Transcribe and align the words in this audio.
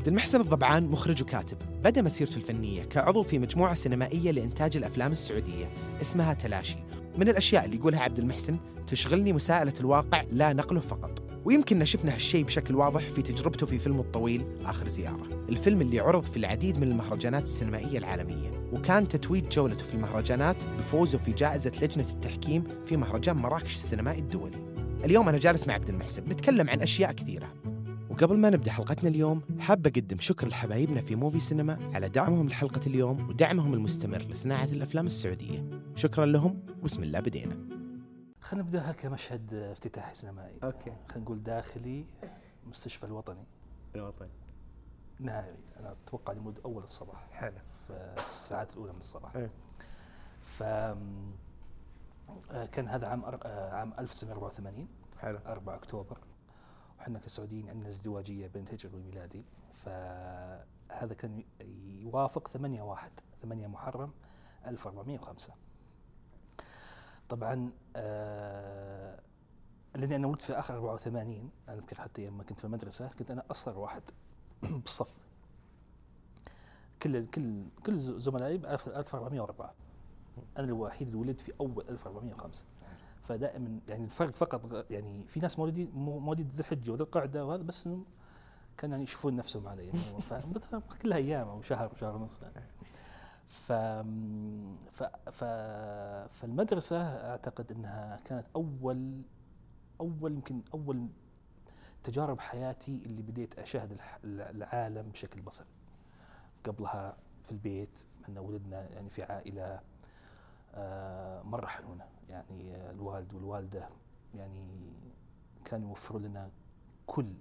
عبد 0.00 0.08
المحسن 0.08 0.40
الضبعان 0.40 0.88
مخرج 0.88 1.22
وكاتب. 1.22 1.58
بدأ 1.84 2.02
مسيرته 2.02 2.36
الفنية 2.36 2.82
كعضو 2.82 3.22
في 3.22 3.38
مجموعة 3.38 3.74
سينمائية 3.74 4.30
لإنتاج 4.30 4.76
الأفلام 4.76 5.12
السعودية 5.12 5.68
اسمها 6.00 6.34
تلاشي. 6.34 6.76
من 7.18 7.28
الأشياء 7.28 7.64
اللي 7.64 7.76
يقولها 7.76 8.00
عبد 8.00 8.18
المحسن 8.18 8.58
تشغلني 8.86 9.32
مساءلة 9.32 9.72
الواقع 9.80 10.24
لا 10.30 10.52
نقله 10.52 10.80
فقط. 10.80 11.22
ويمكن 11.44 11.84
شفنا 11.84 12.14
هالشيء 12.14 12.44
بشكل 12.44 12.74
واضح 12.74 13.08
في 13.08 13.22
تجربته 13.22 13.66
في 13.66 13.78
فيلمه 13.78 14.00
الطويل 14.00 14.44
آخر 14.64 14.88
زيارة. 14.88 15.44
الفيلم 15.48 15.80
اللي 15.80 16.00
عرض 16.00 16.24
في 16.24 16.36
العديد 16.36 16.78
من 16.78 16.90
المهرجانات 16.90 17.42
السينمائية 17.42 17.98
العالمية 17.98 18.50
وكان 18.72 19.08
تتويج 19.08 19.48
جولته 19.48 19.84
في 19.84 19.94
المهرجانات 19.94 20.56
بفوزه 20.78 21.18
في 21.18 21.32
جائزة 21.32 21.72
لجنة 21.82 22.08
التحكيم 22.10 22.64
في 22.84 22.96
مهرجان 22.96 23.36
مراكش 23.36 23.74
السينمائي 23.74 24.18
الدولي. 24.18 24.58
اليوم 25.04 25.28
أنا 25.28 25.38
جالس 25.38 25.66
مع 25.66 25.74
عبد 25.74 25.88
المحسن 25.88 26.22
نتكلم 26.22 26.70
عن 26.70 26.80
أشياء 26.80 27.12
كثيرة. 27.12 27.54
وقبل 28.10 28.38
ما 28.38 28.50
نبدأ 28.50 28.72
حلقتنا 28.72 29.08
اليوم 29.08 29.42
حاب 29.58 29.86
أقدم 29.86 30.18
شكر 30.18 30.48
لحبايبنا 30.48 31.00
في 31.00 31.16
موفي 31.16 31.40
سينما 31.40 31.90
على 31.94 32.08
دعمهم 32.08 32.48
لحلقة 32.48 32.80
اليوم 32.86 33.28
ودعمهم 33.28 33.74
المستمر 33.74 34.18
لصناعة 34.18 34.64
الأفلام 34.64 35.06
السعودية. 35.06 35.64
شكرا 35.94 36.26
لهم 36.26 36.62
وبسم 36.80 37.02
الله 37.02 37.20
بدينا. 37.20 37.56
خلينا 38.40 38.66
نبداها 38.66 38.92
كمشهد 38.92 39.54
افتتاحي 39.54 40.14
سينمائي. 40.14 40.58
okay. 40.64 40.92
خلينا 41.08 41.24
نقول 41.24 41.42
داخلي 41.42 42.04
مستشفى 42.66 43.06
الوطني. 43.06 43.44
الوطني. 43.94 44.30
نهاري 45.20 45.56
أنا 45.80 45.96
أتوقع 46.06 46.32
لمدة 46.32 46.60
أول 46.64 46.82
الصباح. 46.84 47.28
حلو. 47.32 47.58
في 47.86 48.14
الساعات 48.22 48.72
الأولى 48.72 48.92
من 48.92 48.98
الصباح. 48.98 49.36
إيه. 49.36 49.50
ف 50.44 50.62
آه، 50.62 50.96
كان 52.72 52.88
هذا 52.88 53.06
عام 53.06 53.24
آه، 53.24 53.70
عام 53.74 53.92
1984 53.98 54.88
حلو. 55.18 55.38
4 55.46 55.74
أكتوبر. 55.74 56.18
وحنا 57.00 57.18
كسعوديين 57.18 57.68
عندنا 57.68 57.88
ازدواجية 57.88 58.46
بين 58.46 58.62
الهجري 58.66 58.94
والميلادي. 58.94 59.44
فهذا 59.84 61.14
كان 61.18 61.44
يوافق 62.02 62.48
8 62.48 62.82
واحد 62.82 63.10
8 63.42 63.66
محرم 63.66 64.12
1405 64.66 65.54
طبعا 67.28 67.72
آه 67.96 69.20
لأني 69.94 70.16
أنا 70.16 70.26
ولدت 70.26 70.42
في 70.42 70.52
آخر 70.52 70.74
84 70.74 71.50
أنا 71.68 71.76
أذكر 71.78 71.96
حتى 71.96 72.26
لما 72.26 72.44
كنت 72.44 72.58
في 72.58 72.64
المدرسة 72.64 73.08
كنت 73.08 73.30
أنا 73.30 73.44
أصغر 73.50 73.78
واحد 73.78 74.02
بالصف. 74.62 75.18
كل 77.02 77.26
كل 77.26 77.64
كل 77.86 77.96
زملائي 77.98 78.58
ب 78.58 78.66
1404 78.66 79.74
أنا 80.58 80.66
الوحيد 80.66 81.08
اللي 81.08 81.20
ولدت 81.20 81.40
في 81.40 81.52
أول 81.60 81.88
1405 81.88 82.64
فدائما 83.28 83.80
يعني 83.88 84.04
الفرق 84.04 84.34
فقط 84.34 84.86
يعني 84.90 85.26
في 85.26 85.40
ناس 85.40 85.58
مولودين 85.58 85.90
مو- 85.94 86.18
مواليد 86.18 86.48
ذي 86.54 86.60
الحجة 86.60 86.90
وذي 86.90 87.02
القعدة 87.02 87.46
وهذا 87.46 87.62
بس 87.62 87.86
إنه 87.86 88.04
كان 88.76 88.90
يعني 88.90 89.02
يشوفون 89.02 89.36
نفسهم 89.36 89.68
علي 89.68 89.86
يعني 89.86 90.82
كلها 91.02 91.18
أيام 91.18 91.48
أو 91.48 91.62
شهر 91.62 91.92
شهر 92.00 92.16
ونص 92.16 92.40
يعني. 92.42 92.66
ف 93.48 93.72
ف 95.32 95.44
فالمدرسة 96.30 97.02
أعتقد 97.30 97.72
إنها 97.72 98.20
كانت 98.24 98.46
اول 98.56 99.22
أول 100.00 100.32
يمكن 100.32 100.62
أول 100.74 101.08
تجارب 102.04 102.40
حياتي 102.40 103.02
اللي 103.06 103.22
بديت 103.22 103.58
أشاهد 103.58 104.00
العالم 104.24 105.08
بشكل 105.10 105.40
بصري. 105.40 105.66
قبلها 106.64 107.16
في 107.42 107.52
البيت 107.52 108.00
إحنا 108.24 108.40
ولدنا 108.40 108.88
يعني 108.90 109.10
في 109.10 109.22
عائلة 109.22 109.80
آه، 110.74 111.42
مرة 111.42 111.66
حنونة. 111.66 112.04
يعني 112.30 112.90
الوالد 112.90 113.34
والوالدة 113.34 113.88
يعني 114.34 114.92
كانوا 115.64 115.88
يوفروا 115.88 116.20
لنا 116.20 116.50
كل 117.06 117.32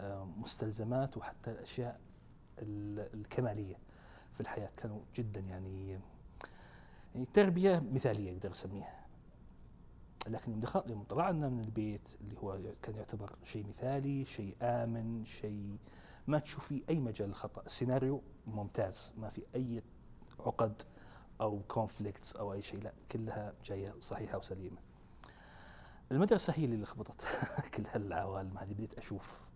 آه، 0.00 0.24
مستلزمات 0.24 1.16
وحتى 1.16 1.50
الأشياء 1.50 2.00
ال- 2.58 3.14
الكمالية 3.14 3.78
في 4.34 4.40
الحياة. 4.40 4.70
كانوا 4.76 5.00
جدا 5.16 5.40
يعني 5.40 6.00
يعني 7.14 7.26
تربية 7.34 7.82
مثالية 7.92 8.32
أقدر 8.36 8.50
أسميها. 8.52 9.04
لكن 10.26 10.50
يوم 10.52 10.60
دخل 10.60 10.90
يوم 10.90 11.02
طلعنا 11.02 11.48
من 11.48 11.60
البيت 11.60 12.08
اللي 12.20 12.36
هو 12.38 12.58
كان 12.82 12.94
يعتبر 12.96 13.36
شيء 13.44 13.66
مثالي 13.66 14.24
شيء 14.24 14.56
آمن 14.62 15.24
شيء 15.24 15.78
ما 16.26 16.38
تشوف 16.38 16.66
فيه 16.66 16.82
أي 16.90 17.00
مجال 17.00 17.28
للخطا 17.28 17.62
السيناريو 17.62 18.22
ممتاز 18.46 19.12
ما 19.18 19.30
في 19.30 19.42
أي 19.54 19.82
عقد. 20.40 20.82
أو 21.44 21.60
conflicts 21.68 22.36
أو 22.36 22.52
أي 22.52 22.62
شيء 22.62 22.82
لا 22.82 22.92
كلها 23.12 23.52
جاية 23.64 23.94
صحيحة 24.00 24.38
وسليمة. 24.38 24.76
المدرسة 26.12 26.52
هي 26.56 26.64
اللي 26.64 26.76
لخبطت 26.76 27.26
كل 27.74 27.86
هالعوالم 27.86 28.58
هذه. 28.58 28.72
بديت 28.72 28.98
أشوف 28.98 29.48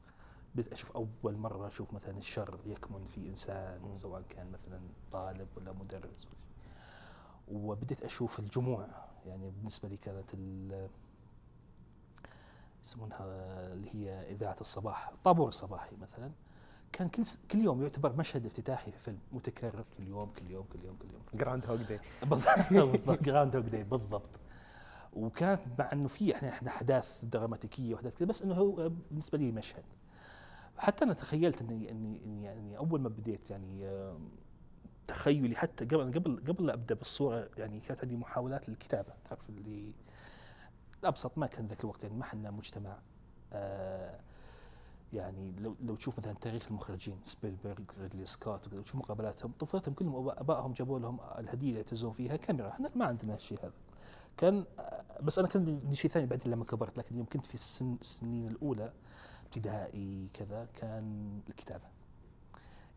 بديت 0.54 0.72
أشوف 0.72 0.93
أول 0.93 1.37
مرة 1.37 1.69
أشوف 1.69 1.93
مثلا 1.93 2.19
الشر 2.19 2.59
يكمن 2.66 3.04
في 3.04 3.28
إنسان 3.28 3.94
سواء 3.97 4.22
كان 4.28 4.50
مثلا 4.53 4.81
طالب 5.12 5.49
ولا 5.56 5.72
مدرس 5.72 6.04
ولا 6.04 6.19
شيء. 6.19 6.69
وبديت 7.49 8.03
أشوف 8.03 8.38
الجموع. 8.38 8.87
يعني 9.26 9.50
بالنسبة 9.50 9.88
لي 9.88 9.97
كانت 9.97 10.34
ال- 10.34 10.88
يسمونها 12.84 13.19
اللي 13.72 13.94
هي 13.94 14.31
إذاعة 14.32 14.56
الصباح 14.60 15.09
الطابور 15.09 15.49
الصباحي 15.49 15.97
مثلا. 15.97 16.31
كان 16.93 17.09
كل 17.09 17.26
س- 17.26 17.38
كل 17.50 17.59
يوم 17.59 17.82
يعتبر 17.82 18.16
مشهد 18.16 18.47
افتتاحي 18.47 18.93
في 18.93 18.99
فيلم 18.99 19.19
متكرر 19.32 19.84
كل 19.99 20.06
يوم 20.09 20.31
كل 20.31 20.50
يوم 20.50 20.66
كل 20.72 20.84
يوم 20.84 20.97
كل 20.97 21.09
يوم 21.12 21.22
Groundhog 21.34 21.81
Day 21.81 22.00
بالضبط 22.22 23.22
Groundhog 23.22 23.65
Day 23.65 23.84
بالضبط. 23.84 24.31
وكانت 25.12 25.60
مع 25.78 25.93
إنه 25.93 26.09
في 26.09 26.34
إحنا 26.34 26.49
إحنا 26.49 26.69
أحداث 26.71 27.25
دراماتيكية 27.25 27.94
وأحداث 27.94 28.15
كذا 28.15 28.28
بس 28.28 28.43
إنه 28.43 28.54
هو 28.54 28.88
بالنسبة 29.10 29.38
لي 29.38 29.53
مشهد. 29.53 29.84
حتى 30.78 31.04
أنا 31.04 31.12
تخيلت 31.12 31.60
اني 31.62 31.91
اني 31.91 32.25
اني 32.25 32.44
يعني 32.44 32.78
أول 32.78 33.00
ما 33.00 33.09
بديت 33.09 33.50
يعني 33.50 33.91
تخيلي 35.09 35.56
حتى 35.56 35.84
قبل 35.84 36.12
قبل 36.15 36.43
قبل 36.49 36.66
لا 36.66 36.75
أبدأ 36.75 36.94
بالصورة 36.94 37.49
يعني 37.59 37.81
كانت 37.81 38.00
عندي 38.00 38.16
محاولات 38.16 38.69
للكتابة. 38.69 39.12
تعرف 39.25 39.49
اللي 39.50 39.93
الابسط 41.03 41.38
ما 41.38 41.47
كان 41.47 41.66
ذاك 41.66 41.81
الوقت 41.81 42.03
يعني 42.03 42.16
ما 42.16 42.25
حنا 42.25 42.50
مجتمع 42.50 42.99
آه 43.53 44.20
يعني 45.12 45.52
لو 45.58 45.76
لو 45.80 45.94
تشوف 45.94 46.19
مثلا 46.19 46.32
تاريخ 46.32 46.66
المخرجين 46.69 47.19
سبيلبرغ 47.22 47.84
ريدلي 48.00 48.24
سكوت 48.24 48.66
وكذا 48.66 48.82
تشوف 48.82 48.96
مقابلاتهم 48.96 49.52
طفولتهم 49.58 49.94
كلهم 49.94 50.28
أبائهم 50.28 50.72
جابوا 50.72 50.98
لهم 50.98 51.20
الهدية 51.38 51.69
اللي 51.69 51.80
يعتزون 51.80 52.12
فيها 52.12 52.36
كاميرا. 52.36 52.69
إحنا 52.69 52.91
ما 52.96 53.04
عندنا 53.04 53.34
هالشيء 53.34 53.58
هذا. 53.58 53.72
كان 54.36 54.64
بس 55.22 55.38
أنا 55.38 55.48
كان 55.48 55.69
عندي 55.69 55.96
شيء 55.96 56.10
ثاني 56.10 56.26
بعدين 56.26 56.52
لما 56.52 56.64
كبرت 56.64 56.98
لكن 56.98 57.16
يوم 57.16 57.26
كنت 57.26 57.46
في 57.46 57.54
السن 57.54 57.96
السنين 58.00 58.48
الأولى 58.48 58.92
ابتدائي 59.44 60.28
كذا 60.34 60.69
كان 60.74 61.40
الكتابة. 61.48 61.84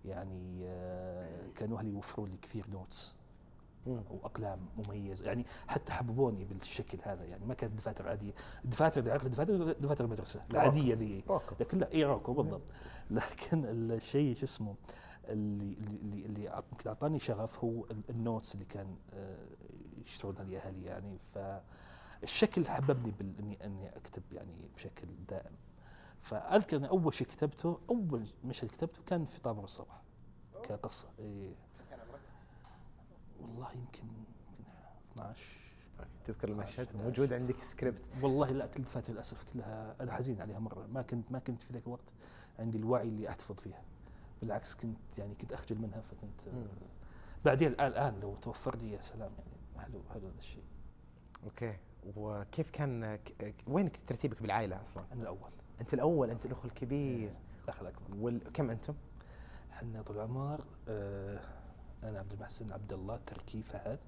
يعني 0.05 0.61
آه، 0.63 1.49
كانوا 1.55 1.79
أهلي 1.79 1.89
يوفروا 1.89 2.27
لي 2.27 2.37
كثير 2.37 2.65
notes 2.69 3.15
واقلام 3.85 4.59
مميزه 4.77 5.25
يعني 5.25 5.45
حتى 5.67 5.91
حببوني 5.93 6.45
بالشكل 6.45 6.97
هذا. 7.03 7.23
يعني 7.25 7.45
ما 7.45 7.53
كانت 7.53 7.73
دفاتر 7.77 8.07
عادية. 8.09 8.33
الدفاتر 8.65 8.99
اللي 8.99 9.11
اعرف 9.11 9.27
دفاتر؟ 9.27 9.71
دفاتر 9.71 10.05
المدرسة. 10.05 10.43
العادية 10.51 10.93
ذي. 10.95 11.23
لكن 11.59 11.77
لا 11.77 11.91
إي 11.93 12.03
روكو 12.03 12.33
بالضبط. 12.33 12.61
لكن 13.11 13.65
الشيء 13.65 14.35
شو 14.35 14.43
اسمه 14.43 14.75
اللي 15.25 15.73
اللي 15.73 16.25
اللي 16.25 16.43
يمكن 16.71 16.87
أعطاني 16.89 17.19
شغف 17.19 17.63
هو 17.63 17.85
ال- 17.85 18.09
ال 18.09 18.17
notes 18.17 18.53
اللي 18.55 18.65
كان 18.65 18.95
آه، 19.13 19.45
يشترونها 20.05 20.43
لي 20.43 20.57
أهلي. 20.57 20.85
يعني 20.85 21.17
فالشكل 22.21 22.65
حببني 22.67 23.13
إني 23.39 23.65
إني 23.65 23.97
أكتب 23.97 24.23
يعني 24.31 24.69
بشكل 24.75 25.07
دائم. 25.29 25.51
فأذكر 26.21 26.77
إن 26.77 26.85
أول 26.85 27.13
شيء 27.13 27.27
كتبته 27.27 27.79
أول 27.89 28.27
مشهد 28.43 28.67
كتبته 28.69 28.99
كان 29.07 29.25
في 29.25 29.41
طابور 29.41 29.63
الصباح. 29.63 30.01
كقصة 30.63 31.07
إيه 31.19 31.55
والله 33.41 33.71
يمكن 33.71 34.03
يمكن 34.03 34.31
12 35.13 35.45
تذكر 36.25 36.49
المشهد 36.49 36.85
11. 36.87 37.03
موجود 37.05 37.33
عندك 37.33 37.63
سكريبت 37.63 38.01
والله 38.21 38.51
لا 38.51 38.67
كل 38.67 38.83
دفاتر 38.83 39.13
للأسف 39.13 39.45
كلها 39.53 39.95
أنا 40.01 40.11
حزين 40.13 40.41
عليها 40.41 40.59
مرة. 40.59 40.87
ما 40.93 41.01
كنت 41.01 41.31
ما 41.31 41.39
كنت 41.39 41.61
في 41.63 41.73
ذاك 41.73 41.87
الوقت 41.87 42.05
عندي 42.59 42.77
الوعي 42.77 43.07
اللي 43.07 43.29
أحتفظ 43.29 43.55
فيها. 43.55 43.81
بالعكس 44.41 44.75
كنت 44.75 44.97
يعني 45.17 45.35
كنت 45.35 45.53
أخجل 45.53 45.77
منها 45.77 46.01
فكنت 46.01 46.53
مم. 46.53 46.67
بعدين 47.45 47.71
الان 47.71 47.87
الآن 47.87 48.19
لو 48.19 48.35
توفر 48.35 48.75
لي 48.75 48.91
يا 48.91 49.01
سلام 49.01 49.31
يعني 49.37 49.85
حلو 49.85 50.01
حلو 50.13 50.27
هذا 50.27 50.37
الشيء. 50.39 50.63
أوكي. 51.43 51.77
وكيف 52.15 52.69
كان 52.71 53.19
وين 53.67 53.91
ترتيبك 53.91 54.41
بالعائلة 54.41 54.81
أصلا؟ 54.81 55.03
أنا 55.11 55.21
الأول. 55.21 55.51
أنت 55.81 55.93
الأول 55.93 56.29
أنت 56.29 56.45
الأخ 56.45 56.65
الكبير. 56.65 57.33
الاخ 57.63 57.81
الاكبر 57.81 58.05
وكم 58.19 58.69
أنتم؟ 58.69 58.93
إحنا 59.71 60.01
طول 60.01 60.15
العمر 60.15 60.65
آه 60.87 61.39
أنا 62.03 62.19
عبد 62.19 62.33
المحسن 62.33 62.71
عبد 62.71 62.93
الله 62.93 63.19
تركي 63.25 63.61
فهد 63.63 63.99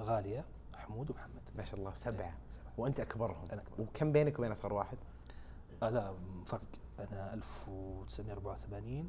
غالية 0.00 0.44
حمود 0.74 1.10
ومحمد. 1.10 1.42
ما 1.56 1.64
شاء 1.64 1.80
الله 1.80 1.92
سبعة. 1.92 2.26
إيه، 2.26 2.34
سبعة. 2.50 2.72
وأنت 2.78 3.00
أكبرهم. 3.00 3.48
أنا 3.52 3.62
أكبرهم. 3.62 3.80
وكم 3.88 4.12
بينك 4.12 4.38
وبين 4.38 4.52
أصغر 4.52 4.72
واحد؟ 4.72 4.98
آه 5.82 5.90
لا 5.90 6.14
فرق. 6.46 6.62
أنا 6.98 7.34
1984 7.34 9.08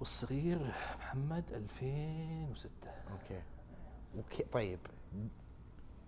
والصغير 0.00 0.58
محمد 0.98 1.44
2006 1.52 2.90
أوكي. 3.12 3.42
وكي 4.18 4.42
طيب. 4.52 4.78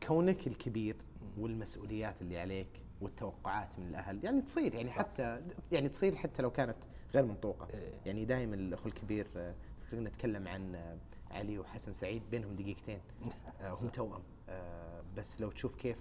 كونك 0.03 0.47
الكبير 0.47 0.97
والمسؤوليات 1.39 2.23
اللي 2.23 2.39
عليك 2.41 2.69
والتوقعات 3.01 3.79
من 3.79 3.87
الأهل 3.87 4.25
يعني 4.25 4.43
تصير 4.43 4.75
يعني 4.75 4.91
صح. 4.91 4.97
حتى 4.99 5.43
يعني 5.73 5.89
تصير 5.89 6.17
حتى 6.17 6.43
لو 6.43 6.51
كانت 6.51 6.77
غير 7.15 7.25
منطوقة. 7.25 7.69
إيه. 7.75 7.93
يعني 8.07 8.25
دائما 8.25 8.55
الاخو 8.55 8.89
الكبير 8.89 9.27
آه، 9.37 9.55
خلينا 9.91 10.11
نتكلم 10.11 10.49
عن 10.49 10.75
آه، 10.75 10.99
علي 11.31 11.59
وحسن 11.59 11.93
سعيد 11.93 12.23
بينهم 12.31 12.57
دقيقتين. 12.57 13.01
آه، 13.61 13.71
هم 13.83 13.89
توأم. 13.89 14.23
آه، 14.49 15.03
بس 15.17 15.41
لو 15.41 15.51
تشوف 15.51 15.75
كيف 15.75 15.99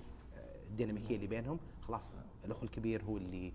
الديناميكية 0.70 1.16
اللي 1.16 1.28
بينهم 1.28 1.60
خلاص 1.82 2.22
الاخو 2.46 2.64
الكبير 2.66 3.04
هو 3.04 3.18
اللي 3.18 3.54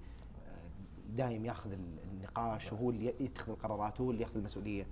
دايم 1.17 1.45
ياخذ 1.45 1.73
ال- 1.73 1.99
النقاش 2.13 2.73
وهو 2.73 2.91
اللي 2.91 3.15
يتخذ 3.21 3.51
القرارات 3.53 4.01
وهو 4.01 4.11
اللي 4.11 4.23
ياخذ 4.23 4.37
المسؤولية. 4.37 4.87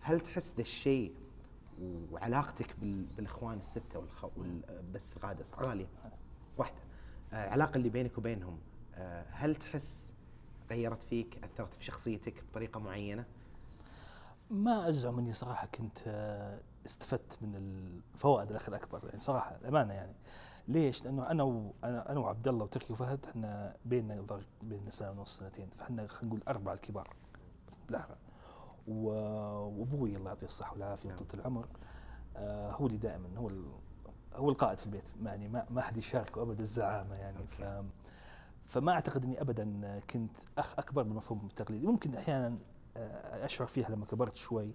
هل 0.00 0.20
تحس 0.20 0.54
ذا 0.54 0.60
الشيء 0.60 1.14
وعلاقتك 1.82 2.76
بال- 2.80 3.06
بالإخوان 3.16 3.58
الستة. 3.58 4.06
بس 4.92 5.18
غادة 5.24 5.44
غاليه 5.56 5.86
واحدة. 6.58 6.76
العلاقة 7.32 7.76
اللي 7.76 7.88
بينك 7.88 8.18
وبينهم 8.18 8.58
هل 9.30 9.54
تحس 9.56 10.14
غيرت 10.70 11.02
فيك 11.02 11.44
أثرت 11.44 11.74
في 11.74 11.84
شخصيتك 11.84 12.44
بطريقة 12.50 12.80
معينة؟ 12.80 13.24
ما 14.52 14.88
ازعم 14.88 15.18
اني 15.18 15.32
صراحة 15.32 15.66
كنت 15.66 15.98
آه، 16.06 16.60
استفدت 16.86 17.38
من 17.42 17.54
الفوائد 17.56 18.50
الاخ 18.50 18.68
الاكبر 18.68 19.00
يعني 19.06 19.18
صراحة 19.20 19.56
الامانه 19.56 19.94
يعني. 19.94 20.12
ليش؟ 20.68 21.04
لأنه 21.04 21.30
أنا 21.30 21.42
و 21.42 21.72
أنا 21.84 22.18
وعبد 22.20 22.48
الله 22.48 22.64
وتركي 22.64 22.92
وفهد 22.92 23.26
إحنا 23.26 23.76
بيننا 23.84 24.26
بيننا 24.62 24.90
سنة 24.90 25.10
ونص 25.10 25.36
سنتين 25.36 25.68
فإحنا 25.78 26.06
خلينا 26.06 26.26
نقول 26.34 26.42
أربعة 26.48 26.74
الكبار 26.74 27.08
بالأحرى. 27.86 28.16
وأبوي 28.88 30.16
الله 30.16 30.28
يعطيه 30.30 30.46
الصحة 30.46 30.72
والعافية 30.72 31.08
نعم. 31.08 31.18
وطول 31.20 31.40
العمر 31.40 31.66
آه، 32.36 32.70
هو 32.72 32.86
اللي 32.86 32.98
دائما 32.98 33.28
هو 33.38 33.48
ال- 33.48 33.72
هو 34.34 34.48
القائد 34.50 34.78
في 34.78 34.86
البيت 34.86 35.04
يعني 35.22 35.48
ما 35.48 35.66
ما 35.70 35.82
حد 35.82 35.96
يشاركه 35.96 36.42
ابدا 36.42 36.60
الزعامة 36.60 37.14
يعني. 37.14 37.46
ف 37.46 37.62
فما 38.66 38.92
أعتقد 38.92 39.24
إني 39.24 39.40
ابدا 39.40 39.98
كنت 40.10 40.36
اخ 40.58 40.78
أكبر 40.78 41.02
بالمفهوم 41.02 41.46
التقليدي. 41.46 41.86
ممكن 41.86 42.14
أحيانا 42.14 42.58
اشعر 42.96 43.66
فيها 43.66 43.88
لما 43.90 44.06
كبرت 44.06 44.36
شوي 44.36 44.72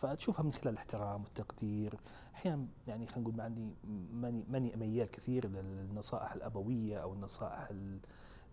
فتشوفها 0.00 0.42
من 0.42 0.52
خلال 0.52 0.68
الاحترام 0.68 1.22
والتقدير 1.22 1.94
أحيانا 2.34 2.66
يعني 2.86 3.06
خلينا 3.06 3.20
نقول 3.28 3.36
معني 3.36 3.74
ماني 4.12 4.44
ماني 4.48 4.72
ميال 4.76 5.10
كثير 5.10 5.46
للنصائح 5.48 6.32
الأبوية 6.32 6.98
أو 6.98 7.12
النصائح 7.12 7.68
ال- 7.70 7.98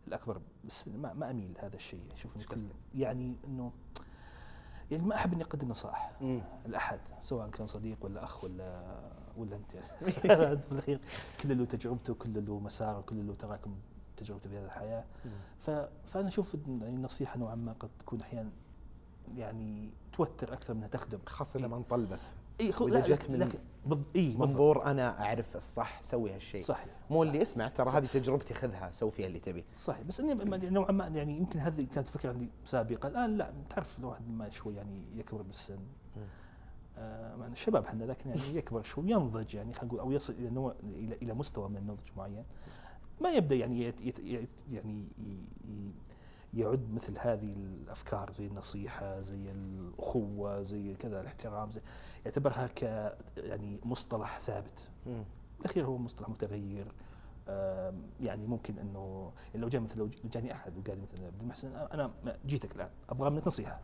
الأكبر 0.08 0.42
بس 0.66 0.88
ما, 0.88 1.14
ما 1.14 1.32
أميل 1.32 1.54
لهذا 1.54 1.76
الشيء 1.76 2.04
أشوف 2.14 2.36
قصدك؟ 2.48 2.76
يعني 2.96 3.36
إنه 3.48 3.72
يعني 4.92 5.04
ما 5.04 5.16
أحب 5.16 5.34
إني 5.34 5.44
أقدم 5.44 5.68
نصائح. 5.70 6.12
لأحد 6.66 7.00
سواء 7.22 7.50
كان 7.50 7.68
صديق 7.68 7.98
ولا 8.06 8.24
أخ 8.24 8.44
ولا 8.44 9.00
ولا 9.38 9.56
أنت 9.56 9.72
في 10.62 10.72
الأخير 10.72 11.00
كل 11.42 11.58
له 11.58 11.66
تجربته 11.66 12.14
كل 12.14 12.46
له 12.46 12.60
مساره 12.60 13.02
كل 13.02 13.28
له 13.28 13.34
تراكم 13.34 13.76
تجربته 14.18 14.50
في 14.50 14.58
هذه 14.58 14.66
الحياة. 14.66 15.06
فأنا 16.08 16.28
أشوف 16.28 16.54
يعني 16.68 16.96
النصيحة 16.96 17.38
نوعا 17.40 17.56
ما 17.56 17.74
قد 17.74 17.90
تكون 18.00 18.22
أحيانا 18.22 18.50
يعني 19.35 19.89
توتر 20.13 20.53
أكثر 20.53 20.74
منها 20.74 20.88
تخدم. 20.88 21.19
خاصة 21.25 21.59
إيه. 21.59 21.65
لما 21.65 21.77
انطلبت. 21.77 22.19
إي 22.62 22.71
خو... 22.71 22.88
لا 22.88 23.00
جت 23.00 23.29
من 23.29 23.39
لكن 23.39 23.59
بض... 23.85 24.03
إي. 24.15 24.35
منظور 24.38 24.85
أنا 24.85 25.21
أعرف 25.25 25.56
الصح 25.56 26.01
سوي 26.01 26.35
هالشيء. 26.35 26.62
صحيح 26.62 26.85
مو 27.09 27.18
صحيح. 27.18 27.31
اللي 27.31 27.41
اسمع 27.41 27.68
ترى 27.68 27.89
هذه 27.89 28.06
تجربتي 28.06 28.53
خذها 28.53 28.91
سوي 28.91 29.12
فيها 29.12 29.27
اللي 29.27 29.39
تبي. 29.39 29.63
صحيح 29.75 30.01
بس 30.01 30.19
إني 30.19 30.69
نوعا 30.69 30.91
ما 30.91 31.07
يعني 31.07 31.38
يمكن 31.38 31.59
هذه 31.59 31.88
كانت 31.95 32.07
فكرة 32.07 32.29
عندي 32.29 32.50
سابقا 32.65 33.07
الآن 33.09 33.38
لا 33.38 33.53
تعرف 33.69 34.00
الواحد 34.00 34.29
ما 34.29 34.50
شوي 34.50 34.75
يعني 34.75 35.01
يكبر 35.15 35.41
بالسن. 35.41 35.79
آه 36.97 37.35
مع 37.35 37.47
الشباب 37.47 37.85
إحنا 37.85 38.03
لكن 38.03 38.29
يعني 38.29 38.56
يكبر 38.56 38.83
شوي 38.83 39.12
ينضج 39.12 39.56
يعني 39.56 39.74
خلينا 39.74 39.88
نقول 39.88 40.00
أو 40.00 40.12
يصل 40.12 40.33
إلى 40.33 40.50
نوع 40.50 40.75
إلى 40.83 41.15
إلى 41.21 41.33
مستوى 41.33 41.69
من 41.69 41.77
النضج 41.77 42.07
معين. 42.18 42.44
ما 43.21 43.29
يبدأ 43.29 43.56
يعني 43.56 43.83
يت 43.83 44.01
يت 44.01 44.19
يت 44.19 44.50
يعني 44.71 45.07
ي- 45.19 45.47
ي- 45.71 45.91
يعد 46.54 46.94
مثل 46.94 47.14
هذه 47.20 47.54
الأفكار 47.54 48.32
زي 48.32 48.48
النصيحة 48.48 49.22
زي 49.22 49.52
الأخوة 49.52 50.62
زي 50.62 50.94
كذا 50.94 51.22
الاحترام 51.22 51.72
زي 51.72 51.82
يعتبرها 52.26 52.68
ك 52.68 52.84
يعني 53.38 53.80
مصطلح 53.86 54.40
ثابت. 54.40 54.90
بالأخير 55.58 55.86
هو 55.86 55.98
مصطلح 55.98 56.30
متغير. 56.30 56.88
يعني 58.20 58.48
ممكن 58.48 58.80
إنه 58.80 59.32
يعني 59.48 59.62
لو 59.62 59.70
جاء 59.70 59.82
مثلا 59.82 59.98
لو 59.98 60.10
جاني 60.24 60.54
أحد 60.54 60.78
وقال 60.78 61.02
مثلا 61.02 61.26
عبد 61.26 61.42
المحسن 61.42 61.76
أنا 61.76 62.12
جيتك 62.46 62.76
الآن 62.76 62.90
أبغى 63.10 63.30
منك 63.30 63.48
نصيحة. 63.48 63.82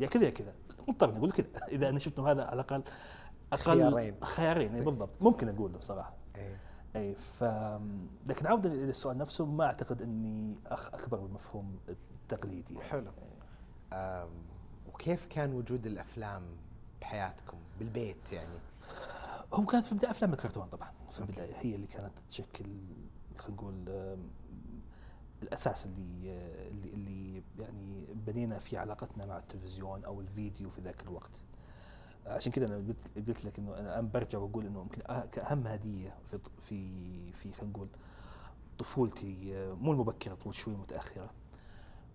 يا 0.00 0.06
كذا 0.06 0.24
يا 0.24 0.30
كذا. 0.30 0.54
مضطر 0.88 1.16
أقول 1.16 1.32
كذا. 1.32 1.46
إذا 1.74 1.88
أنا 1.88 1.98
شفت 1.98 2.20
هذا 2.20 2.44
على 2.44 2.54
الأقل 2.54 2.82
أقل 3.52 3.64
خيارين. 3.64 4.14
خيارين 4.22 4.84
بالضبط. 4.84 5.10
ممكن 5.20 5.48
أقول 5.48 5.72
له 5.72 5.80
صراحة. 5.80 6.14
اي 6.96 7.14
ف 7.14 7.44
لكن 8.26 8.46
عودا 8.46 8.72
إلى 8.72 8.90
السؤال 8.90 9.18
نفسه 9.18 9.46
ما 9.46 9.64
أعتقد 9.64 10.02
إني 10.02 10.56
اخ 10.66 10.94
أكبر 10.94 11.18
بالمفهوم 11.18 11.78
التقليدي 11.88 12.74
يعني. 12.74 12.88
حلو. 12.88 13.10
وكيف 14.88 15.26
كان 15.26 15.52
وجود 15.52 15.86
الأفلام 15.86 16.42
بحياتكم 17.00 17.58
بالبيت 17.78 18.32
يعني 18.32 18.58
هو 19.52 19.66
كانت 19.66 19.86
في 19.86 19.92
البدايه 19.92 20.10
أفلام 20.10 20.32
الكرتون 20.32 20.66
طبعا 20.68 20.90
في. 21.12 21.20
البدايه 21.20 21.54
هي 21.56 21.74
اللي 21.74 21.86
كانت 21.86 22.12
تشكل 22.30 22.66
خلينا 23.38 23.56
نقول 23.56 23.84
الأساس 25.42 25.86
اللي 25.86 26.30
آه، 26.30 26.68
اللي 26.68 26.94
اللي 26.94 27.42
يعني 27.58 28.06
بنينا 28.14 28.58
فيه 28.58 28.78
علاقتنا 28.78 29.26
مع 29.26 29.38
التلفزيون 29.38 30.04
أو 30.04 30.20
الفيديو 30.20 30.70
في 30.70 30.80
ذاك 30.80 31.02
الوقت 31.02 31.30
عشان 32.26 32.52
كذا 32.52 32.66
أنا 32.66 32.76
قلت 32.76 33.28
قلت 33.28 33.44
لك 33.44 33.58
إنه 33.58 33.74
أنا 33.78 33.80
الان 33.92 34.08
برجع 34.10 34.38
وأقول 34.38 34.66
إنه 34.66 34.80
يمكن 34.80 35.00
كأهم 35.32 35.66
هدية 35.66 36.14
في 36.30 36.38
في 36.68 37.32
في 37.32 37.52
خلينا 37.52 37.70
نقول 37.72 37.88
طفولتي 38.78 39.56
آه، 39.56 39.72
مو 39.74 39.92
المبكرة 39.92 40.34
طول 40.34 40.54
شوي 40.54 40.74
متأخرة. 40.76 41.30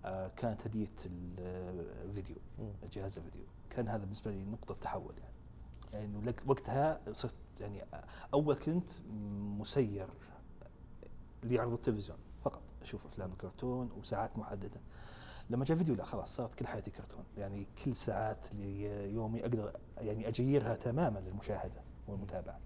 آه، 0.06 0.28
كانت 0.28 0.68
هدية 0.68 0.88
الفيديو. 1.08 2.36
جهاز 2.94 3.18
الفيديو. 3.18 3.44
كان 3.70 3.88
هذا 3.88 4.02
بالنسبة 4.04 4.32
لي 4.32 4.44
نقطة 4.46 4.76
تحول 4.82 5.14
يعني. 5.18 5.34
يعني 5.94 6.06
إنه 6.06 6.22
لك- 6.22 6.44
وقتها 6.48 7.02
صرت 7.14 7.36
يعني 7.60 7.84
أول 8.34 8.56
كنت 8.56 8.90
مسير 9.60 10.08
لعرض 11.44 11.74
التلفزيون 11.74 12.18
فقط 12.44 12.62
أشوف 12.82 13.06
أفلام 13.06 13.32
الكرتون 13.32 13.90
وساعات 14.00 14.38
محددة. 14.38 14.82
لما 15.50 15.66
جاء 15.66 15.78
فيديو 15.78 15.96
لا 15.96 16.04
خلاص 16.04 16.36
صارت 16.36 16.54
كل 16.56 16.68
حياتي 16.68 16.92
كرتون. 16.92 17.24
يعني 17.38 17.68
كل 17.86 17.96
ساعات 17.96 18.48
يومي 19.14 19.42
أقدر 19.42 19.74
يعني 19.98 20.28
أجيرها 20.28 20.76
تماما 20.76 21.20
للمشاهدة 21.20 21.82
والمتابعة. 22.08 22.60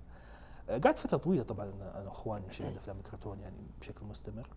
آه، 0.69 0.77
قعدت 0.77 0.99
فترة 0.99 1.17
طويلة 1.17 1.43
طبعا 1.43 1.65
أنا 1.95 2.03
وإخواني 2.09 2.47
نشاهد 2.47 2.77
أفلام 2.77 2.97
الكرتون 2.97 3.39
يعني 3.39 3.57
بشكل 3.81 4.05
مستمر. 4.05 4.47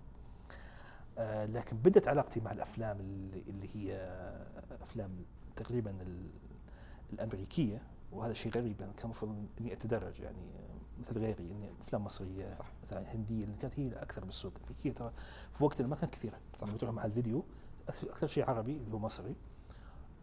آه، 1.18 1.46
لكن 1.46 1.76
بدت 1.76 2.08
علاقتي 2.08 2.40
مع 2.40 2.52
الأفلام 2.52 3.00
اللي, 3.00 3.68
هي 3.74 3.96
أفلام 4.82 5.10
تقريبا 5.56 5.90
ال- 5.90 6.30
الأمريكية 7.12 7.82
وهذا 8.12 8.34
شيء 8.34 8.52
غريب 8.52 8.82
أنا 8.82 8.92
كان 8.92 9.04
المفروض 9.04 9.46
إني 9.60 9.72
أتدرج 9.72 10.20
يعني 10.20 10.50
مثل 11.00 11.18
غيري 11.18 11.50
إني 11.50 11.70
أفلام 11.80 12.04
مصرية 12.04 12.50
صح. 12.50 12.66
مثلا 12.86 13.14
هندية 13.14 13.44
اللي 13.44 13.56
كانت 13.56 13.78
هي 13.80 13.86
الاكثر 13.86 14.24
بالسوق. 14.24 14.52
الأمريكية 14.56 14.92
ترى 14.92 15.12
في 15.52 15.64
وقتنا 15.64 15.86
ما 15.86 15.96
كانت 15.96 16.14
كثيرة. 16.14 16.38
صح. 16.56 16.68
لما 16.68 16.78
تروح 16.78 16.92
مع 16.94 17.04
الفيديو 17.04 17.44
أكثر 17.88 18.26
شيء 18.26 18.50
عربي 18.50 18.76
اللي 18.76 18.94
هو 18.94 18.98
مصري 18.98 19.34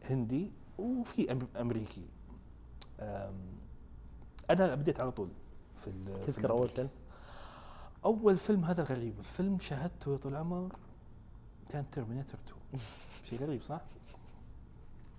هندي 0.09 0.51
وفي 0.77 1.31
أمريكي 1.61 2.05
أنا 4.49 4.75
بديت 4.75 4.99
على 4.99 5.11
طول 5.11 5.29
في 5.85 5.91
تذكر 6.27 6.49
أول. 6.49 6.69
فيلم؟ 6.69 6.89
أول 8.05 8.37
فيلم 8.37 8.65
هذا 8.65 8.83
غريب 8.83 9.19
الفيلم 9.19 9.59
شاهدته 9.59 10.11
يا 10.11 10.17
طول 10.17 10.31
العمر 10.31 10.75
كان 11.69 11.85
ترمينيتور 11.91 12.39
2 12.71 12.81
شيء 13.29 13.39
غريب 13.39 13.61
صح؟ 13.61 13.81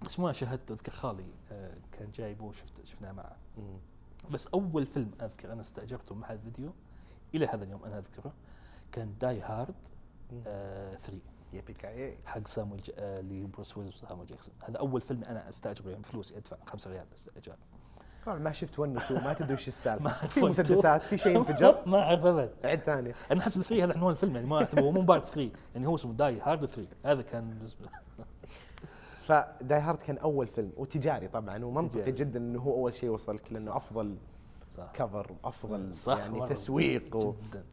بس 0.04 0.20
ما 0.20 0.32
شاهدته 0.32 0.72
أذكر 0.72 0.92
خالي 0.92 1.24
آه، 1.52 1.74
كان 1.92 2.10
جايبه 2.10 2.44
وشفت 2.44 2.84
شفناه 2.84 3.12
معه. 3.12 3.36
بس 4.30 4.46
أول 4.46 4.86
فيلم 4.86 5.10
أذكر 5.20 5.52
أنا 5.52 5.60
استأجرته 5.60 6.14
محل 6.14 6.38
فيديو 6.38 6.72
إلى 7.34 7.46
هذا 7.46 7.64
اليوم 7.64 7.84
أنا 7.84 7.98
أذكره 7.98 8.32
كان 8.92 9.14
Die 9.20 9.40
Hard 9.40 9.74
مم. 10.32 10.42
آه 10.46 10.96
3 11.54 11.58
يبيك 11.58 11.84
إيه 11.84 12.16
حق 12.24 12.46
سامويل 12.46 12.82
ج... 12.82 12.90
آه 12.98 13.20
لبروس 13.20 13.76
ويلز 13.76 13.94
وسامويل 13.94 14.26
جاكسون. 14.28 14.54
هذا 14.60 14.78
أول 14.78 15.00
فيلم 15.00 15.24
أنا 15.24 15.48
أستأجره 15.48 15.90
يعني 15.90 16.04
فلوسي 16.04 16.36
ادفع 16.36 16.56
5 16.66 16.90
ريال 16.90 17.06
طبعا 18.26 18.38
ما 18.38 18.52
شفت 18.52 18.78
1 18.78 18.96
و 18.96 18.98
2 18.98 19.24
ما 19.24 19.32
تدري 19.32 19.54
وش 19.54 19.68
السالفة. 19.68 20.26
في 20.26 20.40
مسدسات 20.40 21.02
في 21.02 21.18
شيء 21.18 21.36
انفجر؟ 21.38 21.82
ما 21.86 21.98
أعرف 21.98 22.24
أبد. 22.24 22.54
عد 22.64 22.78
ثاني. 22.78 23.12
أنا 23.30 23.42
حسب 23.42 23.62
3 23.62 23.84
هذا 23.84 23.92
عنوان 23.92 24.12
الفيلم 24.12 24.34
يعني 24.34 24.46
ما 24.46 24.56
اعتبره 24.56 24.90
مو 24.90 25.00
part 25.00 25.26
3 25.26 25.50
يعني 25.74 25.86
هو 25.86 25.94
اسمه 25.94 26.12
Die 26.12 26.40
Hard 26.40 26.66
3 26.66 26.88
هذا 27.04 27.22
كان 27.22 27.48
بالنسبة 27.48 27.88
ف 29.26 29.40
Die 29.40 29.80
Hard 29.80 29.98
كان 29.98 30.18
أول 30.18 30.46
فيلم 30.46 30.72
وتجاري 30.76 31.28
طبعا 31.28 31.64
ومنطقي. 31.64 32.12
جدا 32.12 32.38
إنه 32.38 32.60
هو 32.60 32.74
أول 32.74 32.94
شيء 32.94 33.10
وصلك 33.10 33.52
لأنه. 33.52 33.76
أفضل 33.76 34.16
صح. 34.70 34.92
cover 34.94 35.32
وأفضل 35.44 35.94
صح 35.94 36.18
يعني. 36.18 36.48
تسويق 36.48 37.16
و... 37.16 37.34
جدا. 37.48 37.64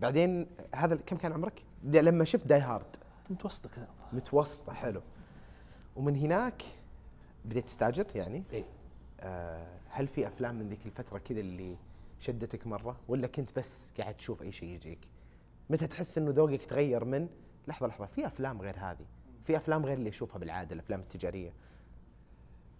بعدين 0.00 0.46
هذا 0.74 0.96
كم 0.96 1.16
كان 1.16 1.32
عمرك؟ 1.32 1.62
لما 1.84 2.24
شفت 2.24 2.46
Die 2.46 2.60
Hard. 2.60 2.96
متوسطة 3.30 3.68
كذا. 3.68 3.88
متوسطة 4.12 4.72
حلو. 4.72 5.02
ومن 5.96 6.16
هناك 6.16 6.62
بديت 7.44 7.66
تستاجر 7.66 8.06
يعني؟ 8.14 8.42
إيه. 8.52 8.64
آه 9.20 9.78
هل 9.88 10.08
في 10.08 10.26
أفلام 10.26 10.54
من 10.54 10.68
ذيك 10.68 10.86
الفترة 10.86 11.18
كذا 11.18 11.40
اللي 11.40 11.76
شدتك 12.18 12.66
مرة؟ 12.66 12.96
ولا 13.08 13.26
كنت 13.26 13.58
بس 13.58 13.92
قاعد 13.98 14.14
تشوف 14.14 14.42
أي 14.42 14.52
شيء 14.52 14.68
يجيك؟ 14.68 15.00
متى 15.70 15.86
تحس 15.86 16.18
إنه 16.18 16.30
ذوقك 16.30 16.62
تغير 16.62 17.04
من 17.04 17.28
لحظة 17.68 17.86
لحظة؟ 17.86 18.06
في 18.06 18.26
أفلام 18.26 18.62
غير 18.62 18.76
هذه. 18.78 19.06
في 19.44 19.56
أفلام 19.56 19.86
غير 19.86 19.98
اللي 19.98 20.08
اشوفها 20.08 20.38
بالعادة 20.38 20.74
الأفلام 20.74 21.00
التجارية. 21.00 21.52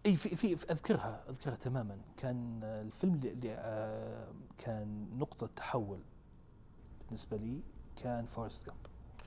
إي 0.07 0.17
في, 0.17 0.37
في, 0.37 0.73
أذكرها 0.73 1.25
أذكرها 1.29 1.55
تماما. 1.55 1.99
كان 2.17 2.61
الفيلم 2.65 3.15
اللي, 3.15 3.33
اللي 3.33 3.53
آه، 3.53 4.29
كان 4.59 5.09
نقطة 5.19 5.47
تحول. 5.57 6.01
بالنسبة 7.07 7.37
لي 7.37 7.61
كان 7.97 8.27
Forrest 8.27 8.67
Gump 8.67 8.79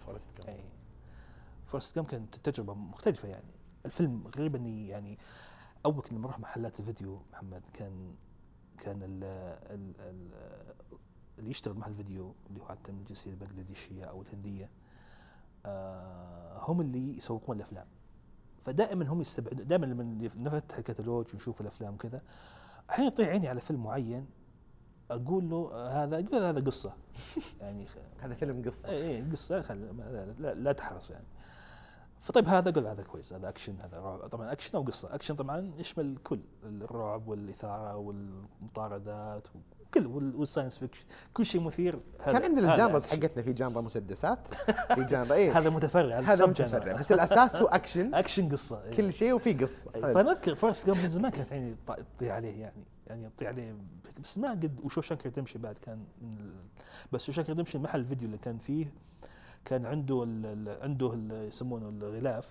Forrest 0.05 0.29
أي. 0.47 0.63
Forrest 1.67 1.95
Gump 1.95 2.07
كانت 2.07 2.35
تجربة 2.35 2.73
مختلفة 2.73 3.27
يعني. 3.27 3.51
الفيلم 3.85 4.27
غريب 4.37 4.55
إني 4.55 4.87
يعني 4.87 5.17
أول 5.85 6.01
كنا 6.01 6.19
نروح 6.19 6.39
محلات 6.39 6.79
الفيديو 6.79 7.21
محمد 7.33 7.61
كان 7.73 8.15
كان 8.77 9.03
ال 9.03 9.23
ال 9.73 9.93
ال 9.99 10.29
اللي 11.39 11.49
يشتغل 11.49 11.77
محل 11.77 11.95
فيديو 11.95 12.35
اللي 12.49 12.61
هو 12.61 12.65
حتى 12.65 12.91
من 12.91 12.99
الجنسية 12.99 13.31
البنغلاديشية 13.31 14.05
أو 14.05 14.21
الهندية 14.21 14.69
آه 15.65 16.59
هم 16.71 16.81
اللي 16.81 17.17
يسوقون 17.17 17.57
الأفلام. 17.57 17.87
فدائما 18.65 19.07
هم 19.07 19.21
يستبعدون 19.21 19.67
دائما 19.67 19.85
لما 19.85 20.29
نفتح 20.35 20.77
الكتالوج 20.77 21.25
ونشوف 21.33 21.61
الأفلام 21.61 21.93
وكذا 21.93 22.21
أحيانا 22.89 23.07
يطيح 23.11 23.27
عيني 23.27 23.47
على 23.47 23.61
فيلم 23.61 23.83
معين 23.83 24.25
أقول 25.11 25.49
له 25.49 25.87
هذا 26.03 26.19
يقول 26.19 26.43
هذا 26.43 26.59
قصة. 26.59 26.93
يعني 27.61 27.85
هذا 28.19 28.33
فيلم 28.33 28.63
قصة. 28.65 28.89
اي 28.89 29.17
اي 29.17 29.31
قصة 29.31 29.61
خل... 29.61 29.97
لا, 29.97 30.33
لا, 30.39 30.53
لا 30.53 30.71
تحرص 30.71 31.11
يعني. 31.11 31.25
فطيب 32.21 32.47
هذا 32.47 32.71
قول 32.71 32.87
هذا 32.87 33.03
كويس 33.03 33.33
هذا 33.33 33.49
أكشن 33.49 33.75
هذا 33.81 33.99
رعب. 33.99 34.27
طبعا 34.27 34.51
أكشن 34.51 34.77
أو 34.77 34.83
قصة؟ 34.83 35.15
أكشن 35.15 35.35
طبعا 35.35 35.71
يشمل 35.77 36.17
كل 36.23 36.39
الرعب 36.63 37.27
والإثارة 37.27 37.95
والمطاردات 37.95 39.47
وال- 39.97 40.35
وال 40.35 40.44
science 40.44 40.77
fiction 40.77 41.03
كل 41.33 41.45
شيء 41.45 41.61
مثير 41.61 41.99
هذا- 42.19 42.31
كان 42.39 42.43
عندنا 42.43 42.73
ال 42.73 42.77
genres 42.77 43.03
action. 43.03 43.21
حقتنا 43.21 43.43
في 43.43 43.53
genre 43.53 43.81
مسدسات 43.81 44.39
في 44.95 45.03
genre 45.03 45.33
إيه 45.35 45.51
هذا 45.59 45.69
متفرع 45.69 46.19
هذا. 46.19 46.45
متفرع 46.45 46.93
بس 46.93 47.11
الأساس 47.11 47.55
هو 47.55 47.67
action 47.67 48.13
action 48.15 48.49
قصة 48.49 48.83
إيه. 48.83 48.91
كل 48.97 49.13
شيء 49.13 49.33
وفي 49.33 49.53
قصة 49.53 49.91
حلو. 49.93 50.01
فأنا 50.13 50.31
أذكر 50.31 50.55
Forrest 50.55 50.87
Gump 50.87 50.99
من 51.01 51.07
زمان 51.07 51.31
كانت 51.31 51.53
عيني 51.53 51.75
تط- 51.87 51.99
تطيح 52.17 52.33
عليه 52.35 52.61
يعني 52.61 52.83
يعني 53.07 53.29
تطيح 53.37 53.47
عليه 53.47 53.75
بس 54.23 54.37
ما 54.37 54.49
قد 54.51 54.79
و 54.83 55.01
Shawshank 55.01 55.29
Redemption 55.29 55.57
بعد 55.59 55.75
كان 55.81 55.97
من 56.21 56.37
ال... 56.39 56.53
بس 57.11 57.23
Shawshank 57.23 57.53
Redemption 57.53 57.77
محل 57.77 57.99
الفيديو 57.99 58.25
اللي 58.25 58.37
كان 58.37 58.57
فيه 58.57 58.91
كان 59.65 59.85
عنده 59.85 60.23
ال... 60.23 60.45
ال... 60.45 60.81
عنده 60.83 61.13
ال... 61.13 61.47
يسمونه 61.47 61.89
الغلاف 61.89 62.47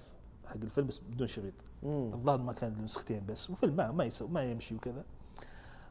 حق 0.46 0.54
الفيلم 0.62 0.86
بس 0.86 0.98
بدون 0.98 1.26
شريط. 1.26 1.54
الظاهر 1.82 2.40
ما 2.42 2.52
كان 2.52 2.84
نسختين 2.84 3.26
بس 3.28 3.50
وفيلم 3.50 3.76
ما 3.76 3.90
ما. 3.92 4.10
ما 4.28 4.42
يمشي 4.42 4.74
وكذا 4.74 5.04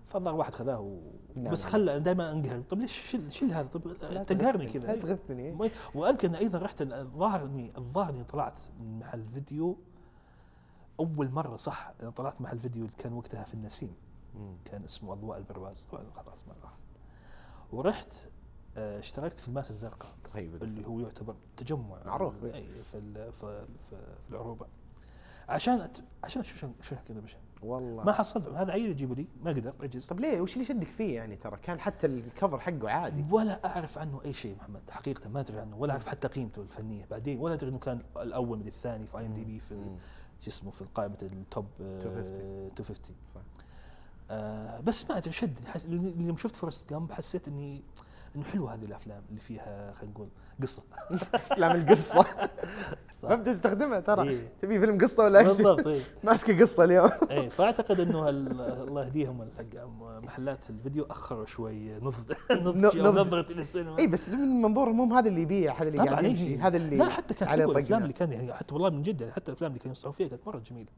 فالظاهر 0.09 0.35
واحد 0.35 0.53
خذاه 0.53 0.79
و... 0.79 0.99
نعم. 1.35 1.51
بس 1.51 1.63
خلى 1.63 1.99
دائما 1.99 2.31
أنقهر. 2.31 2.61
طب 2.61 2.79
ليش؟ 2.79 2.91
شيل 2.91 3.33
شيل 3.33 3.51
هذا 3.51 3.67
طب 3.67 3.93
تقهرني 4.25 4.65
كذا. 4.65 4.87
لا 4.87 5.01
تغثني. 5.01 5.69
وأذكر 5.95 6.27
اني 6.27 6.37
أيضا 6.37 6.59
رحت 6.59 6.81
الظاهر 6.81 7.45
اني 7.45 7.77
الظاهر 7.77 8.09
اني 8.09 8.23
طلعت 8.23 8.59
من 8.79 8.99
محل 8.99 9.25
فيديو 9.33 9.77
أول 10.99 11.29
مرة 11.29 11.57
صح 11.57 11.93
أنا 12.01 12.09
طلعت 12.09 12.41
محل 12.41 12.59
فيديو 12.59 12.85
اللي 12.85 12.97
كان 12.97 13.13
وقتها 13.13 13.43
في 13.43 13.53
النسيم. 13.53 13.93
مم. 14.35 14.57
كان 14.65 14.83
اسمه 14.83 15.13
أضواء 15.13 15.37
البرواز. 15.37 15.87
طبعا 15.91 16.03
خلاص 16.15 16.47
ما 16.47 16.53
راح. 16.63 16.73
ورحت 17.71 18.13
آه، 18.77 18.99
اشتركت 18.99 19.39
في 19.39 19.47
الماس 19.47 19.69
الزرقاء 19.69 20.11
طيب 20.33 20.63
اللي 20.63 20.87
هو 20.87 20.99
يعتبر 20.99 21.35
تجمع 21.57 22.03
معروف. 22.05 22.43
أي 22.43 22.65
في 22.91 23.31
في 23.31 23.65
في 23.89 23.95
العروبه 24.29 24.65
عشان 25.49 25.81
أت... 25.81 25.97
عشان 26.23 26.41
أشوف 26.41 26.57
Shawshank 26.59 26.95
Redemption 27.07 27.37
والله. 27.61 28.03
ما 28.03 28.11
حصلت 28.11 28.47
هذا 28.47 28.71
عيل 28.71 28.89
يجيبوا 28.89 29.15
لي؟ 29.15 29.27
ما 29.43 29.51
قدر. 29.51 29.73
عجز. 29.83 30.05
طب 30.07 30.19
ليه؟ 30.19 30.41
وش 30.41 30.53
اللي 30.53 30.63
يشدك 30.63 30.87
فيه 30.87 31.15
يعني 31.15 31.35
ترى؟ 31.35 31.57
كان 31.63 31.79
حتى 31.79 32.07
ال 32.07 32.16
cover 32.16 32.59
حقه 32.59 32.89
عادي. 32.89 33.25
ولا 33.31 33.65
أعرف 33.65 33.97
عنه 33.97 34.21
أي 34.25 34.33
شيء 34.33 34.55
محمد. 34.55 34.81
حقيقة 34.89 35.29
ما 35.29 35.39
أدري 35.39 35.59
عنه. 35.59 35.77
ولا 35.77 35.91
أعرف 35.93 36.07
حتى 36.07 36.27
قيمته 36.27 36.61
الفنية. 36.61 37.05
بعدين 37.11 37.39
ولا 37.39 37.53
أدري 37.53 37.69
إنه 37.69 37.79
كان 37.79 38.01
الأول 38.17 38.59
من 38.59 38.67
الثاني 38.67 39.07
في 39.07 39.17
IMDb 39.17 39.59
في. 39.59 39.75
شو 40.41 40.47
اسمه 40.47 40.71
في 40.71 40.85
قائمه 40.95 41.17
ال 41.21 41.32
top 41.32 41.65
آه، 41.81 41.95
250. 41.95 42.63
250 42.63 43.15
صح. 43.35 43.41
آه 44.31 44.79
بس 44.79 45.09
ما 45.09 45.17
أدري 45.17 45.31
شدني. 45.31 45.67
حس... 45.67 45.85
يوم 45.85 46.37
شفت 46.37 46.55
Forrest 46.55 46.89
Gump 46.89 47.11
حسيت 47.11 47.47
إني 47.47 47.83
إنه 48.35 48.43
حلوة 48.43 48.73
هذه 48.73 48.85
الأفلام 48.85 49.21
اللي 49.29 49.39
فيها 49.41 49.93
خلينا 49.93 50.13
نقول 50.13 50.27
قصة 50.61 50.83
افلام 51.33 51.71
القصة. 51.75 52.25
ما 53.23 53.35
بتستخدمها 53.35 53.99
ترى 53.99 54.29
إيه. 54.29 54.47
تبي 54.61 54.79
فيلم 54.79 54.97
قصة 54.97 55.23
ولا 55.23 55.41
أكشن 55.41 55.53
بالضبط 55.53 55.87
إيه. 55.87 56.01
ماسكة 56.23 56.59
قصة 56.61 56.83
اليوم 56.83 57.09
إيه 57.31 57.49
فأعتقد 57.49 57.99
إنه 57.99 58.29
ال- 58.29 58.61
الله 58.61 59.05
يهديهم 59.05 59.41
الحق 59.41 59.85
محلات 60.23 60.69
الفيديو 60.69 61.03
أخروا 61.09 61.45
شوي 61.45 61.99
نضج 61.99 62.31
إلى 62.85 63.41
السينما 63.61 63.97
اي 63.97 64.07
بس 64.07 64.29
من 64.29 64.61
منظورهم 64.61 65.01
هم 65.01 65.13
هذا 65.13 65.27
اللي 65.29 65.41
يبيع 65.41 65.73
هذا 65.81 65.87
اللي 65.87 66.09
قاعد. 66.09 66.25
يمشي 66.25 66.57
هذا 66.57 66.77
اللي 66.77 66.97
لا 66.97 67.09
حتى 67.09 67.33
كانت 67.33 67.53
الأفلام. 67.53 68.01
اللي 68.03 68.13
كان 68.13 68.31
يعني 68.31 68.53
حتى 68.53 68.73
والله 68.73 68.89
من 68.89 69.01
جد 69.03 69.21
يعني 69.21 69.33
حتى 69.33 69.51
الأفلام 69.51 69.71
اللي 69.71 69.79
كانوا 69.79 69.91
يصنعون 69.91 70.13
فيها 70.15 70.27
كانت 70.27 70.47
مرة 70.47 70.59
جميلة 70.59 70.89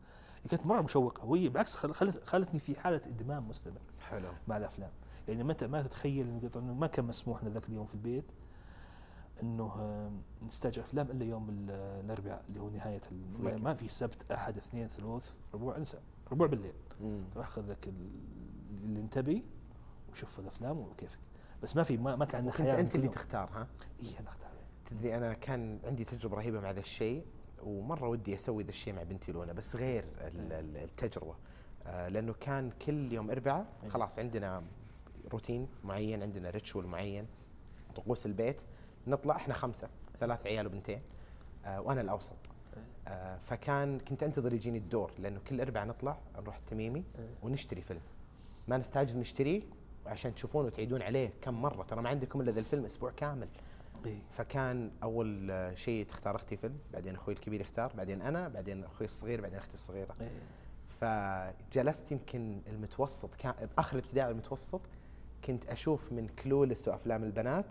كانت 0.50 0.66
مرة 0.66 0.82
مشوقة 0.82 1.26
وهي 1.26 1.50
بالعكس 1.50 1.76
خل- 1.76 1.94
خلت 1.94 2.22
خلتني 2.26 2.60
في 2.60 2.80
حالة 2.80 3.02
إدمان 3.08 3.44
مستمر 3.44 3.74
حلو 4.10 4.28
مع 4.48 4.58
الأفلام 4.58 4.90
يعني 5.30 5.44
متى 5.44 5.68
ما 5.68 5.82
تتخيل 5.82 6.50
طبعاً 6.54 6.74
ما 6.74 6.88
كان 6.88 7.06
مسموح 7.06 7.44
لنا 7.44 7.54
ذاك 7.54 7.70
اليوم 7.70 7.86
في 7.86 7.94
البيت 7.94 8.26
إنه 9.44 9.72
نستاجر 10.48 10.82
افلام 10.82 11.12
إلا 11.12 11.26
يوم 11.26 11.50
ال- 11.50 11.72
الأربعاء 12.06 12.44
اللي 12.50 12.60
هو 12.60 12.70
نهاية. 12.70 13.02
ما 13.58 13.74
في 13.74 13.88
سبت 13.88 14.32
أحد 14.32 14.58
اثنين 14.58 14.88
ثلاث 14.88 15.34
ربوع 15.54 15.78
انسى 15.78 15.98
ربوع 16.32 16.48
بالليل. 16.48 16.74
راح 17.36 17.50
خذ 17.50 17.72
لك 17.72 17.88
ال- 17.88 18.10
اللي 18.84 19.00
انت 19.00 19.20
بي 19.20 19.44
وشوف 20.12 20.40
الأفلام 20.40 20.80
وكيفك 20.80 21.20
بس 21.64 21.76
ما 21.76 21.84
في 21.84 21.98
ما, 21.98 22.16
ما 22.16 22.26
كان 22.26 22.38
عندنا 22.38 22.54
خيار 22.54 22.80
أنت 22.80 22.96
اللي. 22.96 23.08
تختار 23.08 23.50
ها 23.54 23.68
اي 24.04 24.20
أنا 24.20 24.30
أختار 24.30 24.50
تدري 24.86 25.18
أنا 25.18 25.34
كان 25.34 25.80
عندي 25.84 26.04
تجربة 26.04 26.38
رهيبة 26.38 26.60
مع 26.60 26.72
ذا 26.72 26.80
الشيء 26.80 27.26
ومرة 27.64 28.08
ودي 28.08 28.36
أسوي 28.36 28.64
ذا 28.64 28.70
الشيء 28.70 28.94
مع 28.94 29.04
بنتي 29.04 29.32
لونا 29.32 29.54
بس 29.54 29.76
غير 29.76 30.06
ال- 30.22 30.78
التجربة 30.78 31.36
آه 31.86 32.08
لأنه 32.08 32.34
كان 32.34 32.72
كل 32.86 33.14
يوم 33.14 33.32
أربعاء 33.32 33.66
إيه. 33.84 33.90
خلاص 33.90 34.20
عندنا 34.20 34.64
روتين 35.32 35.68
معين 35.84 36.24
عندنا 36.24 36.50
ritual 36.50 36.86
معين 36.86 37.28
طقوس 37.96 38.26
البيت 38.26 38.62
نطلع 39.08 39.36
إحنا 39.36 39.54
خمسة 39.54 39.90
ثلاث 40.20 40.46
عيال 40.46 40.68
وبنتين 40.68 41.02
آه 41.66 41.82
وأنا 41.82 42.02
الأوسط 42.02 42.38
آه 43.08 43.38
فكان 43.38 44.00
كنت 44.00 44.24
أنتظر 44.24 44.54
يجيني 44.54 44.78
الدور 44.78 45.12
لأنه 45.20 45.40
كل 45.48 45.62
اربعاء 45.62 45.88
نطلع 45.88 46.18
نروح 46.38 46.58
التميمي 46.58 47.04
إيه. 47.20 47.30
ونشتري 47.44 47.82
فيلم 47.82 48.02
ما 48.68 48.78
نستعجل 48.78 49.20
نشتريه 49.20 49.62
عشان 50.06 50.36
تشوفونه 50.36 50.68
وتعيدون 50.68 51.02
عليه 51.02 51.34
كم 51.42 51.62
مرة 51.62 51.84
ترى 51.84 52.02
ما 52.02 52.10
عندكم 52.10 52.42
إلا 52.42 52.52
ذا 52.52 52.60
الفيلم 52.60 52.86
أسبوع 52.86 53.12
كامل. 53.12 53.48
فكان 54.32 54.92
أول 55.04 55.52
آه، 55.52 55.74
شيء 55.76 56.06
تختار 56.06 56.36
أختي 56.36 56.58
فيلم 56.58 56.78
بعدين 56.94 57.16
أخوي 57.16 57.34
الكبير 57.34 57.62
يختار 57.62 57.94
بعدين 57.98 58.22
أنا 58.22 58.48
بعدين 58.48 58.84
أخوي 58.84 59.06
الصغير 59.06 59.42
بعدين 59.42 59.58
أختي 59.58 59.74
الصغيرة. 59.74 60.16
فجلست 61.02 62.12
يمكن 62.12 62.62
المتوسط 62.68 63.36
كان 63.36 63.54
آخر 63.78 63.98
الابتدائي 63.98 64.32
المتوسط 64.32 64.82
كنت 65.46 65.66
أشوف 65.66 66.12
من 66.12 66.28
كلولس 66.28 66.88
وأفلام 66.88 67.24
البنات 67.24 67.66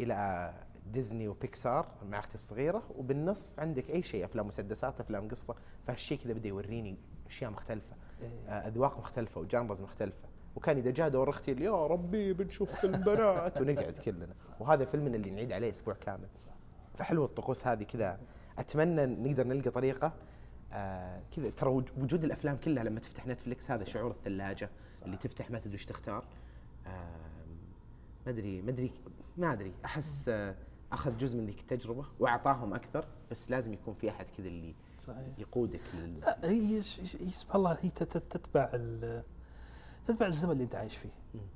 إلى 0.00 0.52
ديزني 0.92 1.28
وبيكسار 1.28 1.86
مع 2.10 2.18
أختي 2.18 2.34
الصغيرة 2.34 2.82
وبالنص 2.96 3.58
عندك 3.58 3.90
أي 3.90 4.02
شيء 4.02 4.24
أفلام 4.24 4.46
مسدسات 4.46 5.00
أفلام 5.00 5.28
قصة 5.28 5.54
فهالشيء 5.86 6.18
كذا 6.18 6.32
بدأ 6.32 6.48
يوريني 6.48 6.96
أشياء 7.26 7.50
مختلفة 7.50 7.96
إيه. 8.22 8.28
آه، 8.48 8.68
أذواق 8.68 8.98
مختلفة 8.98 9.40
وجانرز 9.40 9.80
مختلفة. 9.82 10.28
وكان 10.56 10.76
إذا 10.76 10.90
جاء 10.90 11.08
دور 11.08 11.30
أختي 11.30 11.52
يا 11.52 11.86
ربي 11.86 12.32
بنشوف 12.32 12.80
فيلم 12.80 13.00
بنات. 13.00 13.56
ونقعد 13.60 13.98
كلنا. 14.04 14.34
وهذا 14.60 14.84
فيلم 14.84 15.06
اللي 15.06 15.30
نعيد 15.30 15.52
عليه 15.52 15.70
أسبوع 15.70 15.94
كامل. 15.94 16.28
فحلوه 16.98 17.24
الطقوس 17.26 17.66
هذه 17.66 17.82
كذا. 17.82 18.18
أتمنى 18.58 19.06
نقدر 19.06 19.46
نلقى 19.46 19.70
طريقة 19.70 20.12
آه 20.72 21.22
كذا. 21.36 21.50
ترى 21.50 21.70
وج- 21.70 21.90
وجود 21.98 22.24
الأفلام 22.24 22.56
كلها 22.56 22.84
لما 22.84 23.00
تفتح 23.00 23.26
نتفلكس 23.26 23.70
هذا 23.70 23.84
شعور 23.84 24.10
الثلاجة 24.10 24.70
صح. 24.94 25.04
اللي 25.04 25.16
تفتح 25.16 25.50
ما 25.50 25.58
تدري 25.58 25.72
إيش 25.72 25.86
تختار. 25.86 26.24
ما 26.86 28.30
أدري 28.32 28.62
ما 28.62 28.70
أدري 28.70 28.92
ما 29.36 29.52
أدري. 29.52 29.72
أحس 29.84 30.28
آه 30.28 30.54
أخذ 30.92 31.16
جزء 31.16 31.38
من 31.38 31.46
ذيك 31.46 31.60
التجربة 31.60 32.04
وأعطاهم 32.20 32.74
أكثر 32.74 33.06
بس 33.30 33.50
لازم 33.50 33.72
يكون 33.72 33.94
في 33.94 34.10
أحد 34.10 34.26
كذا 34.38 34.46
اللي 34.48 34.74
صحيح. 34.98 35.26
يقودك 35.38 35.80
لل 35.94 36.20
لا 36.20 36.38
هي 36.50 36.80
سبحان 36.82 37.56
الله 37.60 37.78
هي 37.82 37.90
تت- 37.90 38.16
تتبع 38.16 38.70
ال- 38.74 39.22
تتبع 40.06 40.26
الزمن 40.26 40.50
اللي 40.52 40.64
أنت 40.64 40.74
عايش 40.74 40.96
فيه. 40.96 41.08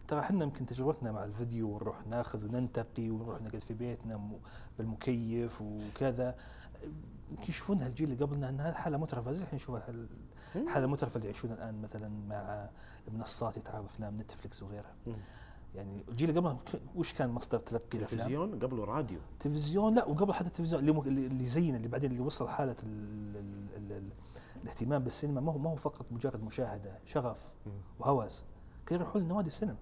ترى 0.09 0.21
إحنا 0.21 0.45
يمكن 0.45 0.67
تجربتنا 0.67 1.13
مع 1.13 1.25
الفيديو 1.25 1.69
ونروح 1.71 2.07
ناخذ 2.07 2.45
وننتقي 2.45 3.11
ونروح 3.11 3.43
نقعد 3.43 3.61
في 3.65 3.75
بيتنا 3.75 4.31
بالمكيف 4.79 5.63
وكذا. 5.63 6.35
يشوفونها 7.49 7.87
الجيل 7.87 8.13
اللي 8.13 8.25
قبلنا 8.25 8.49
إنها 8.49 8.73
حالة 8.73 8.97
مترفة. 8.99 9.33
زي 9.33 9.43
الحين 9.43 9.57
نشوفها 9.57 9.89
ال- 9.91 10.09
الحاله 10.57 10.85
المترفه 10.85 11.17
اللي 11.17 11.27
يعيشونها 11.29 11.55
الآن 11.55 11.83
مثلا 11.83 12.09
مع 12.09 12.69
المنصات 13.09 13.57
يتعرض 13.57 13.85
أفلام 13.85 14.21
نتفلكس 14.21 14.63
وغيرها. 14.63 14.95
يعني 15.75 16.05
الجيل 16.09 16.31
اللي 16.31 16.41
قبلنا 16.41 16.59
وش 16.97 17.13
كان 17.13 17.31
مصدر 17.31 17.59
تلقي 17.59 17.99
الأفلام؟ 17.99 18.21
تلفزيون 18.21 18.59
قبله 18.59 18.85
راديو. 18.85 19.19
تلفزيون 19.41 19.95
لا 19.95 20.05
وقبل 20.05 20.33
حتى 20.33 20.47
التلفزيون. 20.49 20.89
اللي 20.89 21.27
اللي 21.27 21.47
زينا 21.49 21.77
اللي 21.77 21.89
بعدين 21.89 22.11
اللي 22.11 22.23
وصل 22.23 22.49
حالة 22.49 22.77
ال 22.83 23.37
ال 23.37 23.69
ال 23.77 23.93
ال 23.93 24.09
الاهتمام 24.63 25.05
بالسينما 25.05 25.41
ما 25.41 25.53
هو 25.53 25.59
ما 25.59 25.71
هو 25.71 25.77
فقط 25.77 26.07
مجرد 26.11 26.43
مشاهدة 26.43 26.99
شغف. 27.07 27.37
وهوس 27.99 28.45
كانوا 28.87 29.03
يروحون 29.05 29.23
لنوادي 29.23 29.49
السينما. 29.49 29.77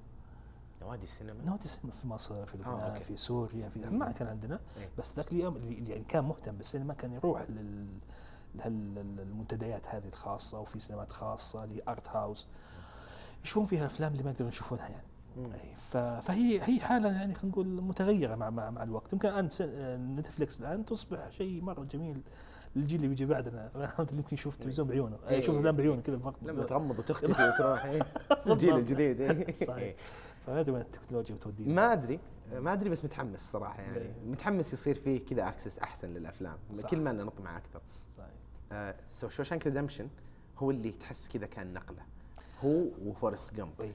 نوادي 0.83 1.05
السينما؟ 1.05 1.45
نوادي 1.45 1.65
السينما 1.65 1.93
في 2.03 2.09
مصر 2.09 2.47
في 2.47 2.55
آه، 2.55 2.57
لبنان 2.57 2.81
أوكي. 2.91 3.05
في 3.05 3.17
سوريا 3.17 3.69
في 3.69 3.79
ما 3.87 4.13
كان 4.13 4.29
عندنا. 4.29 4.61
إيه. 4.77 4.89
بس 4.99 5.13
ذاك 5.17 5.33
اليوم 5.33 5.57
اللي 5.57 5.79
اللي 5.79 5.91
يعني 5.91 6.05
كان 6.05 6.25
مهتم 6.25 6.57
بالسينما 6.57 6.95
كان 6.95 7.13
يروح 7.13 7.43
لل 7.51 7.87
لهالمنتديات 8.55 9.87
هذه 9.89 10.09
الخاصة 10.09 10.61
وفي 10.61 10.81
سينمات 10.81 11.13
خاصة 11.13 11.65
ل 11.65 11.76
art 11.76 12.09
house 12.09 12.47
يشوفون 13.45 13.67
فيها 13.67 13.81
الافلام 13.81 14.13
اللي 14.13 14.23
ما 14.23 14.31
يقدرون 14.31 14.49
يشوفونها 14.49 14.89
يعني. 14.89 15.07
ف- 15.91 15.97
فهي 15.97 16.61
هي 16.63 16.81
حالة 16.81 17.09
يعني 17.13 17.35
خلينا 17.35 17.53
نقول 17.53 17.67
متغيرة 17.67 18.35
مع 18.35 18.51
مع, 18.51 18.71
مع 18.71 18.83
الوقت. 18.83 19.13
يمكن 19.13 19.29
الآن 19.29 19.49
س- 19.51 19.63
Netflix 20.17 20.61
الآن 20.61 20.85
تصبح 20.85 21.31
شيء 21.31 21.63
مرة 21.63 21.85
جميل. 21.85 22.21
للجيل 22.77 22.97
اللي 22.97 23.09
بيجي 23.09 23.27
بعدنا 23.27 23.71
اللي 23.75 23.89
يمكن 24.13 24.35
يشوف 24.35 24.55
التلفزيون 24.55 24.89
بعيونه. 24.89 25.17
إيه. 25.29 25.39
يشوف 25.39 25.51
الافلام 25.55 25.77
بعيونه 25.77 26.01
كذا 26.03 26.21
لما 26.43 26.65
تغمض 26.65 26.99
وتختفي 26.99 27.43
وتروح 27.49 27.85
إيه. 27.85 28.03
الجيل 28.47 28.77
الجديد 28.77 29.21
إيه. 29.21 29.53
صحيح. 29.67 29.95
فما 30.47 30.61
ادري 30.61 30.73
وين 30.73 30.83
التكنولوجيا 30.83 31.35
وتودينا 31.35 31.75
ما 31.75 31.93
أدري. 31.93 32.21
ما 32.53 32.73
أدري 32.73 32.91
بس 32.91 33.05
متحمس 33.05 33.53
صراحة 33.53 33.83
يعني. 33.83 33.97
إيه. 33.99 34.15
متحمس 34.27 34.73
يصير 34.73 34.95
فيه 34.95 35.27
كذا 35.27 35.49
access 35.49 35.79
أحسن 35.79 36.15
للأفلام. 36.15 36.57
صح. 36.73 36.91
كل 36.91 37.01
ما 37.01 37.13
نطمع 37.13 37.57
أكثر 37.57 37.81
صحيح. 38.17 38.31
آه 38.73 38.95
so 39.11 39.29
Shawshank 39.29 39.67
Redemption 39.67 40.09
هو 40.59 40.71
اللي 40.71 40.91
تحس 40.91 41.29
كذا 41.29 41.47
كان 41.47 41.73
نقلة. 41.73 42.03
هو 42.65 42.85
و 43.05 43.11
Forrest 43.11 43.55
Gump 43.55 43.81
اي 43.81 43.93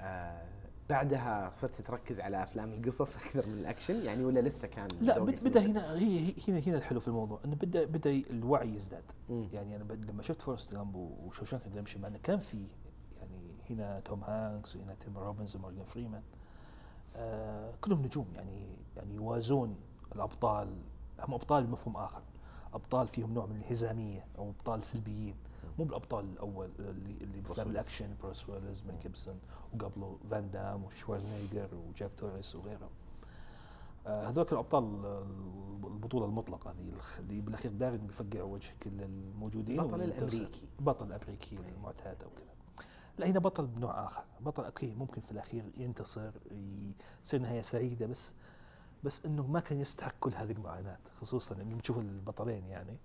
آه 0.00 0.42
بعدها 0.90 1.50
صرت 1.52 1.80
تركز 1.80 2.20
على 2.20 2.42
أفلام 2.42 2.72
القصص 2.72 3.16
أكثر 3.26 3.46
من 3.46 3.58
الأكشن 3.58 4.04
يعني 4.04 4.24
ولا 4.24 4.40
لسه 4.40 4.68
كان 4.68 4.88
لا 5.00 5.18
بدأ 5.18 5.60
هنا 5.60 5.98
هي 5.98 6.32
هنا 6.48 6.58
هنا 6.58 6.76
الحلو 6.76 7.00
في 7.00 7.08
الموضوع 7.08 7.40
إنه 7.44 7.54
بدا 7.54 7.84
بدأ 7.84 8.22
الوعي 8.30 8.74
يزداد. 8.74 9.04
مم. 9.28 9.48
يعني 9.52 9.76
أنا 9.76 9.92
لما 9.92 10.22
شفت 10.22 10.42
Forrest 10.42 10.72
Gump 10.74 10.94
و 10.94 11.01
Shawshank 11.01 11.62
Redemption 11.66 12.00
مع 12.00 12.08
إنه 12.08 12.18
كان 12.22 12.38
في 12.38 12.66
هنا 13.72 14.00
توم 14.00 14.24
هانكس 14.24 14.76
وهنا 14.76 14.94
تيم 14.94 15.18
روبنز 15.18 15.56
ومورجان 15.56 15.84
فريمان. 15.84 16.22
آه 17.16 17.74
كلهم 17.80 18.02
نجوم 18.02 18.26
يعني 18.34 18.76
يعني 18.96 19.14
يوازون 19.14 19.76
الأبطال. 20.14 20.68
هم 21.20 21.34
أبطال 21.34 21.64
بمفهوم 21.66 21.96
آخر. 21.96 22.22
أبطال 22.74 23.08
فيهم 23.08 23.34
نوع 23.34 23.46
من 23.46 23.56
الانهزاميه 23.56 24.26
أو 24.38 24.50
أبطال 24.50 24.84
سلبيين. 24.84 25.34
مو 25.78 25.84
بالأبطال 25.84 26.24
الأول 26.24 26.70
اللي 26.78 27.16
اللي 27.20 27.40
بأفلام. 27.40 27.70
الأكشن 27.70 28.14
بروس 28.22 28.48
ويلز 28.48 28.82
ميل 28.82 28.98
جيبسون 29.02 29.38
وقبله 29.74 30.18
فان 30.30 30.50
دام 30.50 30.84
وشوارزنيجر 30.84 31.68
وتشاك 31.74 32.10
نوريس 32.16 32.56
وغيرهم. 32.56 32.90
آه، 34.06 34.28
هذول 34.28 34.46
الابطال 34.52 34.84
البطولة 35.84 36.26
المطلقة 36.26 36.70
هذه 36.70 36.78
اللي 37.18 37.40
بالأخير 37.40 37.72
دائما 37.72 37.96
بيفقع 37.96 38.42
وجه 38.42 38.70
كل 38.82 39.02
الموجودين 39.02 39.80
البطل 39.80 40.00
وينتصر. 40.00 40.36
الأمريكي. 40.36 40.68
البطل 40.78 41.06
الأمريكي 41.06 41.56
المعتاد 41.56 42.22
أو 42.22 42.30
كذا. 42.30 42.51
لا 43.18 43.26
هنا 43.26 43.38
بطل 43.38 43.66
بنوع 43.66 44.06
آخر 44.06 44.24
بطل 44.40 44.64
أوكي 44.64 44.94
ممكن 44.94 45.20
في 45.20 45.32
الأخير 45.32 45.64
ينتصر 45.76 46.30
يصير 47.24 47.40
نهاية 47.40 47.62
سعيدة 47.62 48.06
بس 48.06 48.32
بس 49.04 49.26
إنه 49.26 49.46
ما 49.46 49.60
كان 49.60 49.80
يستحق 49.80 50.14
كل 50.20 50.34
هذه 50.34 50.52
المعاناة 50.52 50.98
خصوصا 51.20 51.54
لما 51.54 51.80
تشوف 51.80 51.98
البطلين 51.98 52.66
يعني 52.66 52.96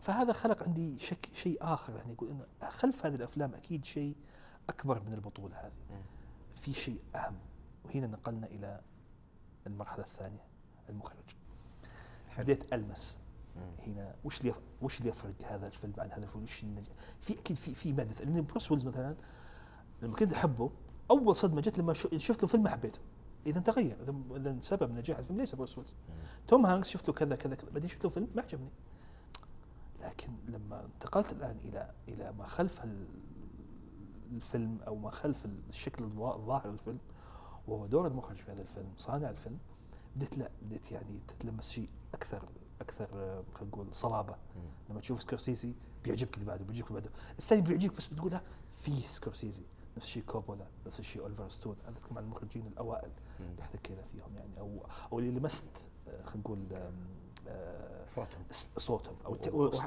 فهذا 0.00 0.32
خلق 0.32 0.62
عندي 0.62 0.98
شك 0.98 1.28
شيء 1.34 1.58
آخر 1.60 1.96
يعني 1.96 2.12
يقول 2.12 2.30
إنه 2.30 2.46
خلف 2.70 3.06
هذه 3.06 3.14
الأفلام 3.14 3.54
أكيد 3.54 3.84
شيء 3.84 4.16
أكبر 4.68 5.02
من 5.06 5.12
البطولة 5.12 5.56
هذه. 5.56 6.02
في 6.60 6.72
شيء 6.74 7.00
أهم 7.14 7.38
وهنا 7.84 8.06
نقلنا 8.06 8.46
إلى 8.46 8.80
المرحلة 9.66 10.04
الثانية 10.04 10.44
المخرج 10.88 11.36
حلو. 12.28 12.44
بديت 12.44 12.72
ألمس. 12.72 13.18
هنا. 13.86 14.14
وش 14.24 14.40
اللي 14.40 14.54
وش 14.82 14.98
اللي 14.98 15.10
يفرق 15.10 15.34
هذا 15.44 15.66
الفيلم 15.66 15.92
عن 15.98 16.10
هذا 16.10 16.24
الفيلم؟ 16.24 16.42
وش 16.44 16.62
النج... 16.62 16.86
في 17.20 17.38
أكيد 17.38 17.56
في 17.56 17.74
في 17.74 17.92
ماده. 17.92 18.24
لأن 18.24 18.44
بروس 18.44 18.70
ويلز 18.70 18.86
مثلا 18.86 19.16
لما 20.02 20.16
كنت 20.16 20.32
أحبه 20.32 20.70
أول 21.10 21.36
صدمة 21.36 21.60
جت 21.60 21.78
لما 21.78 21.92
شفت 21.94 22.42
له 22.42 22.48
فيلم 22.48 22.62
ما 22.62 22.70
حبيته. 22.70 23.00
إذا 23.46 23.60
تغير 23.60 23.96
إذا 24.36 24.56
سبب 24.60 24.92
نجاح 24.92 25.18
الفيلم 25.18 25.40
ليس 25.40 25.54
بروس 25.54 25.78
ويلز. 25.78 25.94
توم 26.48 26.66
هانكس 26.66 26.88
شفت 26.88 27.08
له 27.08 27.14
كذا 27.14 27.36
كذا 27.36 27.54
كذا. 27.54 27.70
بعدين 27.70 27.88
شفت 27.88 28.04
له 28.04 28.10
فيلم 28.10 28.28
ما 28.34 28.42
عجبني. 28.42 28.70
لكن 30.02 30.28
لما 30.48 30.84
انتقلت 30.84 31.32
الآن 31.32 31.56
إلى 31.64 31.90
إلى 32.08 32.32
ما 32.32 32.46
خلف 32.46 32.84
ال- 32.84 33.06
الفيلم 34.32 34.78
أو 34.86 34.96
ما 34.96 35.10
خلف 35.10 35.46
الشكل 35.68 36.04
الظاهر 36.04 36.70
للفيلم 36.70 36.98
وهو 37.68 37.86
دور 37.86 38.06
المخرج 38.06 38.36
في 38.36 38.52
هذا 38.52 38.62
الفيلم 38.62 38.92
صانع 38.98 39.30
الفيلم 39.30 39.58
بديت 40.16 40.38
لا 40.38 40.50
بديت 40.62 40.92
يعني 40.92 41.20
تتلمس 41.28 41.70
شيء 41.70 41.88
أكثر 42.14 42.48
أكثر 42.80 43.08
آه، 43.14 43.42
خلينا 43.54 43.68
نقول 43.74 43.86
صلابة. 43.92 44.36
لما 44.90 45.00
تشوف 45.00 45.22
سكورسيزي 45.22 45.72
بيعجبك 46.04 46.34
اللي 46.34 46.44
بعده 46.46 46.64
بيعجبك 46.64 46.90
اللي 46.90 47.00
بعده. 47.00 47.12
الثاني 47.38 47.62
بيعجبك 47.62 47.96
بس 47.96 48.06
بتقول 48.06 48.32
لا 48.32 48.40
فيه 48.76 49.06
سكورسيزي. 49.08 49.62
نفس 49.96 50.06
الشيء 50.06 50.22
كوبولا 50.22 50.66
نفس 50.86 51.00
الشيء 51.00 51.22
أوليفر 51.22 51.48
ستون. 51.48 51.76
أنا 51.88 51.96
اتكلم 51.96 52.18
عن 52.18 52.24
المخرجين 52.24 52.66
الأوائل 52.66 53.10
اللي 53.40 53.62
احتكينا 53.62 54.02
فيهم 54.02 54.36
يعني 54.36 54.60
أو 54.60 54.86
أو 55.12 55.18
اللي 55.18 55.30
لمست 55.30 55.90
آه، 56.08 56.22
خلينا 56.22 56.40
نقول 56.40 56.58
صوتهم 58.06 58.42
صوتهم 58.76 59.14
أو 59.26 59.36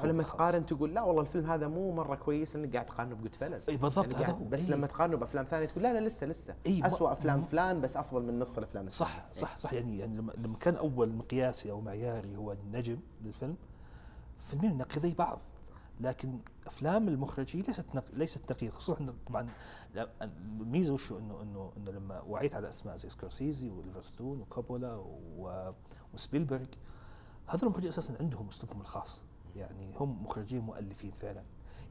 ولما. 0.02 0.22
تقارن 0.22 0.66
تقول 0.66 0.94
لا 0.94 1.02
والله 1.02 1.20
الفيلم 1.22 1.46
هذا 1.50 1.68
مو 1.68 1.92
مرة 1.92 2.14
كويس 2.14 2.56
لانك 2.56 2.72
قاعد 2.74 2.86
تقارنه 2.86 3.14
ب 3.14 3.34
Goodfellas 3.34 3.68
إي 3.68 3.76
بالضبط 3.76 4.14
هذا 4.14 4.26
هو 4.32 4.44
بس 4.44 4.64
إي. 4.64 4.70
لما 4.70 4.86
تقارنه 4.86 5.16
بأفلام 5.16 5.44
ثانية 5.44 5.66
تقول 5.66 5.82
لا 5.82 5.92
لا 6.00 6.06
لسه 6.06 6.26
لسه 6.26 6.54
ما- 6.66 6.86
اسوء 6.86 7.12
أفلام 7.12 7.40
فلان 7.40 7.80
بس 7.80 7.96
أفضل 7.96 8.22
من 8.22 8.38
نص 8.38 8.58
الأفلام 8.58 8.88
صح. 8.88 9.26
صح 9.32 9.58
صح 9.58 9.72
يعني 9.72 9.98
يعني 9.98 10.16
لما 10.16 10.56
كان 10.60 10.74
أول 10.76 11.12
مقياسي 11.12 11.70
أو 11.70 11.80
معياري 11.80 12.36
هو 12.36 12.52
النجم 12.52 12.98
للفيلم 13.24 13.56
فيلمين 14.38 14.78
نقيضي 14.78 15.14
بعض 15.14 15.38
لكن 16.00 16.38
أفلام 16.66 17.08
المخرج 17.08 17.56
هي 17.56 17.60
ليست 17.62 17.84
نق... 17.94 18.04
ليست 18.12 18.52
نقيض 18.52 18.70
خصوصا 18.72 19.14
طبعا 19.26 19.48
الميزة 20.22 20.94
وشو 20.94 21.18
انه 21.18 21.42
انه 21.42 21.72
إنه 21.76 21.90
لما 21.90 22.20
وعيت 22.20 22.54
على 22.54 22.68
أسماء 22.68 22.96
زي 22.96 23.08
سكورسيزي 23.08 23.70
وأوليفر 23.70 24.14
ستون 24.14 24.40
وكوبولا 24.40 24.94
و... 24.94 25.72
وسبيلبرغ 26.14 26.64
هذول 27.50 27.62
المخرجين 27.62 27.88
أساسا 27.88 28.14
عندهم 28.20 28.48
أسلوبهم 28.48 28.80
الخاص. 28.80 29.22
يعني 29.56 29.94
هم 30.00 30.22
مخرجين 30.24 30.60
مؤلفين 30.60 31.10
فعلا. 31.10 31.42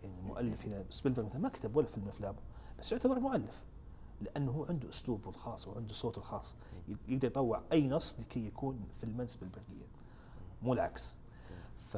يعني 0.04 0.20
المؤلف 0.20 0.66
هنا 0.66 0.84
سبيلبرغ 0.90 1.26
مثلا 1.26 1.40
ما 1.42 1.50
كتب 1.50 1.76
ولا 1.76 1.88
فيلم 1.88 2.08
أفلامه 2.08 2.38
بس 2.80 2.92
يعتبر 2.92 3.20
مؤلف 3.20 3.64
لأنه 4.22 4.52
هو 4.52 4.66
عنده 4.66 4.90
أسلوبه 4.90 5.30
الخاص 5.30 5.68
وعنده 5.68 5.94
صوته 5.94 6.20
الخاص. 6.20 6.56
يقدر 7.08 7.28
يطوع 7.28 7.62
أي 7.72 7.88
نص 7.88 8.20
لكي 8.20 8.48
يكون 8.48 8.80
فيلما 9.02 9.26
سبيلبرغيا 9.26 9.88
مو 10.64 10.74
العكس. 10.74 11.16
ف 11.86 11.98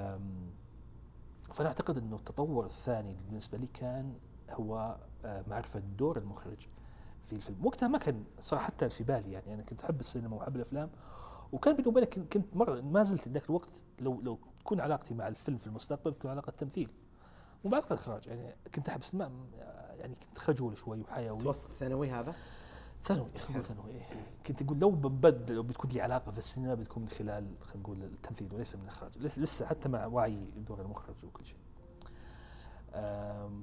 فأنا 1.54 1.68
أعتقد 1.70 1.98
إنه 1.98 2.16
التطور 2.16 2.66
الثاني 2.66 3.16
بالنسبة 3.28 3.58
لي 3.58 3.68
كان 3.74 4.14
هو 4.50 4.98
آه، 5.26 5.44
معرفة 5.48 5.80
دور 5.80 6.18
المخرج 6.18 6.68
في 7.30 7.36
الفيلم. 7.36 7.66
وقتها 7.66 7.88
ما 7.88 7.98
كان 7.98 8.24
صراحة 8.40 8.66
حتى 8.66 8.90
في 8.90 9.04
بالي 9.04 9.32
يعني 9.32 9.54
أنا 9.54 9.64
كنت 9.64 9.84
أحب 9.84 10.00
السينما 10.00 10.36
وأحب 10.36 10.56
الأفلام 10.56 10.90
وكان 11.52 11.76
بيني 11.76 11.88
وبينك 11.88 12.20
كنت- 12.20 12.56
مره 12.56 12.82
ما 12.82 13.04
زلت 13.04 13.28
ذاك 13.28 13.46
الوقت 13.50 13.84
لو 14.00 14.22
لو 14.22 14.40
تكون 14.60 14.80
علاقتي 14.80 15.14
مع 15.14 15.28
الفيلم 15.28 15.58
في 15.58 15.68
المستقبل 15.68 16.14
تكون 16.14 16.32
علاقة 16.32 16.52
تمثيل. 16.52 16.92
مو 17.66 17.72
بعلاقه 17.72 17.94
إخراج. 17.94 18.28
يعني 18.28 18.56
كنت 18.76 18.90
أحب 18.90 19.00
السينما 19.00 19.32
يعني 20.00 20.16
كنت 20.16 20.38
خجول 20.40 20.78
شوي 20.78 21.02
وحيوي. 21.02 21.38
متوسط 21.38 21.72
ثانوي 21.74 22.12
هذا؟ 22.12 22.36
ثانوي 23.04 23.30
خلينا 23.38 23.60
نقول 23.62 23.64
ثانوي 23.64 23.92
إيه. 23.92 24.06
كنت 24.48 24.62
أقول 24.62 24.80
لو 24.80 24.92
ببدل 24.92 25.56
لو 25.56 25.64
بتكون 25.64 25.92
لي 25.92 26.02
علاقة 26.02 26.32
في 26.32 26.38
السينما 26.38 26.74
بتكون 26.76 27.04
من 27.04 27.10
خلال 27.10 27.48
خلينا 27.62 27.80
نقول 27.84 28.04
التمثيل 28.04 28.54
وليس 28.54 28.76
من 28.76 28.82
الإخراج. 28.84 29.18
لس- 29.18 29.40
لسه 29.40 29.66
حتى 29.66 29.90
مع 29.90 30.06
وعي 30.06 30.46
دور 30.68 30.82
المخرج 30.82 31.16
وكل 31.26 31.46
شيء. 31.46 31.58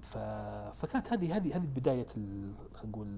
ف... 0.02 0.18
فكانت 0.82 1.12
هذه 1.12 1.36
هذه 1.36 1.56
هذه 1.56 1.66
بداية 1.66 2.06
خلينا 2.06 2.54
نقول 2.84 3.08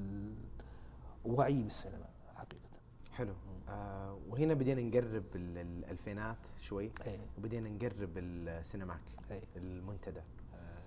وعي 1.25 1.63
بالسينما 1.63 2.09
حقيقة. 2.35 2.69
حلو. 3.13 3.35
آه 3.71 4.19
وهنا 4.29 4.55
بدينا 4.55 4.83
نقرب 4.83 5.25
ال- 5.35 5.59
ال- 5.59 5.85
الالفينات 5.85 6.37
شوي 6.59 6.91
اي 7.07 7.19
وبدينا 7.39 7.69
نقرب 7.69 8.19
السينماك 8.19 9.01
اي 9.31 9.43
المنتدى. 9.57 10.21
آه 10.21 10.79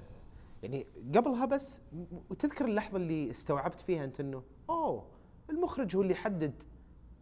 يعني 0.63 0.85
قبلها 1.15 1.45
بس 1.45 1.81
وتذكر 2.29 2.65
اللحظة 2.65 2.97
اللي 2.97 3.31
استوعبت 3.31 3.81
فيها 3.81 4.03
أنت 4.03 4.19
إنه 4.19 4.43
أوه 4.69 5.05
المخرج 5.49 5.95
هو 5.95 6.01
اللي 6.01 6.13
يحدد 6.13 6.63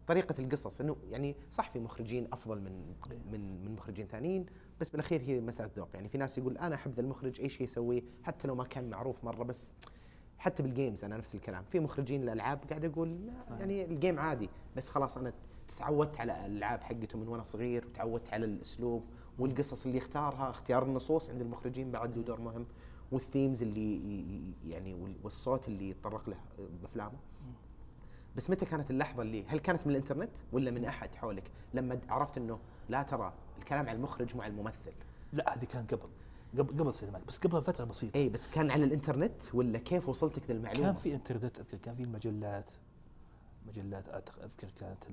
طريقة 0.06 0.34
القصص. 0.38 0.80
إنه 0.80 0.96
يعني 1.10 1.36
صح 1.50 1.70
في 1.70 1.78
مخرجين 1.80 2.28
أفضل 2.32 2.60
من 2.60 2.94
إيه. 3.10 3.18
من 3.32 3.64
من 3.64 3.74
مخرجين 3.74 4.06
ثانيين 4.06 4.46
بس 4.80 4.90
بالأخير 4.90 5.20
هي 5.22 5.40
مسألة 5.40 5.70
ذوق. 5.76 5.88
يعني 5.94 6.08
في 6.08 6.18
ناس 6.18 6.38
يقول 6.38 6.58
أنا 6.58 6.74
أحب 6.74 6.92
ذا 6.94 7.00
المخرج 7.00 7.40
أي 7.40 7.48
شيء 7.48 7.62
يسويه 7.62 8.02
حتى 8.22 8.48
لو 8.48 8.54
ما 8.54 8.64
كان 8.64 8.90
معروف 8.90 9.24
مرة 9.24 9.44
بس 9.44 9.72
حتى 10.38 10.62
بال 10.62 10.74
games 10.74 11.04
أنا 11.04 11.16
نفس 11.16 11.34
الكلام. 11.34 11.64
في 11.64 11.80
مخرجين 11.80 12.22
الألعاب 12.22 12.58
قاعد 12.70 12.84
أقول. 12.84 13.30
يعني 13.50 13.84
ال 13.84 13.91
game 13.91 14.18
عادي 14.18 14.48
بس 14.76 14.88
خلاص 14.88 15.16
أنا 15.18 15.32
تعودت 15.78 16.20
على 16.20 16.46
الألعاب 16.46 16.80
حقته 16.80 17.18
من 17.18 17.28
وأنا 17.28 17.42
صغير 17.42 17.86
وتعودت 17.86 18.32
على 18.32 18.44
الأسلوب 18.46 19.04
والقصص 19.38 19.86
اللي 19.86 19.98
يختارها 19.98 20.50
اختيار 20.50 20.82
النصوص 20.82 21.30
عند 21.30 21.40
المخرجين 21.40 21.90
بعد 21.90 22.16
له 22.16 22.22
دور 22.22 22.40
مهم 22.40 22.66
وال 23.12 23.25
themes 23.25 23.62
اللي 23.62 24.00
يعني 24.66 24.94
وال- 24.94 25.16
والصوت 25.22 25.68
اللي 25.68 25.90
يتطرق 25.90 26.28
له 26.28 26.36
بأفلامه. 26.82 27.18
بس 28.36 28.50
متى 28.50 28.66
كانت 28.66 28.90
اللحظة 28.90 29.22
اللي 29.22 29.44
هل 29.46 29.58
كانت 29.58 29.86
من 29.86 29.90
الإنترنت 29.90 30.30
ولا 30.52 30.70
من 30.70 30.84
أحد 30.84 31.14
حولك؟ 31.14 31.50
لما 31.74 32.00
عرفت 32.08 32.36
إنه 32.38 32.58
لا 32.88 33.02
ترى 33.02 33.32
الكلام 33.58 33.88
على 33.88 33.96
المخرج 33.96 34.36
مع 34.36 34.46
الممثل. 34.46 34.92
لا 35.32 35.54
هذه 35.56 35.64
كان 35.64 35.86
قبل 35.86 36.08
قبل 36.58 36.78
قبل 36.78 36.88
السينمات 36.88 37.22
بس 37.28 37.38
قبلها 37.38 37.60
فترة 37.60 37.84
بسيطة. 37.84 38.16
اي 38.18 38.28
بس 38.28 38.48
كان 38.48 38.70
على 38.70 38.84
الإنترنت 38.84 39.54
ولا 39.54 39.78
كيف 39.78 40.08
وصلتك 40.08 40.42
ذا 40.48 40.52
المعلومه 40.54 40.84
كان 40.86 40.94
في 40.94 41.14
إنترنت 41.14 41.58
أذكر 41.58 41.76
كان 41.76 41.94
في 41.94 42.02
المجلات. 42.02 42.70
مجلات 43.66 44.08
أذكر 44.08 44.68
كانت 44.80 45.04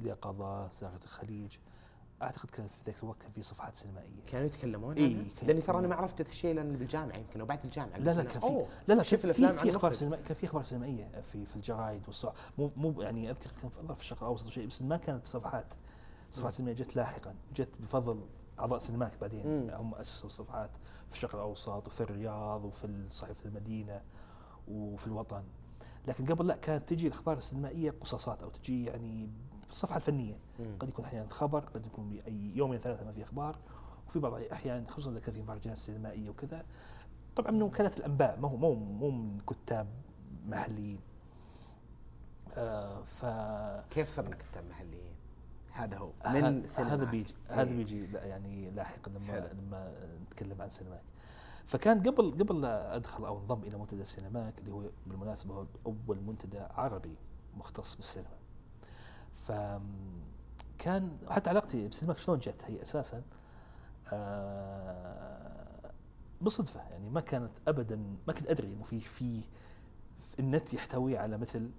اليقظه 0.00 0.70
زهره 0.72 1.00
الخليج 1.04 1.56
أعتقد 2.22 2.50
كان 2.50 2.68
في 2.68 2.74
ذاك 2.86 3.02
الوقت 3.02 3.22
كان 3.22 3.30
في 3.30 3.42
صفحات 3.42 3.76
سينمائية 3.76 4.22
كانوا 4.26 4.46
يتكلمون؟ 4.46 4.94
كان 4.94 5.26
لأني 5.42 5.60
ترى 5.60 5.78
أنا. 5.78 5.88
ما 5.88 5.94
عرفت 5.94 6.20
هذا 6.20 6.30
الشيء 6.30 6.54
لأن 6.54 6.76
بالجامعة 6.76 7.16
يمكن 7.16 7.40
وبعد 7.40 7.58
الجامعة 7.64 7.98
لا 7.98 8.14
لا 8.14 8.24
كان 8.24 8.40
في 8.40 8.64
لا 8.88 8.94
لا 8.94 9.02
شوف 9.02 9.22
كان 9.22 9.32
في 9.32 9.52
في 9.58 9.70
أخبار. 9.70 9.92
سينمائية 9.92 10.24
كان 10.24 10.36
في 10.36 10.46
أخبار 10.46 10.64
سينمائية 10.64 11.20
في 11.32 11.46
في 11.46 11.56
الجرايد 11.56 12.02
مو 12.58 12.70
مو 12.76 13.02
يعني 13.02 13.30
أذكر 13.30 13.50
كان 13.62 13.94
في 13.94 14.00
الشرق 14.00 14.22
الأوسط 14.22 14.46
وشيء 14.46 14.66
بس 14.66 14.82
ما 14.82 14.96
كانت 14.96 15.26
صفحات 15.26 15.66
صفحات 16.30 16.52
سينمائية 16.52 16.76
جت 16.78 16.96
لاحقا 16.96 17.34
جت 17.54 17.68
بفضل 17.80 18.20
أعضاء 18.60 18.78
سينماك 18.78 19.12
بعدين 19.20 19.46
مم. 19.46 19.70
هم 19.70 19.94
أسسوا 19.94 20.26
الصفحات 20.26 20.70
في 21.08 21.14
الشرق 21.16 21.34
الأوسط 21.34 21.86
وفي 21.86 22.00
الرياض 22.00 22.64
وفي 22.64 23.06
صحيفة 23.10 23.44
المدينة 23.48 24.02
وفي 24.68 25.06
الوطن 25.06 25.44
لكن 26.08 26.26
قبل 26.26 26.46
لا 26.46 26.56
كانت 26.56 26.88
تجي 26.88 27.06
الأخبار 27.06 27.38
السينمائية 27.38 27.90
قصاصات 27.90 28.42
أو 28.42 28.48
تجي 28.48 28.84
يعني 28.84 29.30
بالصفحه 29.66 29.96
الفنية 29.96 30.38
مم. 30.58 30.76
قد 30.78 30.88
يكون 30.88 31.04
أحيانا 31.04 31.28
خبر 31.30 31.60
قد 31.60 31.86
يكون 31.86 32.08
باي 32.08 32.52
يومين 32.54 32.78
ثلاثة 32.78 33.04
ما 33.04 33.12
في 33.12 33.22
أخبار 33.22 33.56
وفي 34.08 34.18
بعض 34.18 34.34
الأحيان 34.34 34.86
خصوصا 34.88 35.10
إذا 35.10 35.20
كان 35.20 35.34
في 35.34 35.42
مهرجانات 35.42 35.78
سينمائية 35.78 36.30
وكذا 36.30 36.64
طبعا 37.36 37.50
من 37.50 37.62
وكالات 37.62 37.98
الأنباء 37.98 38.40
ما 38.40 38.48
هو 38.48 38.56
مو 38.56 38.74
مو 38.74 39.10
من 39.10 39.38
كتاب 39.38 39.86
محليين 40.46 41.00
آه 42.56 43.02
ف 43.02 43.24
كيف 43.90 44.08
صرنا 44.08 44.36
كتاب 44.36 44.64
محليين؟ 44.70 45.14
هذا 45.72 45.96
هو 45.96 46.10
من 46.26 46.68
سينما 46.68 46.94
هذا 46.94 47.04
بيجي 47.04 47.34
هذا 47.48 47.70
إيه. 47.70 47.76
بيجي 47.76 48.12
يعني 48.12 48.70
لاحقا 48.70 49.10
لما 49.10 49.32
حلو. 49.32 49.46
لما 49.46 49.94
نتكلم 50.22 50.62
عن 50.62 50.68
سينماك 50.70 51.02
فكان 51.68 52.02
قبل 52.02 52.30
قبل 52.30 52.60
لا 52.60 52.96
أدخل 52.96 53.26
أو 53.26 53.38
انضم 53.38 53.62
إلى 53.62 53.78
منتدى 53.78 54.02
السينماك 54.02 54.58
اللي 54.58 54.72
هو 54.72 54.82
بالمناسبة 55.06 55.54
هو 55.54 55.66
أول 55.86 56.20
منتدى 56.20 56.58
عربي 56.58 57.16
مختص 57.56 57.96
بالسينما. 57.96 58.38
ف 59.46 59.52
كان 60.78 61.18
حتى 61.28 61.50
علاقتي 61.50 61.86
بالسينماك 61.88 62.18
شلون 62.18 62.38
جت؟ 62.38 62.64
هي 62.64 62.82
أساسا 62.82 63.22
آه 64.12 65.92
بالصدفه 66.40 66.80
يعني 66.80 67.10
ما 67.10 67.20
كانت 67.20 67.52
ابدا 67.68 67.96
ما 68.26 68.32
كنت 68.32 68.48
أدري 68.48 68.72
إنه 68.72 68.82
في 68.84 69.00
في 69.00 69.42
النت 70.40 70.74
يحتوي 70.74 71.18
على 71.18 71.38
مثل 71.38 71.70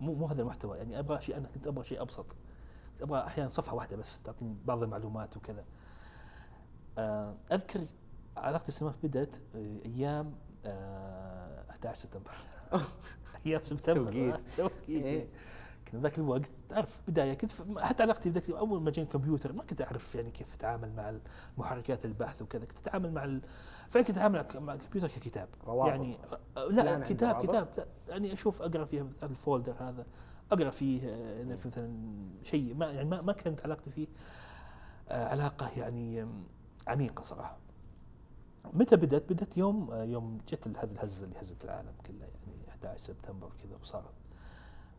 مو 0.00 0.14
مو 0.14 0.26
هذا 0.26 0.42
المحتوى. 0.42 0.78
يعني 0.78 0.98
أبغى 0.98 1.20
شيء 1.20 1.36
أنا 1.36 1.48
كنت 1.48 1.66
أبغى 1.66 1.84
شيء 1.84 2.02
أبسط. 2.02 2.26
أبغى 3.00 3.20
أحيانا 3.26 3.50
صفحة 3.50 3.74
واحدة 3.74 3.96
بس 3.96 4.22
تعطيني 4.22 4.56
بعض 4.64 4.82
المعلومات 4.82 5.36
وكذا. 5.36 5.64
آه، 6.98 7.34
أذكر 7.52 7.86
علاقتي 8.36 8.66
بالسينما 8.66 8.94
بدأت 9.02 9.36
آه، 9.54 9.78
أيام 9.86 10.34
آه، 10.64 11.70
11 11.70 12.00
سبتمبر 12.00 12.32
أيام 13.46 13.64
سبتمبر 13.64 14.12
توقيت. 14.12 14.34
آه، 14.34 14.40
توقيت 14.56 15.04
إيه. 15.04 15.28
كان 15.86 16.00
ذاك 16.00 16.18
الوقت 16.18 16.42
تعرف 16.68 17.00
بداية 17.08 17.34
كنت 17.34 17.50
حتى 17.78 18.02
علاقتي 18.02 18.30
بذاك 18.30 18.50
أول 18.50 18.82
ما 18.82 18.90
جاني 18.90 19.08
الكمبيوتر 19.08 19.52
ما 19.52 19.62
كنت 19.62 19.82
أعرف 19.82 20.14
يعني 20.14 20.30
كيف 20.30 20.54
أتعامل 20.54 20.92
مع 20.96 21.14
محركات 21.58 22.04
البحث 22.04 22.42
وكذا 22.42 22.64
كنت 22.64 22.78
أتعامل 22.78 23.12
مع 23.12 23.24
ال... 23.24 23.42
فعلا 23.90 24.06
كنت 24.06 24.16
أتعامل 24.16 24.46
مع 24.54 24.74
الكمبيوتر 24.74 25.08
ككتاب 25.08 25.48
روابط. 25.66 25.88
يعني 25.88 26.16
آه، 26.56 26.66
لا 26.66 26.98
كتاب؟ 26.98 27.42
كتاب 27.42 27.68
لا 27.76 27.86
يعني 28.08 28.32
أشوف 28.32 28.62
أقرأ 28.62 28.84
فيها 28.84 29.02
مثلا 29.02 29.30
الفولدر 29.30 29.74
هذا 29.78 30.06
أقرأ 30.52 30.70
فيه 30.70 31.08
آه، 31.08 31.42
اذا 31.42 31.56
في 31.56 31.68
مثلا 31.68 31.96
شيء 32.42 32.74
ما 32.74 32.86
يعني 32.86 33.08
ما, 33.08 33.22
ما 33.22 33.32
كانت 33.32 33.62
علاقتي 33.62 33.90
فيه 33.90 34.06
آه، 35.08 35.28
علاقة 35.28 35.70
يعني 35.76 36.26
عميقة 36.86 37.22
صراحة 37.22 37.58
متى 38.72 38.96
بدأت؟ 38.96 39.32
بدأت 39.32 39.56
يوم 39.56 39.90
آه، 39.90 40.04
يوم 40.04 40.38
جت 40.48 40.78
هذه 40.78 40.92
الهزة 40.92 41.26
اللي 41.26 41.40
هزت 41.40 41.64
العالم 41.64 41.92
كله 42.06 42.20
يعني 42.20 42.68
11 42.68 42.98
سبتمبر 42.98 43.50
كذا 43.62 43.76
وصارت. 43.82 44.14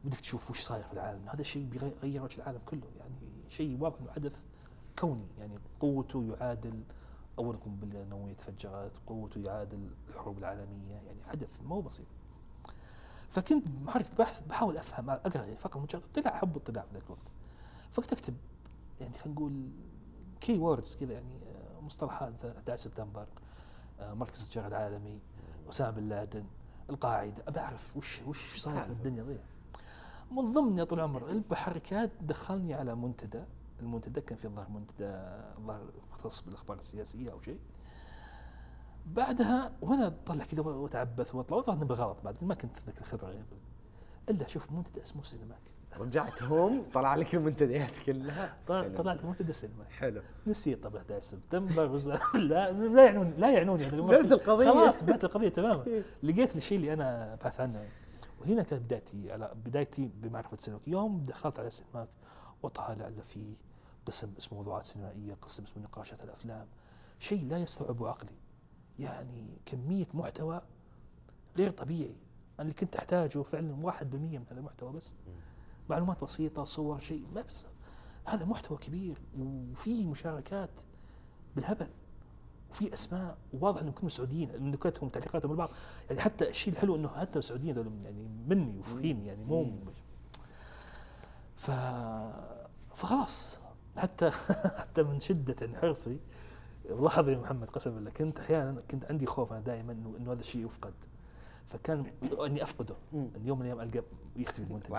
بدك 0.04 0.20
تشوف 0.20 0.52
وش 0.52 0.62
صاير 0.62 0.84
في 0.84 0.94
العالم. 0.94 1.30
هذا 1.30 1.42
الشيء 1.42 1.66
بيغير 1.66 2.24
وجه 2.24 2.38
العالم 2.38 2.60
كله 2.66 2.88
يعني 3.00 3.16
شيء 3.50 3.78
واضح 3.80 4.00
إنه 4.02 4.12
حدث 4.12 4.44
كوني 5.00 5.28
يعني 5.40 5.58
قوته 5.80 6.36
يعادل 6.40 6.84
أول 7.40 7.58
قنبله 7.58 8.04
نوويه 8.04 8.34
تفجرت 8.34 8.92
قوته 9.08 9.42
يعادل 9.42 9.90
الحروب 10.10 10.38
العالمية 10.38 10.94
يعني 10.94 11.24
حدث 11.28 11.62
مو 11.66 11.82
بسيط. 11.82 12.06
فكنت 13.30 13.68
محرك 13.86 14.08
بحث 14.20 14.42
بحاول 14.50 14.78
أفهم 14.78 15.10
أقرأ 15.10 15.44
يعني 15.44 15.58
فقط 15.58 15.78
مجرد 15.78 16.02
طلع 16.16 16.32
حب 16.38 16.58
اطلاع 16.58 16.84
في 16.84 16.94
ذاك 16.94 17.04
الوقت. 17.04 17.28
فكنت 17.92 18.14
أكتب 18.14 18.34
يعني 19.02 19.14
خلينا 19.14 19.40
نقول 19.40 19.70
keywords 20.42 20.96
كذا 20.96 21.14
يعني 21.14 21.38
آه، 21.48 21.82
مصطلحات. 21.82 22.34
مثلا 22.34 22.58
11 22.58 22.84
سبتمبر 22.84 23.28
مركز 24.02 24.44
التجاره 24.44 24.68
العالمي 24.68 25.20
أسامة 25.70 25.92
بن 25.92 26.10
لادن 26.10 26.46
القاعده 26.90 27.44
ابى 27.48 27.60
أعرف 27.60 27.98
وش 27.98 28.22
وش 28.28 28.60
صاير 28.60 28.84
في 28.84 28.92
الدنيا 28.92 29.24
ذي 29.24 29.40
من 30.32 30.54
ضمن 30.54 30.78
يا 30.78 30.84
طول 30.84 31.00
العمر 31.00 31.30
المحركات 31.30 32.12
دخلني 32.22 32.74
على 32.74 32.96
منتدى. 32.96 33.44
المنتدى 33.80 34.22
كان 34.22 34.38
في 34.38 34.46
الظاهر 34.46 34.70
منتدى 34.70 35.06
الظاهر 35.58 35.92
مختص 36.12 36.42
بالأخبار 36.42 36.78
السياسية 36.78 37.32
أو 37.32 37.42
شيء. 37.42 37.60
بعدها 39.06 39.72
وأنا 39.82 40.08
أطلع 40.08 40.46
كذا 40.46 40.62
وأتعبث 40.62 41.36
وأطلع 41.36 41.76
بالغلط 41.76 42.18
بعد 42.24 42.44
ما 42.44 42.56
كنت 42.56 42.78
ذيك 42.86 42.98
الخبره 42.98 43.32
يعني. 43.32 43.46
إلا 44.30 44.48
شوف 44.48 44.72
منتدى 44.72 45.02
اسمه 45.02 45.24
سينماك. 45.24 45.62
رجعت 45.98 46.44
home 46.44 46.86
طلع 46.94 47.16
لك 47.16 47.36
المنتديات 47.36 47.98
كلها. 48.06 48.58
طلع 48.68 49.14
لي 49.14 49.20
منتدى 49.24 49.54
سينماك 49.54 49.92
حلو. 49.92 50.22
نسيت 50.48 50.84
طبعا 50.84 51.02
11 51.02 51.22
سبتمبر 51.22 51.86
لا 52.34 52.72
لا 52.72 53.06
يعنون 53.06 53.34
لا 53.38 53.52
يعنوني. 53.52 53.86
هذا 53.86 53.96
الأمور. 53.96 54.22
بعت 54.22 54.32
القضية. 54.32 54.72
خلاص 54.72 55.04
بعت 55.04 55.24
القضية 55.24 55.50
تماما. 55.50 56.04
لقيت 56.24 56.56
الشيء 56.56 56.78
اللي 56.78 56.94
أنا 56.94 57.34
أبحث 57.34 57.62
عنه. 57.62 57.90
وهنا 58.42 58.64
كانت 58.64 58.82
بدايتي 58.82 59.32
على 59.32 59.52
بدايتي 59.66 60.12
بمعرفة 60.16 60.54
السينماك 60.54 60.88
يوم 60.88 61.26
دخلت 61.26 61.60
على 61.60 61.68
السينماك 61.68 62.08
وطالع 62.64 63.08
له 63.08 63.22
في 63.22 63.54
قسم 64.06 64.34
اسمه 64.38 64.58
موضوعات 64.58 64.84
سينمائية 64.84 65.34
قسم 65.42 65.64
اسمه 65.64 65.84
نقاشات 65.84 66.24
الأفلام. 66.24 66.68
شيء 67.20 67.48
لا 67.48 67.58
يستوعبه 67.58 68.10
عقلي. 68.10 68.36
يعني 69.00 69.58
كمية 69.66 70.08
محتوى 70.14 70.62
غير 71.58 71.72
طبيعي. 71.72 72.16
أنا 72.60 72.62
اللي 72.62 72.74
كنت 72.74 72.96
أحتاجه 72.96 73.42
فعلا 73.42 73.92
1% 73.92 74.04
من 74.04 74.46
هذا 74.50 74.60
المحتوى 74.60 74.94
بس. 74.94 75.14
معلومات 75.90 76.24
بسيطة 76.24 76.64
صور 76.64 77.00
شيء 77.00 77.26
ما 77.36 77.42
بس 77.42 77.66
هذا 78.26 78.46
محتوى 78.46 78.78
كبير 78.78 79.18
وفي 79.40 80.06
مشاركات 80.06 80.70
بالهبل 81.56 81.88
وفي 82.72 82.94
أسماء 82.94 83.38
واضح 83.54 83.82
انهم 83.82 83.94
كلهم 83.94 84.10
سعوديين 84.10 84.72
نكتهم 84.72 85.10
تعليقاتهم 85.10 85.52
البعض 85.52 85.70
يعني 86.10 86.22
حتى 86.22 86.50
الشيء 86.50 86.74
الحلو 86.74 86.96
إنه 86.96 87.08
حتى 87.08 87.40
السعوديين 87.40 87.76
ذول 87.76 87.92
يعني 88.04 88.28
مني 88.48 88.80
وفيني 88.80 89.28
يعني 89.28 89.44
مو 89.44 89.72
ف 91.56 91.72
فخلاص. 92.96 93.60
حتى 93.98 94.32
حتى 94.80 95.04
من 95.04 95.20
شدة 95.20 95.80
حرصي 95.82 96.20
لاحظ 96.90 97.30
يا 97.30 97.38
محمد 97.38 97.70
قسما 97.70 97.96
بالله 97.96 98.12
كنت 98.12 98.40
أحيانا 98.40 98.82
كنت 98.92 99.06
عندي 99.06 99.26
خوف 99.26 99.52
أنا 99.52 99.60
دائما 99.60 99.94
انه 99.94 100.16
إنه 100.18 100.32
هذا 100.32 100.42
الشيء 100.42 100.66
يفقد. 100.66 100.94
فكان 101.70 102.06
إني 102.46 102.64
أفقده. 102.64 102.96
إن 103.14 103.32
يوم 103.46 103.60
من 103.60 103.66
الأيام 103.66 103.80
ألقى 103.90 104.04
يختفي 104.36 104.64
المنتج. 104.64 104.92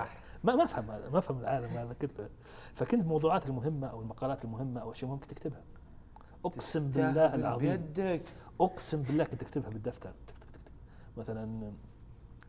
ما 0.44 0.54
ما 0.56 0.64
أفهم 0.64 0.90
هذا 0.90 1.10
ما 1.10 1.18
أفهم 1.18 1.40
العالم 1.40 1.66
هذا 1.66 1.92
كله. 1.92 2.28
فكنت 2.74 3.00
الموضوعات 3.02 3.46
المهمة 3.46 3.86
أو 3.86 4.00
المقالات 4.02 4.44
المهمة 4.44 4.80
أو 4.80 4.92
أشياء 4.92 5.10
مهمة 5.10 5.22
كنت 5.22 5.32
أكتبها. 5.32 5.64
أقسم 6.44 6.90
بالله 6.90 7.34
العظيم. 7.34 7.76
بيدك. 7.76 8.22
أقسم 8.60 9.02
بالله 9.02 9.24
كنت 9.24 9.42
أكتبها 9.42 9.68
بالدفتر. 9.70 10.12
مثلا 11.16 11.72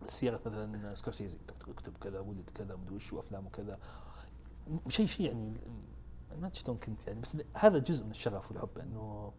سياره 0.05 0.39
مثلا 0.45 0.95
سكورسيزي. 0.95 1.37
اكتب 1.67 1.97
كذا 1.97 2.19
ولد 2.19 2.49
كذا 2.55 2.75
مدري 2.75 2.95
وش 2.95 3.13
وافلامه 3.13 3.49
كذا 3.49 3.79
م- 4.67 4.89
شيء 4.89 5.05
شيء 5.05 5.25
يعني 5.27 5.53
ما 6.41 6.47
أدري 6.47 6.59
شلون 6.59 6.77
كنت 6.77 7.07
يعني 7.07 7.19
بس 7.19 7.37
هذا 7.53 7.79
جزء 7.79 8.05
من 8.05 8.11
الشغف 8.11 8.51
والحب 8.51 8.77
إنه 8.77 9.31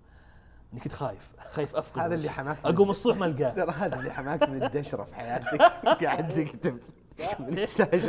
اني 0.72 0.80
كنت 0.80 0.92
خايف 0.92 1.32
خايف 1.50 1.76
افقد 1.76 1.98
هذا 2.02 2.14
اللي 2.14 2.28
حماك 2.30 2.58
اقوم 2.64 2.90
الصبح 2.90 3.16
ما 3.16 3.26
ألقاه. 3.26 3.50
ترى 3.50 3.70
هذا 3.72 3.96
اللي 3.98 4.10
حماك 4.10 4.48
من 4.48 4.62
الدشرة 4.62 5.04
في 5.04 5.14
حياتك. 5.14 5.62
قاعد 6.04 6.28
تكتب. 6.34 6.78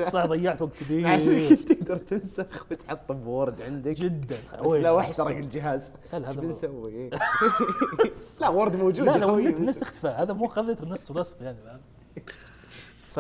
صح. 0.02 0.26
ضيعت 0.26 0.62
وقت 0.62 0.72
كثير 0.74 1.50
كنت 1.50 1.72
تقدر 1.72 1.98
تنسخ 1.98 2.66
وتحط 2.72 3.12
ب 3.12 3.22
Word 3.22 3.62
عندك. 3.62 3.92
جدا. 3.92 4.38
بس 4.64 4.72
لا 4.72 4.92
واحد 4.92 5.14
سرق 5.14 5.28
الجهاز. 5.38 5.94
إيش 6.14 6.16
هذا 6.16 6.32
بنسوي؟ 6.32 7.10
لا 8.42 8.50
وورد 8.50 8.76
موجود 8.76 9.10
لا 9.10 9.28
خوي، 9.28 9.48
النت 9.50 9.82
اختفى 9.82 10.08
هذا 10.08 10.34
مو 10.34 10.48
قضيه 10.48 10.78
النص 10.84 11.12
ولصق 11.12 11.38
يعني؟ 11.44 11.58
ف. 13.14 13.20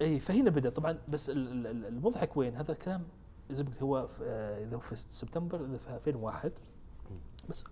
إي 0.00 0.20
فهنا 0.20 0.50
بدأ. 0.50 0.70
طبعا 0.70 0.98
بس 1.08 1.30
ال- 1.30 1.52
ال- 1.52 1.66
ال- 1.66 1.86
المضحك 1.86 2.36
وين؟ 2.36 2.56
هذا 2.56 2.72
الكلام 2.72 3.02
زي 3.50 3.62
ما 3.62 3.68
قلت 3.70 3.82
هو 3.82 4.08
آه، 4.22 4.64
إذا 4.64 4.78
في 4.78 4.96
سبتمبر 4.96 5.64
إذا 5.64 5.78
في 5.78 5.90
2001 5.94 6.52
بس 7.48 7.64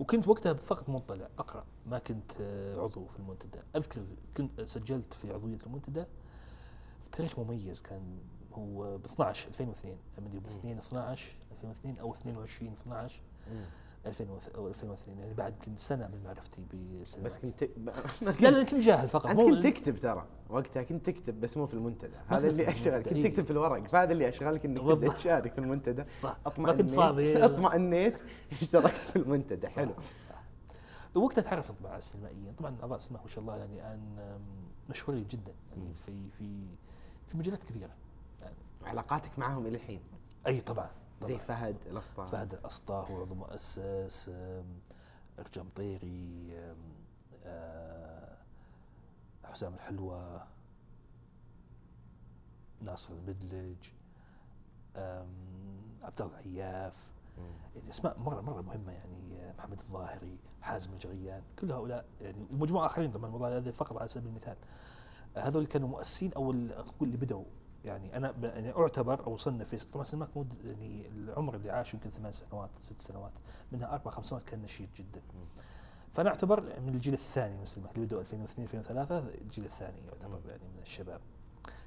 وكنت 0.00 0.28
وقتها 0.28 0.52
فقط 0.54 0.88
مطلع 0.88 1.28
أقرأ. 1.38 1.64
ما 1.86 1.98
كنت 1.98 2.32
آه، 2.40 2.80
عضو 2.80 3.06
في 3.06 3.18
المنتدى. 3.18 3.58
أذكر 3.76 4.00
كنت 4.36 4.60
سجلت 4.60 5.14
في 5.14 5.32
عضوية 5.32 5.58
المنتدى 5.66 6.04
في 7.04 7.10
تاريخ 7.12 7.38
مميز 7.38 7.82
كان 7.82 8.18
هو 8.52 8.98
ب 8.98 9.04
12 9.04 9.48
2002 9.48 9.96
لما 10.18 10.28
ب 10.28 10.46
2 10.46 10.78
12 10.78 11.32
2002 11.52 11.98
أو 11.98 12.12
22 12.12 12.72
12 12.72 13.20
مم. 13.52 13.64
2000 14.08 14.26
أو 14.56 14.68
2002 14.68 15.18
يعني 15.18 15.34
بعد 15.34 15.52
يمكن 15.52 15.76
سنة 15.76 16.06
من 16.06 16.22
معرفتي 16.24 16.62
بالسينما 16.72 17.26
بس 17.26 17.38
كنت 17.38 17.62
لا 18.40 18.50
لا 18.50 18.62
كنت 18.62 18.80
جاهل 18.80 19.08
فقط 19.08 19.26
أنت 19.26 19.40
مو 19.40 19.46
كنت 19.46 19.66
تكتب 19.66 19.96
ترى 19.96 20.26
وقتها 20.48 20.82
كنت 20.82 21.06
تكتب 21.06 21.40
بس 21.40 21.56
مو 21.56 21.66
في 21.66 21.74
المنتدى. 21.74 22.16
هذا 22.28 22.48
اللي 22.48 22.62
المنتدى، 22.62 23.02
كنت 23.02 23.12
إيه. 23.12 23.30
تكتب 23.30 23.44
في 23.44 23.50
الورق 23.50 23.86
فهذا 23.86 24.12
اللي 24.12 24.28
أشغلك 24.28 24.64
إنك 24.64 24.78
تبدا. 24.78 25.12
تشارك 25.12 25.52
في 25.52 25.58
المنتدى. 25.58 26.04
صح. 26.04 26.28
ما 26.28 26.38
اطمئنيت 26.46 26.80
كنت 26.80 26.90
فاضي. 26.90 27.36
اطمئنيت 27.44 28.16
اشتركت 28.52 28.94
في 28.94 29.16
المنتدى. 29.16 29.66
صح، 29.66 29.76
حلو. 29.76 29.94
صح. 30.28 30.42
وقتها 31.14 31.42
تعرفت 31.42 31.74
مع 31.84 31.96
السينمائيين. 31.96 32.52
طبعا 32.58 32.76
اعضاء 32.82 32.96
السينما 32.96 33.22
ما 33.22 33.28
شاء 33.28 33.40
الله 33.40 33.56
يعني 33.56 33.74
الان 33.74 34.00
مشهورين 34.90 35.26
جدا 35.30 35.52
يعني. 35.70 35.94
في 36.06 36.12
في 36.38 36.66
في 37.28 37.38
مجالات 37.38 37.64
كثيرة. 37.64 37.90
يعني 38.42 38.54
علاقاتك 38.84 39.38
معهم 39.38 39.66
إلى 39.66 39.76
الحين 39.76 40.00
أي 40.46 40.60
طبعا. 40.60 40.90
زي. 41.22 41.38
فهد 41.38 41.76
الأسطى. 41.86 42.26
فهد 42.26 42.54
الأسطى 42.54 43.06
هو 43.10 43.20
عضو 43.20 43.34
مؤسس 43.34 44.30
أم، 44.34 44.64
ارجع 45.38 45.62
مطيري 45.62 46.50
أم، 46.58 46.76
آه، 47.44 48.36
حسام 49.44 49.74
الحلوى 49.74 50.46
ناصر 52.80 53.12
المدلج 53.12 53.76
عبد 56.02 56.20
الله 56.20 56.40
العياف. 56.40 56.94
يعني 57.76 57.90
أسماء 57.90 58.18
مره 58.18 58.40
مرة 58.40 58.60
مهمة 58.62 58.92
يعني 58.92 59.40
آه، 59.40 59.52
محمد 59.58 59.80
الظاهري 59.80 60.38
حازم 60.62 60.92
الجريان 60.92 61.42
كل 61.58 61.72
هؤلاء 61.72 62.06
يعني 62.20 62.46
ومجموعه 62.52 62.86
آخرين 62.86 63.10
طبعا 63.12 63.30
والله 63.30 63.56
هذا 63.56 63.70
فقط 63.72 63.96
على 63.98 64.08
سبيل 64.08 64.28
المثال. 64.28 64.56
آه، 65.36 65.40
هذول 65.40 65.66
كانوا 65.66 65.88
مؤسسين 65.88 66.32
أو 66.32 66.50
اللي 66.50 67.16
بدأوا 67.16 67.44
يعني 67.84 68.16
أنا 68.16 68.34
يعني 68.42 68.76
أعتبر 68.76 69.26
أو 69.26 69.36
صنف 69.36 69.68
في 69.68 69.86
طبعا 69.92 70.04
سينماك 70.04 70.36
مود 70.36 70.54
يعني 70.64 71.08
العمر 71.08 71.54
اللي 71.54 71.70
عاش 71.70 71.94
يمكن 71.94 72.10
ثمان 72.10 72.32
سنوات 72.32 72.70
ست 72.80 73.00
سنوات 73.00 73.32
منها 73.72 73.94
أربع 73.94 74.10
خمس 74.10 74.26
سنوات 74.26 74.42
كان 74.42 74.62
نشيط 74.62 74.88
جدا. 74.96 75.20
فأنا 76.14 76.28
أعتبر 76.28 76.60
من 76.60 76.88
الجيل 76.94 77.14
الثاني 77.14 77.56
من 77.56 77.66
سينماك 77.66 77.94
اللي 77.94 78.06
بدأوا 78.06 78.20
2002 78.20 78.68
2003 78.80 79.18
الجيل 79.18 79.64
الثاني 79.64 79.98
يعتبر 80.06 80.40
يعني 80.48 80.62
من 80.76 80.82
الشباب. 80.82 81.20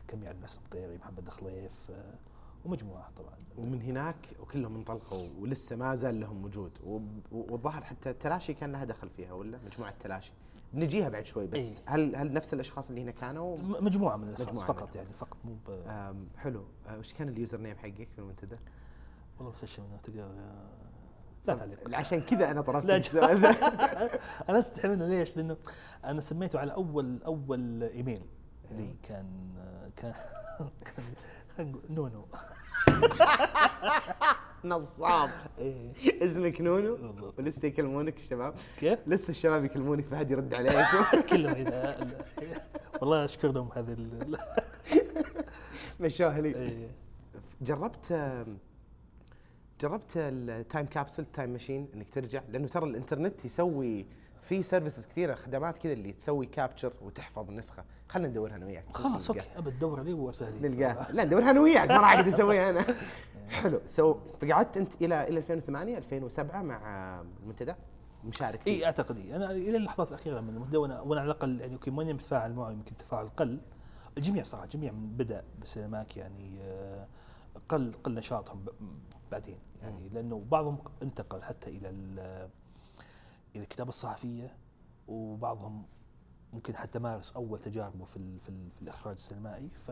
كم 0.08 0.24
يعني 0.24 0.40
ناس 0.40 0.60
مطيري 0.68 0.98
محمد 0.98 1.28
الخليف 1.28 1.92
آه، 1.92 2.14
ومجموعة 2.66 3.12
طبعا. 3.18 3.36
ومن 3.58 3.82
هناك 3.82 4.16
وكلهم 4.40 4.76
انطلقوا 4.76 5.28
ولسه 5.40 5.76
ما 5.76 5.96
زال 5.96 6.20
لهم 6.20 6.46
وجود. 6.46 6.72
والظاهر 7.32 7.84
حتى 7.84 8.10
التلاشي 8.10 8.54
كان 8.54 8.72
لها 8.72 8.86
دخل 8.86 9.10
فيها 9.10 9.34
ولا 9.34 9.60
مجموعة 9.66 9.94
تلاشي 10.00 10.32
بنجيها 10.74 11.10
بعد 11.10 11.26
شوي 11.26 11.48
بس 11.48 11.78
إيه. 11.78 11.84
هل 11.86 12.16
هل 12.16 12.34
نفس 12.34 12.54
الأشخاص 12.54 12.90
اللي 12.90 13.02
هنا 13.02 13.12
كانوا 13.12 13.58
مجموعة 13.58 14.18
من 14.18 14.28
الأشخاص 14.28 14.48
مجموعة 14.48 14.68
فقط 14.68 14.84
منهم. 14.84 14.98
يعني 14.98 15.10
فقط 15.20 15.38
مو 15.46 15.56
ب... 15.68 15.84
حلو 16.38 16.66
آه، 16.88 16.98
وش 17.00 17.14
كان 17.14 17.30
ال 17.30 17.35
user 17.35 17.58
name 17.58 17.78
حقك 17.78 18.08
في 18.16 18.20
المنتدى؟ 18.20 18.58
والله 19.38 19.52
فش 19.52 19.80
منه 19.80 19.98
تقدر 19.98 20.32
لا 21.46 21.56
تعليق 21.56 21.96
عشان 21.96 22.22
كذا 22.22 22.52
أنا 22.52 22.62
طرفت 22.62 22.86
لا 22.86 22.98
السؤال 22.98 23.46
أنا 24.50 24.60
استحي 24.60 24.88
منه 24.88 25.08
ليش؟ 25.08 25.38
لأنه 25.38 25.58
أنا 26.06 26.22
سميته 26.22 26.60
على 26.60 26.74
اول 26.74 27.24
أول 27.26 27.84
إيميل 27.84 28.22
لي 28.72 28.96
كان 29.04 29.26
كان 29.96 30.14
كان 30.96 31.06
خلينا 31.58 31.72
نقول 31.72 31.84
نونو 31.90 32.26
نصاب 34.66 35.30
إيه. 35.60 35.94
اسمك 36.26 36.62
نونو. 36.62 36.98
ولسه 37.38 37.68
يكلمونك 37.68 38.18
الشباب 38.18 38.54
كيف؟ 38.80 39.00
لسه 39.08 39.30
الشباب 39.30 39.66
يكلمونك 39.66 40.06
فهد 40.06 40.32
يرد 40.32 40.54
عليك 40.54 40.86
كلهم 41.30 41.54
اذا 41.56 42.08
والله 43.02 43.26
أشكر 43.26 43.52
لهم 43.52 43.70
هذه 43.76 43.94
ال- 43.94 44.38
مشوها 46.00 46.42
لي. 46.42 46.88
جربت 47.62 48.14
جربت 49.82 50.12
ال 50.16 50.30
time 50.30 50.86
capsule 50.86 51.26
time 51.26 51.50
machine 51.50 51.88
إنك 51.96 52.08
ترجع 52.10 52.42
لأنه 52.50 52.68
ترى 52.68 52.86
الإنترنت 52.86 53.46
يسوي 53.46 54.06
في 54.42 54.64
services 54.64 55.06
كثيرة 55.06 55.36
خدمات 55.36 55.78
كذا 55.78 55.94
اللي 55.94 56.12
تسوي 56.14 56.46
capture 56.46 56.94
وتحفظ 57.02 57.50
النسخة. 57.50 57.84
خلينا 58.10 58.28
ندورها 58.30 58.56
أنا 58.56 58.66
وياك. 58.66 58.86
خلاص. 58.94 59.30
okay. 59.32 59.42
ابد 59.58 59.80
دور 59.80 60.02
لي 60.04 60.14
وسهل 60.14 60.62
نلقاها 60.62 61.08
لا 61.12 61.24
ندورها 61.24 61.52
أنا 61.52 61.60
وياك. 61.60 61.90
ما 61.92 61.98
راح 61.98 62.14
أقدر 62.14 62.30
أسويها 62.36 62.70
أنا. 62.70 62.86
حلو. 63.50 63.82
سو 63.86 64.16
فقعدت 64.42 64.78
أنت 64.78 64.94
إلى 65.02 65.28
إلى 65.28 65.38
2008 65.38 65.98
2007 65.98 66.62
مع 66.62 67.22
المنتدى. 67.44 67.76
مشارك 68.26 68.62
فيه. 68.62 68.72
اي 68.72 68.86
أعتقد 68.86 69.18
إيه. 69.18 69.36
أنا 69.36 69.52
إلى 69.52 69.78
اللحظات 69.78 70.08
الأخيرة 70.10 70.40
من 70.42 70.50
المده 70.50 70.80
وأنا 70.80 71.02
وأنا 71.02 71.22
على 71.22 71.32
الأقل 71.32 71.60
يعني 71.62 71.74
يمكن 71.74 71.94
ماني 71.94 72.14
متفاعل 72.14 72.54
معه 72.54 72.72
يمكن 72.72 72.98
تفاعل 72.98 73.28
قل. 73.28 73.60
الجميع 74.18 74.44
صراحة 74.44 74.64
الجميع 74.66 74.92
من 74.92 75.08
بدأ 75.18 75.44
بالسينماك 75.60 76.18
يعني 76.18 76.62
آه، 76.62 77.08
قل 77.70 77.94
قل 78.04 78.14
نشاطهم 78.14 78.66
بعدين 79.32 79.58
يعني 79.82 80.10
لأنه 80.10 80.44
بعضهم 80.52 80.78
انتقل 81.04 81.42
حتى 81.44 81.70
إلى 81.70 81.90
ال- 81.90 82.20
إلى 82.20 82.50
الكتابه 83.56 83.90
الصحفية 83.90 84.56
وبعضهم 85.08 85.86
ممكن 86.54 86.76
حتى 86.76 87.00
مارس 87.00 87.32
أول 87.36 87.60
تجاربه 87.60 88.06
في 88.06 88.40
في, 88.40 88.70
في 88.76 88.82
الإخراج 88.82 89.16
السينمائي 89.16 89.70
ف 89.88 89.92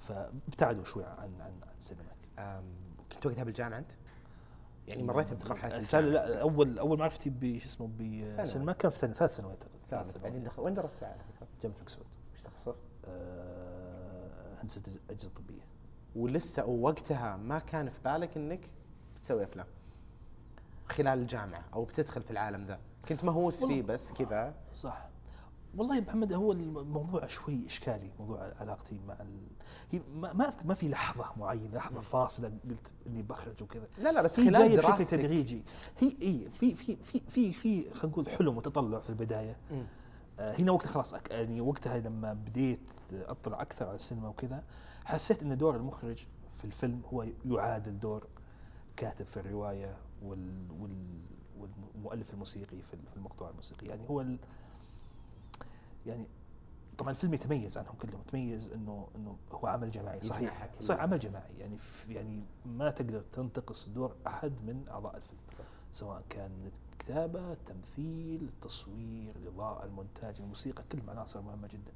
فابتعدوا 0.00 0.84
شوي 0.84 1.04
عن 1.04 1.18
عن 1.40 1.40
عن 1.40 1.74
السينماك 1.78 2.16
آم، 2.38 2.64
كنت 3.12 3.26
وقتها 3.26 3.44
بالجامعة 3.44 3.78
أنت؟ 3.78 3.90
يعني 4.86 5.02
مريت 5.02 5.32
بمرحله 5.44 6.00
لا 6.00 6.40
اول 6.40 6.78
أول 6.78 6.98
معرفتي 6.98 7.30
بشو 7.30 7.66
اسمه 7.66 7.90
بسينما 8.42 8.72
كان 8.72 8.90
في 8.90 8.98
ثالث 8.98 9.22
ثانوي 9.22 9.52
أعتقد. 9.52 9.70
ثالث 9.90 10.18
بعدين 10.18 10.44
دخل 10.44 10.62
وين 10.62 10.74
درست 10.74 11.02
على 11.02 11.18
فكره؟ 11.34 11.48
جامعة 11.62 11.76
المكسود 11.76 12.06
وش 12.34 12.40
تخصصت؟ 12.40 12.76
آه، 13.04 14.54
هندسة 14.62 14.82
أجهزة 15.10 15.30
طبية. 15.30 15.62
ولسه 16.16 16.64
وقتها 16.66 17.36
ما 17.36 17.58
كان 17.58 17.90
في 17.90 18.00
بالك 18.04 18.36
إنك 18.36 18.70
بتسوي 19.16 19.44
أفلام؟ 19.44 19.66
خلال 20.88 21.18
الجامعة 21.18 21.64
أو 21.74 21.84
بتدخل 21.84 22.22
في 22.22 22.30
العالم 22.30 22.66
ذا. 22.66 22.78
كنت 23.08 23.24
مهووس 23.24 23.64
فيه 23.64 23.82
بس 23.82 24.12
كذا. 24.12 24.54
صح. 24.74 25.08
والله 25.76 25.96
يا 25.96 26.00
محمد 26.00 26.32
هو 26.32 26.52
الموضوع 26.52 27.26
شوي 27.26 27.66
إشكالي 27.66 28.10
موضوع 28.18 28.52
علاقتي 28.60 29.00
مع 29.08 29.14
ال... 29.20 29.40
هي 29.90 30.00
ما 30.14 30.52
ما 30.64 30.74
في 30.74 30.88
لحظة 30.88 31.24
معينة 31.36 31.76
لحظة 31.76 32.00
فاصلة 32.00 32.48
قلت 32.70 32.92
إني 33.06 33.22
بخرج 33.22 33.62
وكذا. 33.62 33.88
لا 33.98 34.12
لا 34.12 34.22
بس 34.22 34.40
هي 34.40 34.44
خلال 34.50 34.68
جاية 34.68 34.76
بشكل 34.78 35.04
تدريجي. 35.04 35.62
هي 35.98 36.16
إي 36.22 36.50
في 36.50 36.74
في 36.74 36.96
في 36.96 37.20
في 37.30 37.52
في 37.52 37.82
خلينا 37.94 38.06
نقول 38.08 38.28
حلم 38.28 38.56
وتطلع 38.56 38.98
في 39.00 39.10
البداية. 39.10 39.56
آه، 40.38 40.52
هنا 40.58 40.72
وقتها 40.72 40.88
خلاص 40.88 41.14
أك- 41.14 41.30
يعني 41.32 41.60
وقتها 41.60 41.98
لما 41.98 42.32
بديت 42.32 42.90
أطلع 43.12 43.62
أكثر 43.62 43.86
على 43.86 43.94
السينما 43.94 44.28
وكذا 44.28 44.62
حسيت 45.04 45.42
إن 45.42 45.56
دور 45.58 45.76
المخرج 45.76 46.26
في 46.52 46.64
الفيلم 46.64 47.02
هو 47.12 47.26
يعادل 47.44 47.98
دور 47.98 48.26
كاتب 48.96 49.26
في 49.26 49.36
الرواية 49.36 49.96
والمؤلف 50.22 52.34
الموسيقي 52.34 52.82
في 52.82 52.96
المقطوعه 53.16 53.50
الموسيقيه 53.50 53.88
يعني 53.88 54.08
هو 54.08 54.20
ال 54.20 54.38
يعني 56.06 56.26
طبعا 56.98 57.10
الفيلم 57.10 57.34
يتميز 57.34 57.78
عنهم 57.78 57.94
كلهم. 58.02 58.20
يتميز 58.28 58.68
إنه 58.68 59.08
إنه 59.16 59.36
هو 59.52 59.66
عمل 59.66 59.90
جماعي. 59.90 60.24
صحيح. 60.24 60.70
صحيح 60.80 61.00
عمل 61.00 61.18
جماعي. 61.18 61.58
يعني 61.58 61.76
يعني 62.08 62.42
ما 62.66 62.90
تقدر 62.90 63.20
تنتقص 63.20 63.88
دور 63.88 64.14
أحد 64.26 64.52
من 64.66 64.84
أعضاء 64.90 65.16
الفيلم. 65.16 65.38
سواء 65.92 66.22
كان 66.30 66.70
الكتابة 66.92 67.52
التمثيل 67.52 68.42
التصوير 68.42 69.36
الإضاءة 69.36 69.84
المونتاج 69.84 70.34
الموسيقى 70.40 70.84
كل 70.92 70.98
عناصر 71.08 71.40
مهمة 71.42 71.68
جدا. 71.68 71.92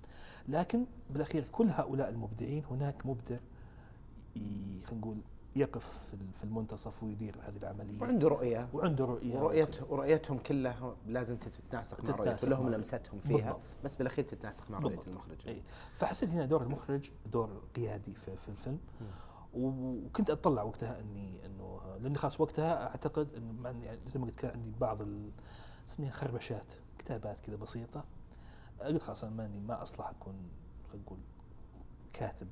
لكن 0.48 0.84
بالأخير 1.10 1.44
كل 1.52 1.68
هؤلاء 1.68 2.08
المبدعين 2.08 2.64
هناك 2.70 3.06
مبدع 3.06 3.36
خلينا 4.34 4.92
نقول 4.92 5.16
يقف 5.56 5.86
في 6.10 6.14
ال- 6.14 6.32
في 6.38 6.44
المنتصف 6.44 7.02
ويدير 7.02 7.36
هذه 7.42 7.56
العملية. 7.56 8.00
وعنده 8.02 8.28
رؤية. 8.28 8.68
وعنده 8.72 9.04
رؤية. 9.04 9.36
ورؤيته 9.38 9.86
ورؤيتهم 9.92 10.38
كلها 10.38 10.96
لازم 11.06 11.36
تتناسق 11.36 12.04
مع 12.04 12.14
رؤيته 12.16 12.48
لهم 12.48 12.68
لمستهم 12.68 13.20
فيها. 13.20 13.36
بالضبط. 13.36 13.60
بس 13.84 13.96
بالأخير 13.96 14.24
تتناسق 14.24 14.70
مع 14.70 14.78
رؤية. 14.78 15.00
المخرج. 15.06 15.48
أي. 15.48 15.62
فحسيت 15.94 16.28
هنا 16.28 16.46
دور 16.46 16.62
المخرج 16.62 17.10
دور 17.32 17.62
قيادي 17.76 18.12
في, 18.12 18.36
في 18.36 18.48
الفيلم. 18.48 18.78
و- 19.54 20.06
وكنت 20.06 20.30
أطلع 20.30 20.62
وقتها 20.62 21.00
إني 21.00 21.46
إنه 21.46 21.80
لأني 22.02 22.18
خلاص 22.18 22.40
وقتها 22.40 22.88
أعتقد 22.88 23.28
إنه 23.34 23.72
زي 24.06 24.20
ما 24.20 24.26
قلت 24.26 24.38
كان 24.38 24.50
عندي 24.50 24.72
بعض 24.80 24.98
اسميها 25.88 26.10
خربشات 26.10 26.72
كتابات 26.98 27.40
كذا 27.40 27.56
بسيطة. 27.56 28.04
قلت 28.80 29.02
خلاص 29.02 29.24
أنا 29.24 29.34
ماني 29.36 29.60
ما 29.60 29.82
أصلح 29.82 30.08
اكون 30.08 30.34
خلينا 30.92 31.04
نقول 31.06 31.18
كاتب. 32.12 32.48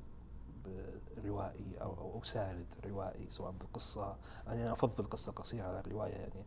روائي 1.25 1.77
أو 1.81 1.93
أو 1.93 2.23
سارد 2.23 2.65
روائي 2.85 3.27
سواء 3.31 3.51
بالقصة. 3.51 4.15
يعني 4.47 4.63
أنا 4.63 4.71
أفضل 4.73 5.09
قصة 5.09 5.31
قصيرة 5.31 5.67
على 5.67 5.79
الرواية 5.79 6.11
يعني 6.13 6.43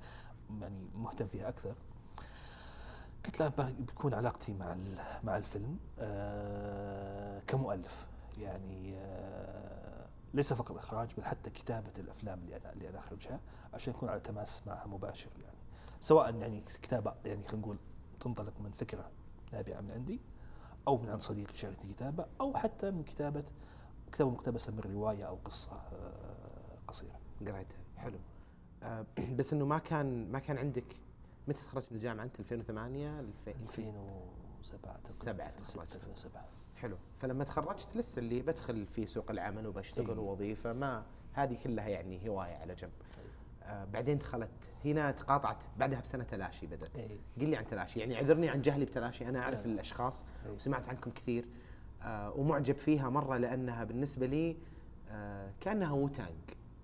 يعني 0.61 0.89
مهتم 0.95 1.27
فيها 1.27 1.49
أكثر. 1.49 1.75
قلت 3.25 3.43
بقى- 3.43 3.81
بيكون 3.81 4.15
علاقتي 4.15 4.55
مع 4.55 4.77
مع 5.25 5.37
الفيلم 5.37 5.79
آه 5.99 7.41
كمؤلف. 7.47 8.07
يعني 8.39 8.97
آه 8.99 10.07
ليس 10.35 10.53
فقط 10.53 10.77
إخراج 10.77 11.09
بل 11.17 11.25
حتى 11.25 11.51
كتابة 11.51 11.91
الأفلام 11.99 12.39
اللي 12.39 12.57
أنا 12.57 12.73
اللي 12.73 12.89
أنا 12.89 12.99
أخرجها 12.99 13.41
عشان 13.75 13.95
يكون 13.95 14.09
على 14.09 14.21
تماس 14.21 14.63
معها 14.67 14.87
مباشر 14.87 15.31
يعني. 15.43 15.57
سواء 16.01 16.35
يعني 16.37 16.61
كتابة 16.83 17.15
يعني 17.25 17.45
خلينا 17.49 17.63
نقول 17.67 17.77
تنطلق 18.21 18.53
من 18.61 18.71
فكرة 18.71 19.11
نابعة 19.53 19.81
من 19.81 19.91
عندي 19.91 20.21
أو 20.89 20.99
من 20.99 21.11
عند 21.11 21.23
صديق 21.23 21.55
شاركني 21.55 21.93
كتابة 21.93 22.27
أو 22.41 22.57
حتى 22.57 22.91
من 22.91 23.03
كتابة 23.05 23.45
كتابه 24.15 24.31
مقتبسه 24.31 24.73
من 24.73 24.81
رواية 24.81 25.25
أو 25.25 25.39
قصة 25.45 25.73
آه 25.73 26.79
قصيرة. 26.89 27.19
قريتها 27.41 27.79
حلو. 27.97 28.19
آه، 28.83 29.07
بس 29.39 29.53
إنه 29.53 29.65
ما 29.67 29.79
كان 29.79 30.33
ما 30.33 30.39
كان 30.39 30.59
عندك 30.59 30.85
متى 31.49 31.59
تخرجت 31.61 31.93
من 31.93 31.99
الجامعة 31.99 32.25
أنت؟ 32.25 32.41
2008 32.41 33.21
2007 33.49 35.01
سبعة 35.11 35.51
تقريبا. 35.51 35.63
تخرجت. 35.65 35.95
2007 35.95 36.45
حلو. 36.77 36.97
فلما 37.19 37.45
تخرجت 37.45 37.89
لسه 37.97 38.19
اللي 38.19 38.43
بدخل 38.43 38.87
في 38.87 39.07
سوق 39.07 39.31
العمل 39.31 39.67
وبشتغل 39.67 40.11
إيه. 40.19 40.25
وظيفه 40.25 40.73
ما 40.73 41.05
هذه 41.33 41.55
كلها 41.65 41.89
يعني 41.89 42.29
هواية 42.29 42.55
على 42.57 42.75
جنب. 42.75 42.93
طيب. 43.17 43.25
آه 43.63 43.85
بعدين 43.85 44.19
دخلت. 44.19 44.51
هنا 44.85 45.11
تقاطعت. 45.11 45.65
بعدها 45.79 46.01
بسنة 46.01 46.25
تلاشي 46.25 46.67
بدأت. 46.67 46.97
إيه. 46.97 47.19
قل 47.41 47.49
لي 47.49 47.57
عن 47.57 47.67
تلاشي. 47.67 48.01
يعني 48.01 48.17
اعذرني 48.17 48.49
عن 48.49 48.63
جهلي 48.63 48.85
بتلاشي. 48.85 49.29
أنا 49.29 49.39
أعرف 49.39 49.67
لا. 49.67 49.73
الأشخاص. 49.73 50.25
إيه. 50.47 50.51
وسمعت 50.53 50.89
عنكم 50.89 51.11
كثير. 51.11 51.45
ومعجب 52.37 52.75
فيها 52.75 53.09
مرة 53.11 53.37
لأنها 53.37 53.85
بالنسبة 53.85 54.27
لي 54.27 54.57
آه 55.11 55.51
كأنها 55.61 55.93
Wu-Tang 55.93 56.29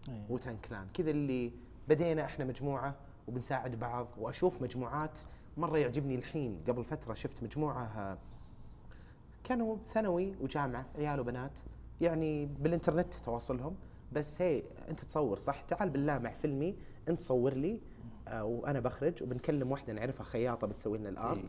إيه. 0.08 0.22
Wu-Tang 0.30 0.58
Clan. 0.68 0.86
كذا 0.94 1.10
اللي 1.10 1.52
بدينا 1.88 2.24
إحنا 2.24 2.44
مجموعة 2.44 2.94
وبنساعد 3.28 3.74
بعض 3.76 4.06
وأشوف 4.18 4.62
مجموعات 4.62 5.20
مرة 5.56 5.78
يعجبني 5.78 6.14
الحين. 6.14 6.60
قبل 6.68 6.84
فترة 6.84 7.14
شفت 7.14 7.42
مجموعة 7.42 7.84
آه، 7.84 8.18
كانوا 9.44 9.76
ثانوي 9.94 10.34
وجامعة 10.40 10.86
عيال 10.98 11.20
وبنات. 11.20 11.52
يعني 12.00 12.46
بالإنترنت 12.46 13.14
تواصلهم. 13.14 13.74
بس 14.12 14.42
هي 14.42 14.62
أنت 14.88 15.00
تصور 15.00 15.38
صح؟ 15.38 15.60
تعال 15.60 15.90
بالله 15.90 16.18
مع 16.18 16.30
فيلمي 16.30 16.76
أنت 17.08 17.20
صور 17.22 17.54
لي 17.54 17.80
آه 18.28 18.44
وأنا 18.44 18.80
بخرج 18.80 19.22
وبنكلم 19.22 19.70
واحدة 19.70 19.92
نعرفها 19.92 20.24
خياطة 20.24 20.66
بتسوي 20.66 20.98
لنا 20.98 21.08
ال 21.08 21.14
art. 21.14 21.36
إيه. 21.38 21.44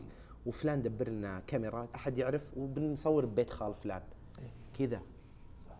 وفلان 0.46 0.82
دبر 0.82 1.08
لنا 1.08 1.42
كاميرا 1.46 1.88
أحد 1.94 2.18
يعرف 2.18 2.50
وبنصور 2.56 3.26
ببيت 3.26 3.50
خال 3.50 3.74
فلان 3.74 4.02
إيه. 4.38 4.50
كذا 4.78 5.02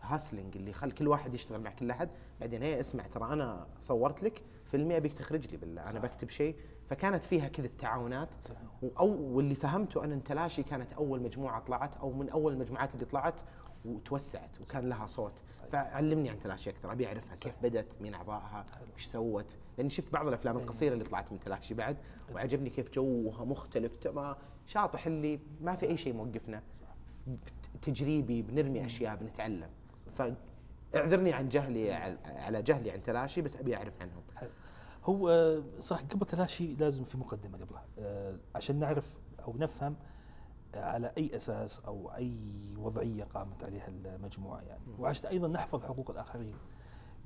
هاسلنج 0.01 0.57
اللي 0.57 0.73
خل 0.73 0.91
كل 0.91 1.07
واحد 1.07 1.33
يشتغل 1.33 1.61
مع 1.61 1.71
كل 1.71 1.91
أحد 1.91 2.09
بعدين 2.39 2.63
هي 2.63 2.79
اسمع 2.79 3.07
ترى 3.07 3.33
أنا 3.33 3.67
صورت 3.81 4.23
لك 4.23 4.41
فيلمي 4.65 4.97
أبيك 4.97 5.13
تخرج 5.13 5.51
لي 5.51 5.57
بالله 5.57 5.89
أنا. 5.89 5.99
بكتب 5.99 6.29
شيء 6.29 6.55
فكانت 6.89 7.23
فيها 7.23 7.47
كذا 7.47 7.65
التعاونات. 7.65 8.35
أو 8.99 9.35
واللي 9.35 9.55
فهمته 9.55 10.03
أن 10.03 10.23
تلاشي 10.23 10.63
كانت 10.63 10.93
أول 10.93 11.21
مجموعة 11.21 11.59
طلعت 11.59 11.97
أو 11.97 12.11
من 12.11 12.29
أول 12.29 12.53
المجموعات 12.53 12.93
اللي 12.93 13.05
طلعت 13.05 13.41
وتوسعت 13.85 14.61
وكان 14.61 14.89
لها 14.89 15.05
صوت 15.05 15.43
صحيح. 15.49 15.67
فعلمني 15.69 16.29
عن 16.29 16.39
تلاشي 16.39 16.69
أكثر 16.69 16.91
أبي 16.91 17.07
أعرفها 17.07 17.35
كيف 17.35 17.53
بدت 17.63 17.87
مين 18.01 18.13
أعضائها. 18.13 18.65
إيش 18.95 19.05
سوت 19.05 19.57
لأني 19.77 19.89
شفت 19.89 20.13
بعض 20.13 20.27
الأفلام 20.27 20.57
إيه. 20.57 20.63
القصيرة 20.63 20.93
اللي 20.93 21.03
طلعت 21.03 21.31
من 21.31 21.39
تلاشي 21.39 21.73
بعد 21.73 21.97
وعجبني 22.33 22.69
كيف 22.69 22.91
جوها 22.91 23.45
مختلف 23.45 23.95
تمام 23.95 24.35
شاطح 24.65 25.05
اللي 25.07 25.39
ما 25.61 25.75
في 25.75 25.85
أي 25.85 25.97
شيء 25.97 26.13
موقفنا. 26.13 26.61
صح. 26.73 26.95
تجريبي 27.81 28.41
بنرمي 28.41 28.85
أشياء 28.85 29.15
بنتعلم. 29.15 29.69
فاعذرني 30.93 31.33
عن 31.33 31.49
جهلي 31.49 31.93
على- 31.95 32.57
جهلي 32.57 32.91
عن 32.91 33.03
تلاشي 33.03 33.41
بس 33.41 33.57
أبي 33.57 33.75
أعرف 33.75 34.01
عنهم. 34.01 34.23
هو 35.05 35.29
آه، 35.29 35.63
صح 35.79 36.01
قبل 36.01 36.25
تلاشي 36.25 36.75
لازم 36.75 37.03
في 37.03 37.17
مقدمة 37.17 37.57
قبلها. 37.57 37.85
آه، 37.99 38.37
عشان 38.55 38.79
نعرف 38.79 39.17
أو 39.45 39.57
نفهم 39.57 39.95
على 40.75 41.11
أي 41.17 41.35
أساس 41.35 41.79
أو 41.79 42.11
أي 42.15 42.37
وضعية 42.77 43.23
قامت 43.23 43.63
عليها 43.63 43.87
المجموعة 43.87 44.61
يعني. 44.61 44.83
وعشان 44.99 45.25
أيضا 45.27 45.47
نحفظ 45.47 45.83
حقوق 45.83 46.11
الآخرين 46.11 46.53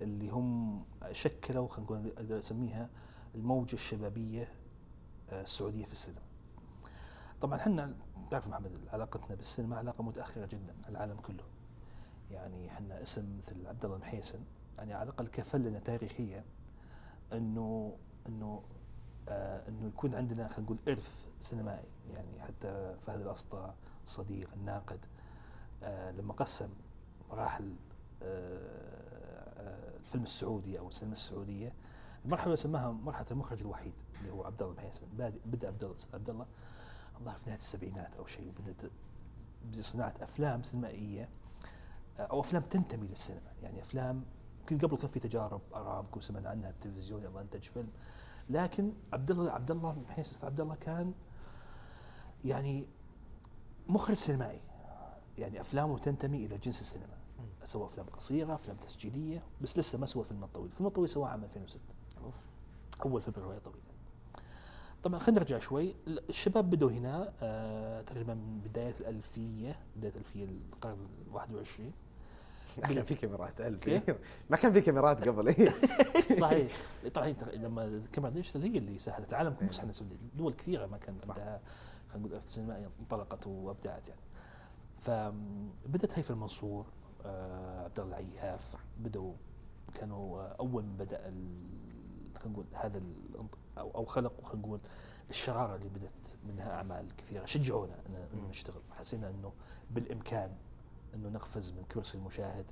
اللي 0.01 0.29
هم 0.29 0.83
شكلوا 1.11 1.67
خلينا 1.67 1.91
نقول 2.01 2.31
أسميها 2.33 2.89
الموجة 3.35 3.73
الشبابية 3.73 4.47
آه، 5.31 5.41
السعودية 5.41 5.85
في 5.85 5.91
السينما. 5.91 6.21
طبعا 7.41 7.57
إحنا 7.59 7.93
تعرف 8.31 8.47
محمد 8.47 8.71
علاقتنا 8.93 9.35
بالسينما 9.35 9.77
علاقة 9.77 10.03
متأخرة 10.03 10.45
جدا 10.45 10.75
العالم 10.89 11.17
كله. 11.19 11.43
يعني 12.31 12.67
إحنا 12.67 13.01
اسم 13.01 13.37
مثل 13.37 13.67
عبد 13.67 13.85
الله 13.85 13.95
المحيسن 13.97 14.39
يعني 14.77 14.93
على 14.93 15.03
الأقل 15.03 15.27
كفل 15.27 15.61
لنا 15.61 15.79
تاريخيا 15.79 16.45
إنه 17.33 17.97
إنه 18.27 18.63
آه 19.29 19.69
إنه 19.69 19.87
يكون 19.87 20.15
عندنا 20.15 20.47
خلينا 20.47 20.63
نقول 20.63 20.77
إرث 20.87 21.25
سينمائي 21.39 21.87
يعني 22.13 22.41
حتى 22.41 22.95
فهد 23.07 23.21
الأسطى 23.21 23.73
الصديق 24.03 24.49
الناقد 24.53 24.99
آه 25.83 26.11
لما 26.11 26.33
قسم 26.33 26.69
مراحل 27.29 27.75
آه 28.23 29.59
آه 29.61 29.97
الفيلم 29.97 30.23
السعودي 30.23 30.79
أو 30.79 30.87
السينما 30.87 31.13
السعودية 31.13 31.73
المرحلة 32.25 32.45
اللي 32.45 32.57
سماها 32.57 32.91
مرحلة 32.91 33.27
المخرج 33.31 33.61
الوحيد 33.61 33.93
اللي 34.19 34.31
هو 34.31 34.43
عبد 34.43 34.61
الله 34.61 34.73
المحيسن 34.73 35.07
بدأ 35.45 35.67
عبد 35.67 35.83
الله 35.83 35.95
عبد 36.13 36.29
الله 36.29 36.45
الظاهر 37.19 37.37
في 37.39 37.45
نهاية 37.49 37.59
السبعينات 37.59 38.15
أو 38.15 38.25
شيء. 38.25 38.49
وبدات 38.49 38.91
بصناعه 39.77 40.13
أفلام 40.21 40.63
سينمائية 40.63 41.29
آه، 42.19 42.21
أو 42.21 42.39
أفلام 42.39 42.63
تنتمي 42.63 43.07
للسينما. 43.07 43.51
يعني 43.63 43.81
أفلام 43.81 44.25
يمكن 44.59 44.87
قبل 44.87 44.97
كان 44.97 45.09
في 45.09 45.19
تجارب 45.19 45.61
أرامكو 45.75 46.19
سمعنا 46.19 46.49
عنها 46.49 46.69
التلفزيون 46.69 47.23
يلا 47.23 47.41
انتج 47.41 47.61
فيلم 47.61 47.89
لكن 48.49 48.93
عبد 49.13 49.31
الله 49.31 49.51
عبد 49.51 49.71
الله 49.71 50.03
أستاذ 50.19 50.45
عبد 50.45 50.61
الله 50.61 50.75
كان 50.75 51.13
يعني 52.45 52.87
مخرج 53.89 54.17
سينمائي. 54.17 54.61
يعني 55.37 55.61
أفلامه 55.61 55.99
تنتمي 55.99 56.45
إلى 56.45 56.57
جنس 56.57 56.81
السينما. 56.81 57.17
سوى 57.63 57.85
أفلام 57.85 58.05
قصيرة 58.05 58.55
أفلام 58.55 58.77
تسجيلية 58.77 59.43
بس 59.61 59.77
لسه 59.79 59.97
ما 59.97 60.05
سوى 60.05 60.23
فيلم 60.23 60.43
الطويل 60.43 60.71
الفيلم 60.71 60.87
الطويل 60.87 61.09
سواه 61.09 61.27
عام 61.27 61.43
2006 61.43 61.79
أول 63.05 63.21
فيلم 63.21 63.35
رواية 63.37 63.59
طويله 63.59 63.86
طبعا 65.07 65.19
خلينا 65.19 65.39
نرجع 65.39 65.59
شوي. 65.59 65.95
الشباب 66.07 66.69
بدوا 66.69 66.91
هنا 66.91 67.33
آه 67.41 68.01
تقريبا 68.01 68.33
من 68.33 68.61
بداية 68.65 68.93
الألفية 68.99 69.75
بداية 69.95 70.11
الألفية 70.11 70.45
القرن 70.45 71.07
ال 71.27 71.33
21 71.33 71.91
ما 72.83 72.87
كان 72.87 73.03
في 73.05 73.15
كاميرات 73.15 73.61
ألف؟ 73.61 73.87
ما 74.49 74.57
كان 74.57 74.73
في 74.73 74.81
كاميرات 74.81 75.27
قبل 75.27 75.47
إيه. 75.47 75.69
صحيح. 76.41 76.71
طبعا 77.15 77.35
لما 77.53 77.83
الكاميرا 77.83 78.33
ديجيتال 78.33 78.61
هي 78.61 78.77
اللي 78.77 78.99
سهلت 78.99 79.29
العالم 79.29 79.53
كله 79.53 79.69
مش 79.69 79.79
إحنا 79.79 79.91
دول 80.35 80.53
كثيرة 80.53 80.85
ما 80.85 80.97
كان. 80.97 81.17
عندها 81.21 81.61
خلينا 82.09 82.27
نقول 82.27 82.33
ارث 82.33 82.53
سينمائي 82.53 82.87
انطلقت 82.99 83.47
وأبدعت 83.47 84.09
يعني. 84.09 84.21
فبدت 84.97 86.13
هيفا 86.19 86.33
المنصور 86.33 86.85
آه 87.25 87.83
عبد 87.83 87.99
الله 87.99 88.19
العياف. 88.19 88.75
بدوا 88.99 89.33
كانوا 89.95 90.41
آه، 90.41 90.55
أول 90.59 90.83
من 90.83 90.97
بدأ 90.97 91.33
خلينا 92.47 92.53
نقول 92.53 92.65
هذا 92.73 93.01
أو 93.77 93.91
أو 93.95 94.05
خلقوا 94.05 94.45
خلينا 94.45 94.67
نقول 94.67 94.79
الشرارة 95.29 95.75
اللي 95.75 95.89
بدت 95.89 96.37
منها 96.47 96.71
أعمال 96.71 97.15
كثيرة. 97.15 97.45
شجعونا 97.45 97.95
إنه 98.33 98.47
نشتغل. 98.49 98.81
حسينا 98.91 99.29
إنه 99.29 99.53
بالإمكان 99.91 100.55
إنه 101.15 101.29
نقفز 101.29 101.71
من 101.71 101.83
كرسي 101.83 102.17
المشاهد 102.17 102.65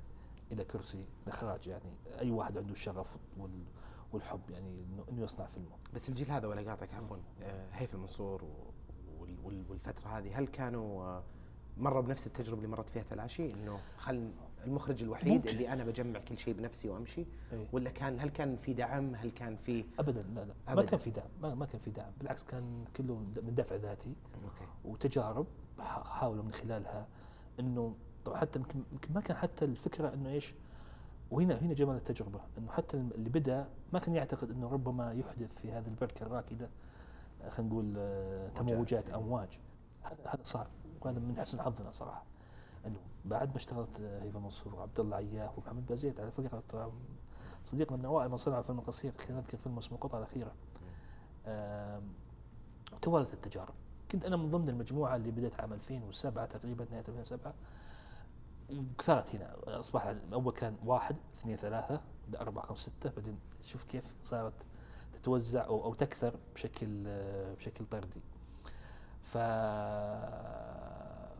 إلى 0.52 0.64
كرسي 0.64 1.04
الإخراج. 1.22 1.66
يعني 1.66 1.96
أي 2.18 2.30
واحد 2.30 2.58
عنده 2.58 2.72
الشغف 2.72 3.16
وال 3.38 3.64
والحب 4.12 4.50
يعني 4.50 4.84
انه 5.08 5.22
يصنع 5.22 5.46
فيلمه. 5.46 5.76
بس 5.94 6.08
الجيل 6.08 6.30
هذا 6.30 6.48
ولا 6.48 6.70
قاطعك 6.70 6.94
عفوا. 6.94 7.16
آه، 7.42 7.68
هيثم 7.72 7.96
المنصور 7.96 8.44
والفترة 9.44 10.08
هذه 10.18 10.38
هل 10.38 10.46
كانوا 10.46 11.04
آه، 11.04 11.22
مروا 11.76 12.02
بنفس 12.02 12.26
التجربة 12.26 12.56
اللي 12.56 12.68
مرت 12.68 12.88
فيها 12.88 13.02
تلاشي 13.02 13.52
إنه 13.52 13.78
خل 13.98 14.32
المخرج 14.66 15.02
الوحيد 15.02 15.32
ممكن. 15.32 15.48
اللي 15.48 15.72
أنا 15.72 15.84
بجمع 15.84 16.20
كل 16.20 16.38
شيء 16.38 16.54
بنفسي 16.54 16.88
وأمشي؟ 16.88 17.24
إيه. 17.52 17.66
ولا 17.72 17.90
كان 17.90 18.20
هل 18.20 18.28
كان 18.28 18.56
في 18.56 18.72
دعم؟ 18.72 19.14
هل 19.14 19.30
كان 19.30 19.56
في 19.56 19.84
ابدا 19.98 20.22
لا 20.22 20.40
لا. 20.40 20.44
ما 20.44 20.72
أبداً. 20.72 20.86
كان 20.86 20.98
في 20.98 21.10
دعم 21.10 21.28
ما, 21.42 21.54
ما 21.54 21.66
كان 21.66 21.80
في 21.80 21.90
دعم. 21.90 22.10
بالعكس 22.18 22.44
كان 22.44 22.84
كله 22.96 23.14
من 23.14 23.54
دافع 23.54 23.76
ذاتي 23.76 24.14
أوكي. 24.44 24.70
وتجارب 24.84 25.46
حاولوا 26.04 26.44
من 26.44 26.52
خلالها 26.52 27.06
إنه 27.60 27.94
طبعا 28.24 28.38
حتى 28.38 28.58
يمكن 28.58 28.82
ما 29.14 29.20
كان 29.20 29.36
حتى 29.36 29.64
الفكرة 29.64 30.14
إنه 30.14 30.30
إيش 30.30 30.54
وهنا 31.30 31.58
هنا 31.58 31.74
جمال 31.74 31.96
التجربة. 31.96 32.40
إنه 32.58 32.70
حتى 32.72 32.96
اللي 32.96 33.30
بدأ 33.30 33.68
ما 33.92 33.98
كان 33.98 34.14
يعتقد 34.14 34.50
إنه 34.50 34.68
ربما 34.68 35.12
يحدث 35.12 35.58
في 35.58 35.72
هذه 35.72 35.86
البركة 35.88 36.22
الراكدة 36.22 36.68
خلينا 37.48 37.72
نقول 37.72 37.94
آه، 37.98 38.48
تموجات 38.48 39.10
أمواج. 39.10 39.58
هذا 40.02 40.16
هذا 40.26 40.40
صار 40.42 40.66
وهذا 41.00 41.18
من 41.18 41.36
حسن 41.40 41.62
حظنا 41.62 41.90
صراحة. 41.90 42.24
أنه 42.86 42.98
بعد 43.24 43.48
ما 43.50 43.56
اشتغلت 43.56 44.00
هيفا 44.00 44.38
منصور 44.38 44.74
وعبد 44.74 45.00
الله 45.00 45.16
عياف 45.16 45.58
ومحمد 45.58 45.86
بازيد 45.86 46.20
على 46.20 46.30
فكرة 46.30 46.92
صديقنا 47.64 47.96
من 47.96 48.04
أوائل 48.04 48.30
من 48.30 48.36
صنع 48.36 48.58
الفيلم 48.58 48.78
القصير 48.78 49.12
كان 49.12 49.36
أذكر 49.36 49.58
فيلم 49.58 49.78
اسمه 49.78 49.94
القطعه 49.98 50.18
الأخيرة. 50.18 50.52
توالت 53.02 53.34
التجارب 53.34 53.74
كنت 54.10 54.24
أنا 54.24 54.36
من 54.36 54.50
ضمن 54.50 54.68
المجموعة 54.68 55.16
اللي 55.16 55.30
بدأت 55.30 55.60
عام 55.60 55.72
2007 55.72 56.46
تقريبا 56.46 56.86
نهاية 56.90 57.04
2007 57.08 57.54
وكثرت 58.70 59.34
هنا 59.34 59.56
أصبح 59.66 60.14
اول 60.32 60.52
كان 60.52 60.76
واحد 60.84 61.16
اثنين 61.38 61.56
ثلاثة 61.56 62.00
أربعة 62.40 62.66
خمسة 62.66 62.82
ستة. 62.90 63.10
بعدين 63.10 63.38
شوف 63.64 63.84
كيف 63.84 64.04
صارت 64.22 64.52
تتوزع 65.12 65.64
أو 65.64 65.84
أو 65.84 65.94
تكثر 65.94 66.34
بشكل 66.54 67.04
آه، 67.06 67.54
بشكل 67.54 67.84
طردي. 67.86 68.20
ف 69.24 69.36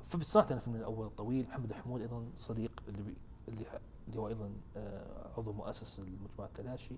فبصراحه 0.09 0.49
أنا 0.49 0.57
الفيلم 0.57 0.77
الأول 0.77 1.11
طويل 1.11 1.47
محمد 1.49 1.73
حمود 1.73 2.01
أيضا 2.01 2.25
صديق 2.37 2.83
اللي 2.89 3.03
بي 3.03 3.15
اللي 3.49 3.65
اللي 4.09 4.21
هو 4.21 4.29
أيضا 4.29 4.51
آه، 4.77 5.31
عضو 5.39 5.53
مؤسس 5.53 6.01
لمجموعه 6.01 6.51
تلاشي 6.55 6.95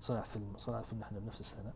صنع 0.00 0.20
فيلم 0.22 0.52
صنع 0.56 0.80
فيلم 0.82 1.00
نحن 1.00 1.18
بنفس 1.20 1.40
السنة. 1.40 1.72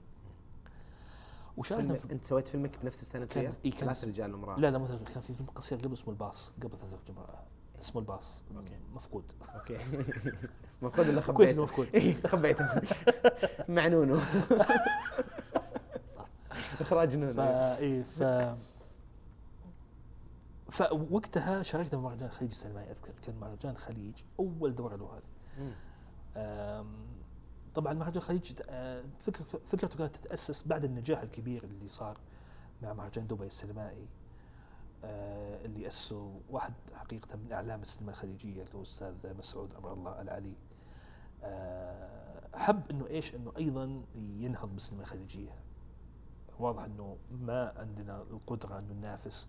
وشاركنا 1.57 1.94
فيلم 1.94 2.11
أنت 2.11 2.24
سويت 2.24 2.48
فيلمك 2.48 2.70
بنفس 2.82 3.02
السنة 3.02 3.24
كان- 3.26 3.52
إيه، 3.64 3.70
كان 3.70 3.80
ثلاث 3.80 4.04
رجال 4.04 4.34
وامراه 4.34 4.59
لا 4.59 4.70
لا 4.70 4.78
مثلا 4.78 4.98
كان 4.98 5.20
في 5.22 5.34
فيلم 5.34 5.48
قصير 5.54 5.78
قبل 5.78 5.92
اسمه 5.92 6.11
الباص 6.14 6.52
قبل 6.62 6.70
ثلاثة 6.78 6.98
جمعة 7.09 7.42
اسمه 7.80 8.00
الباص. 8.00 8.44
okay. 8.57 8.76
مفقود. 8.94 9.24
okay. 9.54 9.78
كويس 10.96 11.09
إنه 11.09 11.20
خبيته؟ 11.20 11.62
مفقود. 11.62 11.88
إيه، 11.94 12.22
خبيته. 12.26 12.82
مع 13.68 13.86
نونو. 13.88 14.18
صح 16.09 16.26
إخراج 16.80 17.16
نونو. 17.16 17.32
ف 18.02 18.22
فوقتها 20.76 21.62
شاركنا 21.62 21.90
في 21.90 21.96
مهرجان 21.96 22.26
الخليج 22.28 22.50
السينمائي 22.50 22.90
أذكر 22.90 23.12
كان 23.22 23.36
مهرجان 23.36 23.72
الخليج 23.72 24.14
أول 24.38 24.74
دورة 24.74 24.96
له 24.96 25.10
هذه. 25.16 25.22
طبعا 27.74 27.92
مهرجان 27.92 28.16
الخليج 28.16 28.52
آه، 28.68 29.04
فكرته 29.68 29.98
كانت 29.98 30.16
تتأسس 30.16 30.62
بعد 30.66 30.84
النجاح 30.84 31.20
الكبير 31.22 31.64
اللي 31.64 31.88
صار 31.88 32.18
مع 32.82 32.92
مهرجان 32.92 33.26
دبي 33.26 33.46
السينمائي 33.46 34.08
آه، 35.04 35.64
اللي 35.64 35.88
اسسه 35.88 36.40
واحد 36.50 36.74
حقيقة 36.94 37.36
من 37.36 37.52
أعلام 37.52 37.82
السينما 37.82 38.10
الخليجية 38.10 38.62
اللي 38.62 38.74
هو 38.74 38.78
الأستاذ 38.78 39.36
مسعود 39.38 39.74
أمر 39.74 39.92
الله 39.92 40.20
العلي. 40.20 40.54
آه، 41.42 42.56
حب 42.58 42.90
إنه 42.90 43.06
إيش؟ 43.06 43.34
إنه 43.34 43.52
أيضا 43.56 44.02
ينهض 44.14 44.74
بالسينما 44.74 45.02
الخليجية. 45.02 45.54
واضح 46.58 46.82
إنه 46.82 47.16
ما 47.30 47.72
عندنا 47.76 48.22
القدرة 48.22 48.78
إنه 48.78 48.94
ننافس 48.94 49.48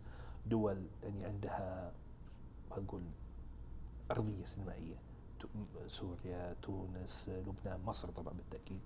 دول 0.49 0.87
يعني 1.03 1.25
عندها 1.25 1.91
أرضية 4.11 4.45
سينمائية. 4.45 4.95
تو- 5.39 5.47
سوريا 5.87 6.55
تونس 6.61 7.29
لبنان 7.29 7.79
مصر 7.85 8.09
طبعا 8.09 8.33
بالتأكيد. 8.33 8.79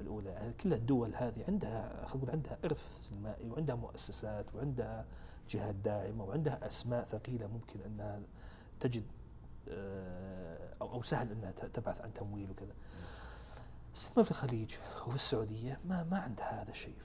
الأولى 0.00 0.30
يعني 0.30 0.52
كل 0.52 0.72
الدول 0.72 1.14
هذه 1.14 1.44
عندها 1.48 2.06
نقول 2.14 2.30
عندها 2.30 2.58
إرث 2.64 3.00
سينمائي 3.00 3.50
وعندها 3.50 3.74
مؤسسات 3.74 4.54
وعندها 4.54 5.06
جهات 5.50 5.74
داعمة 5.74 6.24
وعندها 6.24 6.66
أسماء 6.66 7.04
ثقيلة 7.04 7.46
ممكن 7.46 7.80
أنها 7.80 8.20
تجد 8.80 9.04
آه، 9.68 10.74
أو 10.80 10.92
أو 10.92 11.02
سهل 11.02 11.30
أنها 11.32 11.50
ت- 11.50 11.64
تبحث 11.64 12.00
عن 12.00 12.12
تمويل 12.14 12.50
وكذا. 12.50 12.72
السينما 13.94 14.22
في 14.22 14.30
الخليج 14.30 14.74
وفي 15.06 15.14
السعودية 15.14 15.80
ما 15.88 16.04
ما 16.04 16.18
عندها 16.18 16.62
هذا 16.62 16.70
الشيء. 16.70 16.96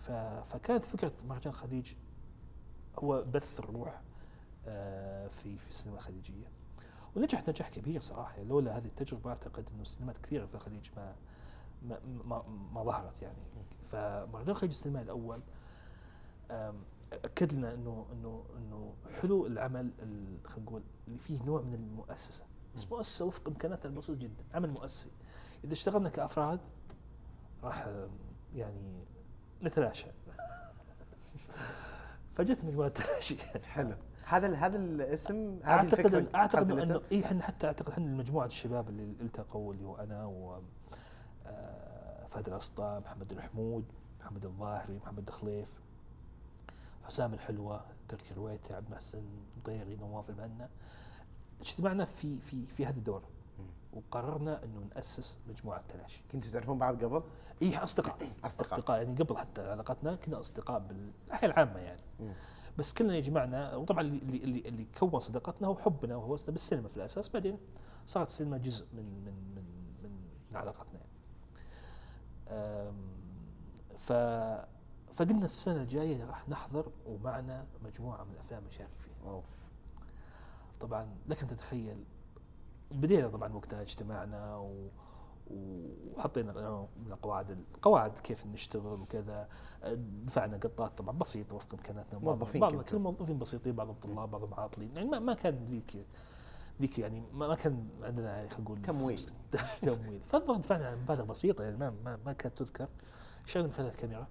فكانت 0.49 0.83
فكرة 0.85 1.11
مهرجان 1.27 1.53
الخليج 1.53 1.93
هو 3.03 3.23
بث 3.23 3.59
الروح 3.59 4.01
آه، 4.67 5.27
في 5.27 5.57
في 5.57 5.69
السينما 5.69 5.97
الخليجية. 5.97 6.47
ونجح 7.15 7.49
نجاح 7.49 7.69
كبير 7.69 8.01
صراحة. 8.01 8.35
يعني 8.37 8.49
لولا 8.49 8.77
هذه 8.77 8.85
التجربة 8.85 9.29
أعتقد 9.29 9.69
إنه 9.73 9.81
السينمات 9.81 10.17
كثيرة 10.17 10.45
في 10.45 10.55
الخليج 10.55 10.89
ما 10.95 11.15
ما 11.83 11.99
ما, 12.25 12.43
ما 12.73 12.83
ظهرت 12.83 13.21
يعني. 13.21 13.37
فمهرجان 13.91 14.49
الخليج 14.49 14.71
السينمائي 14.71 15.05
الأول 15.05 15.41
اكد 17.13 17.53
لنا 17.53 17.73
إنه 17.73 18.05
إنه 18.13 18.43
إنه 18.57 18.93
حلو 19.21 19.45
العمل 19.47 19.91
ال- 20.01 20.37
خلينا 20.47 20.63
نقول 20.69 20.83
اللي 21.07 21.19
فيه 21.19 21.43
نوع 21.43 21.61
من 21.61 21.73
المؤسسة. 21.73 22.45
بس 22.75 22.91
مؤسسة 22.91 23.25
وفق 23.25 23.47
امكاناتنا 23.47 23.91
البسيط 23.91 24.17
جدا 24.17 24.43
عمل 24.53 24.69
مؤسسي. 24.69 25.09
إذا 25.63 25.73
اشتغلنا 25.73 26.09
كأفراد 26.09 26.59
راح 27.63 27.87
يعني 28.55 29.03
نتلاشى. 29.63 30.07
فجت 32.39 32.63
مجموعه 32.63 32.89
تلاشي 32.89 33.37
حلو. 33.63 33.93
هذا 34.25 34.55
هذا 34.55 34.77
الاسم 34.77 35.59
هذه 35.63 35.69
أعتقد 35.69 36.15
الفكرة 36.15 36.39
أعتقد 36.39 36.71
إنه 36.71 37.01
اي 37.11 37.25
إحنا 37.25 37.43
حتى 37.43 37.67
أعتقد 37.67 37.89
إحنا 37.89 38.05
مجموعه 38.05 38.45
الشباب 38.45 38.89
اللي 38.89 39.03
التقوا 39.21 39.73
اللي 39.73 39.85
هو 39.85 39.95
أنا 39.95 40.25
و 40.25 40.61
آه، 41.47 42.27
فهد 42.27 42.47
الأسطى 42.47 43.01
محمد 43.05 43.31
الحمود 43.31 43.85
محمد 44.19 44.45
الظاهري 44.45 44.97
محمد 44.97 45.27
الخليف 45.27 45.67
حسام 47.03 47.33
الحلوة 47.33 47.85
تركي 48.07 48.33
رويتي 48.33 48.73
عبد 48.73 48.85
المحسن 48.87 49.23
مطيري 49.57 49.95
نواف 49.95 50.29
المهنا. 50.29 50.69
اجتمعنا 51.61 52.05
في 52.05 52.37
في 52.37 52.65
في 52.65 52.85
هذه 52.85 52.97
الدورة. 52.97 53.27
وقررنا 53.93 54.63
إنه 54.63 54.89
نأسس 54.95 55.39
مجموعة 55.47 55.83
تلاشي 55.89 56.23
كنتوا 56.31 56.51
تعرفون 56.51 56.77
بعض 56.77 57.03
قبل؟ 57.03 57.23
اي 57.61 57.77
أصدقاء 57.77 58.17
أصدقاء. 58.43 58.79
أصدقاء 58.79 59.01
يعني 59.01 59.15
قبل 59.15 59.37
حتى 59.37 59.71
علاقتنا 59.71 60.15
كنا 60.15 60.39
أصدقاء 60.39 60.79
بالحياة 60.79 61.49
العامة 61.49 61.79
يعني. 61.79 62.01
بس 62.77 62.93
كلنا 62.93 63.15
يجمعنا 63.15 63.75
وطبعا 63.75 64.01
اللي 64.01 64.37
اللي 64.43 64.59
اللي, 64.59 64.87
كون 64.99 65.19
صداقتنا 65.19 65.67
هو 65.67 65.75
حبنا 65.77 66.15
وهوسنا 66.15 66.51
بالسينما 66.51 66.87
في 66.87 66.97
الأساس 66.97 67.29
بعدين 67.29 67.57
صارت 68.07 68.29
السينما 68.29 68.57
جزء 68.57 68.85
من 68.93 69.03
من 69.03 69.33
من 69.55 69.63
من, 70.03 70.11
من 70.51 70.57
علاقتنا 70.57 70.99
يعني. 70.99 71.09
ف 73.99 74.13
فقلنا 75.15 75.45
السنة 75.45 75.81
الجاية 75.81 76.25
راح 76.25 76.49
نحضر 76.49 76.91
ومعنا 77.05 77.65
مجموعة 77.83 78.23
من 78.23 78.31
الأفلام 78.33 78.63
نشارك 78.67 78.89
فيها. 78.99 79.41
طبعا 80.79 81.07
لك 81.27 81.41
أن 81.41 81.47
تتخيل 81.47 82.03
بدينا 82.91 83.27
طبعا 83.27 83.53
وقتها 83.53 83.81
اجتماعنا 83.81 84.57
و 84.57 84.89
وحطينا 85.51 86.51
من 87.05 87.11
القواعد 87.11 87.57
القواعد 87.75 88.19
كيف 88.19 88.45
نشتغل 88.45 89.01
وكذا. 89.01 89.49
دفعنا 90.25 90.57
قطات 90.57 90.97
طبعا 90.97 91.17
بسيطة 91.17 91.55
وفق 91.55 91.73
إمكاناتنا. 91.73 92.19
موظفين 92.19 92.61
بعض. 92.61 92.81
كل 92.81 92.97
موظفين 92.97 93.39
بسيطين 93.39 93.75
بعضهم 93.75 93.95
طلاب 93.95 94.31
بعضهم 94.31 94.53
عاطلين 94.53 94.95
يعني 94.95 95.09
ما, 95.09 95.19
ما 95.19 95.33
كان 95.33 95.67
ذيك 95.69 96.05
ذيك 96.81 96.99
يعني 96.99 97.23
ما, 97.33 97.55
كان 97.55 97.89
عندنا 98.03 98.35
يعني 98.37 98.49
خلينا 98.49 98.63
نقول 98.63 98.81
تمويل. 98.81 99.21
تمويل. 99.81 100.21
فالظاهر 100.29 100.57
دفعنا 100.59 100.95
مبالغ 100.95 101.23
بسيطة 101.23 101.63
يعني 101.63 101.77
ما 101.77 101.93
ما, 102.05 102.19
ما 102.25 102.33
كانت 102.33 102.57
تذكر. 102.57 102.87
شغلنا 103.45 103.67
من 103.67 103.73
خلال 103.73 103.87
الكاميرا. 103.87 104.27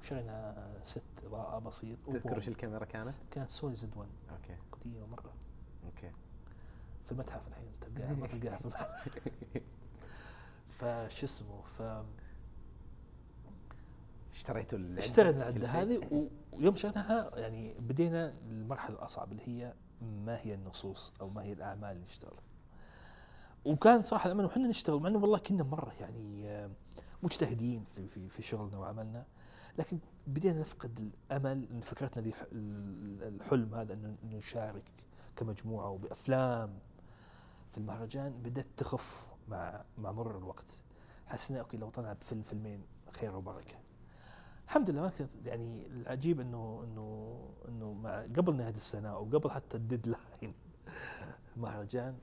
وشغلنا 0.00 0.66
set 0.82 1.02
إضاءة 1.26 1.58
بسيط. 1.58 1.98
تذكر 2.06 2.38
وش 2.38 2.48
الكاميرا 2.48 2.84
كانت؟ 2.84 3.14
كانت 3.30 3.50
Sony 3.50 3.76
Z 3.76 3.96
1 3.96 4.08
okay. 4.30 4.56
قديمة 4.72 5.06
مرة. 5.06 5.32
في 7.06 7.12
المتحف 7.12 7.48
الحين 7.48 7.68
تلقاها 7.80 8.14
ما 8.20 8.26
تلقاها 8.26 8.56
في 8.56 8.62
المتحف 8.64 9.18
فش 10.78 11.24
اسمه 11.24 11.62
ف 11.78 11.82
اشتريتوا 14.34 14.78
اشترينا 14.98 15.48
العده؟ 15.48 15.66
هذه 15.68 16.28
ويوم 16.52 16.76
شريناها 16.76 17.38
يعني 17.38 17.74
بدينا 17.80 18.34
المرحلة 18.50 18.96
الأصعب 18.96 19.32
اللي 19.32 19.42
هي 19.48 19.74
ما 20.02 20.38
هي 20.40 20.54
النصوص 20.54 21.12
أو 21.20 21.28
ما 21.28 21.42
هي 21.42 21.52
الأعمال 21.52 21.90
اللي 21.90 22.04
نشتغلها. 22.04 22.42
وكان 23.64 24.02
صراحة 24.02 24.26
الامانه 24.26 24.48
وحنا 24.48 24.68
نشتغل 24.68 25.00
مع 25.00 25.08
إنه 25.08 25.18
والله 25.18 25.38
كنا 25.38 25.62
مرة 25.64 25.92
يعني 26.00 26.48
آه، 26.50 26.70
مجتهدين 27.22 27.84
في 27.96 28.08
في 28.08 28.28
في 28.28 28.42
شغلنا 28.42 28.78
وعملنا 28.78 29.24
لكن 29.78 29.98
بدينا 30.26 30.60
نفقد 30.60 30.98
الأمل 31.30 31.68
إن 31.70 31.80
فكرتنا 31.80 32.22
ذي 32.22 32.28
الح- 32.30 32.46
ال- 32.52 33.22
الحلم 33.22 33.74
هذا 33.74 33.94
إنه 33.94 34.16
نشارك 34.24 34.84
كمجموعة 35.36 35.88
وبأفلام 35.90 36.78
في 37.76 37.82
المهرجان 37.82 38.42
بدأت 38.42 38.66
تخف 38.76 39.26
مع 39.48 39.84
مع 39.98 40.12
مرور 40.12 40.38
الوقت. 40.38 40.64
حسنا 41.26 41.60
okay 41.60 41.76
لو 41.76 41.90
طلع 41.90 42.12
بفيلم 42.12 42.42
فيلمين 42.42 42.82
خير 43.12 43.36
وبركة. 43.36 43.74
الحمد 44.64 44.90
لله 44.90 45.02
ما 45.02 45.08
كانت 45.08 45.30
يعني 45.44 45.86
العجيب 45.86 46.40
إنه 46.40 46.80
إنه 46.84 47.38
إنه 47.68 47.92
مع 47.92 48.22
قبل 48.22 48.56
نهاية 48.56 48.74
السنة 48.74 49.08
أو 49.08 49.24
قبل 49.24 49.50
حتى 49.50 49.76
ال 49.76 49.85
deadline 49.85 50.54
المهرجان 51.56 52.18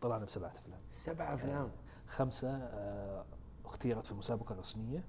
طلعنا 0.00 0.24
بسبعة 0.24 0.50
أفلام. 0.50 0.80
سبع 0.92 1.34
أفلام؟ 1.34 1.70
خمسة 2.06 2.56
آه، 2.56 3.24
اختيرت 3.64 4.06
في 4.06 4.12
المسابقة 4.12 4.52
الرسمية 4.52 5.04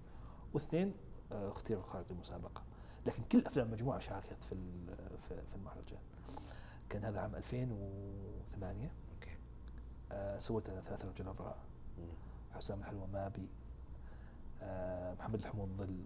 واثنين 0.53 0.93
آه، 1.31 1.51
اختيروا 1.51 1.83
خارج 1.83 2.05
المسابقة. 2.11 2.63
لكن 3.05 3.23
كل 3.31 3.45
أفلام 3.45 3.67
المجموعه 3.67 3.99
شاركت 3.99 4.43
في 4.43 4.55
في 5.29 5.55
المهرجان. 5.55 6.01
كان 6.89 7.05
هذا 7.05 7.19
عام 7.19 7.35
2008 7.35 7.65
okay 8.55 8.85
آه، 8.85 9.04
سويت 10.39 10.69
أنا 10.69 10.81
ثلاثة 10.81 11.07
رجال 11.09 11.27
مم. 11.97 12.05
حسام 12.55 12.79
الحلوة 12.79 13.05
ما 13.05 13.19
بي 13.19 13.47
آه، 14.61 15.13
محمد 15.13 15.39
الحمود 15.39 15.69
ظل 15.77 16.05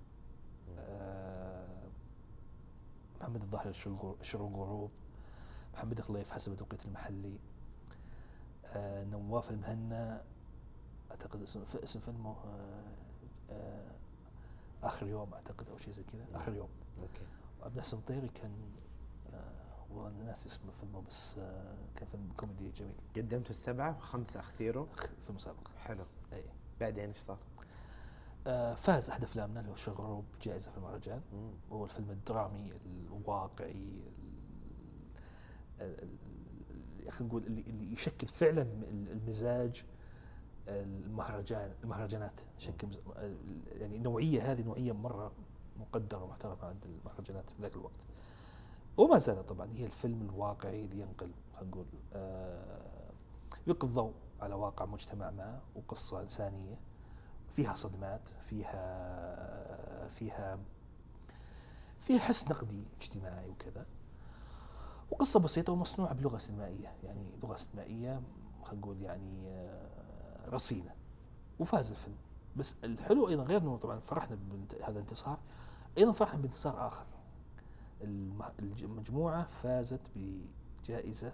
آه، 0.80 1.88
محمد 3.22 3.42
الظاهر 3.42 3.72
شروق 4.22 4.56
غروب 4.56 4.92
محمد 5.74 6.02
خليف 6.02 6.32
حسب 6.32 6.52
التوقيت 6.52 6.86
المحلي 6.86 7.40
آه، 8.66 9.04
نواف 9.04 9.52
المهنا 9.52 10.24
أعتقد 11.12 11.42
اسم 11.42 11.64
اسم 11.84 12.00
فيلمه 12.00 12.36
آه، 12.46 12.84
آه، 13.50 13.92
آخر 14.84 15.08
يوم 15.08 15.34
أعتقد 15.34 15.70
أو 15.70 15.78
شيء 15.78 15.94
زي 15.94 16.04
كذا 16.04 16.26
آخر 16.34 16.54
يوم. 16.54 16.70
okay. 17.02 17.26
وعبدالمحسن 17.62 17.98
مطيري 17.98 18.28
كان 18.28 18.52
والله 19.92 20.08
أنا 20.10 20.24
ناسي 20.24 20.48
اسم 20.50 20.62
فيلمه 20.80 21.02
بس 21.10 21.38
آه، 21.38 21.76
كان 21.96 22.08
فيلم 22.08 22.30
كوميدي 22.38 22.70
جميل. 22.72 22.94
قدمتوا 23.16 23.50
السبعة 23.52 23.98
وخمسة 23.98 24.40
اختيروا 24.40 24.86
في 24.96 25.30
المسابقة. 25.30 25.72
حلو. 25.78 26.04
إي. 26.34 26.44
بعدين 26.80 27.08
إيش 27.10 27.18
صار؟ 27.18 27.38
آه، 28.48 28.74
فاز 28.76 29.10
أحد 29.10 29.24
أفلامنا 29.24 29.60
اللي 29.60 29.72
هو 29.72 29.76
شغروب 29.76 30.26
جائزة 30.42 30.72
في 30.72 30.78
المهرجان. 30.78 31.22
وهو 31.70 31.84
الفيلم 31.86 32.10
الدرامي 32.12 32.74
الواقعي 32.86 33.72
ال- 35.82 35.82
ال- 35.82 36.04
ال- 37.06 37.12
خلينا 37.12 37.28
نقول 37.34 37.44
اللي, 37.44 37.62
اللي 37.62 37.94
يشكل 37.94 38.28
فعلا 38.28 38.62
المزاج 38.92 39.86
المهرجان 40.68 41.74
المهرجانات. 41.84 42.42
يشكل 42.60 42.88
مز- 42.88 43.02
يعني 43.80 43.96
النوعيه 43.96 44.52
هذه 44.52 44.62
نوعية 44.64 44.92
مرة 44.92 45.32
مقدرة 45.80 46.24
ومحترمة 46.24 46.66
عند 46.66 46.86
المهرجانات 46.86 47.50
في 47.50 47.62
ذاك 47.62 47.74
الوقت. 47.76 47.94
وما 49.00 49.18
زالت 49.18 49.50
طبعا 49.50 49.70
هي 49.74 49.86
الفيلم 49.86 50.22
الواقعي 50.22 50.86
اللي 50.86 51.00
ينقل 51.02 51.32
خلينا 51.56 51.72
نقول 51.72 51.86
آه، 52.14 53.12
يلقي 53.68 53.88
الضوء 53.88 54.14
على 54.42 54.56
واقع 54.56 54.86
مجتمع 54.86 55.32
ما 55.32 55.62
وقصة 55.76 56.22
إنسانية 56.22 56.76
فيها 57.50 57.74
صدمات 57.74 58.30
فيها 58.42 60.08
فيها 60.08 60.60
فيها 62.00 62.20
حس 62.20 62.48
نقدي 62.48 62.84
اجتماعي 63.02 63.50
وكذا. 63.50 63.86
وقصة 65.12 65.40
بسيطة 65.40 65.74
ومصنوعة 65.74 66.14
بلغة 66.14 66.38
سينمائية 66.38 66.94
يعني 67.04 67.32
لغة 67.44 67.56
سينمائية 67.56 68.22
خلينا 68.64 68.82
نقول 68.82 69.02
يعني 69.02 69.48
آه، 69.48 70.50
رصينة. 70.50 70.96
وفاز 71.60 71.90
الفيلم. 71.92 72.18
بس 72.56 72.76
الحلو 72.84 73.28
أيضا 73.30 73.44
غير 73.44 73.62
أنه 73.62 73.78
طبعا 73.78 74.00
فرحنا 74.00 74.38
بهذا 74.52 74.90
الانتصار 74.92 75.38
أيضا 75.98 76.12
فرحنا 76.12 76.42
بانتصار 76.42 76.88
آخر. 76.88 77.06
المجموعة 78.82 79.48
فازت 79.64 80.00
بجائزة 80.16 81.32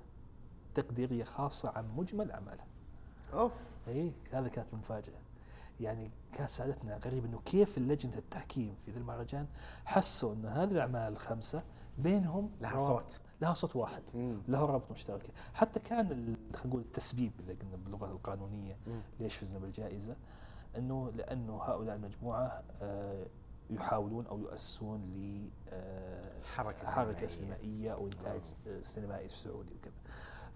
تقديرية 0.75 1.23
خاصة 1.23 1.69
عن 1.75 1.85
مجمل 1.97 2.31
أعمالها. 2.31 2.65
أوف. 3.33 3.51
إي 3.87 4.11
هذا 4.31 4.47
كانت 4.47 4.67
المفاجاه 4.73 5.13
يعني 5.79 6.11
كانت 6.33 6.49
سعادتنا 6.49 6.97
غريب 6.97 7.25
إنه 7.25 7.39
كيف 7.45 7.77
لجنه 7.79 8.17
التحكيم 8.17 8.75
في 8.85 8.91
ذا 8.91 8.97
المهرجان 8.99 9.47
حسوا 9.85 10.33
إن 10.33 10.45
هذه 10.45 10.71
الأعمال 10.71 11.11
الخمسة 11.13 11.63
بينهم 11.97 12.51
لها 12.61 12.79
صوت. 12.79 13.19
لها 13.41 13.53
صوت 13.53 13.75
واحد. 13.75 14.03
مم. 14.13 14.41
له 14.47 14.65
رابط 14.65 14.91
مشترك. 14.91 15.31
حتى 15.53 15.79
كان 15.79 16.07
خلينا 16.53 16.67
نقول 16.67 16.81
التسبيب 16.81 17.31
إذا 17.39 17.53
قلنا 17.61 17.75
باللغة 17.75 18.11
القانونية 18.11 18.77
مم. 18.87 19.01
ليش 19.19 19.35
فزنا 19.35 19.59
بالجائزة 19.59 20.15
إنه 20.77 21.11
لأنه 21.15 21.63
هؤلاء 21.63 21.95
المجموعة 21.95 22.63
آه، 22.81 23.25
يحاولون 23.69 24.25
أو 24.27 24.39
يؤسسون 24.39 24.99
ل 25.01 25.49
آه، 25.69 26.41
حركة 26.43 26.85
سينمائية. 26.85 27.27
سينمائية 27.27 27.93
أو 27.93 28.05
إنتاج 28.07 28.41
آه، 28.67 28.81
سينمائي 28.81 29.29
سعودي 29.29 29.73
وكذا. 29.75 29.93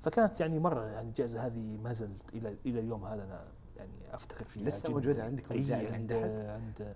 فكانت 0.03 0.39
يعني 0.39 0.59
مرة 0.59 0.85
يعني 0.85 1.09
الجائزه 1.09 1.45
هذه 1.45 1.77
ما 1.77 1.93
زلت 1.93 2.21
إلى 2.33 2.55
إلى 2.65 2.79
اليوم 2.79 3.05
هذا 3.05 3.23
أنا 3.23 3.47
يعني 3.77 3.91
أفتخر 4.15 4.45
فيها 4.45 4.63
لسه 4.67 4.79
جداً. 4.89 4.89
موجودة 4.93 5.23
عندكم 5.23 5.53
أي، 5.53 5.57
الجائزة 5.59 5.93
عند 5.95 6.13
عند؟ 6.13 6.45
عند 6.49 6.95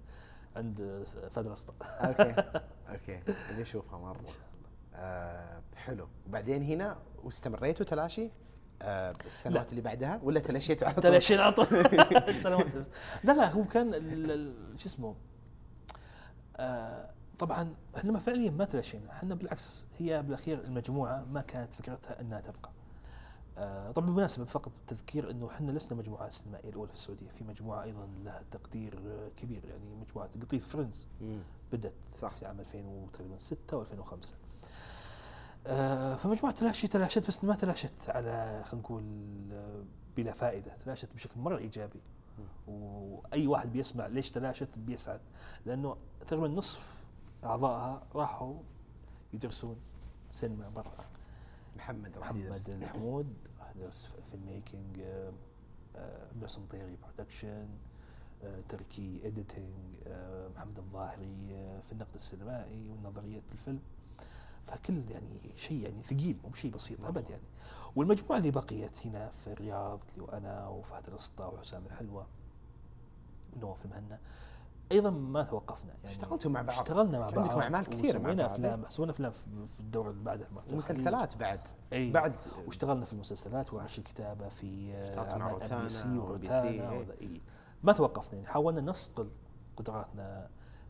عند 0.55 1.03
فهد 1.31 1.45
الاسطى 1.45 1.73
okay. 1.81 2.35
okay. 2.93 3.19
ابي 3.51 3.61
اشوفها 3.61 3.99
مرة. 3.99 4.21
آه 4.95 5.61
حلو. 5.75 6.07
وبعدين 6.27 6.63
هنا 6.63 6.97
واستمريتوا 7.23 7.85
تلاشي؟ 7.85 8.29
آه 8.81 9.13
السنوات 9.25 9.69
اللي 9.69 9.81
بعدها؟ 9.81 10.19
ولا 10.23 10.39
تلاشيتوا 10.39 10.87
على 10.87 10.95
طول؟ 10.95 11.03
تلاشينا 11.03 11.41
على 11.43 11.53
طول. 11.53 11.67
السنوات. 12.29 12.75
لا 13.23 13.31
لا 13.31 13.51
هو 13.51 13.63
كان 13.63 13.93
ال- 13.93 14.31
ال- 14.31 14.79
شو 14.79 14.85
اسمه؟ 14.85 15.15
آه 16.57 17.09
طبعا 17.39 17.75
إحنا 17.97 18.11
ما 18.11 18.19
فعليا 18.19 18.51
ما 18.51 18.65
تلاشينا. 18.65 19.11
إحنا 19.11 19.35
بالعكس 19.35 19.85
هي 19.97 20.21
بالأخير 20.23 20.63
المجموعة 20.63 21.25
ما 21.31 21.41
كانت 21.41 21.73
فكرتها 21.73 22.21
إنها 22.21 22.39
تبقى. 22.41 22.71
آه 23.57 23.91
طبعا 23.91 24.05
بالمناسبة 24.07 24.45
فقط 24.45 24.71
تذكير 24.87 25.31
إنه 25.31 25.49
إحنا 25.51 25.71
لسنا 25.71 25.97
مجموعة 25.97 26.27
السينمائيه 26.27 26.69
الأولى 26.69 26.87
في 26.89 26.93
السعودية. 26.95 27.29
في 27.37 27.43
مجموعة 27.43 27.83
أيضا 27.83 28.09
لها 28.23 28.43
تقدير 28.51 28.99
كبير 29.37 29.65
يعني 29.65 29.95
مجموعة 29.95 30.29
قطيف 30.41 30.67
فريندز. 30.67 31.07
بدأت 31.71 31.93
صح. 32.15 32.31
في 32.31 32.45
عام 32.45 32.59
2006 32.59 33.83
و2005 33.83 34.33
آه 35.67 36.15
فمجموعة 36.15 36.55
تلاشي 36.55 36.87
تلاشت 36.87 37.27
بس 37.27 37.43
ما 37.43 37.55
تلاشت 37.55 37.91
على 38.09 38.63
خلينا 38.65 38.83
نقول 38.87 39.03
بلا 40.17 40.31
فائدة. 40.33 40.71
تلاشت 40.85 41.13
بشكل 41.15 41.39
مرة 41.39 41.57
إيجابي. 41.57 42.01
وأي 42.67 43.47
واحد 43.47 43.71
بيسمع 43.71 44.07
ليش 44.07 44.31
تلاشت 44.31 44.77
بيسعد 44.77 45.21
لأنه 45.65 45.97
تقريبا 46.27 46.47
نصف 46.47 47.03
أعضائها 47.43 48.03
راحوا 48.15 48.55
يدرسون 49.33 49.77
سينما 50.29 50.69
برا 50.69 50.83
محمد. 51.75 52.17
محمد 52.17 52.69
الحمود 52.69 53.33
راح 53.59 53.75
يدرس 53.75 54.05
في 54.05 54.35
ال 54.35 54.45
making 54.45 54.99
آه، 54.99 55.33
آه، 55.95 56.31
باسم 56.35 56.65
طيري 56.65 56.97
production 57.03 57.67
آه، 58.43 58.61
تركي 58.69 59.21
editing 59.27 59.73
محمد 60.55 60.77
الظاهري 60.77 61.47
آه، 61.51 61.79
في 61.79 61.91
النقد 61.91 62.15
السينمائي 62.15 62.89
ونظرية 62.89 63.41
الفيلم 63.51 63.79
فكل 64.67 65.01
يعني 65.09 65.39
شيء 65.55 65.81
يعني 65.83 66.01
ثقيل 66.01 66.37
مو 66.43 66.53
شيء 66.53 66.71
بسيط 66.71 67.05
ابد 67.05 67.29
يعني. 67.29 67.43
والمجموعة 67.95 68.37
اللي 68.37 68.51
بقيت 68.51 69.07
هنا 69.07 69.31
في 69.43 69.47
الرياض 69.53 69.99
اللي 70.13 70.25
وأنا 70.25 70.67
وفهد 70.67 71.07
الاسطى 71.07 71.43
وحسام 71.43 71.85
الحلوة 71.85 72.27
ونواف 73.55 73.85
المهنا 73.85 74.19
أيضا 74.91 75.09
ما 75.09 75.43
توقفنا 75.43 75.93
يعني. 76.03 76.15
اشتغلتوا 76.15 76.51
مع 76.51 76.61
بعض. 76.61 76.77
اشتغلنا 76.77 77.19
مع 77.19 77.29
بعض 77.29 77.39
عندكم 77.39 77.59
أعمال 77.59 77.85
كثيرة 77.85 78.19
مع 78.19 78.33
بعض. 78.33 78.51
أفلام 78.51 78.85
سوينا 78.89 79.11
أفلام 79.11 79.31
في 79.67 79.79
الدور 79.79 80.09
اللي 80.09 80.23
بعدها 80.23 80.47
ومسلسلات 80.71 81.37
بعد. 81.37 81.59
اي 81.93 82.11
بعد. 82.11 82.33
واشتغلنا 82.67 83.05
في 83.05 83.13
المسلسلات 83.13 83.73
وورش 83.73 83.99
الكتابه 83.99 84.49
في 84.49 84.93
آه، 84.93 85.09
اشتغلت 85.09 85.27
مع 85.27 85.33
اعمال 85.33 85.53
روتانا 85.53 85.77
MBC 85.77 86.17
وروتانا 86.17 86.91
إيه. 87.21 87.41
ما 87.83 87.93
توقفنا 87.93 88.39
يعني. 88.39 88.47
حاولنا 88.51 88.81
نصقل 88.81 89.29
قدراتنا 89.77 90.49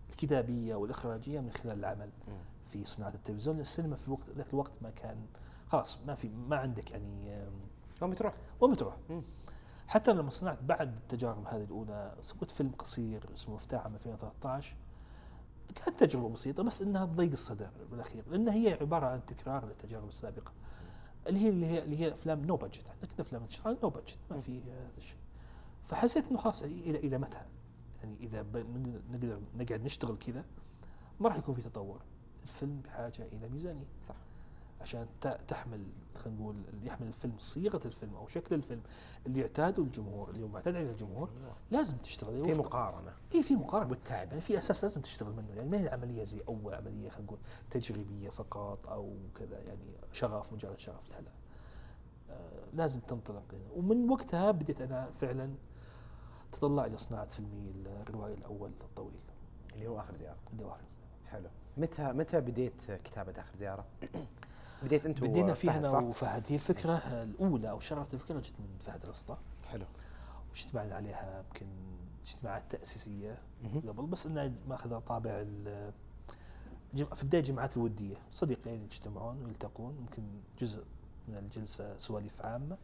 الكتابية 0.10 0.76
والإخراجية 0.76 1.40
من 1.40 1.52
خلال 1.52 1.80
العمل. 1.80 2.10
مم. 2.28 2.34
في 2.74 2.86
صناعة 2.86 3.10
التلفزيون 3.14 3.60
السينما 3.60 3.96
في 3.96 4.08
الوقت 4.08 4.30
ذاك 4.30 4.50
الوقت 4.54 4.72
ما 4.82 4.90
كان 4.90 5.26
خلاص 5.68 6.00
ما 6.08 6.16
في 6.16 6.30
ما 6.30 6.56
عندك 6.56 6.92
يعني 6.92 7.36
آم، 7.44 7.54
يوم 8.02 8.14
تروح. 8.14 8.34
وين 8.62 8.72
بتروح؟ 8.74 8.98
حتى 9.88 10.14
لما 10.14 10.30
صنعت 10.30 10.64
بعد 10.64 10.96
التجارب 10.96 11.48
هذه 11.48 11.64
الأولى 11.64 12.16
سويت 12.22 12.52
فيلم 12.52 12.72
قصير 12.72 13.30
اسمه 13.34 13.56
مفتاح 13.56 13.84
عام 13.84 13.96
2013 13.96 14.76
كانت 15.76 16.00
تجربة 16.04 16.30
بسيطة 16.30 16.64
بس 16.64 16.82
إنها 16.82 17.06
تضيق 17.06 17.32
الصدر 17.32 17.70
بالأخير 17.92 18.24
لأن 18.30 18.50
هي 18.50 18.74
عبارة 18.82 19.06
عن 19.06 19.26
تكرار 19.26 19.66
للتجارب 19.66 20.08
السابقة. 20.08 20.52
اللي 21.28 21.40
هي 21.40 21.50
اللي 21.50 21.66
هي 21.66 21.84
اللي 21.84 22.00
هي 22.00 22.14
أفلام 22.14 22.46
no 22.46 22.56
budget 22.56 22.88
إحنا 22.88 23.08
كنا 23.08 23.22
أفلام 23.22 23.44
نشتغل 23.44 23.78
no 23.84 23.90
budget 23.90 24.18
ما 24.32 24.42
في 24.42 24.62
هذا 24.62 24.92
الشيء. 24.98 25.18
فحسيت 25.86 26.28
إنه 26.28 26.38
خلاص 26.38 26.64
إلى 26.64 26.98
إلى 26.98 27.18
متى؟ 27.18 27.42
يعني 28.04 28.18
إذا 28.20 28.42
نقدر 29.12 29.40
نقعد 29.56 29.84
نشتغل 29.84 30.18
كذا 30.18 30.46
ما 31.20 31.30
راح 31.30 31.38
يكون 31.38 31.56
في 31.56 31.62
تطور. 31.62 32.02
الفيلم 32.44 32.82
بحاجة 32.86 33.28
إلى 33.34 33.50
ميزانية. 33.50 33.86
صح. 34.08 34.16
عشان 34.82 35.08
تحمل 35.48 35.84
خلينا 36.18 36.40
نقول 36.40 36.56
يحمل 36.84 37.08
الفيلم 37.08 37.34
صيغة 37.38 37.82
الفيلم 37.86 38.16
أو 38.16 38.28
شكل 38.28 38.56
الفيلم 38.56 38.82
اللي 39.26 39.40
يعتاده 39.40 39.84
الجمهور 39.84 40.30
اللي 40.30 40.44
هو 40.44 40.48
معتاد 40.48 40.76
عليه 40.76 40.92
الجمهور 40.92 41.30
أيوة. 41.42 41.56
لازم 41.72 41.98
تشتغل. 41.98 42.46
في 42.46 42.54
مقارنة. 42.54 43.14
اي 43.36 43.44
في 43.44 43.56
مقارنة. 43.56 43.90
والتعب 43.90 44.28
يعني 44.28 44.42
في 44.42 44.58
أساس 44.58 44.84
لازم 44.84 45.02
تشتغل 45.02 45.34
منه. 45.34 45.54
يعني 45.56 45.70
ما 45.70 45.78
هي 45.78 45.82
العملية 45.84 46.24
زي 46.24 46.42
أول 46.48 46.74
عملية 46.74 47.10
خلينا 47.10 47.26
نقول 47.26 47.40
تجريبية 47.72 48.30
فقط 48.30 48.88
أو 48.88 49.14
كذا 49.36 49.60
يعني 49.60 49.86
شغف 50.12 50.54
مجرد 50.54 50.80
شغف. 50.80 51.10
لا 51.10 51.22
لا. 51.22 51.32
آه 52.30 52.64
لازم 52.74 53.00
تنطلق 53.00 53.44
يعني. 53.54 53.66
ومن 53.76 54.10
وقتها 54.10 54.52
بديت 54.52 54.82
أنا 54.82 55.10
فعلا 55.22 55.54
تطلع 56.52 56.86
إلى 56.86 56.98
صناعة 56.98 57.26
فيلمي 57.26 57.74
الروائي 57.86 58.34
الأول 58.34 58.72
الطويل. 58.82 59.22
اللي 59.74 59.88
هو 59.88 60.00
آخر 60.00 60.16
زيارة. 60.16 60.38
اللي 60.54 60.64
هو 60.64 60.70
آخر 60.70 60.84
حلو. 61.26 61.50
متى 61.78 62.12
متى 62.12 62.42
بديت 62.42 62.92
كتابة 62.92 63.34
اخر 63.38 63.56
زيارة؟ 63.56 63.86
بديت 64.84 65.06
أنتم 65.06 65.28
بدينا 65.28 65.54
فيها 65.54 65.78
أنا؟ 65.78 65.98
وفهد 65.98 66.44
هي 66.48 66.56
الفكرة 66.56 66.94
الأولى 67.24 67.70
أو 67.70 67.80
شراره 67.80 68.08
الفكرة 68.14 68.40
جت 68.40 68.54
من 68.60 68.78
فهد 68.86 69.04
الأسطى 69.04 69.38
حلو 69.72 69.86
واجتمعنا 70.50 70.96
عليها 70.96 71.44
يمكن 71.48 71.66
اجتماعات 72.26 72.64
تأسيسية. 72.70 73.38
قبل 73.88 74.06
بس 74.06 74.26
انها 74.26 74.52
ماخذه 74.68 75.00
طابع 75.08 75.44
في 76.94 77.26
بداية 77.26 77.42
الجمعات 77.42 77.78
الودية 77.78 78.16
صديقين 78.32 78.84
يجتمعون 78.84 79.46
ويلتقون 79.46 79.96
ممكن 79.96 80.24
جزء 80.60 80.84
من 81.28 81.38
الجلسة 81.38 81.98
سواليف 81.98 82.42
عامة 82.42 82.78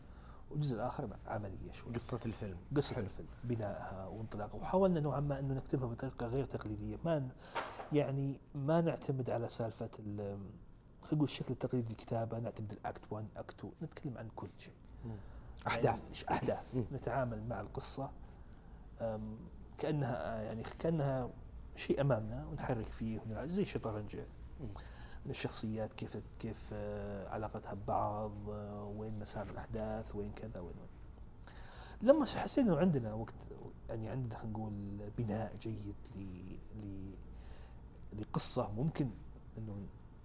والجزء 0.52 0.76
الآخر 0.76 1.06
لا، 1.08 1.18
عملية 1.28 1.72
شوي 1.72 1.94
قصة 1.94 2.20
الفيلم. 2.26 2.58
قصة 2.78 2.96
حلو. 2.96 3.04
الفيلم 3.06 3.28
بنائها 3.44 4.08
وانطلاقها. 4.08 4.62
وحاولنا 4.62 5.00
نوعا 5.00 5.20
ما 5.20 5.40
إنه 5.40 5.54
نكتبها 5.54 5.88
بطريقة 5.88 6.26
غير 6.28 6.46
تقليدية. 6.46 6.98
ما 7.06 7.30
يعني 7.94 8.40
ما 8.56 8.82
نعتمد 8.82 9.30
على 9.30 9.50
سالفة 9.50 9.90
ال- 10.00 10.18
خلينا 11.02 11.16
نقول 11.16 11.24
الشكل 11.24 11.54
التقليدي 11.54 11.90
للكتابه 11.90 12.40
نعتمد 12.40 12.72
ال 12.72 12.79
act 12.79 13.02
1 13.12 13.26
act 13.38 13.56
2 13.60 13.74
نتكلم 13.84 14.18
عن 14.18 14.30
كل 14.36 14.48
شيء. 14.58 14.74
احداث 15.68 15.86
يعني 15.86 16.14
ش- 16.14 16.24
أحداث. 16.24 16.76
نتعامل 16.94 17.44
مع 17.48 17.62
القصة 17.62 18.10
كأنها 19.78 20.42
يعني 20.42 20.64
كأنها 20.64 21.30
شيء 21.76 22.02
أمامنا 22.02 22.46
ونحرك 22.48 22.86
فيه 22.92 23.20
ونلعب 23.20 23.48
زي 23.48 23.62
الشطرنج 23.62 24.16
الشخصيات 25.30 25.94
كيف 25.94 26.18
كيف 26.40 26.70
آه، 26.74 27.30
علاقتها 27.30 27.74
ببعض 27.74 28.50
آه، 28.50 28.94
وين 28.98 29.20
مسار 29.20 29.50
الأحداث 29.50 30.16
وين 30.16 30.32
كذا 30.32 30.60
وين 30.60 30.76
وين. 30.78 30.90
لما 32.02 32.26
حسينا 32.26 32.68
إنه 32.72 32.78
عندنا 32.80 33.14
وقت 33.14 33.34
يعني 33.90 34.10
عندنا 34.10 34.40
خلينا 34.40 34.58
نقول 34.58 34.74
بناء 35.18 35.56
جيد 35.62 35.96
ل 36.16 36.22
ل 36.80 37.14
لقصة 38.22 38.72
ممكن 38.72 39.10
إنه 39.58 39.76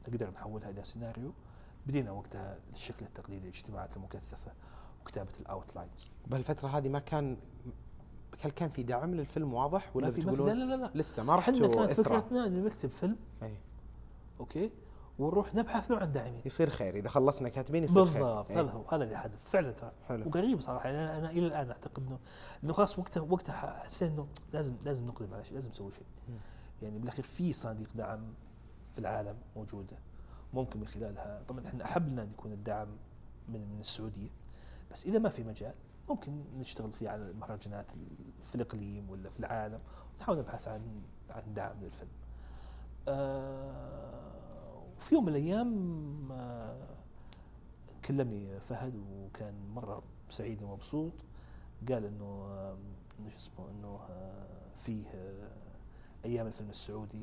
نقدر 0.09 0.31
نحولها 0.31 0.71
إلى 0.71 0.85
سيناريو 0.85 1.33
بدينا 1.87 2.11
وقتها 2.11 2.59
الشكل 2.73 3.07
التقليدي 3.07 3.43
الاجتماعات 3.49 3.97
المكثفة 3.97 4.53
وكتابة 5.03 5.33
ال 5.41 5.48
outlines. 5.48 6.11
بهالفترة 6.27 6.69
هذه 6.69 6.89
ما 6.89 6.99
كان 6.99 7.37
هل 8.41 8.51
كان 8.51 8.69
في 8.69 8.83
دعم 8.83 9.15
للفيلم 9.15 9.55
واضح؟ 9.55 9.97
ولا 9.97 10.07
ما 10.07 10.13
في 10.13 10.21
بتقولون 10.21 10.49
لا 10.59 10.65
لا 10.65 10.77
لا 10.77 10.91
لسه 10.95 11.23
ما 11.23 11.39
إحنا 11.39 11.53
رحتوا 11.55 11.75
كانت 11.75 11.91
اثرى 11.91 12.05
فكرتنا 12.05 12.47
إنه 12.47 12.67
نكتب 12.67 12.89
فيلم. 12.89 13.17
أي. 13.43 13.57
أوكي؟ 14.41 14.71
ونروح 15.19 15.55
نبحث 15.55 15.91
له 15.91 15.99
عن 15.99 16.13
داعمين. 16.13 16.43
يصير 16.45 16.71
خير 16.71 16.95
إذا 16.95 17.09
خلصنا 17.09 17.49
كاتبين 17.49 17.85
يصير 17.85 18.07
خير. 18.07 18.23
بالضبط 18.23 18.51
إيه. 18.51 18.61
هذا 18.61 18.71
هو 18.71 18.85
هذا 18.89 19.05
اللي 19.05 19.17
حدث 19.17 19.47
فعلا 19.47 19.71
ترى 19.71 19.93
حلو. 20.09 20.27
وغريب 20.27 20.61
صراحة 20.61 20.89
يعني 20.89 21.05
أنا, 21.05 21.19
أنا 21.19 21.31
إلى 21.31 21.47
الآن 21.47 21.71
أعتقد 21.71 22.07
إنه 22.07 22.19
إنه 22.65 22.73
خلاص 22.73 22.99
وقتها 22.99 23.21
وقتها 23.21 23.83
حسيت 23.85 24.11
إنه 24.11 24.27
لازم 24.53 24.75
لازم 24.85 25.07
نقلب 25.07 25.35
على 25.35 25.45
شيء 25.45 25.55
لازم 25.55 25.71
نسوي 25.71 25.93
شيء. 25.93 26.07
يعني 26.83 26.99
بالأخير 26.99 27.25
في 27.25 27.53
صناديق 27.53 27.89
دعم 27.95 28.35
في 28.93 28.99
العالم 28.99 29.37
موجودة 29.57 29.97
ممكن 30.55 30.81
من 30.81 30.87
خلالها. 30.87 31.43
طبعا 31.49 31.67
إحنا 31.67 31.85
أحبنا 31.85 32.23
أن 32.23 32.31
يكون 32.31 32.53
الدعم 32.53 32.89
من 33.49 33.61
من 33.75 33.81
السعودية. 33.81 34.31
بس 34.93 35.07
إذا 35.07 35.19
ما 35.19 35.29
في 35.29 35.45
مجال 35.45 35.75
ممكن 36.09 36.45
نشتغل 36.59 36.93
فيه 36.93 37.09
على 37.11 37.23
المهرجانات 37.23 37.87
في 38.45 38.55
الإقليم 38.55 39.11
ولا 39.11 39.31
في 39.31 39.41
العالم 39.41 39.81
ونحاول 40.17 40.39
نبحث 40.39 40.69
عن 40.69 41.03
عن 41.31 41.55
دعم 41.55 41.77
للفيلم. 41.83 42.11
آه 43.09 44.44
وفي 45.05 45.15
يوم 45.15 45.25
من 45.25 45.29
الأيام 45.29 46.33
آه 46.33 46.97
كلمني 48.05 48.61
فهد 48.61 48.95
وكان 48.97 49.55
مرة 49.75 50.03
سعيد 50.31 50.63
ومبسوط. 50.63 51.13
قال 51.89 52.05
إنه 52.05 52.25
آه، 52.25 52.77
شو 53.29 53.37
اسمه 53.37 53.71
إنه 53.71 54.01
آه، 54.11 54.47
فيه 54.79 55.05
أيام 56.25 56.47
الفيلم 56.47 56.71
السعودي. 56.71 57.23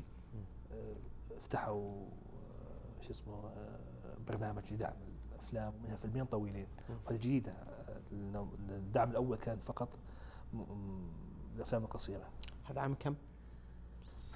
فتحوا 1.42 1.92
آه، 1.92 3.02
شو 3.02 3.10
اسمه 3.10 3.50
برنامج 4.28 4.72
لدعم 4.72 4.94
الأفلام. 5.32 5.72
منها 5.84 5.96
فيلمين 5.96 6.24
طويلين. 6.24 6.66
وهذه 7.06 7.16
جديدة. 7.16 7.54
الدعم 8.12 9.10
الأول 9.10 9.36
كان 9.36 9.58
فقط 9.58 9.88
الأفلام 11.56 11.84
القصيرة. 11.84 12.28
هذا 12.64 12.80
عام 12.80 12.94
كم؟ 12.94 13.14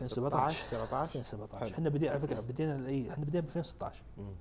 2017 0.03 0.64
17 0.70 1.18
2017 1.18 1.59
حلو. 1.66 1.74
إحنا 1.74 1.88
بدينا 1.88 2.11
على 2.11 2.20
فكرة 2.20 2.40
بدينا 2.40 2.86
اي 2.86 3.11
إحنا 3.11 3.24
بدينا 3.24 3.40
ب 3.40 3.47
2016 3.47 4.03
مم. 4.18 4.34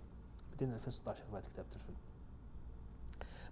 بدينا 0.56 0.76
2016 0.76 1.24
بعد 1.34 1.44
كتابة 1.44 1.68
الفيلم. 1.76 1.98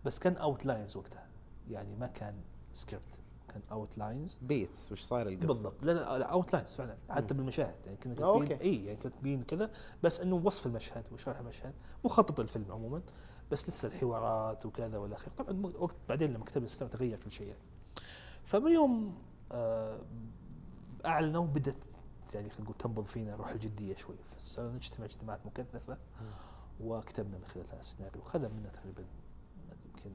بس 0.06 0.20
كان 0.20 0.38
outlines 0.38 0.98
وقتها. 0.98 1.28
يعني 1.70 1.96
ما 1.96 2.08
كان 2.08 2.36
سكريبت 2.74 3.20
كان 3.50 3.62
outlines 3.72 4.40
beats 4.42 4.92
وش 4.92 5.02
صاير 5.02 5.28
القصة؟ 5.28 5.48
بالضبط. 5.48 5.84
لا 5.84 6.18
لا 6.18 6.26
outlines 6.26 6.74
فعلا. 6.74 6.98
حتى 7.10 7.34
بالمشاهد. 7.34 7.76
يعني 7.86 7.98
كنا 7.98 8.24
آه، 8.24 8.40
كاتبين. 8.40 8.58
إي 8.58 8.86
يعني 8.86 9.00
كاتبين 9.00 9.44
كذا. 9.44 9.72
بس 10.04 10.20
إنه 10.20 10.36
وصف 10.36 10.66
المشهد 10.66 11.04
وشرح 11.12 11.40
المشهد 11.40 11.74
مخطط 12.06 12.40
الفيلم 12.40 12.72
عموما. 12.72 13.02
بس 13.52 13.70
لسه 13.70 13.88
الحوارات 13.88 14.66
وكذا 14.66 14.98
والى 14.98 15.16
آخره. 15.16 15.32
طبعا 15.38 15.72
وقت 15.80 15.96
بعدين 16.10 16.34
لما 16.34 16.46
كتبنا 16.46 16.66
السينما 16.66 16.94
تغير 16.94 17.20
كل 17.26 17.32
شيء 17.32 17.48
يعني. 17.48 17.60
فمن 18.44 18.72
يوم 18.72 19.18
آه 19.52 20.00
أعلنوا 21.06 21.46
بدت 21.46 21.76
يعني 22.36 22.50
خلينا 22.50 22.64
نقول 22.64 22.78
تنبض 22.78 23.06
فينا 23.06 23.36
روح 23.36 23.50
الجدية 23.50 23.96
شوي. 23.96 24.16
فصرنا 24.38 24.72
نجتمع 24.76 25.06
اجتماعات 25.06 25.46
مكثفة 25.46 25.98
وكتبنا 26.82 27.38
من 27.38 27.46
خلالها 27.46 27.80
السيناريو 27.80 28.22
خذ 28.22 28.40
منا 28.50 28.70
تقريبا 28.70 29.06
يمكن 29.86 30.12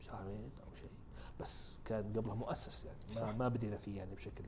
شهرين 0.00 0.50
أو 0.66 0.74
شيء. 0.80 0.90
بس 1.40 1.76
كان 1.84 2.12
قبلها 2.16 2.34
مؤسس 2.34 2.84
يعني. 2.84 2.98
ما, 3.08 3.14
صح. 3.14 3.28
ما 3.36 3.48
بدينا 3.48 3.76
فيه 3.76 3.96
يعني 3.98 4.14
بشكل. 4.14 4.44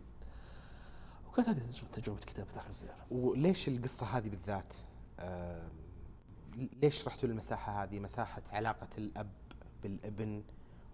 وكانت 1.28 1.48
هذه 1.48 1.70
تجربة- 1.72 1.90
تجربة 1.92 2.20
كتابة 2.20 2.56
آخر 2.56 2.72
زيارة. 2.72 3.06
وليش 3.10 3.68
القصة 3.68 4.06
هذه 4.06 4.28
بالذات؟ 4.28 4.72
ليش 6.82 7.06
رحتوا 7.06 7.28
للمساحة 7.28 7.82
هذه؟ 7.82 7.98
مساحة 7.98 8.42
علاقة 8.52 8.88
الأب 8.98 9.30
بالابن 9.82 10.42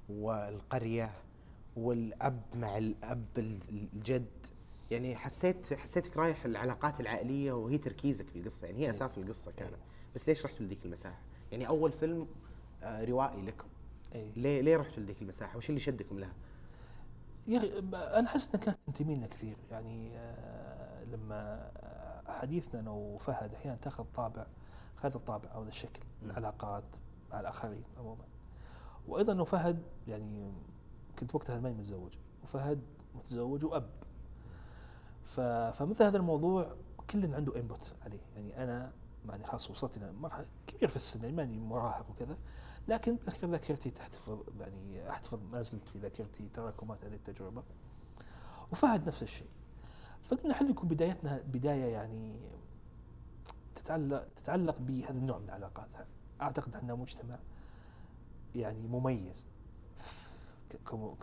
والقرية 0.09 1.12
والأب 1.77 2.43
مع 2.55 2.79
الأب 2.79 3.27
ال- 3.39 3.89
الجد 3.95 4.47
يعني 4.91 5.16
حسيت 5.16 5.74
حسيتك 5.74 6.16
رايح 6.16 6.45
العلاقات 6.45 7.01
العائلية 7.01 7.53
وهي 7.53 7.78
تركيزك 7.78 8.28
في 8.28 8.38
القصة 8.38 8.66
يعني 8.66 8.78
هي 8.78 8.84
إيه. 8.84 8.91
أساس 8.91 9.18
القصة 9.18 9.53
كانت 9.53 9.72
إيه. 9.72 9.80
بس 10.14 10.28
ليش 10.28 10.45
رحتوا 10.45 10.66
لذيك 10.66 10.84
المساحة؟ 10.84 11.20
يعني 11.53 11.68
أول 11.68 11.93
فيلم 11.93 12.28
آه، 12.82 13.05
روائي 13.05 13.43
لكم 13.43 13.68
اي 14.14 14.32
ليه 14.36 14.61
ليه 14.61 14.76
رحتوا 14.76 15.03
لذيك 15.03 15.22
المساحة؟ 15.22 15.57
وش 15.57 15.68
اللي 15.68 15.80
شدكم 15.80 16.18
لها؟ 16.18 16.32
يا 17.47 17.59
أخي 17.59 17.78
أنا 17.93 18.26
أحس 18.26 18.49
إنها 18.49 18.64
كانت 18.64 18.78
تنتمي 18.86 19.14
لنا 19.14 19.26
كثير 19.26 19.57
يعني 19.70 20.18
آه، 20.18 21.05
لما 21.05 21.70
آه، 21.76 22.32
حديثنا 22.32 22.80
أنا 22.80 22.91
وفهد 22.91 23.55
أحيانا 23.55 23.76
تأخذ 23.76 24.05
طابع 24.14 24.47
هذا 24.97 25.16
الطابع 25.16 25.55
أو 25.55 25.61
هذا 25.61 25.68
الشكل. 25.68 26.01
العلاقات 26.22 26.84
مع 27.32 27.41
الآخرين 27.41 27.84
عموما 27.99 28.24
وأيضا 29.09 29.32
انه 29.32 29.45
فهد 29.45 29.82
يعني 30.09 30.53
كنت 31.18 31.34
وقتها 31.34 31.61
ماني 31.61 31.74
متزوج 31.74 32.12
وفهد 32.43 32.82
متزوج 33.14 33.64
وأب 33.64 33.91
فمثل 35.37 36.05
هذا 36.05 36.16
الموضوع 36.16 36.74
كل 37.11 37.35
عنده 37.35 37.57
انبوت 37.57 37.95
عليه. 38.05 38.20
يعني 38.37 38.62
أنا 38.62 38.93
يعني 39.28 39.45
خلاص 39.45 39.70
وصلت 39.70 39.97
إلى 39.97 40.12
مرحله 40.12 40.47
كبير 40.66 40.89
في 40.89 40.97
السن 40.97 41.20
يعني 41.20 41.37
ماني 41.37 41.59
مراهق 41.59 42.11
وكذا 42.11 42.39
لكن 42.89 43.16
بالاخير 43.16 43.51
ذاكرتي 43.51 43.91
تحتفظ 43.91 44.39
يعني 44.61 45.11
أحتفظ 45.11 45.39
ما 45.53 45.62
زلت 45.62 45.89
في 45.89 45.99
ذاكرتي 45.99 46.49
تراكمات 46.55 47.05
هذه 47.05 47.14
التجربة. 47.14 47.62
وفهد 48.72 49.09
نفس 49.09 49.22
الشيء. 49.22 49.49
فقلنا 50.31 50.55
خلي 50.55 50.70
يكون 50.70 50.89
بدايتنا 50.89 51.43
بداية 51.47 51.85
يعني 51.85 52.41
تتعلق 53.74 54.28
تتعلق 54.37 54.76
بهذا 54.78 55.11
النوع 55.18 55.39
من 55.39 55.45
العلاقات. 55.45 55.89
أعتقد 56.43 56.74
إحنا 56.76 56.95
مجتمع 56.95 57.39
يعني 58.55 58.87
مميز 58.87 59.47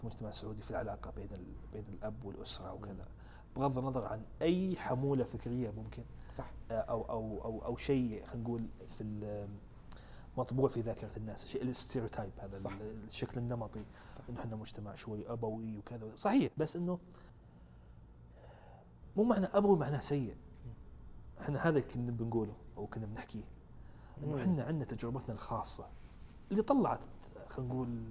كمجتمع 0.02 0.32
سعودي 0.32 0.62
في 0.62 0.72
العلاقة 0.72 1.12
بين 1.12 1.30
بين 1.74 1.86
الأب 1.90 2.26
والأسرة 2.26 2.74
وكذا. 2.74 3.08
بغض 3.58 3.78
النظر 3.78 4.06
عن 4.06 4.22
أي 4.42 4.76
حمولة 4.78 5.24
فكرية 5.24 5.72
ممكن 5.72 6.04
صح 6.38 6.52
أو 6.72 7.02
أو 7.10 7.44
أو 7.44 7.66
أو 7.66 7.78
شيء 7.78 8.26
خلينا 8.26 8.44
نقول 8.44 8.68
في 8.98 9.48
مطبوع 10.38 10.70
في 10.70 10.82
ذاكرة 10.82 11.12
الناس 11.18 11.48
شيء 11.48 11.62
الاستيريوتايب 11.64 12.32
هذا 12.38 12.58
صح. 12.58 12.72
ال- 12.72 13.04
الشكل 13.08 13.38
النمطي 13.40 13.84
صح. 14.18 14.22
إنه 14.30 14.40
إحنا 14.40 14.56
مجتمع 14.56 14.96
شوي 14.96 15.32
أبوي 15.32 15.78
وكذا 15.78 16.12
صحيح 16.16 16.52
بس 16.58 16.76
إنه 16.76 17.00
مو 19.18 19.24
معنى 19.24 19.46
أبوي 19.46 19.78
معناه 19.78 20.00
سيء 20.00 20.36
إحنا 21.42 21.68
هذا 21.68 21.80
كنا 21.80 22.12
بنقوله 22.12 22.54
أو 22.78 22.88
كنا 22.88 23.06
بنحكيه 23.06 23.44
إنه. 24.24 24.42
إحنا 24.42 24.64
عندنا 24.64 24.86
تجربتنا 24.86 25.36
الخاصة 25.36 25.88
اللي 26.52 26.62
طلعت 26.62 27.00
خلينا 27.50 27.74
نقول 27.74 28.04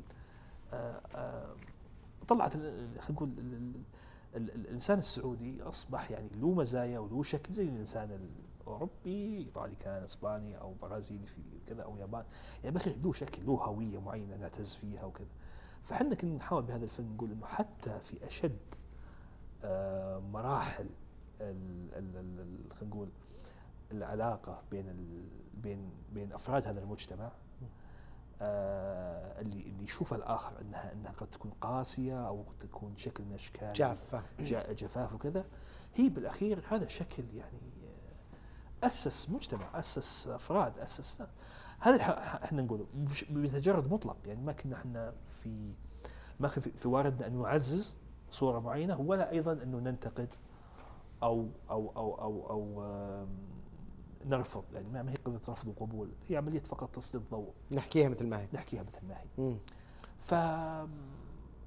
آه، 0.73 1.01
آه، 1.15 1.55
طلعت 2.29 2.53
خلينا 2.53 3.11
نقول 3.11 3.29
الإنسان 4.37 4.99
السعودي 4.99 5.63
أصبح 5.63 6.11
يعني 6.11 6.29
له 6.35 6.51
مزايا 6.51 6.99
وله 6.99 7.23
شكل 7.23 7.53
زي 7.53 7.65
الإنسان 7.65 8.29
الأوروبي 8.61 9.39
إيطالي 9.39 9.75
كان 9.81 10.03
إسباني 10.03 10.61
أو 10.61 10.75
برازيلي 10.83 11.27
في 11.27 11.43
كذا 11.67 11.83
أو 11.83 11.97
يابان. 11.97 12.25
يعني 12.65 12.71
بالاخير 12.75 12.97
له 13.05 13.13
شكل 13.13 13.47
له 13.47 13.53
هوية 13.53 14.01
معينة 14.01 14.37
نعتز 14.37 14.75
فيها 14.75 15.05
وكذا. 15.05 15.29
فإحنا 15.85 16.15
كنا 16.15 16.35
نحاول 16.37 16.63
بهذا 16.63 16.85
الفيلم 16.85 17.15
نقول 17.15 17.31
إنه 17.31 17.47
حتى 17.47 17.99
في 18.01 18.27
أشد 18.27 18.59
آه، 19.65 20.19
مراحل 20.19 20.87
خلينا 21.39 22.35
نقول 22.83 23.09
العلاقة 23.93 24.63
بين 24.71 24.85
بين 25.63 25.91
بين 26.15 26.33
أفراد 26.33 26.67
هذا 26.67 26.81
المجتمع 26.81 27.33
اللي 28.43 29.61
اللي 29.61 29.85
يشوفها 29.85 30.19
الآخر 30.19 30.61
انها 30.61 30.93
إنها 30.93 31.13
قد 31.13 31.27
تكون 31.27 31.51
قاسية 31.61 32.29
أو 32.29 32.43
قد 32.43 32.59
تكون 32.69 32.97
شكل 32.97 33.25
من 33.25 33.33
اشكال 33.35 33.73
جافة. 33.73 34.23
جا- 34.41 34.73
جفاف 34.73 35.13
وكذا. 35.15 35.45
هي 35.95 36.09
بالأخير 36.09 36.63
هذا 36.69 36.89
شكل 36.89 37.25
يعني 37.35 37.59
آه، 38.83 38.87
أسس 38.87 39.31
مجتمع 39.31 39.79
أسس 39.79 40.27
أفراد 40.29 40.79
أسس. 40.79 41.23
هذا 41.81 41.97
إحنا 42.45 42.63
نقوله 42.63 42.87
بتجرد 43.31 43.93
مطلق. 43.93 44.17
يعني 44.27 44.43
ما 44.43 44.53
كنا 44.53 44.77
إحنا 44.77 45.13
في 45.43 45.73
ما 46.41 46.49
كان 46.49 46.61
في 46.63 46.71
في 46.71 46.89
واردنا 46.89 47.27
أن 47.27 47.43
نعزز 47.43 47.99
صورة 48.31 48.59
معينة 48.59 49.01
ولا 49.01 49.31
أيضا 49.31 49.53
انه 49.53 49.79
ننتقد 49.79 50.29
أو 51.23 51.49
أو 51.71 51.93
أو 51.97 52.15
أو 52.21 52.51
أو 52.51 52.83
آم، 52.85 53.29
نرفض 54.25 54.65
يعني 54.75 54.89
ما 54.89 55.11
هي 55.13 55.17
قضيه 55.17 55.41
رفض 55.49 55.69
وقبول 55.69 56.09
هي 56.29 56.37
عملية 56.37 56.61
فقط 56.61 56.97
تسليط 56.97 57.23
ضوء 57.31 57.53
نحكيها 57.73 58.09
مثل 58.09 58.27
ما 58.27 58.41
هي. 58.41 58.49
نحكيها 58.53 58.83
مثل 58.83 59.07
ما 59.07 59.15
هي. 59.15 59.27
مم. 59.39 59.57
ف 60.21 60.35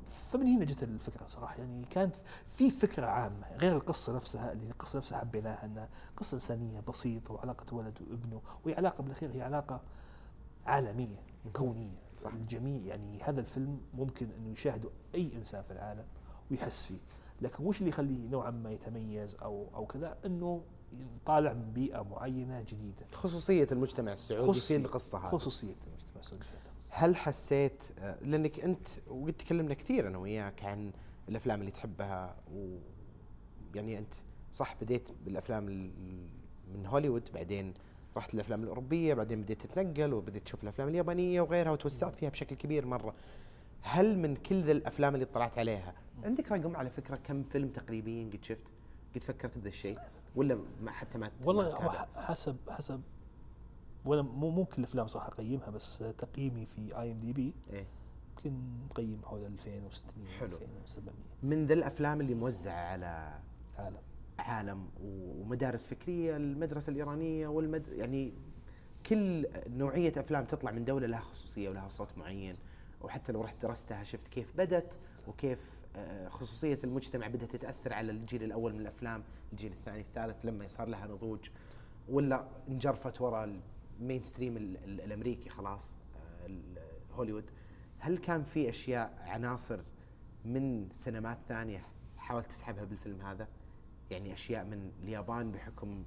فمن 0.06 0.48
هنا 0.48 0.66
جت 0.66 0.84
الفكرة 0.84 1.26
صراحة 1.26 1.56
يعني 1.58 1.86
كانت 1.86 2.16
في 2.50 2.72
فكرة 2.72 3.06
عامة 3.06 3.56
غير 3.56 3.76
القصة 3.76 4.16
نفسها 4.16 4.52
اللي 4.52 4.68
القصة 4.68 4.98
نفسها 5.00 5.20
حبيناها 5.20 5.66
إنها 5.66 5.90
قصة 6.18 6.36
إنسانية 6.36 6.80
بسيطة 6.80 7.34
وعلاقة 7.34 7.76
ولد 7.76 7.98
وابنه 8.02 8.42
وهي 8.66 8.76
علاقة 8.76 9.02
بالأخير 9.02 9.32
هي 9.32 9.42
علاقة 9.42 9.82
عالمية 10.66 11.24
كونية. 11.54 12.00
صح. 12.24 12.34
الجميع 12.34 12.82
يعني 12.86 13.24
هذا 13.24 13.40
الفيلم 13.42 13.82
ممكن 13.94 14.32
انه 14.32 14.50
يشاهده 14.50 14.90
أي 15.16 15.36
إنسان 15.36 15.64
في 15.64 15.72
العالم 15.72 16.06
ويحس 16.52 16.86
فيه. 16.86 17.00
لكن 17.42 17.66
وش 17.66 17.80
اللي 17.80 17.90
يخليه 17.90 18.28
نوعا 18.28 18.52
ما 18.52 18.72
يتميز 18.72 19.36
أو 19.36 19.68
أو 19.76 19.86
كذا؟ 19.86 20.18
إنه 20.26 20.64
طالع 21.26 21.54
من 21.54 21.72
بيئة 21.74 22.02
معينة 22.02 22.62
جديدة. 22.62 23.06
خصوصية 23.14 23.68
المجتمع 23.72 24.14
السعودي 24.14 24.44
في 24.46 24.50
خصوصي- 24.60 24.76
القصة 24.76 25.18
هذه؟ 25.18 25.32
خصوصية 25.32 25.68
المجتمع 25.68 26.20
السعودي 26.20 26.44
في 26.46 26.52
القصة. 26.54 26.90
هل 26.92 27.16
حسيت 27.16 27.84
لأنك 28.22 28.60
أنت 28.60 28.88
وقد 29.08 29.34
تكلمنا 29.34 29.74
كثير 29.74 30.08
أنا 30.08 30.18
وياك 30.18 30.64
عن 30.64 30.92
الأفلام 31.30 31.60
اللي 31.60 31.72
تحبها 31.72 32.36
و 32.54 32.78
يعني 33.76 33.98
أنت 33.98 34.14
صح 34.54 34.76
بديت 34.82 35.10
بالأفلام 35.26 35.68
ال- 35.68 35.92
من 36.74 36.86
هوليوود 36.86 37.30
بعدين 37.34 37.74
رحت 38.18 38.34
الافلام 38.34 38.64
الأوروبية 38.64 39.14
بعدين 39.14 39.42
بديت 39.42 39.62
تتنقل 39.62 40.14
وبديت 40.14 40.44
تشوف 40.44 40.64
الأفلام 40.64 40.88
اليابانية 40.88 41.42
وغيرها 41.42 41.72
وتوسعت 41.72 42.16
فيها 42.16 42.30
بشكل 42.30 42.56
كبير 42.56 42.86
مرة. 42.86 43.14
هل 43.82 44.18
من 44.18 44.36
كل 44.36 44.62
ذا 44.62 44.72
الأفلام 44.72 45.14
اللي 45.16 45.26
اطلعت 45.26 45.58
عليها 45.58 45.94
عندك 46.24 46.52
رقم 46.52 46.76
على 46.76 46.90
فكرة 46.90 47.16
كم 47.16 47.44
فيلم 47.44 47.68
تقريبيا 47.70 48.30
قد 48.34 48.44
شفت 48.44 48.62
قد 49.16 49.24
فكرت 49.24 49.58
بذا 49.58 49.68
الشيء؟ 49.68 49.98
ولا 50.36 50.60
ما 50.82 50.92
حتى 50.92 51.18
ما 51.18 51.32
والله 51.44 52.06
حسب 52.16 52.58
حسب. 52.70 53.02
ولا 54.06 54.22
مو 54.22 54.50
مو 54.50 54.66
كل 54.66 54.76
الأفلام 54.80 55.08
صح 55.08 55.26
أقيمها 55.26 55.70
بس 55.70 55.98
تقييمي 56.18 56.66
في 56.66 57.00
IMDb. 57.00 57.54
يمكن 58.38 58.60
مقيم 58.90 59.22
حول 59.26 59.46
2600 59.46 60.28
حلو. 60.40 60.58
2700 60.58 61.14
من 61.44 61.66
ذا 61.66 61.74
الأفلام 61.74 62.22
اللي 62.22 62.34
موزعة 62.36 62.92
على 62.92 63.40
عالم. 63.78 63.98
عالم 64.40 64.88
ومدارس 65.04 65.88
فكرية 65.88 66.38
المدرسة 66.38 66.90
الإيرانية 66.90 67.48
والمد 67.48 67.88
يعني 67.88 68.34
كل 69.06 69.48
نوعية 69.68 70.14
أفلام 70.18 70.46
تطلع 70.46 70.72
من 70.72 70.86
دولة 70.86 71.08
لها 71.08 71.20
خصوصية 71.20 71.70
ولها 71.70 71.90
صوت 71.90 72.18
معين. 72.18 72.54
وحتى 73.02 73.32
لو 73.32 73.42
رحت 73.42 73.62
درستها 73.62 74.04
شفت 74.04 74.28
كيف 74.28 74.58
بدت 74.58 75.00
وكيف 75.28 75.79
خصوصية 76.30 76.80
المجتمع 76.84 77.28
بدات 77.28 77.52
تتأثر 77.56 77.94
على 77.94 78.12
الجيل 78.12 78.44
الأول 78.44 78.74
من 78.74 78.80
الأفلام 78.80 79.24
الجيل 79.52 79.72
الثاني 79.72 80.02
الثالث 80.02 80.46
لما 80.46 80.68
صار 80.68 80.88
لها 80.88 81.08
نضوج 81.08 81.50
ولا 82.10 82.48
انجرفت 82.70 83.22
وراء 83.22 83.60
ال 84.00 84.22
mainstream 84.22 84.58
ال- 84.58 84.78
ال- 84.84 85.02
الأمريكي 85.02 85.50
خلاص 85.50 86.00
آه، 86.48 86.50
هوليوود. 87.14 87.44
هل 88.00 88.18
كان 88.18 88.44
في 88.44 88.70
أشياء 88.70 89.18
عناصر 89.22 89.80
من 90.46 90.90
سينمات 90.92 91.38
ثانية 91.48 91.86
حاولت 92.18 92.46
تسحبها 92.46 92.84
بالفيلم 92.84 93.22
هذا؟ 93.22 93.48
يعني 94.12 94.34
أشياء 94.34 94.66
من 94.66 94.92
اليابان 95.04 95.52
بحكم 95.52 96.04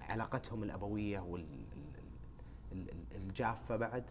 علاقتهم 0.00 0.62
الأبوية 0.62 1.20
والجافه 2.72 3.76
بعد؟ 3.76 4.04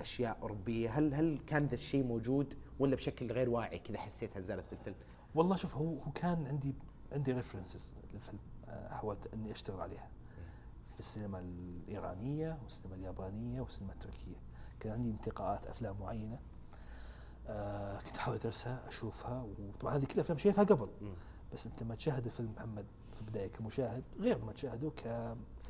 أشياء 0.00 0.38
أوروبية. 0.42 0.90
هل 0.98 1.14
هل 1.14 1.38
كان 1.46 1.66
ذا 1.66 1.74
الشيء 1.74 2.04
موجود؟ 2.04 2.54
ولا 2.80 2.96
بشكل 2.96 3.32
غير 3.32 3.50
واعي 3.50 3.78
كذا 3.78 3.98
حسيتها 3.98 4.40
زالت 4.40 4.64
بالفيلم؟ 4.70 4.96
والله 5.34 5.56
شوف 5.56 5.74
هو 5.74 5.98
هو 5.98 6.12
كان 6.12 6.46
عندي 6.46 6.74
عندي 7.12 7.32
ريفرنسز 7.32 7.94
للفيلم 8.14 8.38
آه، 8.68 8.94
حاولت 8.94 9.34
إني 9.34 9.52
أشتغل 9.52 9.80
عليها 9.80 10.08
في 10.92 10.98
السينما 10.98 11.38
الإيرانية 11.38 12.58
والسينما 12.62 12.94
اليابانية 12.96 13.60
والسينما 13.60 13.92
التركية 13.92 14.36
كان 14.80 14.92
عندي 14.92 15.10
انتقاءات 15.10 15.66
أفلام 15.66 15.96
معينة 16.00 16.38
آه 17.48 17.98
كنت 18.00 18.16
أحاول 18.16 18.36
أدرسها 18.36 18.88
أشوفها 18.88 19.42
وطبعا 19.42 19.96
هذه 19.96 20.04
كلها 20.04 20.20
افلام 20.20 20.38
شايفها 20.38 20.64
قبل. 20.64 20.88
بس 21.52 21.66
أنت 21.66 21.82
لما 21.82 21.94
تشاهد 21.94 22.26
الفيلم 22.26 22.52
محمد 22.56 22.86
في 23.12 23.20
البداية 23.20 23.46
كمشاهد 23.46 24.04
غير 24.18 24.44
ما 24.44 24.52
تشاهده 24.52 24.90
ك 24.90 25.04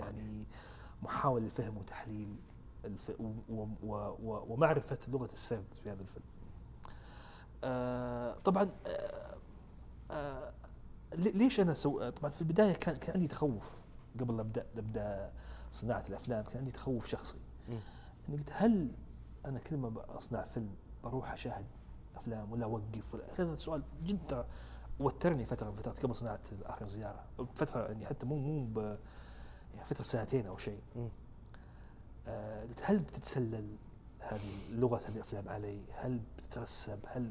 يعني 0.00 0.44
محاول 1.02 1.42
لفهم 1.42 1.76
وتحليل 1.78 2.36
الف... 2.84 3.10
و... 3.20 3.32
و... 3.48 3.66
و... 3.82 4.52
ومعرفة 4.52 4.98
لغة 5.08 5.32
السرد 5.32 5.74
في 5.82 5.90
هذا 5.90 6.02
الفيلم. 6.02 6.24
آه 7.64 8.34
طبعا 8.44 8.70
آه 8.86 9.36
آه 10.10 10.52
لي- 11.14 11.30
ليش 11.30 11.60
أنا 11.60 11.74
سو... 11.74 12.10
طبعا 12.10 12.30
في 12.30 12.40
البداية 12.42 12.72
كان 12.72 12.96
كان 12.96 13.14
عندي 13.14 13.28
تخوف 13.28 13.84
قبل 14.20 14.36
لا 14.36 14.40
أبدأ 14.42 14.66
ابدا 14.78 15.32
صناعة 15.72 16.04
الأفلام 16.08 16.44
كان 16.44 16.58
عندي 16.58 16.70
تخوف 16.72 17.06
شخصي. 17.06 17.36
اني 18.28 18.36
قلت 18.36 18.50
هل 18.52 18.90
أنا 19.46 19.58
كل 19.58 19.76
ما 19.76 19.88
بصنع 19.88 20.44
فيلم 20.44 20.70
بروح 21.04 21.32
أشاهد 21.32 21.64
أفلام 22.16 22.52
ولا 22.52 22.64
أوقف 22.64 23.14
ولا 23.14 23.24
هذا 23.38 23.56
سؤال 23.56 23.82
جدا 24.04 24.44
وترني 25.00 25.46
فترة 25.46 25.70
من 25.70 25.76
فترات 25.76 25.98
قبل 26.02 26.16
صناعة 26.16 26.40
آخر 26.64 26.88
زيارة 26.88 27.24
فترة 27.54 27.86
يعني 27.86 28.06
حتى 28.06 28.26
مو 28.26 28.36
مو 28.36 28.64
ب 28.64 28.78
يعني 29.74 29.86
فترة 29.90 30.04
سنتين 30.04 30.46
أو 30.46 30.56
شيء. 30.58 30.80
آه 32.26 32.62
قلت 32.62 32.80
هل 32.82 32.98
بتتسلل 32.98 33.76
هذه 34.20 34.70
لغه 34.70 34.96
هذه 35.08 35.14
الأفلام 35.16 35.48
علي؟ 35.48 35.80
هل 35.94 36.20
بتترسب؟ 36.38 36.98
هل 37.06 37.30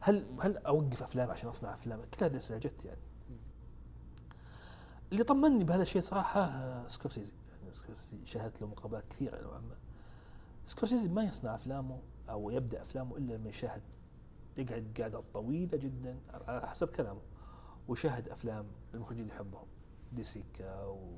هل 0.00 0.26
هل 0.40 0.56
أوقف 0.56 1.02
أفلام 1.02 1.30
عشان 1.30 1.48
أصنع 1.48 1.74
أفلام؟ 1.74 2.00
كل 2.04 2.24
هذه 2.24 2.32
الاسئله 2.32 2.58
جت 2.58 2.84
يعني. 2.84 3.00
اللي 5.12 5.24
طمني 5.24 5.64
بهذا 5.64 5.82
الشيء 5.82 6.02
صراحة 6.02 6.40
آه، 6.40 6.88
سكورسيزي 6.88 7.34
يعني 7.60 7.72
سكورسيزي 7.72 8.26
شاهدت 8.26 8.60
له 8.60 8.66
مقابلات 8.66 9.04
كثيرة 9.10 9.42
نوعا 9.42 9.58
ما. 9.58 9.76
سكورسيزي 10.66 11.08
ما 11.08 11.22
يصنع 11.24 11.54
أفلامه 11.54 12.00
أو 12.30 12.50
يبدأ 12.50 12.82
أفلامه 12.82 13.16
إلا 13.16 13.32
لما 13.32 13.48
يشاهد 13.48 13.82
يقعد 14.58 14.94
قعده 15.00 15.22
طويلة 15.34 15.78
جدا 15.78 16.18
على 16.48 16.66
حسب 16.68 16.88
كلامه 16.88 17.20
ويشاهد 17.88 18.28
أفلام 18.28 18.66
المخرجين 18.94 19.22
اللي 19.22 19.34
يحبهم 19.34 19.66
دي 20.12 20.24
سيكا 20.24 20.84
و 20.84 21.12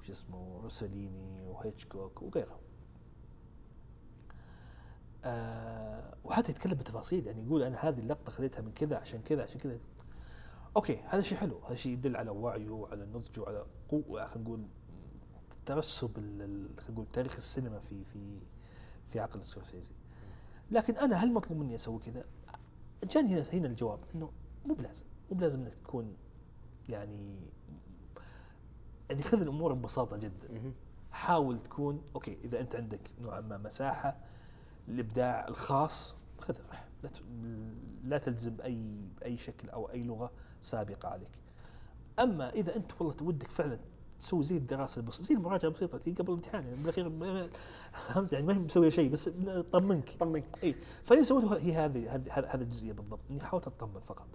وش 0.00 0.10
اسمه 0.10 0.60
روسيليني 0.62 1.42
وهيتشكوك 1.42 2.22
وغيرهم. 2.22 2.58
آه 5.24 6.14
وحتى 6.24 6.50
يتكلم 6.50 6.74
بتفاصيل 6.74 7.26
يعني 7.26 7.42
يقول 7.42 7.62
أنا 7.62 7.76
هذه 7.88 7.98
اللقطة 7.98 8.32
خذيتها 8.32 8.62
من 8.62 8.72
كذا 8.72 8.96
عشان 8.96 9.22
كذا 9.22 9.42
عشان 9.42 9.60
كذا 9.60 9.78
أوكي 10.76 11.00
هذا 11.08 11.22
شيء 11.22 11.38
حلو 11.38 11.60
هذا 11.66 11.74
شيء 11.74 11.92
يدل 11.92 12.16
على 12.16 12.30
وعيه 12.30 12.70
وعلى 12.70 13.06
نضجه 13.06 13.40
وعلى 13.40 13.66
قوة 13.88 14.26
خلينا 14.26 14.48
نقول 14.48 14.66
ترسب 15.66 16.20
خلينا 16.20 16.90
نقول 16.90 17.06
تاريخ 17.12 17.36
السينما 17.36 17.80
في 17.80 18.04
في 18.04 18.38
في 19.12 19.20
عقل 19.20 19.44
سكورسيزي 19.44 19.92
لكن 20.70 20.96
أنا 20.96 21.16
هل 21.16 21.32
مطلوب 21.32 21.58
مني 21.60 21.76
أسوي 21.76 21.98
كذا؟ 21.98 22.24
جاني 23.12 23.34
هنا 23.34 23.44
هنا 23.52 23.66
الجواب 23.66 23.98
إنه 24.14 24.32
مو 24.66 24.74
بلازم 24.74 25.04
مو 25.30 25.36
بلازم 25.36 25.60
إنك 25.60 25.74
تكون 25.74 26.16
يعني 26.88 27.52
يعني 29.10 29.22
خذ 29.22 29.40
الأمور 29.40 29.72
ببساطة 29.72 30.16
جدا. 30.16 30.72
حاول 31.10 31.60
تكون 31.60 32.02
أوكي 32.14 32.38
إذا 32.44 32.60
أنت 32.60 32.76
عندك 32.76 33.10
نوعا 33.20 33.40
ما 33.40 33.58
مساحة 33.58 34.16
الإبداع 34.90 35.48
الخاص 35.48 36.14
خذه 36.38 36.60
لا 38.04 38.18
تلزم 38.18 38.56
باي 38.56 38.84
باي 39.20 39.36
شكل 39.36 39.68
أو 39.68 39.90
أي 39.90 40.02
لغة 40.02 40.30
سابقة 40.60 41.08
عليك. 41.08 41.40
أما 42.18 42.50
إذا 42.50 42.76
أنت 42.76 42.92
والله 42.98 43.14
ودك 43.22 43.50
فعلا 43.50 43.78
تسوي 44.20 44.44
زي 44.44 44.56
الدراسة 44.56 45.00
البسيطة 45.00 45.28
زي 45.28 45.34
المراجعة 45.34 45.68
البسيطة 45.68 45.96
اللي 45.96 46.16
قبل 46.16 46.28
الامتحان 46.28 46.64
يعني 46.64 46.76
بالأخير 46.76 47.10
فهمت؟ 47.92 48.32
يعني 48.32 48.46
ما 48.46 48.54
هي 48.54 48.58
مسوية 48.58 48.90
شيء 48.90 49.10
بس 49.10 49.28
طمنك. 49.72 50.16
طمنك. 50.20 50.44
إي. 50.62 50.74
فاللي 51.04 51.24
سويته 51.24 51.56
هي 51.56 51.72
هذه 51.72 52.14
هذه 52.30 52.54
الجزئية 52.54 52.92
بالضبط 52.92 53.20
إني 53.30 53.40
حاولت 53.40 53.66
أطمن 53.66 54.00
فقط. 54.00 54.26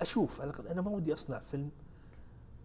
أشوف 0.00 0.40
على 0.40 0.50
الأقل 0.50 0.68
أنا 0.68 0.80
ما 0.80 0.90
ودي 0.90 1.14
أصنع 1.14 1.38
فيلم 1.38 1.70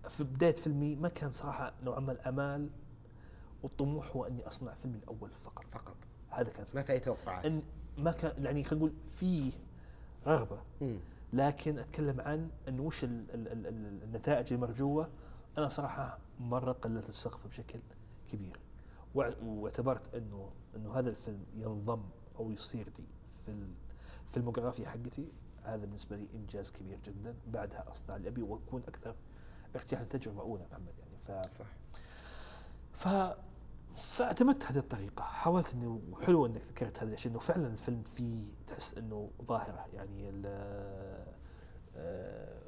في 0.09 0.23
بداية 0.23 0.55
فيلمي 0.55 0.95
ما 0.95 1.09
كان 1.09 1.31
صراحة 1.31 1.73
نوعا 1.83 1.99
ما 1.99 2.11
الأمال 2.11 2.69
والطموح 3.63 4.15
هو 4.15 4.25
إني 4.25 4.47
أصنع 4.47 4.73
فيلم 4.73 4.95
الأول 4.95 5.29
فقط. 5.45 5.65
فقط. 5.71 5.97
هذا 6.31 6.49
كان 6.49 6.65
ما 6.73 6.81
في 6.81 6.91
أي 6.93 6.99
توقعات. 6.99 7.45
إن 7.45 7.63
ما 7.97 8.11
كان 8.11 8.45
يعني 8.45 8.63
خلينا 8.63 8.85
نقول 8.85 8.93
فيه 9.19 9.51
رغبة. 10.27 10.59
لكن 11.33 11.79
أتكلم 11.79 12.21
عن 12.21 12.49
انه 12.67 12.83
وش 12.83 13.03
ال 13.03 13.31
ال 13.31 13.47
ال 13.47 13.67
ال 13.67 14.03
النتائج 14.03 14.53
المرجوه 14.53 15.09
أنا 15.57 15.69
صراحة 15.69 16.19
مرة 16.39 16.71
قللت 16.71 17.09
السقف 17.09 17.47
بشكل 17.47 17.79
كبير. 18.31 18.59
واعتبرت 19.43 20.15
انه 20.15 20.51
إنه 20.75 20.93
هذا 20.93 21.09
الفيلم 21.09 21.45
ينضم 21.55 22.03
أو 22.39 22.51
يصير 22.51 22.85
لي 22.99 23.05
في 23.45 23.55
الفيلموغرافيا 24.27 24.89
حقتي. 24.89 25.27
هذا 25.63 25.85
بالنسبة 25.85 26.15
لي 26.15 26.27
إنجاز 26.33 26.71
كبير 26.71 26.99
جدا. 27.05 27.35
بعدها 27.47 27.91
أصنع 27.91 28.15
اللي 28.15 28.29
ابي 28.29 28.41
وأكون 28.41 28.83
أكثر 28.87 29.15
ارتياحا 29.75 30.03
تجربة 30.03 30.41
أولى 30.41 30.63
محمد 30.71 30.93
يعني. 30.99 31.17
ف 31.27 31.57
صح. 31.57 31.65
ف 32.93 33.07
فاعتمدت 33.95 34.63
هذه 34.65 34.77
الطريقة، 34.77 35.23
حاولت 35.23 35.73
إنه 35.73 36.01
حلو 36.25 36.45
إنك 36.45 36.61
ذكرت 36.69 37.03
هذا 37.03 37.13
الشيء 37.13 37.31
إنه 37.31 37.39
فعلا 37.39 37.67
الفيلم 37.67 38.03
فيه 38.03 38.45
تحس 38.67 38.97
إنه 38.97 39.29
ظاهرة 39.47 39.85
يعني 39.93 40.31
آه، 41.95 42.61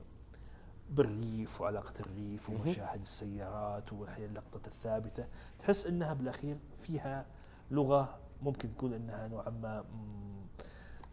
بالريف 0.90 1.62
وعلاقة 1.62 1.94
الريف. 2.00 2.50
ومشاهد 2.50 3.02
السيارات 3.02 3.94
واحيانا 3.94 4.30
اللقطة 4.30 4.68
الثابتة، 4.68 5.28
تحس 5.60 5.86
إنها 5.86 6.14
بالأخير 6.14 6.58
فيها 6.82 7.26
لغة 7.72 8.20
ممكن 8.42 8.78
تقول 8.78 8.94
إنها 8.94 9.28
نوعا 9.28 9.50
ما 9.50 9.86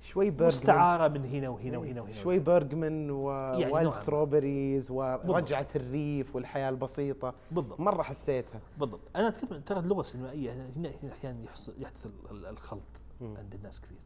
شوي 0.00 0.30
برجمان. 0.30 0.46
مستعارة 0.48 1.08
من 1.08 1.24
هنا 1.24 1.48
وهنا 1.48 1.78
وهنا 1.78 2.00
وهنا 2.00 2.14
شوي 2.14 2.36
يعني 2.36 3.12
و 3.12 3.24
Wild 3.24 3.70
نوعاً. 3.70 3.90
Strawberries 3.90 4.90
ورجعه 4.90 5.68
الريف 5.76 6.36
والحياة 6.36 6.68
البسيطة. 6.68 7.34
بالضبط. 7.50 7.80
مرة 7.80 8.02
حسيتها. 8.02 8.60
بالضبط. 8.78 9.00
أنا 9.16 9.28
أتكلم 9.28 9.60
ترى 9.60 9.78
اللغة 9.80 10.00
السينمائية 10.00 10.52
هنا 10.52 10.70
هنا 10.76 11.12
أحيانا 11.12 11.38
يحدث 11.78 12.06
ال- 12.06 12.30
ال- 12.30 12.46
الخلط. 12.46 12.82
عند 13.20 13.54
الناس 13.54 13.80
كثير. 13.80 13.98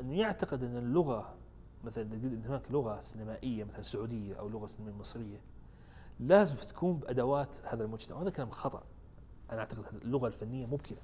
أنه 0.00 0.14
يعتقد 0.18 0.62
أن 0.62 0.76
اللغة 0.76 1.34
مثلا 1.84 2.04
إذا 2.14 2.48
هناك 2.48 2.62
لغة 2.70 3.00
سينمائية 3.00 3.64
مثلا 3.64 3.82
سعودية 3.82 4.34
أو 4.34 4.48
لغة 4.48 4.66
سينمائية 4.66 4.98
مصرية 4.98 5.40
لازم 6.20 6.56
تكون 6.56 6.96
بأدوات 6.96 7.48
هذا 7.64 7.84
المجتمع. 7.84 8.16
وهذا 8.16 8.30
كلام 8.30 8.50
خطأ. 8.50 8.82
أنا 9.50 9.60
أعتقد 9.60 9.84
اللغة 10.02 10.26
الفنية 10.26 10.66
مو 10.66 10.76
بكذا. 10.76 11.00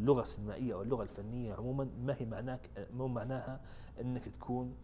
اللغة 0.00 0.22
السينمائيه 0.22 0.74
أو 0.74 0.82
اللغة 0.82 1.02
الفنية 1.02 1.54
عموما 1.54 1.88
ما 2.00 2.16
هي 2.18 2.26
معناك 2.26 2.88
مو 2.94 3.08
معناها 3.08 3.60
إنك 4.00 4.28
تكون 4.28 4.74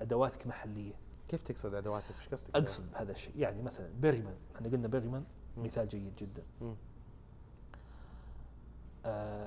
أدواتك 0.00 0.46
محلية. 0.46 0.94
كيف 1.28 1.42
تقصد 1.42 1.74
أدواتك؟ 1.74 2.14
إيش 2.20 2.28
قصدك؟ 2.28 2.56
أقصد 2.56 2.92
بهذا 2.92 3.12
الشيء. 3.12 3.38
يعني 3.38 3.62
مثلا 3.62 3.88
بيريمان 4.00 4.36
إحنا 4.56 4.68
قلنا 4.68 4.88
بيريمان 4.88 5.24
مثال 5.56 5.88
جيد 5.88 6.16
جدا. 6.16 6.42
مم. 6.60 6.74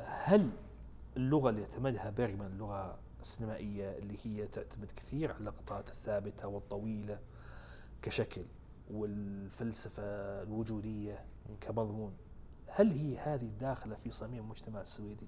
هل 0.08 0.50
اللغة 1.18 1.50
اللي 1.50 1.64
اعتمدها 1.64 2.10
بيرغمان 2.10 2.52
اللغة 2.52 3.00
السينمائيه 3.22 3.98
اللي 3.98 4.18
هي 4.24 4.48
تعتمد 4.48 4.92
كثير 4.96 5.32
على 5.32 5.40
اللقطات 5.40 5.90
الثابتة 5.90 6.48
والطويلة 6.48 7.20
كشكل 8.02 8.46
والفلسفة 8.92 10.04
الوجودية 10.44 11.26
كمضمون؟ 11.62 12.14
هل 12.76 12.92
هي 12.92 13.18
هذه 13.18 13.52
داخله 13.60 13.96
في 13.96 14.12
صميم 14.12 14.44
المجتمع 14.44 14.82
السويدي؟ 14.82 15.28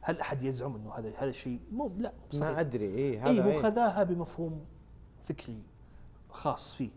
هل 0.00 0.20
أحد 0.20 0.42
يزعم 0.42 0.76
إنه 0.76 0.92
هذا 0.92 1.12
هذا 1.18 1.30
الشيء 1.30 1.60
مو 1.72 1.92
لا 1.98 2.12
صحيح. 2.32 2.50
ما 2.50 2.60
أدري 2.60 2.94
اي 2.94 3.18
هذا 3.18 3.30
اي 3.30 3.40
هو 3.40 3.48
إيه. 3.48 3.62
خذاها 3.62 4.04
بمفهوم 4.04 4.64
فكري 5.22 5.62
خاص 6.30 6.74
فيه 6.74 6.90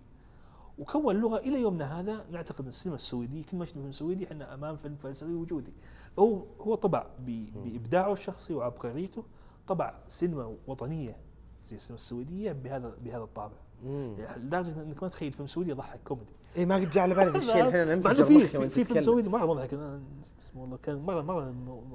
وكون 0.80 1.16
لغة 1.16 1.38
إلى 1.38 1.62
يومنا 1.62 2.00
هذا 2.00 2.26
نعتقد 2.32 2.62
إن 2.62 2.68
السينما 2.68 2.96
السويديه 2.96 3.44
كل 3.44 3.58
ما 3.58 3.66
شفنا 3.66 3.82
فيلم 3.82 3.92
سويدي 3.92 4.26
إحنا 4.26 4.54
أمام 4.54 4.78
فيلم 4.78 4.96
فلسفي 4.96 5.34
وجودي 5.34 5.74
هو 6.20 6.44
هو 6.62 6.76
طبع 6.76 7.06
بإبداعه 7.20 8.14
الشخصي 8.14 8.54
وعبقريته 8.54 9.24
طبع 9.68 9.96
سينما 10.08 10.56
وطنية 10.68 11.18
زي 11.66 11.76
السينما 11.76 11.96
السويدية 11.96 12.52
بهذا 12.52 12.96
بهذا 13.04 13.24
الطابع 13.24 13.56
لدرجة 13.84 14.82
إنك 14.82 15.04
ما 15.04 15.10
تخيل 15.10 15.32
فيلم 15.32 15.48
سويدي 15.48 15.72
يضحك 15.72 16.00
كوميدي. 16.04 16.32
اي 16.58 16.66
ما 16.66 16.76
قد 16.76 16.90
جاء 16.90 17.04
على 17.04 17.16
بالي 17.16 17.30
ذا 17.32 17.38
الشيء 17.38 17.68
الحين 17.68 17.88
أنا 18.06 18.14
في 18.14 18.38
مخي 18.38 18.70
فيلم 18.84 19.02
سويدي 19.02 19.30
مرة 19.30 19.46
مضحك. 19.46 19.74
أنا 19.74 20.02
نسيت 20.20 20.40
اسمه 20.40 20.62
والله 20.62 20.78
كان 20.78 20.98
مره 20.98 21.22
مرة 21.22 21.44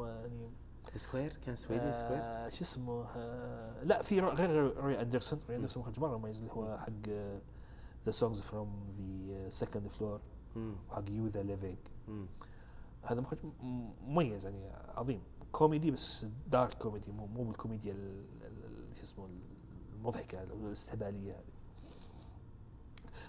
يعني 0.09 0.51
Square 0.97 1.33
كان 1.47 1.57
سويدي 1.57 1.93
Square 1.93 2.19
آه 2.23 2.49
شو 2.49 2.65
اسمه؟ 2.65 3.05
آه 3.17 3.83
لا 3.85 4.03
في 4.03 4.21
غير 4.21 4.77
روي 4.77 5.01
أندرسون. 5.03 5.39
روي 5.49 5.57
أندرسون 5.57 5.83
مخرج 5.83 6.01
مرة 6.01 6.17
مميز 6.17 6.39
اللي 6.39 6.53
هو 6.53 6.79
حق 6.79 7.09
ذا 8.07 8.11
Songs 8.13 8.41
from 8.41 8.69
the 9.29 9.49
Second 9.49 9.89
Floor. 9.89 10.21
وحق 10.91 11.05
You, 11.11 11.27
the 11.27 11.43
Living. 11.43 11.77
هذا 13.03 13.21
مخرج 13.21 13.39
مميز 14.07 14.45
يعني 14.45 14.71
عظيم. 14.95 15.21
كوميدي 15.53 15.91
بس 15.91 16.27
dark 16.49 16.75
comedy 16.75 17.13
مو 17.13 17.27
مو 17.27 17.45
بالكوميديا 17.45 17.93
ال- 17.93 18.25
ال- 18.43 18.65
ال- 18.65 18.97
شو 18.97 19.03
اسمه 19.03 19.29
المضحكة 19.95 20.39
أو 20.41 20.67
الإستهبالية 20.67 21.33
هذه. 21.33 21.58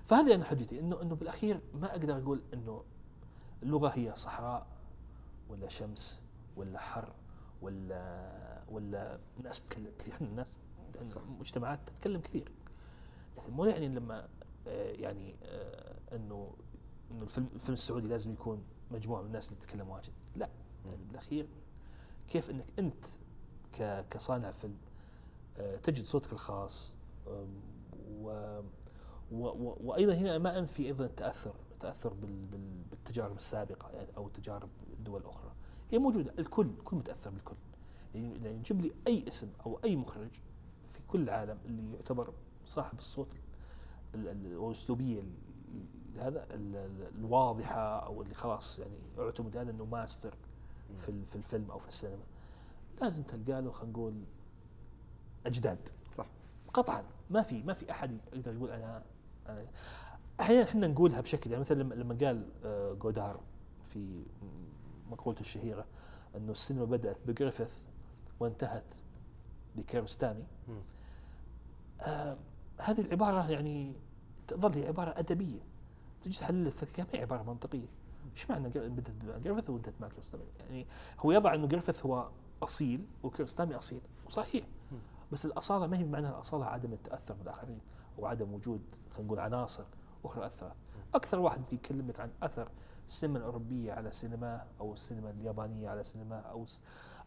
فهذه 0.10 0.36
أنا 0.36 0.46
حجتي 0.46 0.80
إنه 0.80 1.02
إنه 1.02 1.16
بالأخير 1.16 1.62
ما 1.74 1.92
أقدر 1.92 2.18
أقول 2.18 2.42
إنه 2.54 2.84
اللغة 3.64 3.88
هي 3.88 4.16
صحراء 4.16 4.68
ولا 5.50 5.68
شمس 5.68 6.22
ولا 6.56 6.80
حر 6.80 7.14
ولا 7.62 8.64
ولا 8.70 9.20
ناس 9.44 9.64
تتكلم 9.64 9.92
كثير. 10.00 10.14
إحنا 10.14 10.28
الناس. 10.28 10.60
مجتمعات 11.40 11.80
تتكلم 11.88 12.22
كثير. 12.22 12.52
لكن 13.38 13.54
مو 13.54 13.66
يعني 13.66 13.88
لما 13.88 14.28
آه، 14.68 14.92
يعني 14.92 15.36
آه، 15.44 15.96
إنه 16.16 16.54
إنه 17.12 17.24
الفيلم 17.24 17.50
الفيلم 17.56 17.74
السعودي 17.74 18.08
لازم 18.08 18.34
يكون 18.34 18.64
مجموعة 18.92 19.22
من 19.22 19.28
الناس 19.28 19.50
اللي 19.50 19.60
تتكلم 19.60 19.90
واجد. 19.90 20.14
لا. 20.36 20.50
يعني 20.86 21.04
بالأخير 21.06 21.48
كيف 22.28 22.50
إنك 22.50 22.66
أنت 22.80 23.06
كصانع 24.12 24.52
فيلم 24.52 24.78
آه، 25.58 25.76
تجد 25.76 26.06
صوتك 26.06 26.34
الخاص 26.34 26.94
و 28.12 28.62
وأيضا 29.32 30.14
هنا 30.14 30.38
ما 30.38 30.60
أنفي 30.60 30.86
أيضا 30.86 31.06
التاثر 31.06 31.54
التاثر 31.72 32.14
بال 32.14 32.46
بال 32.46 32.84
بالتجارب 32.92 33.36
السابقة 33.36 33.90
أو 34.18 34.28
تجارب 34.28 34.70
دول 35.06 35.26
أخرى. 35.26 35.52
هي 35.92 35.98
موجودة 35.98 36.34
الكل 36.40 36.66
الكل 36.68 36.96
متأثر 36.98 37.30
بالكل. 37.30 37.56
يعني 38.16 38.60
جيب 38.60 38.82
لي 38.82 38.92
أي 39.08 39.28
اسم 39.28 39.50
أو 39.66 39.80
أي 39.84 39.96
مخرج 39.96 40.30
في 40.84 41.00
كل 41.08 41.22
العالم 41.22 41.58
اللي 41.66 41.94
يعتبر 41.94 42.34
صاحب 42.66 42.98
الصوت 42.98 43.34
ال- 44.16 44.28
ال- 44.28 44.58
والاسلوبيه 44.58 45.20
ال- 45.20 45.34
هذا 46.20 46.44
ال- 46.54 46.76
ال- 46.76 47.12
الواضحة 47.20 48.00
أو 48.06 48.22
اللي 48.22 48.34
خلاص 48.36 48.80
يعني 48.80 48.98
اعتمد 49.20 49.58
هذا 49.58 49.72
إنه 49.72 49.86
ماستر 49.86 50.34
في 51.06 51.26
في 51.26 51.36
الفيلم 51.36 51.72
أو 51.72 51.80
في 51.80 51.88
السينما. 51.88 52.24
لازم 53.02 53.24
تلقى 53.24 53.62
له 53.62 53.72
خلينا 53.72 53.94
نقول 53.94 54.14
أجداد. 55.46 55.90
صح. 56.16 56.26
قطعا. 56.74 57.04
ما 57.30 57.42
في 57.44 57.64
ما 57.64 57.74
في 57.74 57.92
أحد 57.92 58.18
يقدر 58.34 58.54
يقول 58.54 58.70
أنا 58.72 59.04
أحيانا 60.40 60.64
إحنا 60.64 60.88
نقولها 60.88 61.22
بشكل 61.22 61.50
يعني 61.52 61.62
مثلا 61.62 61.84
لما 61.84 62.18
قال 62.22 62.50
آه، 62.66 62.94
جودار 62.94 63.40
في 63.94 64.24
مقولته 65.12 65.42
الشهيرة 65.42 65.86
إنه 66.36 66.52
السينما 66.52 66.86
بدأت 66.86 67.18
بجريفيث 67.28 67.74
وانتهت 68.40 68.94
بكيارستمي 69.76 70.44
مم. 70.68 70.82
آه 72.02 72.38
هذه 72.78 73.02
العبارة 73.02 73.52
يعني 73.52 73.94
تظل 74.48 74.74
هي 74.74 74.88
عبارة 74.88 75.20
أدبية. 75.20 75.60
تجي 76.24 76.38
تحلل 76.40 76.68
الفكرة 76.68 77.04
ما 77.04 77.10
هي 77.14 77.22
عبارة 77.22 77.44
منطقية. 77.44 77.88
إيش 78.34 78.50
معنى 78.50 78.70
بدت 78.70 79.12
بجريفيث 79.12 79.70
وانتهت 79.70 79.94
مع 80.02 80.08
كيارستمي 80.08 80.44
يعني 80.60 80.86
هو 81.20 81.32
يضع 81.32 81.54
إنه 81.54 81.68
جريفيث 81.68 82.06
هو 82.06 82.30
أصيل 82.64 83.06
وكيارستمي 83.24 83.76
أصيل 83.76 84.02
وصحيح. 84.28 84.66
بس 85.32 85.46
الأصالة 85.46 85.88
ما 85.88 85.98
هي 85.98 86.04
بمعنى 86.04 86.30
الأصالة 86.30 86.66
عدم 86.66 86.94
التأثر 86.94 87.34
بالآخرين. 87.34 87.80
أو 88.20 88.26
عدم 88.26 88.54
وجود 88.54 88.82
خلينا 89.12 89.28
نقول 89.28 89.40
عناصر 89.40 89.84
أخرى 90.26 90.46
أثرت. 90.46 90.76
أكثر 91.14 91.40
واحد 91.40 91.62
بيكلم 91.72 92.08
لك 92.08 92.20
عن 92.20 92.30
أثر 92.44 92.70
السينما 93.08 93.38
الأوروبية 93.38 93.94
على 93.94 94.12
سينما 94.12 94.66
أو 94.80 94.94
السينما 94.94 95.30
اليابانية 95.30 95.90
على 95.90 96.04
سينما 96.04 96.40
أو 96.40 96.66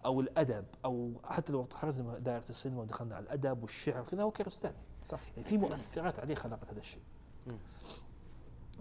أو 0.04 0.20
الأدب 0.20 0.64
أو 0.84 1.12
حتى 1.24 1.52
لو 1.52 1.66
خرجنا 1.72 2.02
من 2.02 2.22
دائرة 2.22 2.44
السينما 2.50 2.80
ودخلنا 2.80 3.16
على 3.16 3.22
الأدب 3.22 3.62
والشعر 3.62 4.02
وكذا 4.02 4.22
هو 4.22 4.30
كيرستامي 4.30 4.74
صح. 5.06 5.20
يعني 5.36 5.48
في 5.48 5.58
مؤثرات 5.58 6.20
عليه 6.20 6.34
خلقت 6.34 6.70
هذا 6.70 6.80
الشيء. 6.80 7.02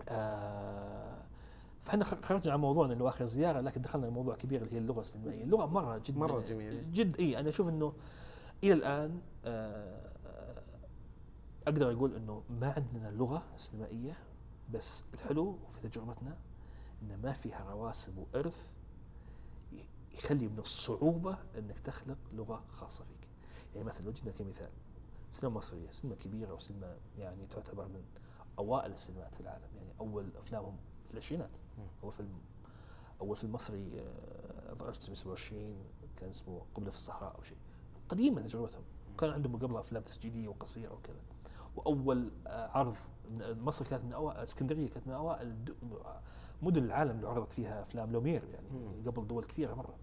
آه 0.09 1.17
فإحنا 1.81 2.03
خرجنا 2.03 2.53
عن 2.53 2.59
موضوعنا 2.59 2.93
اللي 2.93 3.03
هو 3.03 3.07
آخر 3.07 3.25
زيارة 3.25 3.61
لكن 3.61 3.81
دخلنا 3.81 4.05
لموضوع 4.05 4.35
كبير 4.35 4.61
اللي 4.61 4.73
هي 4.73 4.77
اللغة 4.77 5.01
السينمائية، 5.01 5.43
اللغة 5.43 5.65
مرة 5.65 5.97
جدا 5.97 6.19
مرة 6.19 6.39
جميلة. 6.39 6.83
جد 6.93 7.17
إي 7.19 7.39
أنا 7.39 7.49
أشوف 7.49 7.69
إنه 7.69 7.93
إلى 8.63 8.73
الآن 8.73 9.21
آه 9.45 10.10
أقدر 11.67 11.91
أقول 11.91 12.15
إنه 12.15 12.43
ما 12.49 12.71
عندنا 12.71 13.07
لغة 13.11 13.43
سينمائية 13.57 14.17
بس 14.73 15.03
الحلو 15.13 15.57
في 15.73 15.89
تجربتنا 15.89 16.37
ان 17.01 17.21
ما 17.21 17.33
فيها 17.33 17.71
رواسب 17.71 18.17
وإرث 18.17 18.75
يخلي 20.11 20.47
من 20.47 20.59
الصعوبة 20.59 21.37
إنك 21.57 21.79
تخلق 21.79 22.17
لغة 22.33 22.63
خاصة 22.71 23.03
فيك. 23.05 23.29
يعني 23.75 23.87
مثلا 23.87 24.05
لو 24.05 24.11
جبنا 24.11 24.31
كمثال 24.31 24.69
سينما 25.31 25.57
مصرية، 25.57 25.91
سينما 25.91 26.15
كبيرة 26.15 26.53
وسينما 26.53 26.97
يعني 27.17 27.45
تعتبر 27.47 27.87
من 27.87 28.03
أوائل 28.59 28.91
السينمات 28.91 29.35
في 29.35 29.41
العالم، 29.41 29.67
يعني 29.75 29.89
أول 29.99 30.31
أفلامهم 30.37 30.77
في 31.05 31.11
العشرينات. 31.11 31.49
أول 32.03 32.13
فيلم 32.13 32.41
أول 33.21 33.37
فيلم 33.37 33.53
مصري 33.53 34.01
آه، 34.01 34.89
1927 34.89 35.75
كان 36.17 36.29
اسمه 36.29 36.61
قبلة 36.75 36.89
في 36.89 36.95
الصحراء 36.95 37.35
أو 37.37 37.43
شيء. 37.43 37.57
قديمة 38.09 38.41
تجربتهم، 38.41 38.83
كان 39.19 39.29
عندهم 39.29 39.55
قبلها 39.55 39.79
أفلام 39.81 40.03
تسجيلية 40.03 40.47
وقصيرة 40.47 40.93
وكذا. 40.93 41.21
وأول 41.75 42.31
آه، 42.47 42.77
عرض 42.77 42.95
مصر 43.41 43.85
كانت 43.85 44.03
من 44.03 44.13
اوائل 44.13 44.39
اسكندرية 44.39 44.89
كانت 44.89 45.07
من 45.07 45.13
أوائل 45.13 45.55
مدن 46.61 46.83
العالم 46.83 47.11
اللي 47.11 47.27
عرضت 47.27 47.51
فيها 47.51 47.81
أفلام 47.81 48.11
لومير 48.11 48.43
يعني 48.53 48.69
مم. 48.69 49.09
قبل 49.11 49.27
دول 49.27 49.43
كثيرة 49.43 49.73
مرة. 49.73 49.95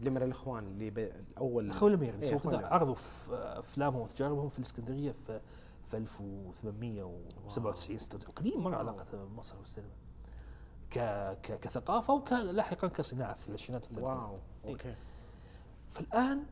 لومير 0.00 0.24
الإخوان 0.24 0.66
اللي 0.66 0.90
ب... 0.90 0.98
الأول 0.98 1.70
اخوان 1.70 1.92
لومير 1.92 2.14
لومير. 2.14 2.66
عرضوا 2.66 2.94
في 2.94 3.34
أفلامهم 3.34 4.00
وتجاربهم 4.00 4.48
في 4.48 4.58
الإسكندرية 4.58 5.12
في 5.12 5.40
في 5.90 5.96
1897 5.96 7.98
96 7.98 8.32
قديم 8.34 8.64
مرة. 8.64 8.76
علاقة 8.76 9.28
مصر 9.36 9.56
بالسينما 9.58 9.90
ك 10.90 10.98
ك 11.42 11.60
كثقافة 11.60 12.14
ولاحقا 12.14 12.88
كصناعة 12.88 13.34
في 13.34 13.48
العشرينات 13.48 13.82
والثلاثينات 13.82 14.18
wow 14.18 14.38
إيه. 14.64 14.72
أوكي 14.72 14.94
فالآن 15.90 16.44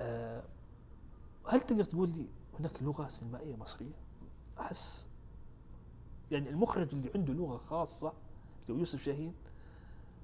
آه 0.00 0.42
هل 1.48 1.60
تقدر 1.60 1.84
تقول 1.84 2.08
لي 2.08 2.26
هناك 2.60 2.82
لغة 2.82 3.08
سينمائيه 3.08 3.56
مصرية؟ 3.56 3.94
أحس 4.60 5.08
يعني 6.30 6.48
المخرج 6.48 6.88
اللي 6.94 7.10
عنده 7.14 7.32
لغة 7.32 7.56
خاصة 7.56 8.12
اللي 8.62 8.74
هو 8.74 8.78
يوسف 8.78 9.02
شاهين 9.02 9.34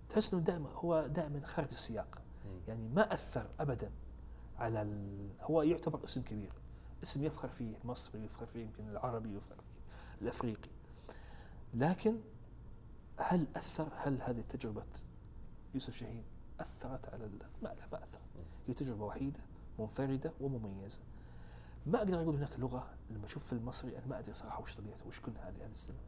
تحس 0.08 0.34
إنه 0.34 0.42
دائما 0.42 0.68
هو 0.70 1.06
دائما 1.06 1.46
خارج 1.46 1.68
السياق. 1.70 2.22
يعني 2.68 2.88
ما 2.88 3.14
أثر 3.14 3.50
ابدا 3.60 3.90
على 4.58 4.82
ال... 4.82 5.28
هو 5.40 5.62
يعتبر 5.62 6.04
اسم 6.04 6.22
كبير. 6.22 6.52
اسم 7.02 7.24
يفخر 7.24 7.48
فيه 7.48 7.76
المصري 7.84 8.24
يفخر 8.24 8.46
فيه 8.46 8.62
يمكن 8.64 8.88
العربي 8.88 9.36
يفخر 9.36 9.54
فيه 9.56 10.22
الأفريقي. 10.22 10.70
لكن 11.74 12.20
هل 13.16 13.46
أثر 13.56 13.88
هل 13.96 14.22
هذه 14.22 14.44
تجربه 14.48 14.82
يوسف 15.74 15.96
شاهين 15.96 16.24
أثرت 16.60 17.08
على 17.08 17.24
ال... 17.24 17.38
ما 17.62 17.68
لا 17.68 17.86
ما 17.92 18.04
أثرت. 18.04 18.20
هي 18.68 18.74
تجربة 18.74 19.04
وحيدة 19.04 19.40
منفردة 19.78 20.32
ومميزة. 20.40 21.00
ما 21.86 21.98
أقدر 21.98 22.22
أقول 22.22 22.36
هناك 22.36 22.58
لغة 22.58 22.86
لما 23.10 23.26
أشوف 23.26 23.46
فيلم 23.46 23.64
مصري 23.64 23.98
أنا 23.98 24.06
ما 24.06 24.18
أدري 24.18 24.34
صراحة 24.34 24.62
وش 24.62 24.76
طبيعته 24.76 25.06
وش 25.06 25.20
كن 25.20 25.32
هذه 25.36 25.64
هذه 25.64 25.72
السينما 25.72 26.00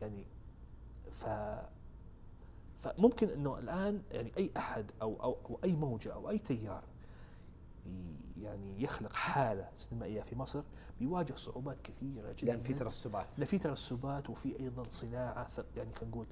يعني 0.00 0.26
ف 1.12 1.26
فممكن 2.82 3.28
إنه 3.28 3.58
الآن 3.58 4.02
يعني 4.10 4.32
أي 4.36 4.50
أحد 4.56 4.90
أو 5.02 5.22
أو, 5.22 5.38
أو 5.50 5.58
أي 5.64 5.76
موجة 5.76 6.12
أو 6.14 6.30
أي 6.30 6.38
تيار 6.38 6.84
يعني 8.40 8.82
يخلق 8.82 9.12
حالة 9.12 9.68
سينمائية 9.76 10.22
في 10.22 10.36
مصر 10.36 10.62
بيواجه 10.98 11.34
صعوبات 11.34 11.76
كثيرة 11.84 12.32
جدا. 12.32 12.46
لأن 12.52 12.62
في 12.62 12.74
ترسبات. 12.74 13.38
لا 13.38 13.44
في 13.44 13.58
ترسبات 13.58 14.30
وفي 14.30 14.60
أيضا 14.60 14.82
صناعة 14.82 15.48
يعني 15.76 15.94
خلينا 15.94 16.10
نقول 16.10 16.26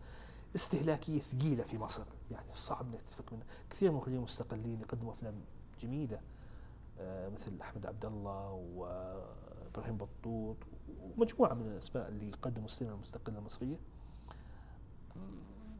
استهلاكية 0.57 1.21
ثقيلة 1.21 1.63
في 1.65 1.79
مصر. 1.79 2.05
يعني 2.31 2.55
صعب 2.55 2.87
إنك 2.87 3.01
تفك 3.03 3.33
منها. 3.33 3.47
كثير 3.71 3.91
من 3.91 3.95
المخرجين 3.95 4.19
المستقلين 4.19 4.81
يقدموا 4.81 5.13
أفلام 5.13 5.35
جميلة. 5.81 6.21
مثل 7.35 7.61
أحمد 7.61 7.87
عبد 7.87 8.05
الله 8.05 8.51
وإبراهيم 8.53 9.97
بطوط 9.97 10.57
ومجموعة 11.01 11.55
من 11.55 11.67
الأسماء 11.67 12.09
اللي 12.09 12.31
قدموا 12.43 12.67
السينما 12.67 12.95
المستقلة 12.95 13.39
المصرية 13.39 13.77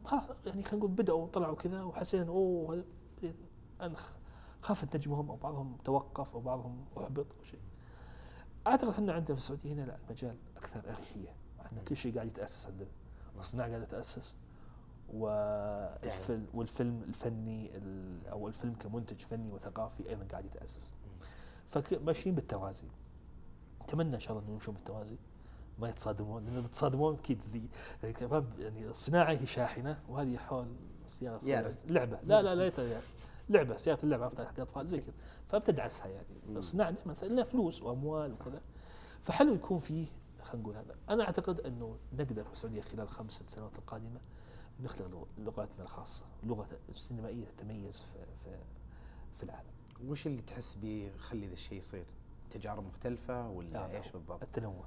خلاص 0.05 0.23
يعني 0.45 0.63
خلينا 0.63 0.77
نقول 0.85 0.91
بدأوا 0.91 1.27
طلعوا 1.27 1.55
كذا 1.55 1.83
وحسينا 1.83 2.27
أوه 2.29 2.83
يعني 3.23 3.35
أنا 3.81 3.95
خ- 3.97 4.13
خافت 4.61 4.95
نجمهم 4.95 5.29
أو 5.29 5.35
بعضهم 5.35 5.77
توقف 5.85 6.33
أو 6.33 6.39
بعضهم 6.41 6.85
أحبط 6.97 7.25
أو 7.39 7.43
شيء. 7.43 7.59
أعتقد 8.67 8.89
إحنا 8.89 9.13
عندنا 9.13 9.35
في 9.37 9.41
السعودية 9.43 9.73
هنا 9.73 9.81
لا 9.81 9.97
المجال 10.07 10.35
أكثر 10.57 10.79
أريحية، 10.89 11.35
إحنا 11.61 11.81
كل 11.83 11.97
شيء 11.97 12.15
قاعد 12.15 12.27
يتأسس 12.27 12.67
عندنا. 12.67 12.87
الصناعة 13.39 13.69
قاعدة 13.69 13.85
تتأسس 13.85 14.37
والفيلم 15.13 16.47
والفيلم 16.53 17.03
الفني 17.03 17.77
ال- 17.77 18.27
أو 18.27 18.47
الفيلم 18.47 18.73
كمنتج 18.73 19.19
فني 19.19 19.51
وثقافي 19.51 20.09
أيضا 20.09 20.25
قاعد 20.31 20.45
يتأسس. 20.45 20.93
فماشيين 21.71 22.35
بالتوازي. 22.35 22.87
اتمنى 23.81 24.15
إن 24.15 24.19
شاء 24.19 24.31
الله 24.31 24.43
انه 24.43 24.53
يمشون 24.53 24.73
بالتوازي 24.75 25.17
ما 25.79 25.89
يتصادمون 25.89 26.45
لأن 26.45 26.57
اذا 26.57 26.67
تصادمون 26.67 27.13
أكيد 27.15 27.39
يعني 28.03 28.13
كمان 28.13 28.45
يعني 28.59 28.87
الصناعه 28.87 29.31
هي 29.31 29.47
شاحنة 29.47 29.99
وهذه 30.09 30.37
حول 30.37 30.67
سيارة. 31.07 31.45
يارس. 31.45 31.83
لعبة 31.89 32.19
لا 32.23 32.41
لا 32.41 32.55
لا. 32.55 33.01
لعبة 33.49 33.77
سيارة 33.77 33.99
اللعبة 34.03 34.27
افتح 34.27 34.45
حق 34.47 34.59
أطفال 34.59 34.87
زي 34.87 34.99
كذا 35.01 35.13
فبتدعسها 35.49 36.07
يعني. 36.07 36.25
الصناعه 36.49 36.95
لها 37.23 37.43
فلوس 37.43 37.81
وأموال 37.81 38.33
وكذا 38.33 38.61
فحلو 39.21 39.53
يكون 39.53 39.79
فيه 39.79 40.05
خلينا 40.43 40.63
نقول 40.63 40.75
هذا 40.75 40.95
أنا 41.09 41.23
أعتقد 41.23 41.59
إنه 41.61 41.97
نقدر 42.13 42.43
في 42.43 42.53
السعودية 42.53 42.81
خلال 42.81 43.09
خمس 43.09 43.31
ست 43.33 43.49
سنوات 43.49 43.77
القادمة 43.79 44.19
نخلق 44.79 45.07
لغ- 45.07 45.25
لغتنا 45.43 45.83
الخاصة 45.83 46.25
لغة 46.43 46.67
السينمائيه 46.89 47.45
تتميز 47.57 47.99
في 47.99 48.25
في 48.43 48.57
في 49.37 49.43
العالم 49.43 49.69
وش 50.07 50.27
اللي 50.27 50.41
تحس 50.41 50.75
بيخلي 50.75 51.47
ذا 51.47 51.53
الشيء 51.53 51.77
يصير؟ 51.77 52.05
تجارب 52.51 52.83
مختلفة 52.87 53.49
ولا 53.49 53.67
لا، 53.67 53.97
إيش 53.97 54.07
بالضبط؟ 54.11 54.43
التنوع 54.43 54.85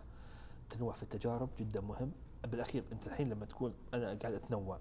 التنوع 0.62 0.92
في 0.92 1.02
التجارب 1.02 1.48
جدا 1.58 1.80
مهم 1.80 2.12
بالأخير 2.44 2.84
أنت 2.92 3.06
الحين 3.06 3.30
لما 3.30 3.46
تكون 3.46 3.74
أنا 3.94 4.14
قاعد 4.14 4.34
أتنوع 4.34 4.78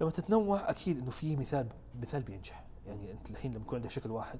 لما 0.00 0.10
تتنوع 0.10 0.70
أكيد 0.70 0.98
إنه 0.98 1.10
في 1.10 1.36
مثال 1.36 1.68
مثال 2.02 2.22
بينجح 2.22 2.64
يعني 2.86 3.12
أنت 3.12 3.30
الحين 3.30 3.52
لما 3.54 3.62
يكون 3.62 3.76
عندك 3.76 3.90
شكل 3.90 4.10
واحد. 4.10 4.38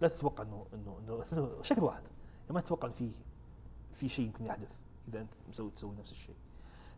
لا 0.00 0.08
تتوقع 0.08 0.42
إنه 0.42 0.66
إنه 0.74 0.98
إنه, 0.98 1.24
إنه 1.32 1.62
شكل 1.62 1.82
واحد 1.82 2.02
يعني 2.02 2.54
ما 2.54 2.60
تتوقع 2.60 2.88
إن 2.88 2.92
في 2.92 3.10
في 3.94 4.08
شيء 4.08 4.24
يمكن 4.26 4.46
يحدث 4.46 4.72
إذا 5.08 5.20
أنت 5.20 5.30
مسوي 5.48 5.70
تسوي 5.70 5.96
نفس 5.96 6.12
الشيء 6.12 6.34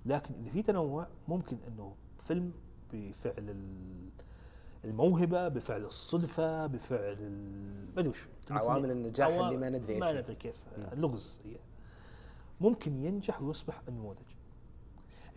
لكن 0.07 0.35
إذا 0.35 0.51
في 0.51 0.63
تنوع 0.63 1.07
ممكن 1.29 1.57
إنه 1.69 1.95
فيلم 2.19 2.53
بفعل 2.93 3.51
الموهبة 4.87 5.49
بفعل 5.49 5.85
الصدفة 5.85 6.67
بفعل 6.67 7.17
ما 7.97 8.01
أدري 8.01 8.13
عوامل 8.51 8.91
النجاح 8.91 9.29
عوا- 9.29 9.47
اللي 9.47 9.57
ما 9.57 9.69
ندري 9.71 10.01
ما. 10.01 10.13
ندري 10.21 10.35
كيف. 10.35 10.55
اللغز 10.93 11.41
هي 11.45 11.57
ممكن 12.61 13.05
ينجح 13.05 13.43
ويصبح 13.43 13.83
نموذج 13.89 14.19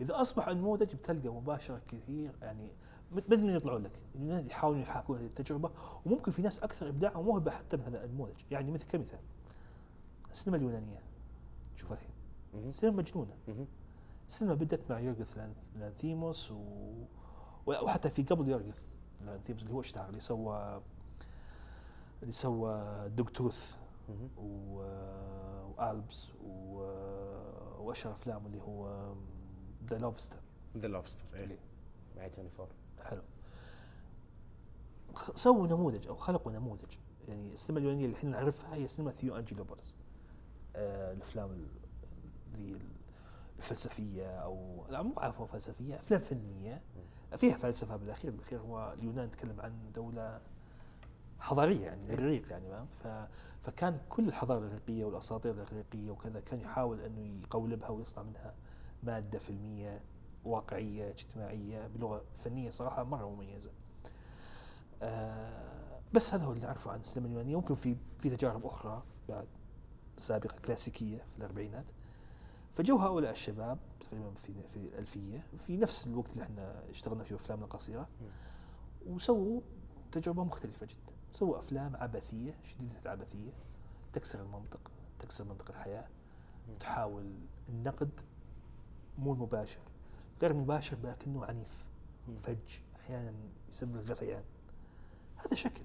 إذا 0.00 0.20
أصبح 0.20 0.48
نموذج 0.48 0.94
بتلقى 0.94 1.28
مباشرة 1.28 1.80
كثير 1.88 2.30
يعني 2.42 2.68
ما 3.12 3.18
أدري 3.18 3.42
من 3.42 3.56
يطلعون 3.56 3.82
لك. 3.82 3.92
الناس 4.14 4.44
يحاولون 4.46 4.80
يحاكون 4.80 5.18
هذه 5.18 5.26
التجربة 5.26 5.70
وممكن 6.06 6.32
في 6.32 6.42
ناس 6.42 6.58
أكثر 6.60 6.88
إبداع 6.88 7.16
وموهبة 7.16 7.50
حتى 7.50 7.76
من 7.76 7.82
هذا 7.84 8.04
النموذج 8.04 8.34
يعني 8.50 8.70
مثل 8.70 8.86
كمثال. 8.86 9.18
السينما 10.32 10.56
اليونانية. 10.56 11.00
شوف 11.76 11.92
الحين. 11.92 12.10
سينما 12.70 12.96
مجنونة. 12.96 13.36
السينما 14.28 14.54
بدأت 14.54 14.80
مع 14.90 15.00
يورغث 15.00 15.38
لان- 15.38 15.54
لانثيموس 15.78 16.50
و... 16.50 16.56
وحتى 17.66 18.10
في 18.10 18.22
قبل 18.22 18.48
يورغث. 18.48 18.88
لانثيموس 19.26 19.62
اللي 19.62 19.74
هو 19.74 19.80
اشتهر 19.80 20.08
اللي 20.08 20.20
سوى 20.20 20.82
اللي 22.22 22.32
سوى. 22.32 23.08
و... 24.36 24.78
و 25.78 25.86
Alps. 25.86 26.28
وأشهر 27.78 28.12
أفلام 28.12 28.46
اللي 28.46 28.62
هو 28.62 29.12
The 29.84 29.98
Lobster 29.98 30.38
The 30.76 30.88
Lobster 30.88 31.24
إيه. 31.34 31.58
مع 32.16 32.28
توني 32.28 32.48
فور 32.50 32.68
حلو 33.04 33.22
سووا 35.34 35.66
نموذج 35.66 36.06
أو 36.06 36.16
خلقوا 36.16 36.52
نموذج. 36.52 36.96
يعني 37.28 37.52
السينما 37.52 37.80
اليونانية 37.80 38.04
اللي 38.04 38.16
إحنا 38.16 38.30
نعرفها 38.30 38.74
هي 38.74 38.88
سينما 38.88 39.10
ثيو 39.10 39.36
أنجيلوبولوس 39.36 39.94
آه 40.76 41.12
الأفلام 41.12 41.50
ال- 41.50 41.66
ذي 42.56 42.72
ال- 42.72 42.90
الفلسفية 43.58 44.26
أو 44.26 44.84
لا 44.90 45.02
مو 45.02 45.12
عفوا 45.16 45.46
فلسفية 45.46 45.94
أفلام 45.94 46.20
فنية. 46.20 46.82
فيها 47.36 47.56
فلسفة 47.56 47.96
بالأخير. 47.96 48.30
بالأخير 48.30 48.60
هو 48.60 48.92
اليونان 48.98 49.24
يتكلم 49.26 49.60
عن 49.60 49.72
دولة 49.94 50.40
حضارية 51.38 51.84
يعني 51.86 52.12
إغريق 52.14 52.50
يعني 52.50 52.68
فهمت؟ 52.68 52.94
ف- 52.94 53.28
فكان 53.66 53.98
كل 54.08 54.28
الحضارة 54.28 54.58
الإغريقية 54.58 55.04
والأساطير 55.04 55.52
الإغريقية 55.54 56.10
وكذا 56.10 56.40
كان 56.40 56.60
يحاول 56.60 57.00
انه 57.00 57.40
يقولبها 57.42 57.88
ويصنع 57.88 58.22
منها 58.24 58.54
مادة 59.02 59.38
فيلمية 59.38 60.00
واقعية 60.44 61.10
اجتماعية 61.10 61.86
بلغة 61.86 62.24
فنية 62.44 62.70
صراحة 62.70 63.02
مرة 63.04 63.28
مميزة. 63.30 63.70
آه 65.02 66.00
بس 66.12 66.34
هذا 66.34 66.44
هو 66.44 66.52
اللي 66.52 66.62
نعرفه 66.66 66.90
عن 66.92 67.00
السينما 67.00 67.28
اليونانية. 67.28 67.56
ممكن 67.56 67.74
في 67.74 67.96
في 68.18 68.36
تجارب 68.36 68.66
أخرى 68.66 69.02
بعد 69.28 69.46
سابقة 70.16 70.56
كلاسيكية 70.64 71.16
في 71.16 71.38
الأربعينات. 71.38 71.84
فجو 72.80 72.96
هؤلاء 72.96 73.32
الشباب 73.32 73.78
تقريبا 74.00 74.30
في 74.30 74.52
في 74.72 74.76
الألفية 74.76 75.46
في 75.66 75.76
نفس 75.76 76.06
الوقت 76.06 76.32
اللي 76.32 76.44
إحنا 76.44 76.90
اشتغلنا 76.90 77.24
فيه 77.24 77.34
أفلامنا 77.34 77.64
القصيرة 77.64 78.08
وسووا 79.06 79.60
تجربة 80.12 80.44
مختلفة 80.44 80.86
جدا. 80.86 81.12
سووا 81.32 81.58
أفلام 81.58 81.96
عبثية 81.96 82.54
شديدة 82.64 82.98
العبثية 83.02 83.50
تكسر 84.12 84.42
المنطق 84.42 84.90
تكسر 85.18 85.44
منطق 85.44 85.70
الحياة 85.70 86.08
تحاول 86.80 87.32
النقد 87.68 88.20
مو 89.18 89.32
المباشر 89.32 89.80
غير 90.42 90.54
مباشر 90.54 90.96
لكنه 91.04 91.44
عنيف 91.44 91.84
فج 92.42 92.78
أحيانا 92.96 93.32
يسبب 93.70 93.96
الغثيان 93.96 94.42
هذا 95.36 95.54
شكل 95.54 95.82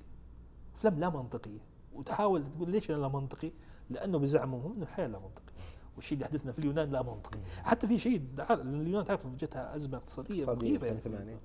أفلام 0.75 0.99
لا 0.99 1.09
منطقية 1.09 1.61
وتحاول 1.93 2.43
تقول 2.55 2.69
ليش 2.71 2.91
أنا 2.91 2.97
لا 2.97 3.07
منطقي؟ 3.07 3.51
لأنه 3.89 4.19
بزعمهم 4.19 4.73
إنه 4.73 4.83
الحياة 4.83 5.07
لا 5.07 5.19
منطقية. 5.19 5.55
والشيء 5.95 6.15
اللي 6.17 6.25
حدثنا 6.27 6.51
في 6.51 6.59
اليونان 6.59 6.91
لا 6.91 7.01
منطقي 7.01 7.39
حتى 7.63 7.87
في 7.87 7.99
شيء 7.99 8.21
اليونان 8.51 9.05
تعرف 9.05 9.27
جتها 9.27 9.75
أزمة 9.75 9.97
اقتصادية 9.97 10.45
مخيفه 10.69 10.85
يعني 10.87 10.97
الثمانينات. 10.97 11.41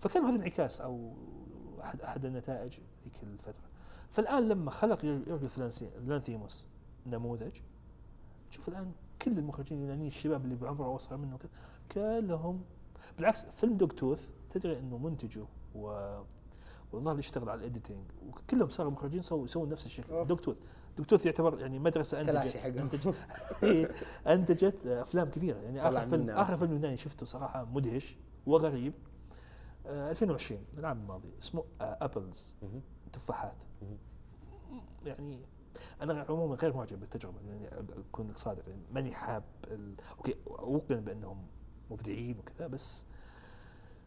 فكان 0.00 0.22
هذا 0.24 0.36
انعكاس 0.36 0.80
أو 0.80 1.12
احد 1.82 2.00
أحد 2.00 2.24
النتائج 2.24 2.72
ذيك 3.04 3.22
الفترة 3.22 3.64
فالآن 4.12 4.48
لما 4.48 4.70
خلق 4.70 5.04
لانسي- 5.58 6.00
لانثيموس 6.06 6.66
نموذج 7.06 7.56
شوف 8.50 8.68
الآن 8.68 8.92
كل 9.22 9.38
المخرجين 9.38 9.78
اليونانيين 9.78 10.08
الشباب 10.08 10.44
اللي 10.44 10.54
بعمره 10.56 10.88
واصغر 10.88 11.16
منه 11.16 11.36
كذا 11.38 11.50
كلهم 12.20 12.60
بالعكس 13.16 13.46
فيلم 13.56 13.76
Dogtooth 13.76 14.28
تدري 14.50 14.78
إنه 14.78 14.98
منتجه 14.98 15.44
و 15.74 15.80
والظاهر 16.92 17.12
اللي 17.12 17.18
يشتغل 17.20 17.48
على 17.48 17.58
ال 17.58 17.64
editing 17.64 18.04
وكلهم 18.28 18.68
صاروا 18.68 18.92
مخرجين 18.92 19.22
سووا 19.22 19.44
يسوون 19.44 19.68
نفس 19.68 19.86
الشكل 19.86 20.12
أوف. 20.12 20.28
Tooth 21.04 21.26
يعتبر 21.26 21.60
يعني 21.60 21.78
مدرسة 21.78 22.20
أنتجت. 22.20 22.56
أنتجت 22.56 23.14
إيه، 23.62 23.90
أنتجت 24.26 24.86
أفلام 24.86 25.30
كثيرة 25.30 25.56
يعني 25.58 25.80
آخر 25.88 26.06
فيلم. 26.06 26.30
آخر 26.30 26.58
فيلم 26.58 26.72
يوناني 26.72 26.96
شفته 26.96 27.26
صراحة 27.26 27.64
مدهش 27.64 28.16
وغريب 28.46 28.92
آه 29.86 30.10
2020 30.10 30.60
العام 30.78 31.00
الماضي 31.00 31.28
اسمه 31.42 31.64
Apples 31.80 32.56
مهم. 32.62 32.80
تفاحات. 33.12 33.56
يعني 35.06 35.38
أنا 36.02 36.26
عموما 36.28 36.54
غير 36.54 36.76
معجب 36.76 37.00
بالتجربة 37.00 37.36
يعني 37.48 37.68
أكون 38.08 38.32
صادق 38.34 38.68
يعني 38.68 38.82
ماني 38.92 39.14
حاب 39.14 39.44
ال... 39.70 39.94
أوكي 40.18 40.34
أوقن 40.46 41.00
بأنهم 41.00 41.46
مبدعين 41.90 42.38
وكذا 42.38 42.66
بس 42.66 43.04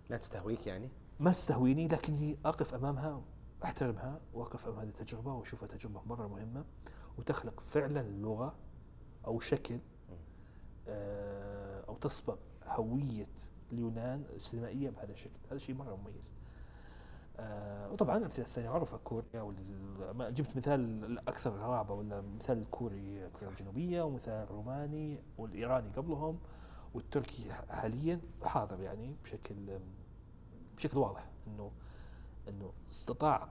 لا 0.09 0.17
تستهويك 0.17 0.67
يعني 0.67 0.89
ما 1.19 1.31
تستهويني 1.31 1.87
لكني 1.87 2.37
أقف 2.45 2.73
أمامها 2.73 3.21
أحترمها 3.63 4.19
وأقف 4.33 4.67
أمام 4.67 4.79
هذه 4.79 4.87
التجربة 4.87 5.33
وأشوفها 5.33 5.67
تجربة 5.67 6.01
مرة 6.07 6.27
مهمة 6.27 6.65
وتخلق 7.17 7.59
فعلا 7.59 8.01
لغة 8.09 8.55
أو 9.27 9.39
شكل 9.39 9.79
آه، 10.87 11.83
أو 11.89 11.95
تصبغ 11.95 12.35
هوية 12.65 13.27
اليونان 13.71 14.23
السينمائية 14.35 14.89
بهذا 14.89 15.11
الشكل، 15.11 15.39
هذا 15.51 15.59
شيء 15.59 15.75
مرة 15.75 15.95
مميز. 15.95 16.33
آه، 17.39 17.91
وطبعا 17.91 18.17
الأمثلة 18.17 18.45
الثانية 18.45 18.69
معروفة 18.69 18.97
كوريا 18.97 19.41
وال- 19.41 20.33
جبت 20.33 20.57
مثال 20.57 20.79
الاكثر 21.05 21.51
غرابة 21.51 21.93
ولا 21.93 22.21
مثال 22.21 22.57
الكوري 22.57 23.29
كوريا 23.29 23.49
الجنوبية 23.49 24.01
ومثال 24.01 24.33
الروماني 24.43 25.19
والإيراني 25.37 25.89
قبلهم 25.89 26.39
والتركي 26.93 27.51
حاليا 27.69 28.21
حاضر 28.43 28.81
يعني 28.81 29.15
بشكل 29.23 29.79
بشكل 30.77 30.97
واضح 30.97 31.29
إنه 31.47 31.71
إنه 32.49 32.71
استطاع 32.89 33.47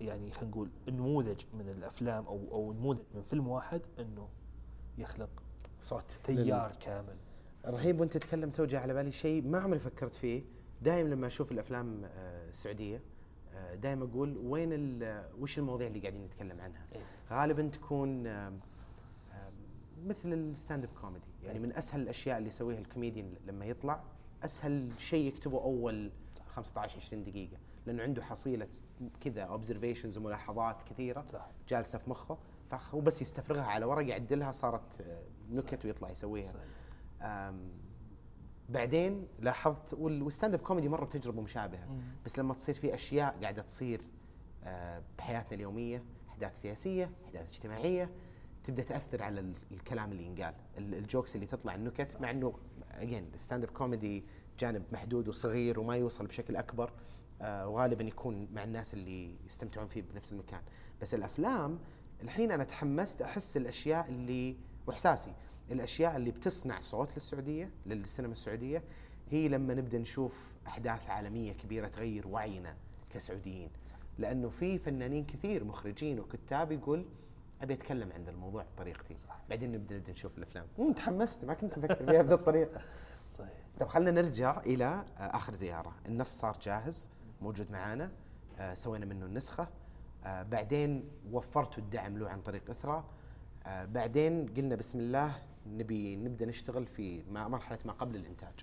يعني 0.00 0.32
خلينا 0.32 0.50
نقول 0.50 0.70
نموذج 0.88 1.40
من 1.54 1.68
الأفلام 1.68 2.26
أو 2.26 2.40
أو 2.52 2.72
نموذج 2.72 3.02
من 3.14 3.22
فيلم 3.22 3.48
واحد 3.48 3.80
إنه 3.98 4.28
يخلق 4.98 5.30
صوت. 5.80 6.18
تيار 6.24 6.72
كامل. 6.80 7.16
رهيب 7.66 8.00
وأنت 8.00 8.12
تتكلم 8.12 8.50
توجه 8.50 8.80
على 8.80 8.94
بالي 8.94 9.12
شيء 9.12 9.42
ما 9.48 9.58
عمري 9.60 9.78
فكرت 9.78 10.14
فيه. 10.14 10.42
دائما 10.82 11.08
لما 11.08 11.26
أشوف 11.26 11.52
الأفلام 11.52 12.04
آه، 12.04 12.48
السعودية 12.48 13.00
آه، 13.54 13.74
دائما 13.74 14.04
أقول 14.04 14.36
وين 14.36 14.68
ال- 14.72 15.24
وش 15.40 15.58
المواضيع 15.58 15.86
اللي 15.86 16.00
قاعدين 16.00 16.24
نتكلم 16.24 16.60
عنها؟ 16.60 16.86
إيه. 16.94 17.02
غالبا 17.30 17.68
تكون 17.68 18.22
مثل 20.06 20.32
ال 20.32 20.84
stand-up 20.84 20.90
comedy. 21.00 21.24
يعني 21.42 21.58
إيه. 21.58 21.64
من 21.64 21.72
أسهل 21.72 22.00
الأشياء 22.00 22.38
اللي 22.38 22.48
يسويها 22.48 22.78
الكوميديان 22.78 23.34
لما 23.46 23.64
يطلع 23.66 24.02
أسهل 24.44 24.90
شيء 24.98 25.26
يكتبه 25.26 25.58
أول 25.62 26.10
15 26.54 26.96
20 26.98 27.24
دقيقة. 27.24 27.56
لأنه 27.86 28.02
عنده 28.02 28.22
حصيلة 28.22 28.68
كذا 29.20 29.42
observations 29.42 30.18
وملاحظات 30.18 30.82
كثيرة 30.84 31.24
صح. 31.26 31.48
جالسة 31.68 31.98
في 31.98 32.10
مخه 32.10 32.38
فهو 32.70 33.00
بس 33.00 33.22
يستفرغها 33.22 33.62
على 33.64 33.84
ورق 33.84 34.06
يعدلها 34.08 34.50
صارت 34.52 35.00
آه، 35.00 35.22
نكت 35.50 35.84
ويطلع 35.84 36.10
يسويها. 36.10 36.52
بعدين 38.68 39.26
لاحظت 39.40 39.94
وال- 39.94 40.22
وال 40.22 40.54
stand-up 40.54 40.60
comedy 40.60 40.88
مرة 40.88 41.04
بتجربة 41.04 41.42
مشابهة. 41.42 41.88
بس 42.24 42.38
لما 42.38 42.54
تصير 42.54 42.74
في 42.74 42.94
أشياء 42.94 43.36
قاعدة 43.42 43.62
تصير 43.62 44.00
آه، 44.64 45.02
بحياتنا 45.18 45.54
اليومية 45.54 46.02
أحداث 46.30 46.60
سياسية 46.60 47.10
أحداث 47.24 47.48
اجتماعية 47.48 48.10
تبدأ 48.64 48.82
تأثر 48.82 49.22
على 49.22 49.40
ال- 49.40 49.54
الكلام 49.72 50.12
اللي 50.12 50.24
ينقال. 50.24 50.54
ال- 50.78 50.94
ال 50.94 51.01
jokes 51.01 51.34
اللي 51.34 51.46
تطلع 51.46 51.74
النكت 51.74 52.16
مع 52.20 52.30
إنه 52.30 52.54
again 52.90 53.30
ال 53.34 53.64
stand-up 53.64 53.70
comedy 53.70 54.24
جانب 54.58 54.82
محدود 54.92 55.28
وصغير 55.28 55.80
وما 55.80 55.96
يوصل 55.96 56.26
بشكل 56.26 56.56
أكبر. 56.56 56.92
وغالبا 57.42 58.04
يكون 58.04 58.48
مع 58.52 58.64
الناس 58.64 58.94
اللي 58.94 59.36
يستمتعون 59.46 59.86
فيه 59.86 60.02
بنفس 60.02 60.32
المكان. 60.32 60.60
بس 61.02 61.14
الأفلام 61.14 61.78
الحين 62.22 62.52
أنا 62.52 62.64
تحمست 62.64 63.22
أحس 63.22 63.56
الأشياء 63.56 64.08
اللي 64.08 64.56
وإحساسي 64.86 65.32
الأشياء 65.70 66.16
اللي 66.16 66.30
بتصنع 66.30 66.80
صوت 66.80 67.14
للسعودية 67.14 67.70
للسينما 67.86 68.32
السعودية 68.32 68.82
هي 69.30 69.48
لما 69.48 69.74
نبدأ 69.74 69.98
نشوف 69.98 70.52
أحداث 70.66 71.10
عالمية 71.10 71.52
كبيرة 71.52 71.88
تغير 71.88 72.28
وعينا 72.28 72.76
كسعوديين. 73.10 73.70
لأنه 74.18 74.48
في 74.48 74.78
فنانين 74.78 75.24
كثير 75.24 75.64
مخرجين 75.64 76.20
وكتاب 76.20 76.72
يقول 76.72 77.04
أبي 77.62 77.74
أتكلم 77.74 78.12
عن 78.12 78.28
الموضوع 78.28 78.64
بطريقتي. 78.74 79.16
صح. 79.16 79.40
بعدين 79.50 79.72
نبدأ 79.72 79.96
نبدأ 79.96 80.12
نشوف 80.12 80.38
الأفلام. 80.38 80.66
تحمست 80.96 81.44
ما 81.44 81.54
كنت 81.54 81.78
أفكر 81.78 81.94
فيها 81.94 82.22
بهذه 82.22 82.34
الطريقة. 82.34 82.80
صحيح. 83.38 83.52
طب 83.80 83.88
خلينا 83.88 84.22
نرجع 84.22 84.60
إلى 84.60 84.84
آه، 84.84 85.36
آخر 85.36 85.54
زيارة. 85.54 85.94
النص 86.06 86.38
صار 86.38 86.58
جاهز. 86.62 87.10
موجود 87.42 87.70
معانا. 87.70 88.10
آه، 88.58 88.74
سوينا 88.74 89.06
منه 89.06 89.26
النسخة. 89.26 89.68
آه، 90.24 90.42
بعدين 90.42 91.10
وفرتوا 91.32 91.82
الدعم 91.82 92.18
له 92.18 92.28
عن 92.28 92.42
طريق 92.42 92.70
إثرا. 92.70 93.04
آه، 93.66 93.84
بعدين 93.84 94.46
قلنا 94.46 94.74
بسم 94.76 94.98
الله 94.98 95.34
نبي 95.66 96.16
نبدأ 96.16 96.46
نشتغل 96.46 96.86
في 96.86 97.22
مرحلة 97.30 97.78
ما 97.84 97.92
قبل 97.92 98.16
الإنتاج. 98.16 98.54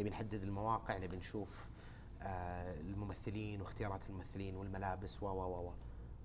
نبي 0.00 0.10
نحدد 0.10 0.42
المواقع 0.42 0.98
نبي 0.98 1.16
نشوف 1.16 1.66
آه، 2.22 2.80
الممثلين 2.80 3.60
واختيارات 3.60 4.00
الممثلين 4.08 4.54
والملابس 4.56 5.22
و 5.22 5.26
و 5.26 5.42
و 5.42 5.68
و. 5.68 5.72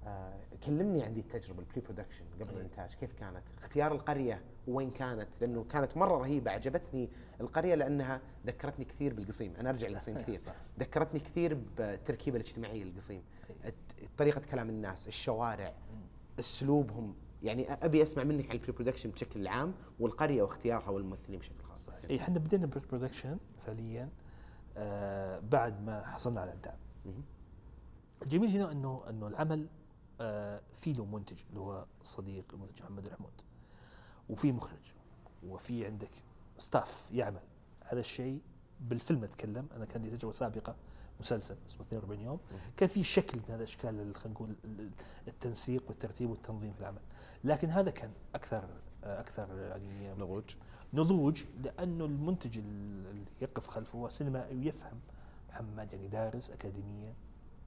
آه، 0.07 0.33
كلمني 0.65 1.03
عن 1.03 1.17
التجربة 1.17 1.59
ال 1.59 1.81
pre-production 1.81 2.23
قبل 2.41 2.49
إيه. 2.49 2.55
الإنتاج 2.57 2.93
كيف 2.93 3.13
كانت؟ 3.13 3.41
اختيار 3.61 3.91
القرية 3.91 4.41
وين 4.67 4.91
كانت؟ 4.91 5.27
لأنه 5.41 5.63
كانت 5.63 5.97
مرة 5.97 6.17
رهيبة 6.17 6.51
عجبتني 6.51 7.09
القرية 7.41 7.75
لأنها 7.75 8.21
ذكرتني 8.45 8.85
كثير 8.85 9.13
بالقصيم، 9.13 9.53
أنا 9.59 9.69
أرجع 9.69 9.87
للقصيم 9.87 10.17
كثير. 10.21 10.39
ذكرتني 10.79 11.19
كثير 11.19 11.57
بالتركيبه 11.77 12.37
الاجتماعية 12.37 12.83
للقصيم 12.83 13.21
إيه. 13.65 13.73
طريقة 14.17 14.41
كلام 14.51 14.69
الناس، 14.69 15.07
الشوارع، 15.07 15.73
أسلوبهم 16.39 17.15
يعني 17.43 17.73
أبي 17.73 18.03
أسمع 18.03 18.23
منك 18.23 18.45
عن 18.49 18.51
ال 18.55 18.71
pre-production 18.71 19.09
بشكل 19.09 19.47
عام 19.47 19.73
والقرية 19.99 20.41
واختيارها 20.41 20.89
والممثلين 20.89 21.39
بشكل 21.39 21.63
خاص 21.63 21.85
صحيح 21.85 21.99
اي 22.09 22.19
إحنا 22.19 22.39
بدينا 22.39 22.65
pre-production 22.65 23.37
فعليا 23.65 24.09
آه 24.77 25.39
بعد 25.39 25.81
ما 25.85 26.05
حصلنا 26.05 26.41
على 26.41 26.53
الدعم. 26.53 26.77
الجميل 28.21 28.49
هنا 28.49 28.71
انه 28.71 29.03
إنه 29.09 29.27
العمل 29.27 29.67
في 30.75 30.93
له 30.93 31.05
منتج 31.05 31.37
اللي 31.49 31.59
هو 31.59 31.85
صديق 32.03 32.45
المنتج 32.53 32.83
محمد 32.83 33.05
الحمود. 33.05 33.31
وفي 34.29 34.51
مخرج 34.51 34.93
وفي 35.47 35.85
عندك 35.85 36.11
staff 36.57 37.05
يعمل 37.11 37.41
هذا 37.83 37.99
الشيء. 37.99 38.41
بالفيلم 38.79 39.23
أتكلم 39.23 39.67
أنا 39.75 39.85
كان 39.85 40.01
لي 40.03 40.09
تجربة 40.17 40.31
سابقة 40.31 40.75
مسلسل 41.19 41.55
اسمه 41.67 41.81
42 41.85 42.19
يوم. 42.21 42.39
كان 42.77 42.89
في 42.89 43.03
شكل 43.03 43.37
من 43.37 43.43
هذا 43.47 43.55
الأشكال 43.55 43.99
ال- 43.99 44.15
خلينا 44.15 44.33
نقول 44.33 44.55
ال- 44.65 44.91
التنسيق 45.27 45.83
والترتيب 45.87 46.29
والتنظيم 46.29 46.73
في 46.73 46.79
العمل. 46.79 47.01
لكن 47.43 47.69
هذا 47.69 47.91
كان 47.91 48.11
أكثر 48.35 48.63
آه، 49.03 49.19
أكثر 49.19 49.57
يعني 49.57 50.13
نضوج. 50.13 50.43
نضوج 50.93 51.43
لأنه 51.63 52.05
المنتج 52.05 52.57
ال- 52.57 53.07
اللي 53.09 53.25
يقف 53.41 53.67
خلفه 53.67 53.99
هو 53.99 54.09
سينمائي 54.09 54.57
ويفهم 54.57 54.99
محمد 55.49 55.93
يعني 55.93 56.07
دارس 56.07 56.51
اكاديميا 56.51 57.13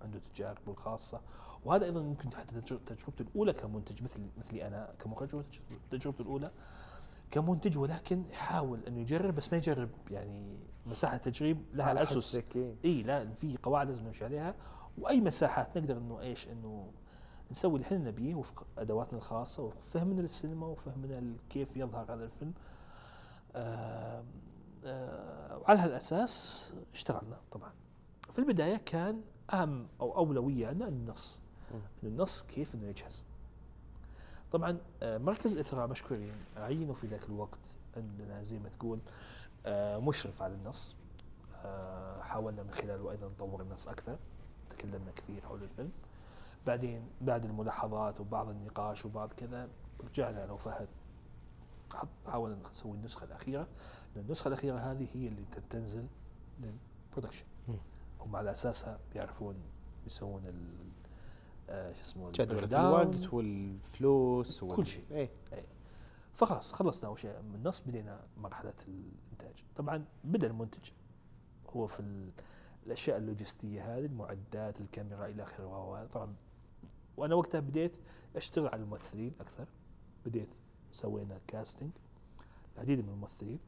عنده 0.03 0.21
تجاربه 0.35 0.73
الخاصة. 0.73 1.21
وهذا 1.67 1.85
أيضا 1.85 2.01
ممكن 2.03 2.35
حتى 2.35 2.61
تجر- 2.61 2.81
تجربته 2.87 3.23
الأولى 3.23 3.53
كمنتج 3.53 4.03
مثل 4.03 4.21
مثلي 4.39 4.67
أنا 4.67 4.95
كمخرج 4.99 5.45
تجربته 5.91 6.23
الأولى 6.23 6.51
كمنتج 7.31 7.79
ولكن 7.79 8.23
يحاول 8.31 8.81
انه 8.89 9.01
يجرب 9.01 9.35
بس 9.35 9.53
ما 9.53 9.59
يجرب 9.59 9.89
يعني 10.11 10.59
مساحة 10.87 11.17
تجريب 11.17 11.63
لها 11.75 11.93
اسس. 12.03 12.35
إي 12.85 13.03
لا 13.03 13.35
في 13.35 13.57
قواعد 13.63 13.89
لازم 13.89 14.05
نمشي 14.07 14.25
عليها. 14.25 14.55
وأي 14.99 15.21
مساحات 15.21 15.79
نقدر 15.79 15.97
إنه 15.99 16.21
إيش؟ 16.21 16.49
إنه 16.49 16.91
نسوي 17.51 17.75
اللي 17.75 17.85
إحنا 17.87 17.99
نبيه 17.99 18.35
وفق 18.35 18.67
أدواتنا 18.79 19.19
الخاصة 19.19 19.63
وفهمنا 19.63 20.21
للسينما 20.21 20.67
وفهمنا 20.67 21.37
كيف 21.51 21.77
يظهر 21.77 22.13
هذا 22.15 22.25
الفيلم. 22.25 22.53
آه 23.57 24.25
آه 24.85 25.59
وعلى 25.59 25.79
هالأساس 25.81 26.73
اشتغلنا 26.95 27.37
طبعا. 27.53 27.73
في 28.33 28.39
البداية 28.39 28.77
كان 28.77 29.21
أهم 29.53 29.87
أو 30.01 30.17
أولوية 30.17 30.67
عندنا 30.67 30.89
النص. 30.89 31.41
إنه 31.71 31.83
النص 32.03 32.43
كيف 32.43 32.75
إنه 32.75 32.87
يجهز. 32.87 33.25
طبعا 34.53 34.79
آه 35.03 35.19
مركز 35.19 35.57
اثراء 35.57 35.87
مشكورين 35.87 36.35
عينوا 36.57 36.95
في 36.95 37.07
ذاك 37.07 37.25
الوقت 37.29 37.59
عندنا 37.97 38.43
زي 38.43 38.59
ما 38.59 38.69
تقول 38.69 38.99
آه 39.67 39.99
مشرف 39.99 40.43
على 40.43 40.55
النص. 40.55 40.97
آه 41.65 42.23
حاولنا 42.23 42.63
من 42.63 42.71
خلاله 42.71 43.11
أيضا 43.11 43.27
نطور 43.27 43.63
النص 43.63 43.89
أكثر. 43.89 44.19
تكلمنا 44.71 45.11
كثير 45.17 45.43
حول 45.43 45.63
الفيلم. 45.63 45.93
بعدين 46.67 47.09
بعد 47.21 47.45
الملاحظات 47.45 48.21
وبعض 48.21 48.49
النقاش 48.49 49.05
وبعض 49.05 49.33
كذا 49.33 49.69
رجعنا 50.05 50.45
أنا 50.45 50.53
وفهد 50.53 50.89
حاولنا 52.27 52.69
نسوي 52.71 52.93
النسخة 52.93 53.25
الأخيرة. 53.25 53.67
لأن 54.15 54.25
النسخة 54.25 54.49
الأخيرة 54.49 54.77
هذه 54.77 55.07
هي 55.15 55.29
اللي 55.29 55.45
تنزل 55.71 56.07
لل 56.61 56.74
production. 56.74 57.45
هم 58.21 58.37
على 58.37 58.53
أساسها 58.53 58.99
بيعرفون 59.13 59.57
يسوون 60.07 60.43
شو 61.69 62.01
اسمه 62.01 62.29
ال 62.41 62.46
break 62.46 62.75
الوقت 62.75 63.33
والفلوس 63.33 64.61
كل 64.61 64.67
وال- 64.67 64.87
شيء. 64.87 65.05
إيه. 65.11 65.31
فخلاص 66.35 66.73
خلصنا 66.73 67.09
أول 67.11 67.19
شيء. 67.19 67.43
من 67.43 67.55
النص 67.55 67.81
بدينا 67.81 68.27
مرحلة 68.37 68.75
الإنتاج. 68.89 69.65
طبعا 69.77 70.05
بدأ 70.25 70.47
المنتج 70.47 70.91
هو 71.71 71.87
في 71.87 72.01
ال- 72.01 72.31
الأشياء 72.87 73.17
اللوجستية 73.19 73.97
هذه 73.99 74.05
المعدات 74.07 74.81
الكاميرا 74.81 75.27
إلى 75.27 75.43
آخره. 75.43 76.07
طبعا 76.07 76.35
وأنا 77.17 77.35
وقتها 77.35 77.61
بديت 77.61 77.93
أشتغل 78.37 78.69
على 78.69 78.83
الممثلين 78.83 79.33
أكثر. 79.41 79.67
بديت 80.27 80.55
سوينا 80.93 81.41
كاستنج 81.47 81.91
العديد 82.77 83.01
من 83.01 83.09
الممثلين. 83.09 83.59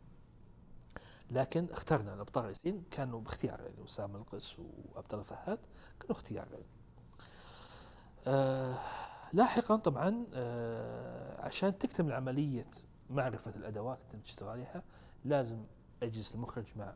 لكن 1.30 1.66
اخترنا 1.70 2.14
الأبطال 2.14 2.42
الرئيسيين. 2.44 2.84
كانوا 2.90 3.20
باختيار 3.20 3.60
يعني 3.60 3.84
أسامة 3.84 4.18
القس 4.18 4.56
وعبد 4.58 5.12
الله 5.12 5.22
فهد 5.24 5.58
كانوا 6.00 6.16
اختيار 6.16 6.48
يعني. 6.52 6.64
آه 8.28 8.78
لاحقا 9.32 9.76
طبعا 9.76 10.26
آه 10.34 11.40
عشان 11.46 11.78
تكتمل 11.78 12.12
عملية 12.12 12.70
معرفة 13.10 13.50
الأدوات 13.56 13.98
اللي 14.10 14.22
تشتغل 14.22 14.48
عليها 14.48 14.82
لازم 15.24 15.64
أجلس 16.02 16.34
المخرج 16.34 16.66
مع 16.76 16.94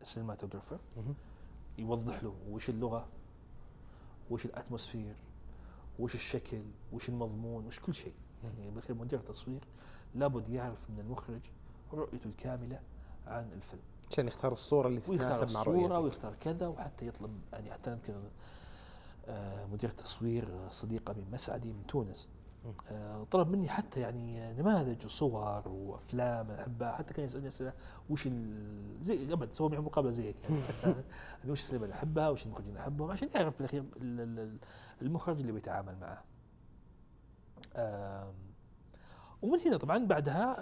السينماتوجرافر. 0.00 0.80
يوضح 1.78 2.22
له 2.22 2.34
وش 2.48 2.68
اللغة 2.70 3.08
وش 4.30 4.44
الأتموسفير 4.44 5.14
وش 5.98 6.14
الشكل 6.14 6.62
وش 6.92 7.08
المضمون 7.08 7.66
وش 7.66 7.80
كل 7.80 7.94
شيء. 7.94 8.14
يعني 8.44 8.70
بالاخير 8.70 8.96
مدير 8.96 9.18
التصوير 9.18 9.64
لابد 10.14 10.48
يعرف 10.48 10.90
من 10.90 10.98
المخرج 10.98 11.40
رؤيته 11.92 12.26
الكاملة 12.28 12.80
عن 13.26 13.52
الفيلم. 13.52 13.82
عشان 14.10 14.26
يختار 14.28 14.52
الصورة 14.52 14.88
اللي 14.88 15.00
ويختار 15.08 15.32
تتناسب 15.32 15.54
مع 15.54 15.60
الصورة 15.60 15.76
رؤيتك 15.76 16.04
ويختار 16.04 16.34
كذا 16.40 16.66
وحتى 16.66 17.06
يطلب 17.06 17.40
يعني 17.52 17.72
حتى 17.72 17.90
نذكر 17.90 18.22
مدير 19.72 19.90
تصوير 19.90 20.48
آه، 20.48 20.70
صديقة 20.70 21.12
من 21.14 21.30
مسعدي 21.32 21.72
من 21.72 21.86
تونس. 21.86 22.28
آه، 22.90 23.24
طلب 23.30 23.48
مني 23.48 23.68
حتى 23.68 24.00
يعني 24.00 24.52
نماذج 24.52 25.04
وصور 25.04 25.68
وأفلام 25.68 26.50
أحبها. 26.50 26.92
حتى 26.92 27.14
كان 27.14 27.24
يسألني 27.24 27.48
أسئلة 27.48 27.72
وش 28.10 28.26
ال- 28.26 28.98
زي 29.04 29.32
أبد 29.32 29.52
سوى 29.52 29.68
معي 29.68 29.80
مقابلة 29.80 30.10
زي 30.10 30.22
هيك 30.24 30.36
يعني. 30.44 30.94
وش 31.48 31.60
السينما 31.60 31.84
اللي 31.84 31.94
أحبها؟ 31.94 32.28
وش 32.28 32.46
المخرجين 32.46 32.70
اللي 32.70 32.80
أحبهم؟ 32.80 33.10
عشان 33.10 33.28
يعرف 33.34 33.56
بالأخير 33.58 33.80
ال- 33.80 34.20
ال- 34.20 34.38
ال- 34.38 34.58
المخرج 35.02 35.40
اللي 35.40 35.52
بيتعامل 35.52 35.96
معه. 36.00 36.24
ومن 39.42 39.60
هنا 39.60 39.76
طبعا 39.76 40.06
بعدها 40.06 40.56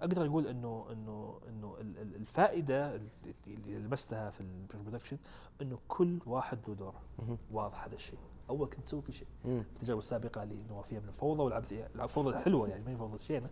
أقدر 0.00 0.26
أقول 0.26 0.46
إنه 0.46 0.86
إنه 0.92 1.40
إنه 1.48 1.76
ال- 1.80 1.98
ال- 1.98 2.16
الفائدة 2.16 3.00
اللي 3.46 3.78
لمستها 3.78 4.30
في 4.30 4.40
البرودكشن 4.74 5.18
إنه 5.62 5.78
كل 5.88 6.18
واحد 6.26 6.58
له 6.68 6.74
دوره. 6.74 7.00
مهم. 7.18 7.38
واضح 7.52 7.84
هذا 7.84 7.94
الشيء. 7.94 8.18
أول 8.50 8.68
كنت 8.68 8.80
تسوي 8.86 9.02
كل 9.02 9.12
شيء. 9.12 9.28
مم. 9.44 9.58
التجربه 9.60 9.98
السابقة 9.98 10.42
اللي 10.42 10.54
إنه 10.54 10.82
فيها 10.82 11.00
من 11.00 11.08
الفوضى 11.08 11.42
والعبثيه 11.42 11.90
الفوضى 11.94 12.30
الحلوة 12.30 12.68
يعني 12.68 12.84
ما 12.84 12.90
هي 12.90 12.96
فوضى 12.96 13.18
شينه 13.18 13.50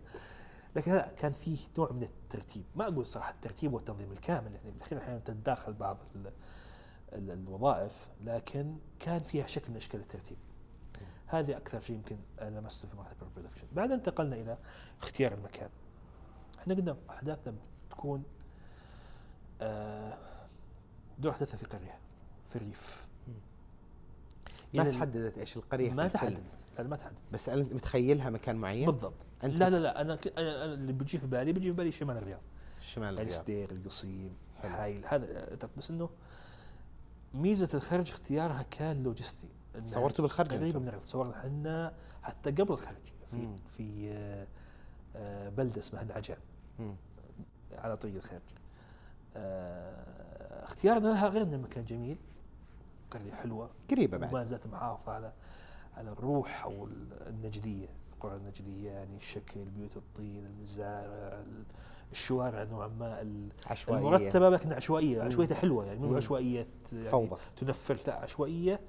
لكن 0.75 0.93
لا 0.93 1.11
كان 1.11 1.31
فيه 1.31 1.57
نوع 1.77 1.91
من 1.91 2.03
الترتيب. 2.03 2.63
ما 2.75 2.87
أقول 2.87 3.07
صراحة 3.07 3.31
الترتيب 3.31 3.73
والتنظيم 3.73 4.11
الكامل 4.11 4.53
يعني. 4.55 4.71
بالأخير 4.71 4.97
أحيانا 4.97 5.19
تتداخل 5.19 5.73
بعض 5.73 5.97
ال 6.15 6.31
ال 7.13 7.31
الوظائف 7.31 8.09
لكن 8.23 8.75
كان 8.99 9.21
فيها 9.21 9.45
شكل 9.47 9.71
من 9.71 9.77
أشكال 9.77 9.99
الترتيب. 9.99 10.37
هذه 11.25 11.57
أكثر 11.57 11.79
شيء 11.81 11.95
يمكن 11.95 12.17
لمسته 12.41 12.87
في 12.87 12.97
مرحلة 12.97 13.15
البرودكشن. 13.21 13.67
بعد 13.71 13.91
انتقلنا 13.91 14.35
إلى 14.35 14.57
اختيار 15.01 15.33
المكان. 15.33 15.69
إحنا 16.63 16.73
قلنا 16.73 16.97
احداثنا 17.09 17.53
بتكون 17.87 18.23
آه، 19.61 20.17
دور 21.19 21.31
أحداثها 21.31 21.57
في 21.57 21.65
قرية 21.65 21.97
في 22.49 22.55
الريف 22.55 23.05
ما 24.73 24.83
تحددت 24.91 25.37
إيش 25.37 25.57
القرية 25.57 25.91
ما. 25.91 26.07
تحددت 26.07 26.41
لا 26.77 26.83
ما 26.83 26.95
تحددت 26.95 27.17
بس 27.33 27.49
أنت 27.49 27.73
متخيلها 27.73 28.29
مكان 28.29 28.55
معين 28.55 28.85
بالضبط 28.91 29.13
لا 29.43 29.69
لا 29.69 29.79
لا 29.79 30.01
أنا 30.01 30.15
ك- 30.15 30.33
اللي 30.37 30.93
بيجي 30.93 31.17
في 31.17 31.27
بالي 31.27 31.51
بيجي 31.53 31.69
في 31.71 31.77
بالي 31.77 31.91
شمال 31.91 32.17
الرياض 32.17 32.41
شمال 32.81 33.13
الرياض 33.13 33.29
ستير 33.29 33.71
القصيم. 33.71 34.35
حايل 34.61 35.05
هذا 35.05 35.57
بس 35.77 35.89
إنه 35.91 36.09
ميزة 37.33 37.69
الخرج 37.73 38.09
اختيارها 38.11 38.63
كان 38.71 39.03
لوجستي 39.03 39.47
صورتوا 39.83 40.21
بالخرج 40.21 40.53
أنتم؟ 40.53 40.81
من 40.81 40.87
الرياض 40.87 41.03
صورنا 41.03 41.39
إحنا 41.39 41.93
حتى 42.23 42.51
قبل 42.51 42.73
الخرج 42.73 42.95
في 43.31 43.35
مم. 43.37 43.55
في 43.77 44.09
آه، 44.11 44.47
آه، 45.15 45.49
بلدة 45.49 45.79
اسمها 45.79 46.01
العجان. 46.03 46.37
على 47.77 47.97
طريق 47.97 48.15
الخرج 48.15 48.41
آه، 49.35 50.63
اختيارنا 50.63 51.07
لها 51.07 51.27
غير 51.27 51.41
انه 51.41 51.57
مكان 51.57 51.85
جميل 51.85 52.17
قرية 53.11 53.31
حلوة 53.33 53.69
قريبة 53.91 54.17
وما 54.17 54.27
بعد. 54.31 54.45
زالت 54.45 54.67
محافظة 54.67 55.11
على 55.11 55.31
على 55.97 56.09
الروح 56.11 56.63
أو 56.63 56.87
النجدية 57.27 57.87
القرى 58.13 58.35
النجدية 58.35 58.91
يعني 58.91 59.15
الشكل 59.15 59.65
بيوت 59.65 59.97
الطين 59.97 60.45
المزارع 60.45 61.39
ال- 61.39 61.63
الشوارع 62.11 62.63
نوعا 62.63 62.87
ما 62.87 63.23
عشوائية. 63.65 63.99
المرتبة 64.07 64.49
لكن 64.49 64.73
عشوائية. 64.73 65.19
مم. 65.21 65.25
عشوائيتها 65.27 65.55
حلوة 65.55 65.85
يعني 65.85 65.99
مو 65.99 66.07
مم. 66.09 66.17
عشوائية 66.17 66.67
يعني 66.93 67.09
فوضى. 67.09 67.35
تنفر 67.57 67.97
لا 68.07 68.13
عشوائية 68.15 68.79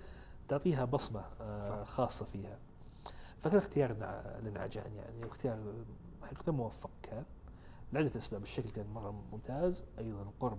تعطيها 0.48 0.84
بصمة 0.84 1.24
آه 1.40 1.60
صح. 1.60 1.88
خاصة 1.90 2.26
فيها. 2.32 2.58
فكان 3.42 3.56
اختيارنا 3.58 4.40
للعجان 4.44 4.94
يعني 4.96 5.24
واختيار 5.24 5.58
حقيقة 6.22 6.52
موفق 6.52 6.90
كان. 7.02 7.24
لعدة 7.94 8.18
أسباب. 8.18 8.42
الشكل 8.42 8.70
كان 8.70 8.86
مرة 8.86 9.22
ممتاز 9.32 9.84
أيضا 9.98 10.30
قرب 10.40 10.58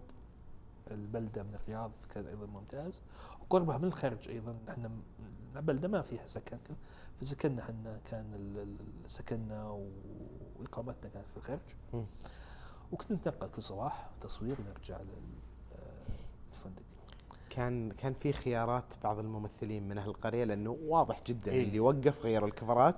البلدة 0.91 1.44
من 1.44 1.56
الرياض 1.56 1.91
كان 2.14 2.28
أيضا 2.28 2.45
ممتاز 2.45 3.02
وقربها 3.41 3.78
من 3.78 3.86
الخارج 3.86 4.30
أيضا. 4.30 4.57
إحنا 4.70 4.90
بلدة 5.56 5.88
ما 5.88 6.02
فيها 6.02 6.28
سكن 6.28 6.57
فسكننا 7.22 7.62
إحنا 7.62 7.99
كان 8.06 8.78
سكننا 9.07 9.80
وإقامتنا 10.60 11.10
كانت 11.10 11.28
في 11.28 11.38
الخارج. 11.38 11.76
مم. 11.94 12.06
وكنا 12.91 13.18
نتنقل 13.18 13.49
كل 13.49 13.64
صباح 13.64 14.10
تصوير 14.22 14.57
ونرجع 14.62 14.98
للفندق 14.98 15.35
كان 17.56 17.91
كان 17.91 18.14
في 18.14 18.34
خيارات 18.34 18.84
بعض 19.03 19.19
الممثلين 19.19 19.88
من 19.88 19.98
أهل 19.98 20.10
القرية 20.10 20.44
لأنه 20.44 20.77
واضح 20.88 21.22
جدا 21.27 21.52
إيه. 21.52 21.64
اللي 21.64 21.80
وقف 21.80 22.22
غيروا 22.23 22.48
الكفرات 22.48 22.95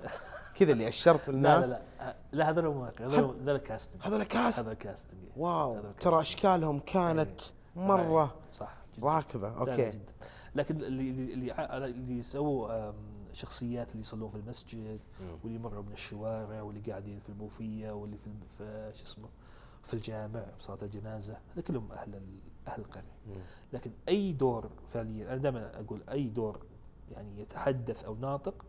كذا 0.56 0.72
اللي 0.72 0.88
أشرت 0.88 1.28
الناس 1.28 1.68
لا 1.68 1.82
لا 2.00 2.16
لا 2.32 2.50
هذول 2.50 2.64
مواقع 2.74 3.04
هذول 3.04 3.36
هذول 3.42 3.58
casting 3.58 4.02
هذول 4.02 4.24
cast 4.24 4.58
هذا 4.58 4.74
casting 4.74 5.20
إيه. 5.22 5.42
wow 5.42 5.74
هذول 5.74 5.94
ترى. 6.00 6.20
أشكالهم 6.20 6.78
كانت 6.78 7.40
إيه. 7.76 7.82
مرة 7.82 8.22
إيه. 8.22 8.50
صح 8.50 8.76
جداً. 8.96 9.06
راكبة 9.06 9.48
okay 9.48 9.90
جدا 9.90 10.12
لكن 10.54 10.76
اللي 10.76 11.10
اللي 11.10 11.86
اللي, 11.86 12.22
سووا 12.22 12.92
شخصيات 13.32 13.90
اللي 13.90 14.00
يصلون 14.00 14.30
في 14.30 14.36
المسجد. 14.36 15.00
واللي 15.42 15.58
يمروا 15.58 15.82
من 15.82 15.92
الشوارع 15.92 16.62
واللي 16.62 16.80
قاعدين 16.90 17.20
في 17.20 17.28
البوفية 17.28 17.90
واللي 17.90 18.16
في, 18.58 18.92
شو 18.94 19.04
اسمه 19.04 19.28
في 19.84 19.94
الجامع 19.94 20.44
صلاه 20.60 20.78
الجنازة 20.82 21.36
هذا 21.52 21.62
كلهم 21.62 21.92
أهل 21.92 22.20
أهل 22.68 22.80
القرية. 22.80 23.18
لكن 23.72 23.90
أي 24.08 24.32
دور 24.32 24.70
فعليا 24.92 25.26
أنا 25.28 25.36
دائما 25.36 25.80
أقول 25.80 26.00
أي 26.10 26.24
دور 26.28 26.60
يعني 27.10 27.40
يتحدث 27.40 28.04
أو 28.04 28.14
ناطق 28.16 28.64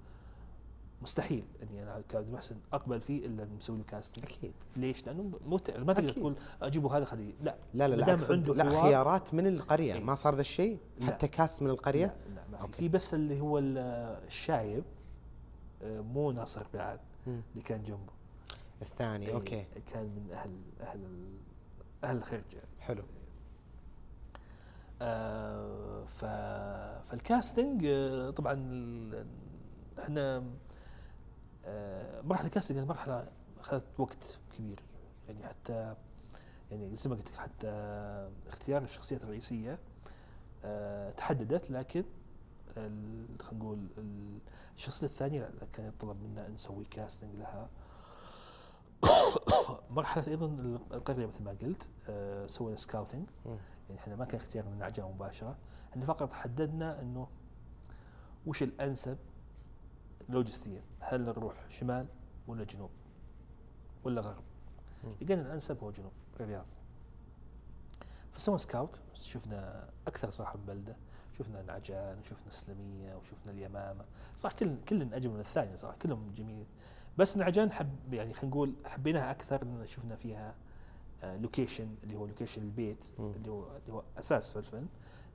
مستحيل 1.02 1.44
إني 1.64 1.84
أنا 1.84 2.02
كعبدالمحسن 2.10 2.56
أقبل 2.74 3.02
فيه 3.02 3.26
إلا 3.26 3.46
مسوي 3.58 3.78
له 3.78 3.84
casting 3.84 4.26
أكيد 4.26 4.54
ليش؟ 4.76 5.06
لأنه 5.08 5.32
متعب 5.46 5.88
ما 5.88 5.94
تقدر. 5.94 6.10
تقول 6.10 6.36
أجيبه 6.62 6.98
هذا 6.98 7.06
خليه 7.06 7.34
لا 7.44 7.56
لا 7.74 7.88
لا 7.88 7.96
لا 7.96 8.18
عنده 8.30 8.54
لا 8.54 8.82
خيارات 8.82 9.34
من 9.34 9.48
القرية 9.48 9.94
إيه. 9.94 10.04
ما 10.04 10.16
صار 10.16 10.36
ذا 10.36 10.42
الشيء. 10.42 10.78
حتى 11.02 11.28
cast 11.28 11.62
من 11.62 11.70
القرية 11.70 12.06
لا, 12.06 12.36
لا 12.36 12.44
ما 12.62 12.68
في. 12.68 12.74
في 12.74 12.90
بس 12.90 13.14
اللي 13.14 13.42
هو 13.42 13.58
ال- 13.58 13.78
الشايب 14.28 14.84
آه، 15.84 16.02
مو 16.02 16.32
ناصر 16.32 16.64
بعد. 16.74 17.00
اللي 17.28 17.64
كان 17.66 17.84
جنبه 17.84 18.14
الثاني 18.82 19.28
إيه، 19.28 19.34
okay 19.34 19.66
كان 19.94 20.04
من 20.04 20.28
أهل 20.32 20.52
أهل 20.82 21.00
أهل 22.04 22.18
الخرج 22.18 22.54
يعني 22.54 22.68
حلو 22.80 23.04
فال 26.08 26.47
casting 26.47 27.86
آه، 27.86 28.30
طبعا 28.30 28.54
إحنا 30.00 30.44
آه 31.66 32.22
مرحلة 32.22 32.46
ال 32.48 32.53
casting 32.53 32.88
مرحلة 32.88 33.28
اخذت 33.60 34.00
وقت 34.00 34.38
كبير. 34.58 34.80
يعني 35.28 35.44
حتى 35.48 35.96
يعني 36.72 36.96
زي 36.96 37.10
ما 37.10 37.16
قلت 37.16 37.30
لك 37.32 37.36
حتى 37.36 37.68
اختيار 38.48 38.84
الشخصيات 38.84 39.24
الرئيسية 39.24 39.80
آه 40.64 41.12
تحددت 41.12 41.72
لكن 41.72 42.04
خلينا 42.76 43.54
نقول 43.54 43.88
ال- 43.98 44.40
الشخصية 44.76 45.08
الثانية 45.08 45.50
كان 45.74 45.86
يطلب 45.88 46.18
منا 46.24 46.48
نسوي 46.48 46.86
casting 46.86 47.36
لها. 47.36 47.70
مرحلة 49.90 50.28
أيضا 50.28 50.46
القرية 50.92 51.26
مثل 51.26 51.44
ما 51.44 51.52
قلت 51.62 51.88
آه 52.10 52.48
سوينا 52.48 52.78
scouting. 52.78 53.28
يعني 53.90 54.02
إحنا 54.02 54.16
ما 54.16 54.26
كان 54.26 54.40
اختيارنا 54.40 54.72
من 54.72 54.84
عجله 54.84 55.12
مباشرة 55.12 55.58
إحنا 55.92 56.06
فقط 56.06 56.34
حددنا 56.34 57.02
إنه 57.02 57.28
وش 58.48 58.64
الأنسب 58.64 59.18
لوجستيا 60.30 60.82
هل 61.00 61.22
نروح 61.22 61.56
شمال 61.70 62.08
ولا 62.48 62.64
جنوب 62.64 62.90
ولا 64.04 64.22
غرب. 64.22 64.44
لقينا 65.22 65.42
الأنسب 65.42 65.84
هو 65.84 65.92
جنوب 65.92 66.12
الرياض. 66.40 66.66
فسوينا 68.34 68.60
scout 68.60 69.00
شفنا 69.14 69.90
أكثر 70.08 70.32
من 70.32 70.66
بلدة 70.68 70.96
شفنا 71.38 71.62
العذار 71.62 72.20
وشفنا 72.20 72.48
السلمية 72.48 73.16
وشفنا 73.16 73.52
اليمامة. 73.52 74.06
صح 74.38 74.52
كل 74.52 74.76
كل 74.90 75.14
أجمل 75.14 75.34
من 75.34 75.40
الثانية 75.40 75.76
صراحة 75.76 75.98
كلهم 75.98 76.34
جميل. 76.38 76.66
بس 77.18 77.36
العذار 77.36 77.72
حب 77.72 78.14
يعني 78.14 78.34
خلينا 78.34 78.56
نقول 78.56 78.76
حبيناها 78.86 79.32
أكثر 79.32 79.64
لأن 79.66 79.88
شفنا 79.88 80.16
فيها 80.16 80.56
location 81.24 81.88
اللي 82.04 82.16
هو 82.16 82.26
location 82.26 82.62
البيت. 82.62 83.06
اللي 83.20 83.52
هو 83.52 83.64
اللي 83.64 83.94
هو 83.94 84.04
أساس 84.20 84.52
في 84.54 84.60
الفيلم 84.60 84.88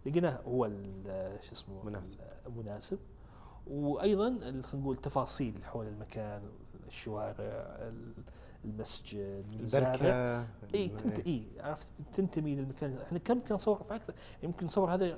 لقيناه 0.06 0.40
هو 0.47 0.66
ال- 0.66 1.39
شو 1.44 1.52
اسمه 1.52 1.82
مناسب. 1.85 2.19
ال- 2.47 2.52
مناسب. 2.56 2.98
وأيضا 3.66 4.39
خلينا 4.40 4.62
نقول 4.74 4.97
تفاصيل 4.97 5.65
حول 5.65 5.86
المكان 5.86 6.43
الشوارع 6.86 7.35
ال- 7.78 8.12
المسجد 8.65 9.44
المزارع. 9.52 9.94
البركة 9.94 10.47
إي 10.74 10.90
إي 11.27 11.44
عرفت؟ 11.61 11.89
تنتمي 12.15 12.55
للمكان. 12.55 12.98
إحنا 13.06 13.19
كم 13.19 13.40
كان 13.40 13.55
نصور 13.55 13.82
في 13.89 13.94
أكثر 13.94 14.15
يمكن 14.43 14.66
نصور 14.66 14.94
هذه 14.94 15.16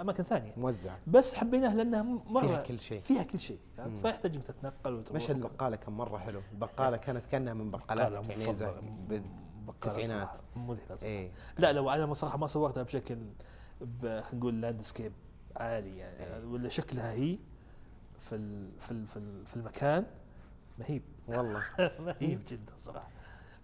أماكن 0.00 0.22
ثانية. 0.24 0.52
موزع. 0.56 0.94
بس 1.06 1.34
حبيناها 1.34 1.74
لأنها 1.74 2.02
مرة 2.02 2.46
فيها 2.46 2.62
كل 2.62 2.80
شيء. 2.80 3.00
فيها 3.00 3.22
كل 3.22 3.38
شيء. 3.38 3.58
يعني 3.78 3.90
مم. 3.90 3.98
فما 3.98 4.10
يحتاج 4.10 4.34
إنك 4.34 4.44
تتنقل 4.44 4.94
وتروح 4.94 5.16
مشهد 5.16 5.36
البقالة 5.36 5.76
كان 5.76 5.92
مرة 5.92 6.18
حلو. 6.18 6.40
البقالة 6.52 6.96
كانت 6.96 7.26
كأنها 7.26 7.54
من 7.54 7.70
بقالات 7.70 8.30
عنيزه 8.30 8.74
صراحة. 9.86 10.40
مذهلة 10.56 10.86
صراحة. 10.96 11.06
إيه. 11.06 11.30
لا 11.58 11.72
لو 11.72 11.90
أنا 11.90 12.14
صراحة 12.14 12.38
ما 12.38 12.46
صورتها 12.46 12.82
بشكل 12.82 13.18
خلينا 14.02 14.22
نقول 14.34 14.60
لاندسكيب 14.60 15.12
عالي 15.56 15.98
يعني 15.98 16.24
إيه. 16.36 16.44
ولا 16.44 16.68
شكلها 16.68 17.12
هي 17.12 17.38
في 18.20 18.34
ال 18.34 18.70
في 18.80 18.90
ال 18.90 19.06
في, 19.06 19.16
ال 19.16 19.46
في 19.46 19.56
المكان 19.56 20.04
مهيب 20.78 21.02
والله. 21.28 21.62
مهيب 22.06 22.40
جدا 22.48 22.72
صراحة. 22.78 23.08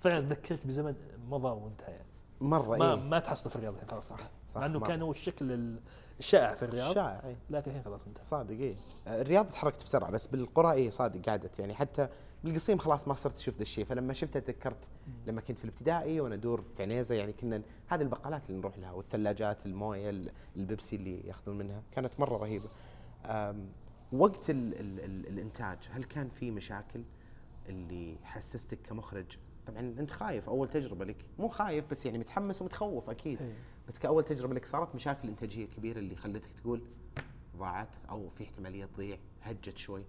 فعلا 0.01 0.21
تذكرك 0.21 0.67
بزمن 0.67 0.95
مضى 1.29 1.49
وانتهى 1.49 1.93
يعني. 1.93 2.07
مرة 2.41 2.77
ما 2.77 2.91
إيه. 2.95 3.01
ما 3.01 3.19
تحصل 3.19 3.51
في 3.51 3.57
الرياض 3.57 3.75
الحين 3.75 3.89
خلاص 3.91 4.09
صح 4.09 4.19
صح 4.49 4.61
مع 4.61 4.67
إنه 4.67 4.79
مرة. 4.79 4.89
كان 4.89 5.03
هو 5.03 5.11
الشكل 5.13 5.53
ال- 5.53 5.81
الشائع 6.19 6.55
في 6.55 6.63
الرياض 6.65 6.95
شائع 6.95 7.23
إيه. 7.25 7.37
لكن 7.51 7.71
الحين 7.71 7.85
خلاص 7.85 8.07
انتهى. 8.07 8.25
صادق 8.25 8.51
إيه. 8.55 8.77
الرياض 9.07 9.49
تحركت 9.49 9.85
بسرعة 9.85 10.11
بس 10.11 10.27
بالقرى 10.27 10.73
إيه 10.73 10.91
صادق 10.91 11.29
قعدت 11.29 11.59
يعني. 11.59 11.75
حتى 11.75 12.09
بالقصيم 12.45 12.79
خلاص 12.79 13.09
ما 13.09 13.15
صرت 13.15 13.37
أشوف 13.37 13.57
ذا 13.57 13.63
الشيء. 13.63 13.85
فلما 13.85 14.13
شفته 14.13 14.41
تذكرت 14.41 14.89
لما 15.27 15.41
كنت 15.41 15.59
في 15.59 15.65
الابتدائي 15.65 16.21
وأنا 16.21 16.35
ادور 16.35 16.63
في 16.77 16.83
عنيزة 16.83 17.15
يعني 17.15 17.33
كنا 17.33 17.63
هذه 17.89 18.03
البقالات 18.03 18.51
اللي 18.51 18.61
نروح 18.61 18.79
لها 18.79 18.93
والثلاجات 18.93 19.67
الموية 19.67 20.11
ال- 20.11 20.31
البيبسي 20.57 20.97
اللي 20.97 21.21
ياخذون 21.21 21.59
منها. 21.59 21.83
كانت 21.93 22.21
مرة 22.21 22.37
رهيبة. 22.37 22.69
وقت 24.13 24.51
ال 24.51 24.75
ال 24.81 25.01
ال 25.01 25.27
الانتاج 25.27 25.79
هل 25.91 26.05
كان 26.05 26.29
في 26.29 26.51
مشاكل 26.51 27.03
اللي 27.69 28.17
حسستك 28.23 28.79
كمخرج؟ 28.83 29.37
طبعا 29.67 29.81
أنت 29.81 30.11
خايف 30.11 30.49
أول 30.49 30.69
تجربة 30.69 31.05
لك. 31.05 31.17
مو 31.39 31.49
خايف 31.49 31.91
بس 31.91 32.07
يعني 32.07 32.19
متحمس 32.19 32.63
ومتخوف 32.63 33.11
أكيد. 33.11 33.43
إيه. 33.43 33.53
بس 33.89 33.99
كأول 33.99 34.25
تجربة 34.25 34.55
لك 34.55 34.67
صارت 34.67 34.95
مشاكل 34.95 35.29
إنتاجية 35.29 35.67
كبيرة 35.67 35.99
اللي 35.99 36.17
خلتك 36.17 36.51
تقول 36.53 36.83
ضاعت 37.57 37.89
أو 38.11 38.29
في 38.29 38.45
احتمالية 38.45 38.85
تضيع 38.85 39.19
هجت 39.43 39.77
شوي. 39.77 40.05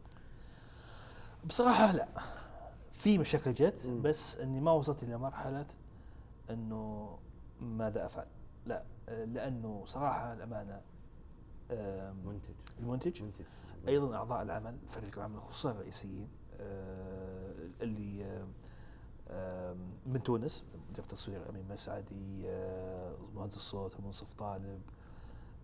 بصراحة 1.45 1.91
لا. 1.91 2.07
في 2.91 3.17
مشاكل 3.17 3.53
جت. 3.53 3.87
بس 3.87 4.37
إني 4.37 4.59
ما 4.59 4.71
وصلت 4.71 5.03
إلى 5.03 5.17
مرحلة 5.17 5.65
إنه 6.49 7.17
ماذا 7.61 8.05
أفعل. 8.05 8.27
لا 8.65 8.83
لأنه 9.07 9.83
صراحة 9.85 10.33
الأمانة 10.33 10.81
منتج 12.25 12.53
المنتج 12.79 13.23
منتج 13.23 13.45
أيضا 13.87 14.15
أعضاء 14.15 14.41
العمل 14.41 14.77
فريق 14.89 15.17
العمل 15.17 15.41
خصوصا 15.41 15.71
الرئيسيين 15.71 16.27
آه، 16.59 17.53
اللي 17.81 18.43
من 20.05 20.23
تونس 20.23 20.63
مدير 20.89 21.03
التصوير 21.03 21.49
أمين 21.49 21.67
مسعدي 21.69 22.43
آه، 22.49 23.15
مهندس 23.35 23.55
الصوت 23.55 23.99
منصف 23.99 24.33
طالب 24.33 24.81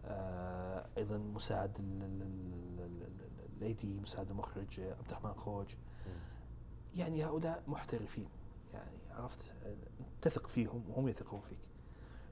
آه، 0.05 0.85
أيضا 0.97 1.17
مساعد 1.17 1.71
ال- 3.61 3.65
ال- 3.65 3.71
ال- 3.71 3.83
ال- 3.83 3.83
ال- 3.83 3.83
الايدي 3.83 3.99
مساعد 3.99 4.29
المخرج 4.29 4.79
عبد 4.79 5.07
الرحمن 5.09 5.33
خوج. 5.33 5.67
يعني 6.95 7.25
هؤلاء 7.25 7.63
محترفين 7.67 8.27
يعني 8.73 8.97
عرفت؟ 9.11 9.39
تثق 10.21 10.47
فيهم 10.47 10.83
وهم 10.89 11.07
يثقون 11.07 11.39
فيك. 11.39 11.59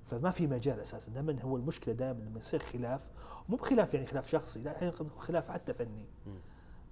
فما 0.05 0.31
في 0.31 0.47
مجال 0.47 0.79
أساسا 0.79 1.11
دائما 1.11 1.41
هو 1.41 1.57
المشكلة 1.57 1.93
دائما 1.93 2.19
لما 2.19 2.39
يصير 2.39 2.59
خلاف 2.59 3.01
مو 3.49 3.55
بخلاف 3.55 3.93
يعني 3.93 4.05
خلاف 4.07 4.29
شخصي 4.29 4.61
لا 4.61 4.75
أحيانا 4.77 4.95
قد 4.95 5.05
يكون 5.05 5.19
خلاف 5.19 5.49
حتى 5.51 5.73
فني. 5.73 6.05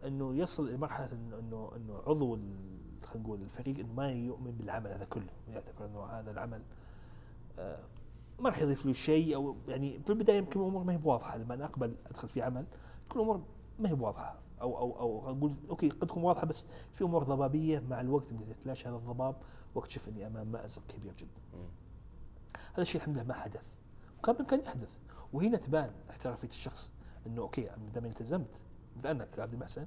إنه 0.06 0.36
يصل 0.36 0.68
إلى 0.70 0.78
مرحلة 0.78 1.12
إنه 1.12 1.40
إنه 1.40 1.72
إنه 1.76 2.02
عضو 2.08 2.36
خلينا 3.04 3.24
نقول 3.28 3.42
الفريق 3.42 3.80
إنه 3.80 3.94
ما 3.94 4.12
يؤمن 4.12 4.52
بالعمل 4.52 4.92
هذا 4.92 5.06
كله. 5.06 5.30
يعتبر 5.50 5.86
إنه 5.86 6.04
هذا 6.06 6.32
العمل 6.32 6.62
آه، 7.60 7.80
ما 8.40 8.50
راح 8.50 8.62
يضيف 8.62 8.86
له 8.86 8.94
شيء 8.94 9.36
أو 9.36 9.56
يعني 9.68 10.00
في 10.00 10.10
البداية 10.10 10.38
يمكن 10.38 10.60
الأمور 10.62 10.84
ما 10.84 10.94
هي 10.94 10.98
بواضحة 10.98 11.38
لما 11.38 11.54
أنا 11.54 11.66
أقبل 11.66 11.96
أدخل 12.06 12.30
في 12.30 12.42
عمل 12.42 12.66
تكون 13.10 13.22
الأمور 13.22 13.42
ما 13.80 13.90
هي 13.90 13.96
بواضحه 13.96 14.36
أو 14.62 14.78
أو 14.78 15.00
أو 15.00 15.30
أقول 15.30 15.56
okay 15.70 15.90
قد 15.90 16.08
تكون 16.08 16.24
واضحة 16.24 16.46
بس 16.46 16.66
في 16.94 17.04
أمور 17.04 17.24
ضبابية 17.24 17.80
مع 17.80 18.02
الوقت 18.02 18.34
يبدأ 18.34 18.52
يتلاشى 18.52 18.88
هذا 18.90 18.96
الضباب 18.96 19.36
واكتشف 19.76 20.10
إني 20.10 20.28
أمام 20.28 20.48
مأزق 20.48 20.82
كبير 20.88 21.14
جدا. 21.14 21.42
مم. 21.54 21.68
هذا 22.74 22.82
الشيء 22.82 23.02
الحمد 23.02 23.16
لله 23.16 23.24
ما 23.24 23.34
حدث 23.34 23.64
وكان 24.20 24.36
بامكانه 24.36 24.64
يحدث 24.64 24.90
وهنا 25.34 25.58
تبان 25.58 25.92
احترافية 26.10 26.48
الشخص 26.48 26.92
إنه 27.28 27.42
okay 27.42 27.70
أنا 27.70 27.90
دام 27.94 28.06
التزمت 28.06 28.62
مثل 28.98 29.10
أنا 29.10 29.26
كعبد 29.26 29.54
المحسن 29.54 29.86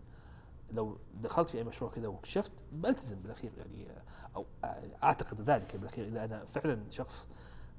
لو 0.73 0.99
دخلت 1.23 1.51
في 1.51 1.59
أي 1.59 1.65
مشروع 1.65 1.91
كذا 1.91 2.09
واكتشفت 2.09 2.53
بلتزم 2.73 3.19
بالأخير 3.23 3.53
يعني 3.59 3.87
أو 4.37 4.47
أعتقد 5.03 5.41
ذلك 5.41 5.77
بالأخير 5.77 6.07
إذا 6.09 6.25
أنا 6.25 6.45
فعلا 6.45 6.83
شخص 6.91 7.29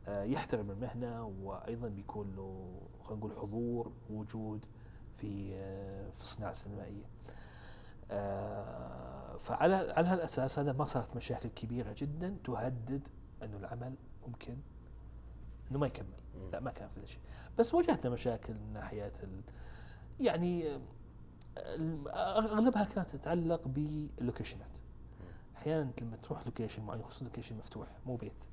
آه، 0.08 0.24
يحترم 0.24 0.72
المهنة 0.72 1.34
وأيضا 1.44 1.88
بيكون 1.88 2.36
له 2.36 2.80
خلينا 3.04 3.26
نقول 3.26 3.38
حضور 3.42 3.92
وجود 4.10 4.66
في 5.22 5.54
في 6.18 6.22
الصناعة 6.22 6.52
السينمائية. 6.52 7.06
آه، 8.12 9.38
فعلى 9.38 9.94
على 9.98 10.08
هالأساس 10.08 10.60
هذا 10.60 10.74
ما 10.74 10.86
صارت 10.86 11.16
مشاكل 11.16 11.50
كبيرة 11.50 11.96
جدا 11.98 12.38
تهدد 12.44 13.08
أنه 13.44 13.58
العمل 13.58 13.96
ممكن 14.28 14.58
إنه 15.72 15.80
ما 15.80 15.88
يكمل. 15.88 16.20
لا 16.52 16.60
ما 16.60 16.72
كان 16.72 16.90
في 16.90 16.98
الشيء 16.98 17.22
بس 17.60 17.74
واجهتنا 17.74 18.12
مشاكل 18.12 18.54
من 18.54 18.74
ناحية 18.74 19.14
ال... 19.24 19.42
يعني 20.20 20.80
آه، 21.58 22.40
أغلبها 22.40 22.84
كانت 22.84 23.10
تتعلق 23.10 23.68
باللوكيشنات. 23.68 24.78
أحيانا 25.58 25.92
لما 26.02 26.16
تروح 26.18 26.46
location 26.46 26.84
معين 26.84 27.04
خصوصا 27.04 27.26
location 27.26 27.58
مفتوح 27.58 27.88
مو 28.06 28.16
بيت 28.16 28.46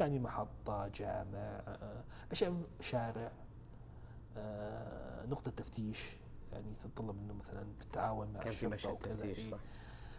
يعني 0.00 0.18
محطة 0.18 0.88
جامع 0.88 1.38
آه، 1.38 2.04
أشياء 2.32 2.62
شارع. 2.80 3.32
نقطة 5.28 5.50
تفتيش 5.50 6.16
يعني 6.52 6.74
تتطلب 6.74 7.18
إنه 7.18 7.34
مثلا 7.34 7.66
بالتعاون 7.78 8.32
مع 8.32 8.40
كان 8.40 8.52
في 8.52 8.66
مشهد 8.66 8.96
تفتيش 8.98 9.38
إيه. 9.38 9.50
صح 9.50 9.58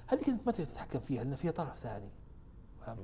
هذه 0.07 0.23
كنت 0.23 0.45
ما 0.45 0.51
تقدر 0.51 0.65
تتحكم 0.65 0.99
فيها 0.99 1.23
لأن 1.23 1.35
فيها 1.35 1.51
طرف 1.51 1.79
ثاني 1.79 2.09
فهمت؟ 2.85 2.99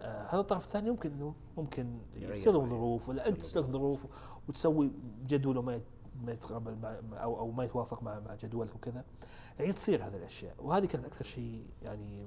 آه 0.00 0.26
هذا 0.26 0.40
الطرف 0.40 0.64
الثاني 0.64 0.90
ممكن 0.90 1.12
إنه 1.12 1.34
ممكن 1.56 1.98
يصير 2.16 2.52
له 2.52 2.58
رأيه. 2.58 2.70
ظروف 2.70 3.08
ولا 3.08 3.28
أنت 3.28 3.38
تصير 3.38 3.62
ظروف 3.62 4.06
وتسوي 4.48 4.92
جدول 5.26 5.64
ما 5.64 5.80
ما 6.22 6.32
يتقابل 6.32 6.76
مع 6.76 7.22
أو 7.22 7.38
أو 7.38 7.50
ما 7.50 7.64
يتوافق 7.64 8.02
مع 8.02 8.20
مع 8.20 8.34
جدولك 8.34 8.74
وكذا 8.74 9.04
يعني 9.58 9.72
تصير 9.72 10.06
هذه 10.06 10.16
الأشياء 10.16 10.54
وهذه 10.58 10.86
كانت 10.86 11.04
أكثر 11.04 11.24
شيء 11.24 11.66
يعني 11.82 12.26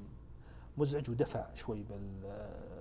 مزعج 0.78 1.10
ودفع 1.10 1.54
شوي 1.54 1.84
بال 1.84 2.26
آه، 2.26 2.75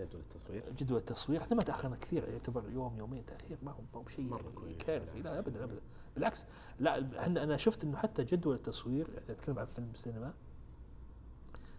جدول 0.00 0.20
التصوير 0.20 0.62
جدول 0.78 0.98
التصوير 0.98 1.42
إحنا 1.42 1.56
ما 1.56 1.62
تأخرنا 1.62 1.96
كثير 1.96 2.28
يعتبر 2.28 2.70
يوم 2.70 2.96
يومين 2.98 3.26
تأخير 3.26 3.58
ما 3.62 3.72
هو 3.72 3.80
ما 3.94 4.00
هو 4.00 4.08
شيء 4.08 4.30
يعني. 4.36 4.74
كارثي 4.74 5.22
لا 5.22 5.38
ابدا 5.38 5.64
ابدا 5.64 5.80
بالعكس 6.14 6.46
لا 6.80 7.20
إحنا 7.20 7.42
أنا 7.42 7.56
شفت 7.56 7.84
إنه 7.84 7.96
حتى 7.96 8.24
جدول 8.24 8.54
التصوير 8.54 9.08
يعني 9.14 9.30
اتكلم 9.30 9.58
عن 9.58 9.66
فيلم 9.66 9.90
السينما 9.90 10.34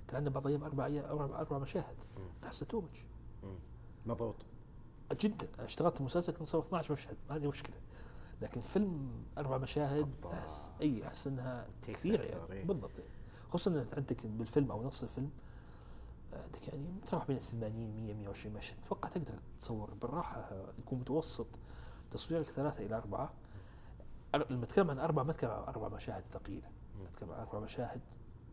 كان 0.07 0.15
عندنا 0.17 0.33
بعض 0.33 0.45
الأيام 0.47 0.63
أربع 0.63 0.85
أيام 0.85 1.05
أربع, 1.05 1.57
مشاهد. 1.57 1.95
احسه 2.43 2.65
تو 2.65 2.81
ماتش. 2.81 3.05
مضغوط 4.05 4.35
جدا 5.21 5.47
أنا 5.57 5.65
اشتغلت 5.65 6.01
مسلسل 6.01 6.33
كنت 6.33 6.41
نصور 6.41 6.61
12 6.61 6.93
مشهد 6.93 7.17
ما 7.29 7.35
عندي 7.35 7.47
مشكلة 7.47 7.75
لكن 8.41 8.61
فيلم 8.61 9.09
أربع 9.37 9.57
مشاهد. 9.57 10.09
احس 10.25 10.71
إي 10.81 11.07
أحس 11.07 11.27
إنها 11.27 11.67
كثيرة 11.87 12.23
يعني. 12.23 12.63
بالضبط 12.63 12.91
خصوصا 13.49 13.71
ان 13.71 13.87
عندك 13.97 14.25
بالفيلم 14.25 14.71
أو 14.71 14.83
نص 14.83 15.03
الفيلم 15.03 15.29
عندك 16.33 16.67
يعني 16.67 16.85
تروح 17.07 17.27
بين 17.27 17.37
80 17.37 17.95
100 17.95 18.13
120 18.13 18.55
مشهد. 18.55 18.77
أتوقع 18.85 19.09
تقدر 19.09 19.39
تصور 19.59 19.93
بالراحة 19.93 20.49
يكون 20.79 20.99
متوسط. 20.99 21.47
تصويرك 22.11 22.49
ثلاثة 22.49 22.85
إلى 22.85 22.97
أربعة. 22.97 23.33
لما 24.49 24.63
أتكلم 24.63 24.89
عن 24.89 24.99
أربع 24.99 25.23
ما 25.23 25.31
أتكلم 25.31 25.51
عن 25.51 25.63
أربع 25.63 25.87
مشاهد 25.87 26.23
ثقيلة. 26.31 26.67
أتكلم 27.13 27.31
عن 27.31 27.39
أربع 27.39 27.59
مشاهد 27.59 28.01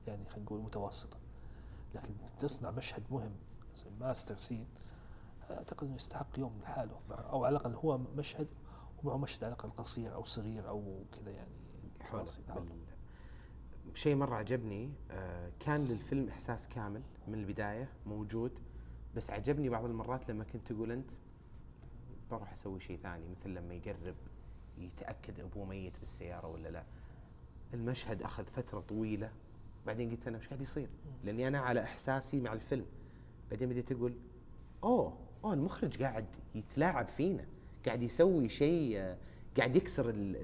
يعني 0.07 0.25
خلينا 0.29 0.45
نقول 0.45 0.61
متوسطة. 0.61 1.17
لكن 1.95 2.15
تصنع 2.39 2.71
مشهد 2.71 3.03
مهم 3.11 3.33
ماستر 4.01 4.37
سين 4.37 4.67
أعتقد 5.51 5.87
إنه 5.87 5.97
يستحق 5.97 6.39
يوم 6.39 6.61
لحاله. 6.63 6.99
أو 7.11 7.45
على 7.45 7.57
الأقل 7.57 7.75
هو 7.75 7.99
مشهد 7.99 8.49
ومعه 9.05 9.17
مشهد 9.17 9.45
على 9.45 9.53
الأقل 9.53 9.71
قصير 9.71 10.15
أو 10.15 10.25
صغير 10.25 10.69
أو 10.69 11.05
كذا 11.13 11.31
يعني. 11.31 11.51
بال- 12.65 12.86
شيء 13.97 14.15
مرة 14.15 14.35
عجبني 14.37 14.91
آه، 15.11 15.51
كان 15.61 15.85
للفيلم 15.85 16.29
إحساس 16.29 16.69
كامل 16.69 17.03
من 17.29 17.35
البداية 17.35 17.89
موجود. 18.07 18.59
بس 19.17 19.31
عجبني 19.31 19.69
بعض 19.69 19.85
المرات 19.85 20.29
لما 20.29 20.45
كنت 20.45 20.73
تقول 20.73 20.93
أنت 20.93 21.11
بروح 22.31 22.53
أسوي 22.53 22.81
شيء 22.81 22.97
ثاني 22.97 23.25
مثل 23.29 23.51
لما 23.51 23.75
يقرب 23.75 24.15
يتأكد 24.79 25.41
أبوه 25.41 25.65
ميت 25.65 25.93
بالسيارة 26.01 26.47
ولا 26.49 26.69
لا. 26.69 26.85
المشهد 27.75 28.23
أخذ 28.23 28.45
فترة 28.45 28.81
طويلة. 28.81 29.31
بعدين 29.87 30.11
قلت 30.11 30.29
أنا 30.29 30.39
وش 30.39 30.47
قاعد 30.49 30.61
يصير؟ 30.61 30.89
لأني 31.25 31.49
أنا 31.49 31.59
على 31.59 31.83
إحساسي 31.83 32.41
مع 32.41 32.53
الفيلم. 32.53 32.87
بعدين 33.51 33.69
بديت 33.69 33.93
أقول 33.93 34.15
أوه 34.85 35.19
أوه 35.45 35.55
المخرج 35.55 36.03
قاعد 36.03 36.27
يتلاعب 36.55 37.09
فينا. 37.09 37.45
قاعد 37.87 38.03
يسوي 38.03 38.49
شيء 38.49 38.99
آه، 38.99 39.17
قاعد 39.57 39.77
يكسر 39.77 40.35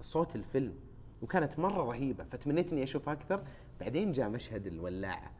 صوت 0.00 0.36
الفيلم. 0.36 0.74
وكانت 1.22 1.58
مرة 1.58 1.82
رهيبة 1.82 2.24
فتمنيت 2.24 2.72
اني 2.72 2.82
اشوفها 2.82 3.12
أكثر. 3.14 3.42
بعدين 3.80 4.12
جاء 4.12 4.28
مشهد 4.28 4.66
الولاعة 4.66 5.30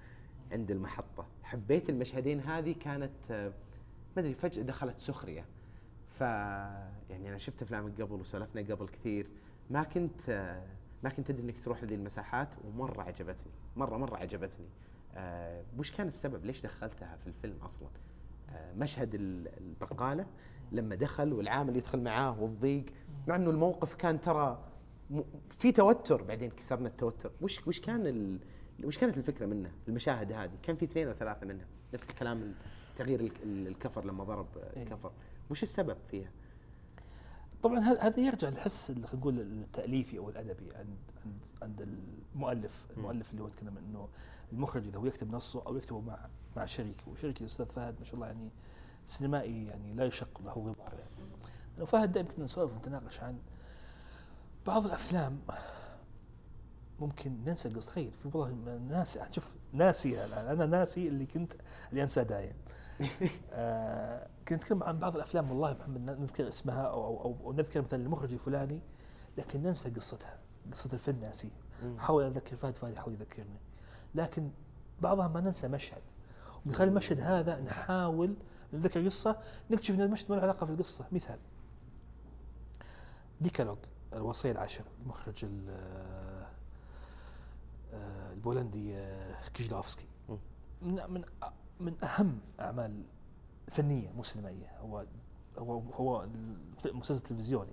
عند 0.53 0.71
المحطة. 0.71 1.27
حبيت 1.43 1.91
المشهدين 1.91 2.41
هذه 2.41 2.73
كانت 2.81 3.31
آه، 3.31 3.49
ما 4.17 4.23
أدري 4.23 4.35
فجأة 4.35 4.63
دخلت 4.63 4.99
سخرية. 5.01 5.45
ف 6.19 6.21
يعني 6.21 7.29
أنا 7.29 7.39
شفت 7.39 7.63
افلامك 7.63 8.01
قبل 8.01 8.21
وسولفنا 8.21 8.75
قبل 8.75 8.89
كثير. 8.89 9.27
ما 9.71 9.83
كنت 9.83 10.21
آه، 10.29 10.67
ما 11.05 11.11
كنت 11.11 11.31
أدري 11.31 11.43
إنك 11.43 11.65
تروح 11.65 11.83
لذي 11.83 11.95
المساحات 11.95 12.49
ومرة 12.65 13.03
عجبتني. 13.03 13.53
مرة 13.77 13.97
مرة 13.97 14.17
عجبتني. 14.17 14.67
آه، 15.17 15.63
وش 15.79 15.91
كان 15.93 16.09
السبب؟ 16.09 16.45
ليش 16.45 16.63
دخلتها 16.63 17.17
في 17.17 17.27
الفيلم 17.27 17.57
أصلا؟ 17.63 17.89
مشهد 18.77 19.15
ال- 19.15 19.49
البقالة 19.59 20.27
لما 20.73 20.95
دخل 20.95 21.33
والعامل 21.33 21.77
يدخل 21.77 22.03
معاه 22.03 22.41
والضيق. 22.41 22.85
مع 23.29 23.37
إنه 23.37 23.51
الموقف 23.51 23.95
كان 23.95 24.21
ترى 24.21 24.65
في 25.59 25.73
توتر 25.73 26.23
بعدين 26.23 26.51
كسرنا 26.51 26.89
التوتر. 26.89 27.31
وش 27.41 27.67
وش 27.67 27.81
كان 27.81 28.07
ال... 28.07 28.39
وش 28.85 28.99
كانت 28.99 29.19
الفكرة 29.19 29.47
منه 29.47 29.71
المشاهد 29.89 30.33
هذه؟ 30.33 30.53
كان 30.63 30.77
في 30.77 30.85
اثنين 30.85 31.09
أو 31.09 31.15
ثلاثة 31.15 31.47
منها. 31.47 31.67
نفس 31.95 32.11
الكلام 32.11 32.55
تغيير 32.97 33.21
الك- 33.21 33.43
الكفر 33.43 34.05
لما 34.05 34.25
ضرب 34.25 34.47
إيه. 34.77 34.83
الكفر. 34.83 35.13
وش 35.51 35.63
السبب 35.63 35.97
فيها؟ 36.11 36.31
طبعا 37.63 37.79
هذا 37.79 38.21
يرجع 38.21 38.49
للحس 38.49 38.93
خلينا 38.93 39.07
نقول 39.15 39.41
التأليفي 39.41 40.19
أو 40.19 40.29
الأدبي 40.31 40.75
عند 40.77 40.97
عند 41.25 41.45
عند 41.63 41.89
المؤلف، 42.35 42.87
المؤلف 42.97 43.31
اللي 43.31 43.43
هو 43.43 43.47
يتكلم 43.49 43.79
إنه 43.79 44.09
المخرج 44.53 44.87
إذا 44.87 44.99
هو 44.99 45.07
يكتب 45.07 45.35
نصه 45.35 45.63
أو 45.67 45.77
يكتبه 45.77 46.01
مع 46.01 46.19
مع 46.57 46.65
شريك. 46.67 46.97
وشريك 47.07 47.41
الأستاذ 47.41 47.67
فهد 47.67 47.95
ما 47.99 48.05
شاء 48.05 48.15
الله 48.15 48.27
يعني 48.27 48.51
سينمائي 49.07 49.67
يعني 49.67 49.95
لا 49.95 50.05
يشق 50.05 50.43
له 50.45 50.53
غبار 50.53 50.93
يعني. 50.99 51.31
لو 51.79 51.87
فهد 51.87 52.13
دائما 52.13 52.29
كنا 52.29 52.45
نسولف 52.45 52.73
ونتناقش 52.73 53.21
عن 53.21 53.39
بعض 54.69 54.87
الأفلام 54.87 55.41
ممكن 57.01 57.45
ننسى 57.45 57.69
قصة. 57.69 57.91
تخيل 57.91 58.13
في 58.13 58.29
والله 58.39 58.79
ناسي. 58.79 59.21
شوف 59.31 59.53
ناسي 59.73 60.25
الآن. 60.25 60.47
أنا 60.47 60.67
ناسي 60.67 61.09
اللي 61.09 61.27
كنت 61.27 61.53
اللي 61.91 62.03
أنساه 62.03 62.23
دايم. 62.23 62.55
آه 63.53 64.29
كنت 64.49 64.53
نتكلم 64.59 64.83
عن 64.83 64.99
بعض 64.99 65.17
الأفلام 65.17 65.51
والله 65.51 65.77
محمد 65.81 66.11
نذكر 66.21 66.49
اسمها 66.49 66.83
أو 66.83 67.05
أو, 67.05 67.23
أو, 67.25 67.37
أو 67.45 67.53
نذكر 67.53 67.83
مثلا 67.83 68.03
المخرج 68.03 68.33
الفلاني 68.33 68.81
لكن 69.39 69.63
ننسى 69.63 69.91
قصتها 69.91 70.39
قصة 70.73 70.91
الفيلم 70.93 71.21
ناسيه. 71.21 71.61
حاول 71.99 72.25
أذكر 72.25 72.57
فهد 72.57 72.75
فهد 72.75 72.93
يحاول 72.93 73.13
يذكرني. 73.13 73.61
لكن 74.15 74.51
بعضها 75.01 75.29
ما 75.29 75.41
ننسى 75.41 75.69
مشهد. 75.69 76.03
ومن 76.67 76.75
خلال 76.75 76.89
المشهد 76.89 77.21
هذا 77.21 77.61
نحاول 77.61 78.37
نتذكر 78.75 79.05
قصة 79.05 79.41
نكتشف 79.71 79.95
إن 79.95 80.01
المشهد 80.01 80.31
ما 80.31 80.37
له 80.37 80.43
علاقة 80.43 80.67
في 80.67 80.73
القصة 80.73 81.07
مثال 81.13 81.39
ديكالوج. 83.41 83.79
الوصية 84.13 84.53
العشر 84.53 84.85
المخرج 85.03 85.45
ال- 85.45 85.71
آه، 87.93 88.33
البولندي 88.33 88.95
آه، 88.97 89.49
كيجلوفسكي. 89.55 90.07
مم. 90.29 90.39
من 90.83 90.95
من 91.11 91.25
من 91.81 92.05
أهم 92.05 92.39
أعمال 92.61 93.03
فنية 93.69 94.11
مو 94.11 94.23
سينمائيه 94.23 94.79
هو 94.81 95.05
هو 95.59 95.79
هو 95.79 96.27
مسلسل 96.85 97.21
تلفزيوني. 97.21 97.73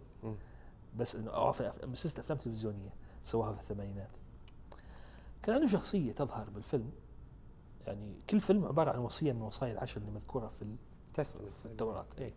بس 0.97 1.15
إنه 1.15 1.53
مسلسل 1.83 2.19
أفلام 2.19 2.37
تلفزيونية 2.39 2.89
سواها 3.23 3.53
في 3.53 3.61
الثمانينات. 3.61 4.09
كان 5.43 5.55
عنده 5.55 5.67
شخصية 5.67 6.11
تظهر 6.11 6.49
بالفيلم. 6.49 6.91
يعني 7.87 8.15
كل 8.29 8.41
فيلم 8.41 8.65
عبارة 8.65 8.91
عن 8.91 8.99
وصية 8.99 9.33
من 9.33 9.41
الوصايا 9.41 9.73
العشر 9.73 10.01
اللي 10.01 10.11
مذكورة 10.11 10.47
في 10.47 10.75
في 11.49 11.65
التوراة. 11.65 12.05
اي 12.19 12.31
ف... 12.31 12.33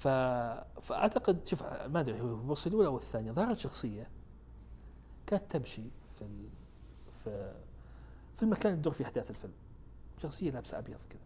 فأعتقد 0.00 1.46
شوف 1.46 1.62
ما 1.62 2.00
أدري 2.00 2.20
هو 2.20 2.26
الوصيه 2.26 2.70
الأولى 2.70 2.86
أو 2.86 2.96
الثانية 2.96 3.32
ظهرت 3.32 3.58
شخصية 3.58 4.08
كانت 5.26 5.42
تمشي 5.50 5.82
في 6.18 6.22
ال... 6.22 6.48
في 7.24 7.54
في 8.36 8.42
المكان 8.42 8.72
اللي 8.72 8.82
تدور 8.82 8.92
فيه 8.92 9.04
أحداث 9.04 9.30
الفيلم. 9.30 9.52
شخصية 10.22 10.50
لابسة 10.50 10.78
أبيض 10.78 10.98
كذا. 11.10 11.20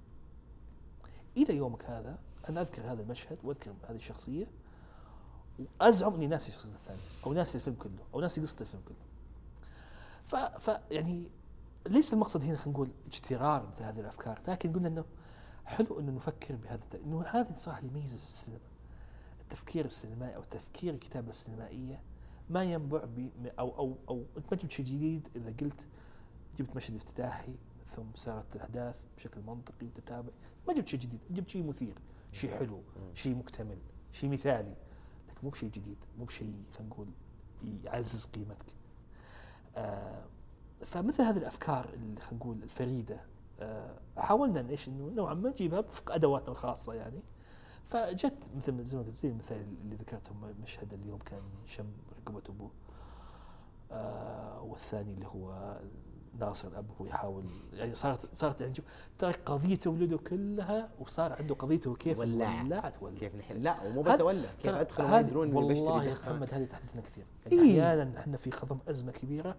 إلى 1.36 1.56
يومك 1.56 1.84
هذا 1.84 2.18
أنا 2.48 2.60
أذكر 2.60 2.92
هذا 2.92 3.02
المشهد 3.02 3.38
وأذكر 3.44 3.72
هذه 3.88 3.96
الشخصية 3.96 4.46
وأزعم 5.58 6.14
إني 6.14 6.26
ناسي 6.26 6.48
الشخصية 6.48 6.74
الثانية 6.74 7.00
أو 7.26 7.32
ناسي 7.32 7.58
الفيلم 7.58 7.76
كله 7.76 8.04
أو 8.14 8.20
ناسي 8.20 8.40
قصة 8.40 8.60
الفيلم 8.60 8.82
كله. 8.88 8.96
ف... 10.24 10.36
ف 10.36 10.78
يعني 10.90 11.30
ليس 11.86 12.12
المقصد 12.12 12.44
هنا 12.44 12.56
خلينا 12.56 12.78
نقول 12.78 12.88
اجترار 13.06 13.66
مثل 13.66 13.84
هذه 13.84 14.00
الأفكار 14.00 14.40
لكن 14.48 14.72
قلنا 14.72 14.88
إنه 14.88 15.04
حلو 15.64 16.00
إنه 16.00 16.12
نفكر 16.12 16.56
بهذا. 16.56 16.82
إنه 17.04 17.22
هذا 17.22 17.54
صراحة 17.56 17.78
اللي 17.78 17.90
يميز 17.90 18.14
السينما. 18.14 18.60
التفكير 19.40 19.84
السينمائي 19.84 20.36
أو 20.36 20.42
تفكير 20.42 20.94
الكتابة 20.94 21.30
السينمائية 21.30 22.02
ما 22.50 22.64
ينبع 22.64 23.04
ب... 23.04 23.28
أو 23.58 23.78
أو 23.78 23.96
أو 24.08 24.24
أنت 24.36 24.52
ما 24.52 24.58
جبت 24.58 24.70
شيء 24.70 24.86
جديد 24.86 25.28
إذا 25.36 25.54
قلت 25.60 25.86
جبت 26.58 26.76
مشهد 26.76 26.94
افتتاحي 26.94 27.54
ثم 27.96 28.14
سارت 28.14 28.56
الأحداث 28.56 28.94
بشكل 29.16 29.40
منطقي 29.40 29.86
وتتابع. 29.86 30.30
ما 30.68 30.74
جبت 30.74 30.88
شيء 30.88 31.00
جديد 31.00 31.20
جبت 31.30 31.48
شيء 31.48 31.66
مثير 31.66 31.98
شيء 32.32 32.50
حلو 32.58 32.82
شيء 33.14 33.34
مكتمل 33.34 33.78
شيء 34.12 34.30
مثالي 34.30 34.74
لكن 35.28 35.38
مو 35.42 35.50
بشيء 35.50 35.70
جديد 35.70 35.98
مو 36.18 36.24
بشيء 36.24 36.54
خلينا 36.72 36.92
نقول 36.92 37.08
يعزز 37.84 38.26
قيمتك. 38.26 38.74
آه 39.76 40.24
فمثل 40.86 41.22
هذه 41.22 41.36
الأفكار 41.36 41.88
اللي 41.94 42.20
خلينا 42.20 42.36
نقول 42.36 42.62
الفريدة 42.62 43.20
حاولنا 44.16 44.60
ان 44.60 44.68
إيش 44.68 44.88
إنه 44.88 45.10
نوعا 45.16 45.34
ما 45.34 45.50
نجيبها 45.50 45.78
وفق 45.78 46.12
أدواتنا 46.12 46.48
الخاصة 46.50 46.94
يعني 46.94 47.20
فجت 47.88 48.34
مثل 48.56 48.84
زي 48.84 48.96
ما 48.98 49.02
قلت 49.04 49.14
زي 49.14 49.28
المثال 49.28 49.64
اللي 49.84 49.96
ذكرته 49.96 50.30
مشهد 50.62 50.92
اليوم 50.92 51.18
كان 51.18 51.40
شم 51.66 51.86
رقبه 52.18 52.42
أبوه 52.48 52.70
آه 53.92 54.62
والثاني 54.62 55.12
اللي 55.12 55.26
هو 55.26 55.76
ناصر 56.38 56.68
هو 57.00 57.06
يحاول 57.06 57.44
يعني 57.72 57.94
صارت 57.94 58.34
صارت 58.34 58.60
يعني 58.60 58.74
شوف 58.74 58.84
ترك 59.18 59.40
قضيته 59.46 59.90
ولده 59.90 60.18
كلها 60.18 60.88
وصار 61.00 61.32
عنده 61.32 61.54
قضيته 61.54 61.94
كيف 61.94 62.18
ولع. 62.18 62.62
ولعت 62.62 63.02
ولع 63.02 63.18
كيف 63.18 63.34
نحل 63.36 63.62
لا 63.62 63.82
ومو 63.82 64.02
بس 64.02 64.20
ولا 64.20 64.48
كيف 64.62 64.74
أدخل 64.74 65.04
هذه- 65.04 65.20
يدرون 65.20 65.52
والله 65.54 66.04
يا. 66.04 66.14
محمد 66.14 66.54
هذه 66.54 66.64
تحدثنا 66.64 67.02
كثير 67.02 67.24
يعني 67.46 67.62
إيه. 67.62 67.80
أحيانا 67.82 68.18
إحنا 68.20 68.36
في 68.36 68.50
خضم 68.50 68.78
أزمة 68.88 69.12
كبيرة 69.12 69.56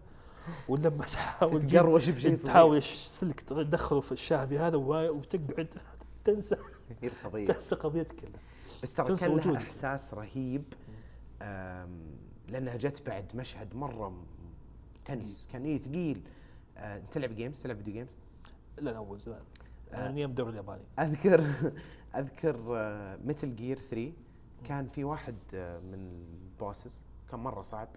ولما 0.70 1.06
تحاول 1.06 1.68
تقروش 1.68 2.10
بشيء. 2.10 2.36
تحاول 2.36 2.84
سلك 2.84 3.40
تدخله 3.40 4.00
في 4.02 4.12
الشافي 4.12 4.60
هذا 4.60 4.78
وتقعد. 4.78 5.68
تنسى. 6.26 6.56
القضية 7.04 7.48
تنسى 7.48 7.76
قضيتك 7.76 8.16
كلها. 8.16 8.40
بس 8.84 8.94
ترى 8.94 9.16
كان 9.16 9.38
لها. 9.38 9.58
إحساس 9.58 10.14
رهيب 10.14 10.64
لأنها 12.50 12.76
جت 12.78 13.02
بعد 13.08 13.36
مشهد 13.36 13.76
مرة 13.76 14.24
tense. 15.06 15.50
كان 15.54 15.66
إيه 15.66 15.78
ثقيل. 15.82 16.22
آه، 16.78 17.02
تلعب 17.12 17.36
games 17.36 17.60
تلعب 17.62 17.78
video 17.78 17.94
games 17.94 18.18
لا 18.78 18.90
لا 18.90 18.98
أول 18.98 19.20
زمان. 19.20 19.42
آه. 19.94 19.96
أنا 20.08 20.18
أيام 20.18 20.30
الدوري 20.30 20.50
الياباني. 20.52 20.84
أذكر 21.00 21.44
أذكر 22.20 22.58
Metal 23.26 23.56
Gear 23.56 23.80
3 23.80 24.12
كان 24.64 24.88
في 24.88 25.04
واحد 25.04 25.36
آه، 25.54 25.80
من 25.80 25.94
ال 25.94 26.09
bosses 26.09 27.04
كان 27.32 27.40
مرة 27.40 27.62
صعب. 27.62 27.88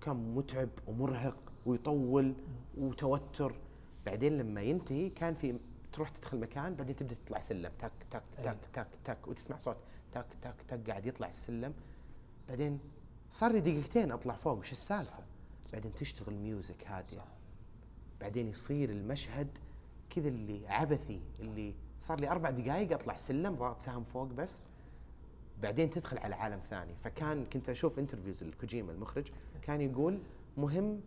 كان 0.00 0.34
متعب 0.34 0.68
ومرهق. 0.86 1.36
ويطول 1.66 2.34
وتوتر. 2.78 3.54
بعدين 4.06 4.38
لما 4.38 4.62
ينتهي 4.62 5.10
كان 5.10 5.34
في 5.34 5.58
تروح 5.92 6.08
تدخل 6.08 6.40
مكان 6.40 6.74
بعدين 6.74 6.96
تبدأ 6.96 7.16
تطلع 7.24 7.40
سلم 7.40 7.72
تك 7.78 7.92
تك 8.10 8.22
تك. 8.42 8.56
تك 8.72 8.86
تك 9.04 9.28
وتسمع 9.28 9.56
صوت 9.56 9.76
تك 10.12 10.26
تك 10.42 10.54
تك 10.68 10.90
قاعد 10.90 11.06
يطلع 11.06 11.28
السلم. 11.28 11.74
بعدين 12.48 12.78
صار 13.30 13.52
لي 13.52 13.60
دقيقتين 13.60 14.12
أطلع 14.12 14.34
فوق 14.34 14.58
وش 14.58 14.72
السالفة؟ 14.72 15.24
بعدين 15.72 15.92
تشتغل 15.92 16.34
music 16.34 16.86
هادية. 16.86 17.08
صح. 17.08 17.26
بعدين 18.20 18.48
يصير 18.48 18.90
المشهد 18.90 19.48
كذا 20.10 20.28
اللي 20.28 20.68
عبثي 20.68 21.20
اللي 21.40 21.74
صار 22.00 22.20
لي 22.20 22.30
أربع 22.30 22.50
دقائق 22.50 22.92
أطلع 22.92 23.16
سلم 23.16 23.54
ضغط 23.54 23.80
سهم 23.80 24.04
فوق 24.04 24.26
بس. 24.26 24.58
بعدين 25.62 25.90
تدخل 25.90 26.18
على 26.18 26.34
عالم 26.34 26.60
ثاني. 26.70 26.94
فكان 27.04 27.44
كنت 27.44 27.68
أشوف 27.68 27.98
interviews 27.98 28.42
لكوجيما 28.42 28.92
المخرج 28.92 29.32
كان 29.62 29.80
يقول 29.80 30.18
مهم 30.56 31.00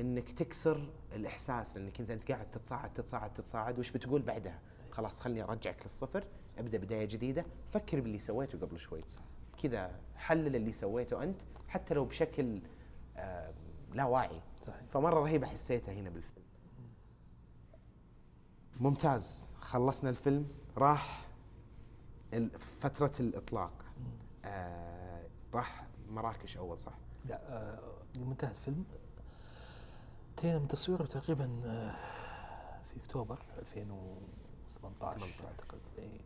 إنك 0.00 0.32
تكسر 0.32 0.88
الإحساس 1.12 1.76
لأنك 1.76 2.00
أنت 2.00 2.10
أنت 2.10 2.32
قاعد 2.32 2.50
تتصاعد 2.50 2.94
تتصاعد 2.94 3.34
تتصاعد 3.34 3.78
وش 3.78 3.90
بتقول 3.90 4.22
بعدها؟ 4.22 4.58
خلاص 4.90 5.20
خلني 5.20 5.42
أرجعك 5.42 5.82
للصفر 5.82 6.24
أبدأ 6.58 6.78
بداية 6.78 7.04
جديدة 7.04 7.44
فكر 7.72 8.00
باللي 8.00 8.18
سويته 8.18 8.58
قبل 8.58 8.78
شوي. 8.78 9.00
كذا 9.62 10.00
حلل 10.16 10.56
اللي 10.56 10.72
سويته 10.72 11.22
أنت 11.22 11.40
حتى 11.68 11.94
لو 11.94 12.04
بشكل 12.04 12.60
آه 13.16 13.54
لا 13.92 14.04
واعي. 14.04 14.40
صحيح. 14.62 14.82
فمرة 14.92 15.20
رهيبة 15.20 15.46
حسيتها 15.46 15.94
هنا 15.94 16.10
بالفيلم. 16.10 16.44
ممتاز. 18.80 19.48
خلصنا 19.58 20.10
الفيلم. 20.10 20.48
راح 20.76 21.26
فترة 22.80 23.12
الإطلاق. 23.20 23.84
آه 24.44 25.22
راح 25.54 25.86
مراكش 26.10 26.56
أول 26.56 26.80
صح؟ 26.80 26.98
لا 27.24 27.40
آه 27.56 27.78
يوم 28.16 28.30
انتهى 28.30 28.50
الفيلم. 28.50 28.84
انتهينا 30.44 30.58
من 30.62 30.68
تصويره 30.68 31.04
تقريبا 31.04 31.60
آه 31.64 31.94
في 32.90 32.96
أكتوبر 33.00 33.38
2018 33.58 35.20
18. 35.20 35.44
أعتقد. 35.46 35.78
إي. 35.98 36.20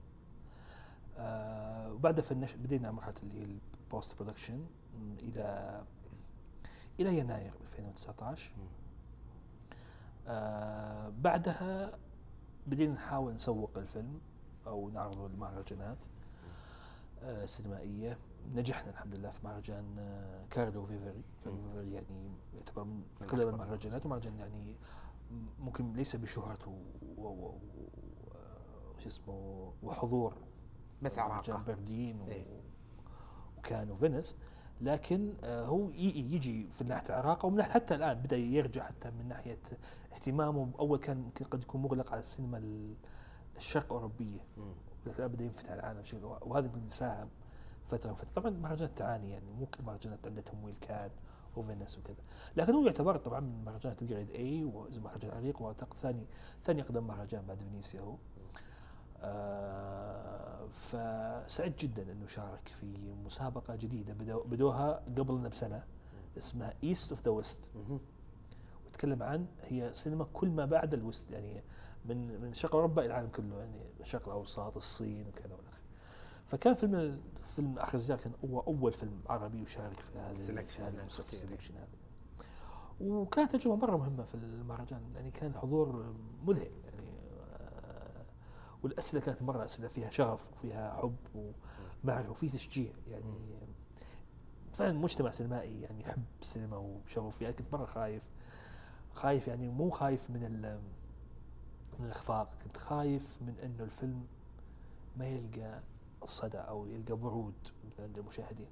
آه 1.19 1.93
وبعدها 1.93 2.23
finish 2.25 2.53
بدينا 2.55 2.91
مرحلة 2.91 3.15
اللي 3.23 3.41
هي 3.41 3.59
ال 3.85 3.91
post 3.91 4.17
production 4.19 4.67
إلى 5.23 5.83
إلى 7.01 7.19
يناير 7.19 7.53
2019 7.73 8.51
آه 10.27 11.09
بعدها 11.09 11.99
بدينا 12.67 12.95
نحاول 12.95 13.35
نسوق 13.35 13.71
الفيلم 13.77 14.21
أو 14.67 14.91
نعرضه 14.91 15.29
للمهرجانات 15.29 15.99
آه 17.23 17.47
سينمائية. 17.47 18.19
نجحنا 18.55 18.91
الحمد 18.91 19.15
لله 19.15 19.31
في 19.31 19.47
مهرجان 19.47 19.99
آه 19.99 20.45
كارلوفي 20.51 20.87
فاري. 20.87 21.23
كارلوفي. 21.45 21.59
فاري 21.63 21.93
يعني 21.93 22.31
يعتبر 22.55 22.85
من 22.85 23.03
اقدم 23.23 23.49
المهرجانات 23.49 24.07
ومهرجان 24.07 24.37
يعني 24.39 24.77
ممكن 25.59 25.93
ليس 25.93 26.17
بشهرته 26.17 26.71
و- 26.71 27.23
و- 27.23 27.29
و- 27.29 27.59
وش 28.97 29.07
اسمه 29.07 29.73
وحضور 29.83 30.35
بس 31.03 31.19
مهرجان 31.19 31.65
برلين 31.65 32.21
و... 32.21 32.29
إيه. 32.29 32.61
وكان 33.59 33.91
وفينيس 33.91 34.37
لكن 34.81 35.35
آه 35.45 35.65
هو 35.67 35.91
يجي 35.91 36.67
في 36.73 36.85
ناحية 36.85 37.09
العراقه 37.09 37.47
ومن 37.47 37.57
ناحية 37.57 37.71
حتى 37.73 37.95
الآن 37.95 38.15
بدأ 38.19 38.37
يرجع 38.37 38.85
حتى 38.85 39.11
من 39.11 39.29
ناحية 39.29 39.59
اهتمامه. 40.13 40.71
أول 40.79 40.99
كان 40.99 41.19
يمكن 41.23 41.45
قد 41.45 41.63
يكون 41.63 41.83
مغلق 41.83 42.13
على 42.13 42.21
السينما 42.21 42.59
ال- 42.59 42.95
الشرق 43.57 43.93
أوروبية. 43.93 44.41
الآن 45.07 45.29
بدأ 45.29 45.45
ينفتح 45.45 45.71
على 45.71 45.81
العالم 45.81 46.01
بشكل 46.01 46.25
وهذا 46.25 46.71
من 46.75 46.89
ساهم 46.89 47.29
فترة 47.91 48.13
فتره 48.13 48.29
طبعا 48.35 48.49
المهرجانات 48.49 48.99
تعاني 48.99 49.31
يعني 49.31 49.51
مو 49.53 49.67
كل 49.67 49.81
المهرجانات 49.81 50.27
عندها 50.27 50.43
تمويل 50.43 50.75
كان 50.81 51.11
وفينيس 51.57 51.99
وكذا. 51.99 52.17
لكن 52.57 52.73
هو 52.73 52.87
يعتبر 52.87 53.17
طبعا 53.17 53.41
من 53.41 53.65
مهرجانات 53.65 54.03
الجريد 54.03 54.31
اي 54.31 54.65
وزي 54.65 55.01
مهرجان 55.01 55.31
عريق 55.31 55.63
وأعتقد 55.63 55.97
ثاني 56.03 56.27
ثاني 56.65 56.83
أقدم 56.83 57.07
مهرجان 57.07 57.47
بعد 57.47 57.59
فينيسيا 57.59 58.01
هو. 58.01 58.17
آه 59.21 60.67
فسعيد 60.67 61.77
جدا 61.77 62.13
إنه 62.13 62.27
شارك 62.27 62.69
في 62.81 63.13
مسابقة 63.25 63.77
جديدة 63.77 64.13
بدو 64.15 64.43
بدوها 64.43 64.93
قبلنا 65.19 65.49
بسنة 65.49 65.85
اسمها 66.39 66.75
East 66.85 67.11
of 67.11 67.23
the 67.25 67.31
West 67.31 67.61
مهم. 67.75 68.01
ويتكلم 68.87 69.23
عن 69.23 69.47
هي 69.63 69.95
سينما 69.95 70.27
كل 70.33 70.49
ما 70.49 70.65
بعد 70.65 70.95
ال 70.95 71.02
West 71.02 71.31
يعني 71.31 71.63
من 72.05 72.41
من 72.41 72.55
شرق 72.55 72.75
أوروبا 72.75 73.03
إلى 73.03 73.11
العالم 73.11 73.29
كله 73.29 73.59
يعني 73.59 73.81
الشرق 74.01 74.29
الاوسط 74.29 74.77
الصين 74.77 75.29
وكذا 75.29 75.55
والى 75.55 75.69
اخره 75.69 75.83
فكان 76.47 76.75
فيلم 76.75 77.21
فيلم 77.59 77.79
آخر 77.79 77.99
زيارة 77.99 78.19
كان 78.19 78.33
هو 78.45 78.61
أول 78.61 78.93
فيلم 78.93 79.21
عربي 79.29 79.63
يشارك 79.63 80.01
في 80.01 80.15
الأخير. 80.15 80.33
ال 81.39 81.43
selection 81.43 81.75
هذا 81.75 81.87
وكانت 83.01 83.57
تجربة 83.57 83.77
مرة 83.77 83.97
مهمة 83.97 84.25
في 84.25 84.35
المهرجان 84.35 85.01
يعني 85.15 85.31
كان 85.31 85.51
الحضور 85.51 86.15
مذهل 86.47 86.71
يعني 86.85 87.11
آه، 87.55 88.25
والأسئلة 88.83 89.23
كانت 89.23 89.43
مرة 89.43 89.65
أسئلة 89.65 89.89
فيها 89.89 90.11
شغف 90.11 90.41
وفيها 90.53 90.97
حب 91.03 91.17
ومعرفة 92.05 92.31
وفي 92.31 92.49
تشجيع 92.49 92.93
يعني 93.11 93.35
فعلا 94.73 94.99
مجتمع 94.99 95.31
سينمائي 95.31 95.83
يعني 95.83 96.01
يحب 96.01 96.25
السينما 96.41 96.77
وشغف 96.77 97.43
يعني 97.43 97.55
كنت 97.55 97.73
مرة 97.73 97.85
خايف 97.85 98.23
خايف 99.15 99.49
يعني 99.49 99.69
مو 99.69 99.91
خايف 99.91 100.31
من 100.31 100.41
من 101.99 102.07
الإخفاق 102.07 102.51
كنت 102.65 102.77
خايف 102.77 103.37
من 103.41 103.55
إنه 103.65 103.85
الفيلم 103.85 104.27
ما 105.17 105.27
يلقى 105.27 105.81
صدى 106.25 106.59
أو 106.59 106.87
يلقى 106.87 107.13
ورود 107.15 107.69
من 107.85 108.05
عند 108.05 108.19
المشاهدين. 108.19 108.71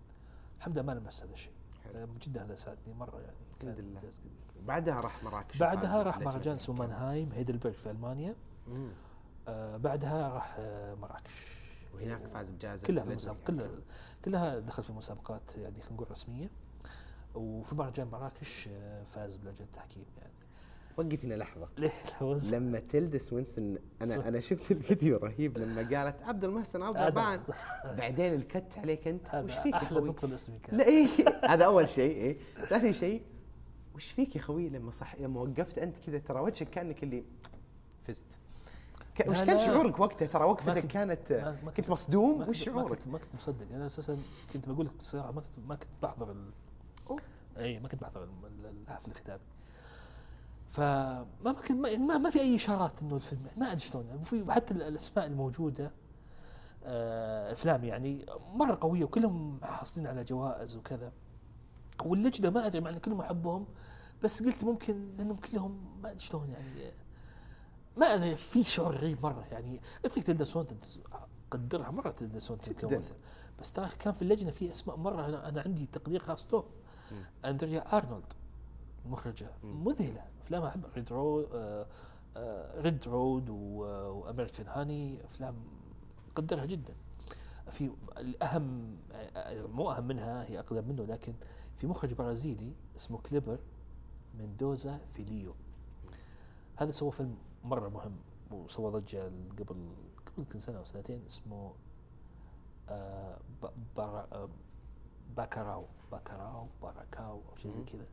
الحمد 0.58 0.78
لله 0.78 0.94
ما 0.94 1.00
لمست 1.00 1.22
هذا 1.24 1.32
الشيء. 1.32 1.52
حلو. 1.84 2.06
جدا 2.22 2.44
هذا 2.44 2.54
ساعدني 2.54 2.94
مرة 2.94 3.20
يعني. 3.20 3.36
كان 3.60 3.70
الحمد 3.70 3.84
لله. 3.84 3.98
إنجاز 4.00 4.18
كبير 4.18 4.32
بعدها 4.66 5.00
راح 5.00 5.24
مراكش. 5.24 5.58
بعدها 5.58 6.02
راح 6.02 6.18
مهرجان 6.18 6.58
مانهايم 6.68 7.32
هيدلبرغ 7.32 7.72
في 7.72 7.90
ألمانيا. 7.90 8.34
مم. 8.68 8.90
آه 9.48 9.76
بعدها 9.76 10.28
راح 10.28 10.56
آه 10.58 10.94
مراكش. 10.94 11.46
وهناك 11.94 12.26
فاز 12.26 12.50
بجائزة 12.50 12.86
كلها 12.86 13.04
المسابقة 13.04 13.40
كلها. 13.46 13.70
كلها 14.24 14.58
دخل 14.58 14.82
في 14.82 14.92
مسابقات 14.92 15.56
يعني 15.56 15.80
خلينا 15.80 15.94
نقول 15.94 16.10
رسمية. 16.10 16.50
وفي 17.34 17.74
مهرجان 17.74 18.06
مراكش 18.06 18.68
آه، 18.72 19.02
فاز 19.04 19.36
بلجنة 19.36 19.66
التحكيم 19.66 20.04
يعني. 20.18 20.32
وقف 20.96 21.24
هنا 21.24 21.34
لحظة. 21.34 21.68
ليه؟ 21.78 21.92
لما 22.52 22.78
تلدا 22.78 23.18
سوينسون 23.18 23.78
أنا 24.02 24.28
أنا 24.28 24.40
شفت 24.40 24.70
الفيديو 24.70 25.16
رهيب 25.16 25.58
لما 25.58 25.80
قالت 25.96 26.22
عبد 26.22 26.44
المحسن 26.44 26.82
عبد 26.82 26.96
الرحمن 26.96 27.42
بعدين 27.96 28.34
الكت 28.34 28.78
عليك 28.78 29.08
أنت 29.08 29.34
وش 29.34 29.52
فيك 29.54 29.72
يا 29.74 29.78
أحلى؟ 29.78 30.00
نطق 30.00 30.26
كان 30.62 30.76
لا 30.78 30.84
إيه 30.86 31.06
هذا 31.44 31.64
أول 31.64 31.88
شيء 31.88 32.16
إيه. 32.16 32.36
ثاني 32.68 32.92
شيء 32.92 33.22
وش 33.94 34.10
فيك 34.10 34.36
يا 34.36 34.40
خوي 34.40 34.68
لما 34.68 34.90
صح 34.90 35.14
لما 35.20 35.40
وقفت 35.40 35.78
أنت 35.78 35.96
كذا 36.06 36.18
ترى 36.18 36.40
وجهك 36.40 36.70
كأنك 36.70 37.02
اللي 37.02 37.24
فزت. 38.06 38.24
ك- 39.18 39.28
وش 39.28 39.42
كان. 39.42 39.58
شعورك 39.58 40.00
وقتها؟ 40.00 40.26
ترى 40.26 40.44
وقفتك 40.44 40.86
كانت 40.86 41.32
ما- 41.32 41.56
كنت 41.70 41.76
كنت- 41.76 41.90
مصدوم 41.90 42.40
وش 42.40 42.46
كنت- 42.46 42.48
ما 42.48 42.52
شعورك؟ 42.82 42.88
كنت 42.98 43.08
ما 43.08 43.18
كنت 43.18 43.34
مصدق. 43.34 43.66
أنا 43.74 43.86
أساسا 43.86 44.18
كنت 44.52 44.68
بقول 44.68 44.86
لك 44.86 44.92
بصراحه 44.98 45.32
ما 45.32 45.40
كنت 45.40 45.66
ما 45.68 45.74
كنت 45.74 45.88
بحضر 46.02 46.30
ال... 46.32 46.50
اي 47.58 47.80
ما 47.80 47.88
كنت 47.88 48.00
بحضر 48.00 48.22
ال- 48.24 48.28
ال- 48.46 48.74
الحفل 48.88 49.10
الختامي 49.10 49.40
فما 50.72 51.26
ما 51.44 51.52
كنت 51.52 51.70
ما, 51.72 51.96
ما, 51.96 52.18
ما 52.18 52.30
في 52.30 52.40
أي 52.40 52.56
إشارات 52.56 53.02
إنه 53.02 53.16
الفيلم 53.16 53.46
ما 53.56 53.66
أدري 53.66 53.78
شلون 53.80 54.06
يعني 54.06 54.20
وفي 54.20 54.52
حتى 54.52 54.74
ال- 54.74 54.82
الأسماء 54.82 55.26
الموجودة 55.26 55.90
آه، 56.84 57.52
أفلام 57.52 57.84
يعني 57.84 58.26
مرة 58.54 58.78
قوية 58.80 59.04
وكلهم 59.04 59.60
حاصلين 59.62 60.06
على 60.06 60.24
جوائز 60.24 60.76
وكذا 60.76 61.12
واللجنة 62.04 62.50
ما 62.50 62.66
أدري 62.66 62.80
مع 62.80 62.90
إن 62.90 62.98
كلهم 62.98 63.20
أحبهم 63.20 63.66
بس 64.22 64.42
قلت 64.42 64.64
ممكن 64.64 65.16
لأنهم 65.18 65.36
كلهم 65.36 66.00
ما 66.02 66.08
أدري 66.10 66.20
شلون 66.20 66.50
يعني 66.50 66.92
ما 67.96 68.06
أدري 68.14 68.36
في 68.36 68.64
شعور 68.64 68.94
غريب 68.94 69.22
مرة 69.22 69.44
يعني 69.52 69.80
أترك 70.04 70.24
تلدا 70.24 70.44
سوانتون 70.44 70.78
قدرها 71.50 71.90
مرة 71.90 72.10
تلدا 72.10 72.38
سوانتون. 72.38 72.74
كممثل 72.74 73.14
بس 73.60 73.72
ترى 73.72 73.88
كان 73.98 74.12
في 74.14 74.22
اللجنة 74.22 74.50
في 74.50 74.70
أسماء 74.70 74.96
مرة 74.96 75.26
أنا, 75.26 75.48
أنا 75.48 75.60
عندي 75.62 75.86
تقدير 75.92 76.20
خاص 76.20 76.54
له. 76.54 76.64
أندريا 77.44 77.96
أرنولد 77.96 78.32
المخرجه 79.06 79.50
مم. 79.64 79.84
مذهلة 79.84 80.24
افلامها 80.46 80.68
أحب 80.68 80.84
Red 80.96 81.12
Road 81.12 81.48
آه 82.36 82.80
Red 82.80 83.08
Road 83.08 83.50
و 83.50 83.63
American 83.63 84.66
Honey 84.66 85.24
أفلام 85.24 85.54
قدرها 86.36 86.64
جدا. 86.64 86.94
في 87.70 87.90
الأهم 88.18 88.96
مو 89.74 89.90
أهم 89.90 90.04
منها 90.06 90.44
هي 90.44 90.58
أقدم 90.58 90.88
منه 90.88 91.04
لكن 91.04 91.34
في 91.76 91.86
مخرج 91.86 92.12
برازيلي 92.12 92.72
اسمه 92.96 93.18
كليبر 93.18 93.58
مندوزا 94.38 95.00
فيليو. 95.14 95.54
هذا 96.76 96.90
سوى 96.90 97.12
فيلم 97.12 97.36
مرة 97.64 97.88
مهم 97.88 98.16
وسوى 98.50 98.90
ضجة 98.90 99.24
قبل 99.58 99.66
قبل 100.26 100.38
يمكن 100.38 100.58
سنة 100.58 100.78
أو 100.78 100.84
سنتين 100.84 101.22
اسمه 101.26 101.72
آه 102.88 103.38
ب- 103.62 103.70
برا 103.96 104.26
آه 104.32 104.48
باكاراو 105.36 105.84
باكاراو 106.12 106.66
باراكاو 106.82 107.34
أو 107.50 107.56
شيء 107.56 107.70
زي. 107.70 107.82
كذا. 107.84 108.06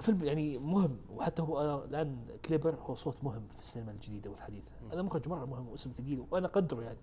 فيلم 0.00 0.24
يعني 0.24 0.58
مهم 0.58 0.96
وحتى 1.14 1.42
هو 1.42 1.60
أنا 1.60 1.84
الآن 1.84 2.16
كليبر 2.44 2.74
هو 2.74 2.94
صوت 2.94 3.24
مهم 3.24 3.42
في 3.54 3.58
السينما 3.58 3.92
الجديدة 3.92 4.30
والحديثة. 4.30 4.72
هذا 4.92 5.02
مخرج 5.02 5.28
مرة 5.28 5.44
مهم 5.44 5.68
واسم 5.68 5.92
ثقيل 5.98 6.24
وأنا 6.30 6.46
اقدره 6.46 6.82
يعني. 6.82 6.98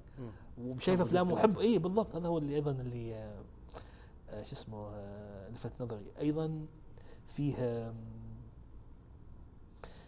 وشايف 0.62 1.02
أفلامه. 1.02 1.34
وحب 1.34 1.60
اي 1.60 1.80
بالضبط 1.80 2.16
هذا 2.16 2.28
هو 2.28 2.38
اللي 2.38 2.56
أيضا 2.56 2.72
اللي 2.72 3.16
آه، 3.16 3.42
آه، 4.30 4.44
شو 4.44 4.52
اسمه 4.52 4.88
آه، 4.94 5.50
لفت 5.50 5.82
نظري 5.82 6.06
أيضا 6.20 6.66
فيه 7.28 7.54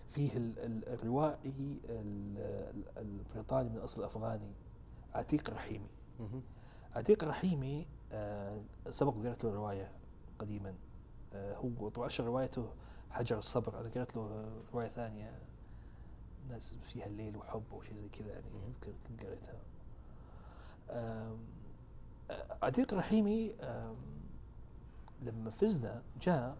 فيه 0.10 0.38
ال- 0.38 0.60
ال- 0.60 0.90
الروائي 0.90 1.80
ال- 1.90 2.38
ال- 2.76 2.98
البريطاني 2.98 3.69
من 3.69 3.78
اصل 3.78 4.03
افغاني 4.03 4.52
عتيق 5.15 5.49
رحيمي. 5.49 5.88
عتيق 6.95 7.24
رحيمي 7.24 7.88
آه، 8.11 8.61
سبق 8.90 9.14
قرأت 9.14 9.44
له 9.44 9.53
رواية 9.53 9.91
قديما. 10.40 10.76
آه، 11.34 11.56
هو 11.56 11.90
طبعا 11.90 12.10
روايته 12.20 12.70
حجر 13.10 13.38
الصبر. 13.38 13.80
أنا 13.80 13.90
قرأت 13.90 14.16
له 14.16 14.22
آه، 14.22 14.62
رواية 14.74 14.88
ثانية 14.88 15.40
ناس 16.50 16.78
فيها 16.88 17.06
الليل 17.06 17.38
وحب 17.38 17.64
أو 17.72 17.82
شيء 17.82 17.96
زي 17.96 18.10
كذا 18.10 18.28
يعني. 18.28 18.46
اذكر 18.68 18.92
كنت 19.08 19.24
قريتها. 19.24 19.62
عتيق 22.62 22.94
رحيمي 22.94 23.56
لما 25.22 25.52
فزنا 25.52 26.04
جاء 26.22 26.58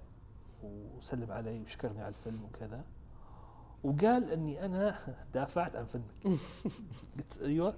وسلم 0.64 1.32
علي 1.32 1.62
وشكرني 1.62 2.02
على 2.02 2.10
الفيلم 2.16 2.44
وكذا 2.44 2.86
وقال 3.84 4.32
إني 4.32 4.66
أنا 4.66 5.00
دافعت 5.34 5.76
عن 5.76 5.86
فيلمك. 5.86 6.16
قلت 7.18 7.42
أيوه. 7.42 7.76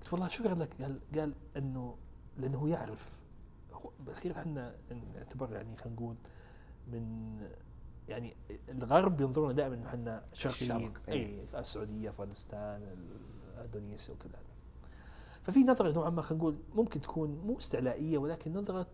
قلت 0.00 0.12
والله 0.12 0.28
شكرا 0.28 0.54
لك. 0.54 0.82
قال 0.82 1.00
قال 1.14 1.34
إنه 1.56 1.96
لأنه 2.38 2.58
هو 2.58 2.66
يعرف 2.66 3.12
بالاخير 4.00 4.32
إحنا 4.32 4.74
نعتبر 5.14 5.52
يعني 5.52 5.76
خلينا 5.76 5.96
نقول 5.96 6.16
من 6.92 7.36
يعني 8.08 8.36
الغرب 8.68 9.20
ينظرون 9.20 9.54
دائما 9.54 9.74
إنه 9.74 9.88
إحنا 9.88 10.24
شرقيين. 10.32 10.92
اي 11.08 11.44
السعودية 11.54 12.10
أفغانستان 12.10 12.96
اندونيسيا 13.64 14.14
وكذا 14.14 14.38
ففي 15.42 15.64
نظرة 15.64 15.92
نوعا 15.92 16.10
ما 16.10 16.22
خلينا 16.22 16.42
نقول 16.44 16.58
ممكن 16.74 17.00
تكون 17.00 17.30
مو 17.30 17.56
استعلائية 17.56 18.18
ولكن 18.18 18.52
نظرة 18.52 18.86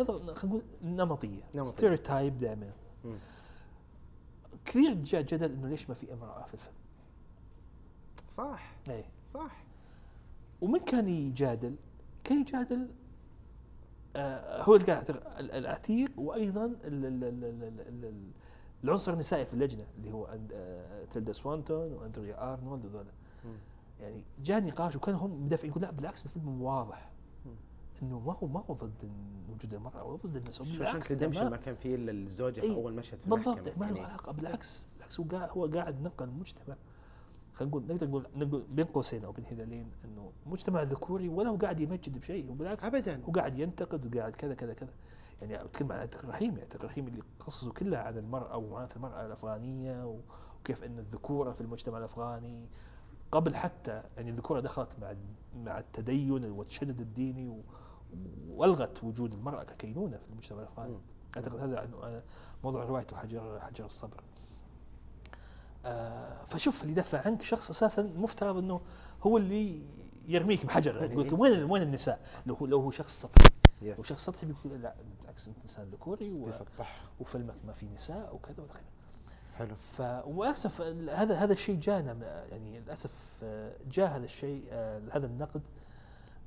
نظرة 0.00 0.34
خلينا 0.34 0.44
نقول 0.44 0.62
نمطية 0.82 1.42
نمطية. 1.54 1.70
stereotype 1.70 2.38
دائما. 2.38 2.72
كثير 4.64 4.94
جاء 4.94 5.22
جدل 5.22 5.52
إنه 5.52 5.68
ليش 5.68 5.88
ما 5.88 5.94
في 5.94 6.12
امرأة 6.12 6.44
في 6.44 6.54
الفيلم 6.54 6.74
صح. 8.30 8.72
اي 8.88 9.04
صح. 9.28 9.64
ومن 10.60 10.78
كان 10.78 11.08
يجادل؟ 11.08 11.76
كان 12.24 12.40
يجادل 12.40 12.88
هو 14.16 14.74
اللي 14.74 14.86
كان 14.86 15.02
العتيق 15.40 16.10
وأيضا 16.16 16.64
ال- 16.64 16.76
ال- 16.84 17.24
ال- 17.24 17.44
ال- 17.44 17.80
ال- 17.80 18.04
ال- 18.04 18.30
العنصر 18.84 19.12
النسائي 19.12 19.46
في 19.46 19.54
اللجنة 19.54 19.84
اللي 19.98 20.12
هو 20.12 20.38
آه 20.52 21.04
تيلدا 21.04 21.32
سوانتون 21.32 21.92
وأندريا 21.92 22.52
أرنولد 22.52 22.84
وذولا. 22.84 23.10
يعني 24.00 24.24
جاء 24.44 24.60
نقاش 24.64 24.96
وكان 24.96 25.14
هم 25.14 25.44
مدافعين 25.44 25.70
يقول 25.70 25.82
لا 25.82 25.90
بالعكس 25.90 26.26
الفيلم 26.26 26.62
واضح. 26.62 27.10
إنه 28.02 28.18
ما 28.20 28.32
هو 28.42 28.46
ما 28.46 28.62
هو 28.70 28.74
ضد 28.74 29.10
وجود 29.50 29.74
المرأة 29.74 30.04
ولا 30.04 30.16
ضد 30.16 30.36
النساء 30.36 30.66
عشان 30.82 31.16
ده 31.16 31.26
ما 31.50 31.56
كان 31.56 31.74
في 31.74 31.94
إلا 31.94 32.12
الزوجة 32.12 32.60
في 32.60 32.74
أول 32.74 32.92
مشهد 32.94 33.18
في 33.18 33.30
بالضبط. 33.30 33.58
ما 33.78 33.84
له 33.84 33.86
يعني 33.86 34.00
علاقة 34.00 34.32
بالعكس 34.32 34.84
بالعكس 34.96 35.20
هو 35.20 35.26
قاعد 35.26 35.50
هو 35.50 35.66
قاعد 35.66 36.02
نقل 36.02 36.24
المجتمع 36.28 36.76
خلينا 37.58 37.70
نقول 37.70 37.82
نقدر 37.88 38.06
نقول 38.08 38.26
نقول 38.36 38.64
بين 38.70 38.84
قوسين 38.84 39.24
أو 39.24 39.32
بين 39.32 39.44
هلالين 39.50 39.90
إنه 40.04 40.32
مجتمع 40.46 40.82
ذكوري 40.82 41.28
ولا 41.28 41.48
هو 41.50 41.56
قاعد 41.56 41.80
يمجد 41.80 42.18
بشيء 42.18 42.50
وبالعكس 42.50 42.84
ابدا. 42.84 43.20
هو 43.28 43.32
قاعد 43.32 43.58
ينتقد 43.58 44.14
وقاعد 44.16 44.32
كذا 44.32 44.54
كذا 44.54 44.74
كذا. 44.74 44.90
يعني 45.42 45.64
أتكلم 45.64 45.92
عن 45.92 45.98
عتيق 45.98 46.22
الرحيم 46.24 46.54
عتيق 46.60 46.80
الرحيم 46.82 47.06
اللي 47.08 47.22
قصصه 47.40 47.72
كلها 47.72 48.00
عن 48.00 48.18
المرأة 48.18 48.56
ومعاناه 48.56 48.88
المرأة 48.96 49.26
الأفغانية 49.26 50.16
وكيف 50.60 50.84
إن 50.84 50.98
الذكورة 50.98 51.50
في 51.52 51.60
المجتمع 51.60 51.98
الأفغاني 51.98 52.66
قبل 53.32 53.54
حتى 53.54 54.02
يعني 54.16 54.30
الذكورة 54.30 54.60
دخلت 54.60 54.88
مع 55.00 55.14
مع 55.56 55.78
التدين 55.78 56.44
والتشدد 56.50 57.00
الديني 57.00 57.48
و- 57.48 57.62
وألغت 58.48 59.04
وجود 59.04 59.32
المرأة 59.34 59.62
ككينونة 59.64 60.16
في 60.16 60.30
المجتمع 60.32 60.58
الأفغاني. 60.60 60.98
أعتقد 61.36 61.58
هذا 61.60 62.22
موضوع 62.64 62.84
روايته 62.84 63.16
حجر 63.16 63.60
حجر 63.60 63.84
الصبر. 63.84 64.22
فشوف 66.48 66.82
اللي 66.82 66.92
يدافع 66.92 67.22
عنك 67.26 67.42
شخص 67.42 67.70
أساسا 67.70 68.02
مفترض 68.16 68.56
إنه 68.58 68.80
هو 69.22 69.36
اللي 69.38 69.82
يرميك 70.28 70.66
بحجر. 70.66 70.96
يعني 70.96 71.12
يقول 71.12 71.26
لك 71.26 71.32
وين 71.38 71.64
وين 71.64 71.82
النساء؟ 71.82 72.20
لو 72.46 72.54
هو 72.54 72.66
لو 72.66 72.80
هو 72.80 72.90
شخص 72.90 73.20
سطحي. 73.20 73.48
لو 73.82 74.02
شخص 74.02 74.24
سطحي 74.24 74.46
بيقول 74.46 74.82
لا 74.82 74.94
بالعكس 75.20 75.48
أنت 75.48 75.56
إنسان 75.62 75.90
ذكوري 75.90 76.30
و- 76.32 76.50
وفيلمك 77.20 77.54
ما 77.66 77.72
في 77.72 77.86
نساء 77.94 78.34
وكذا 78.34 78.62
ولا 78.62 78.72
خير 78.72 78.82
حلو. 79.58 79.74
ف 79.96 80.02
وللأسف 80.26 80.80
هذا 81.10 81.34
هذا 81.34 81.52
الشيء 81.52 81.76
جانا 81.80 82.44
يعني 82.50 82.80
للأسف 82.80 83.10
آه، 83.42 83.72
جاء 83.92 84.06
هذا 84.16 84.24
الشيء 84.24 84.64
آه، 84.70 85.02
هذا 85.12 85.26
النقد 85.26 85.62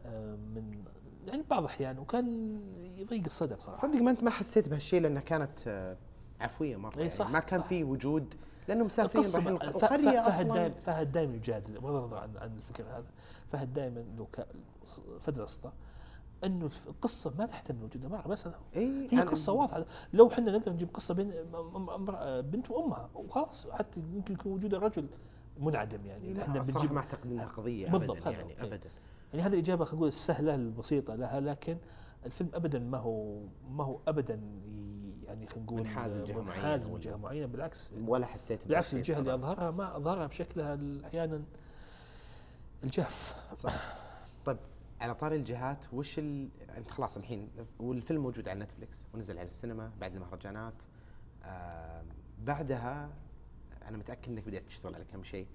آه، 0.06 0.36
من 0.36 0.84
يعني 1.28 1.44
بعض 1.50 1.64
الأحيان 1.64 2.00
وكان 2.00 2.60
يضيق 2.98 3.24
الصدر 3.26 3.60
صراحة. 3.60 3.82
صدق 3.82 3.96
ما 4.02 4.12
أنت 4.12 4.24
ما 4.24 4.32
حسيت 4.32 4.68
بهالشيء 4.68 5.02
لأنها 5.02 5.22
كانت 5.22 5.60
آه، 5.68 5.98
عفوية 6.42 6.76
مرة. 6.78 6.94
إي 6.96 7.00
يعني 7.00 7.10
صح، 7.10 7.30
ما 7.30 7.40
كان. 7.40 7.62
في 7.62 7.84
وجود 7.84 8.36
لأنهم 8.68 8.86
مسافرين 8.86 9.26
رايحين 9.26 9.48
القرية 9.48 10.22
فهد 10.22 10.48
دائما 10.48 10.74
فهد 10.86 11.12
دائما 11.12 11.36
يجادل 11.36 11.80
بغض 11.80 11.96
النظر 11.96 12.18
عن 12.18 12.38
عن 12.38 12.58
الفكر 12.58 12.84
هذا 12.84 13.06
فهد 13.52 13.74
دائما 13.74 14.06
لو 14.18 14.28
فهد 15.22 15.38
الاسطى 15.38 15.72
إنه 16.44 16.70
القصة 16.88 17.34
ما 17.38 17.46
تحتمل 17.46 17.84
وجود 17.84 18.06
امراه 18.06 18.28
بس 18.28 18.48
هذا. 18.48 18.60
اي 18.76 19.08
هي 19.12 19.22
قصة 19.22 19.54
واضحة 19.54 19.86
لو 20.14 20.28
إحنا 20.28 20.52
نقدر 20.58 20.74
نجيب 20.74 20.88
قصة 20.94 21.14
بين 21.14 21.32
بنت 22.42 22.72
وأمها 22.72 23.10
وخلاص 23.16 23.68
حتى 23.72 24.00
يمكن 24.00 24.34
يكون 24.34 24.52
وجود 24.52 24.74
الرجل 24.74 25.08
منعدم 25.60 26.06
يعني 26.06 26.42
إحنا 26.42 26.60
بنجيب 26.60 26.94
ما 26.94 27.00
أعتقد 27.00 27.32
إنها 27.32 27.46
قضية 27.46 27.90
بالضبط، 27.90 28.18
ابدا 28.18 28.32
يعني 28.32 28.44
هو. 28.44 28.50
إي. 28.50 28.68
ابدا 28.68 28.90
يعني 29.34 29.46
هذه 29.46 29.54
الإجابة 29.54 29.86
خلينا 29.86 29.98
نقول 29.98 30.08
السهلة 30.08 30.56
البسيطة 30.56 31.16
لها 31.16 31.40
لكن 31.40 31.78
الفيلم 32.26 32.50
ابدا 32.54 32.80
ما 32.80 32.98
هو 32.98 33.42
ما 33.70 33.84
هو 33.84 34.00
ابدا 34.08 34.34
يعني 35.26 35.48
خلينا 35.48 35.66
نقول 35.66 35.80
منحاز 35.80 36.18
لجهة 36.18 36.42
معينة. 36.42 36.52
منحاز 36.52 36.88
لجهه 36.88 37.16
معينة 37.16 37.46
بالعكس. 37.46 37.94
ولا 38.08 38.26
حسيت 38.26 38.68
بالعكس 38.68 38.94
الجهة 38.94 39.20
اللي. 39.20 39.34
أظهرها 39.34 39.72
ما 39.72 39.98
أظهرها 39.98 40.28
بشكلها 40.28 40.80
أحيانا 41.06 41.44
الجاف 42.84 43.46
صح. 43.56 43.98
طيب 44.46 44.58
على 45.02 45.16
طاري 45.16 45.36
الجهات 45.36 45.86
وش 45.94 46.20
ال... 46.20 46.50
أنت 46.78 46.92
خلاص 46.92 47.18
الحين 47.18 47.50
والفيلم 47.80 48.22
موجود 48.22 48.50
على 48.50 48.60
نتفلكس 48.60 49.08
ونزل 49.14 49.38
على 49.38 49.48
السينما 49.48 49.92
بعد 50.00 50.16
المهرجانات. 50.16 50.74
آه 51.44 52.04
بعدها 52.44 53.10
أنا 53.88 53.98
متأكد 53.98 54.32
إنك 54.32 54.48
بدأت 54.48 54.64
تشتغل 54.68 54.96
على 54.96 55.06
كم 55.06 55.24
شيء. 55.24 55.48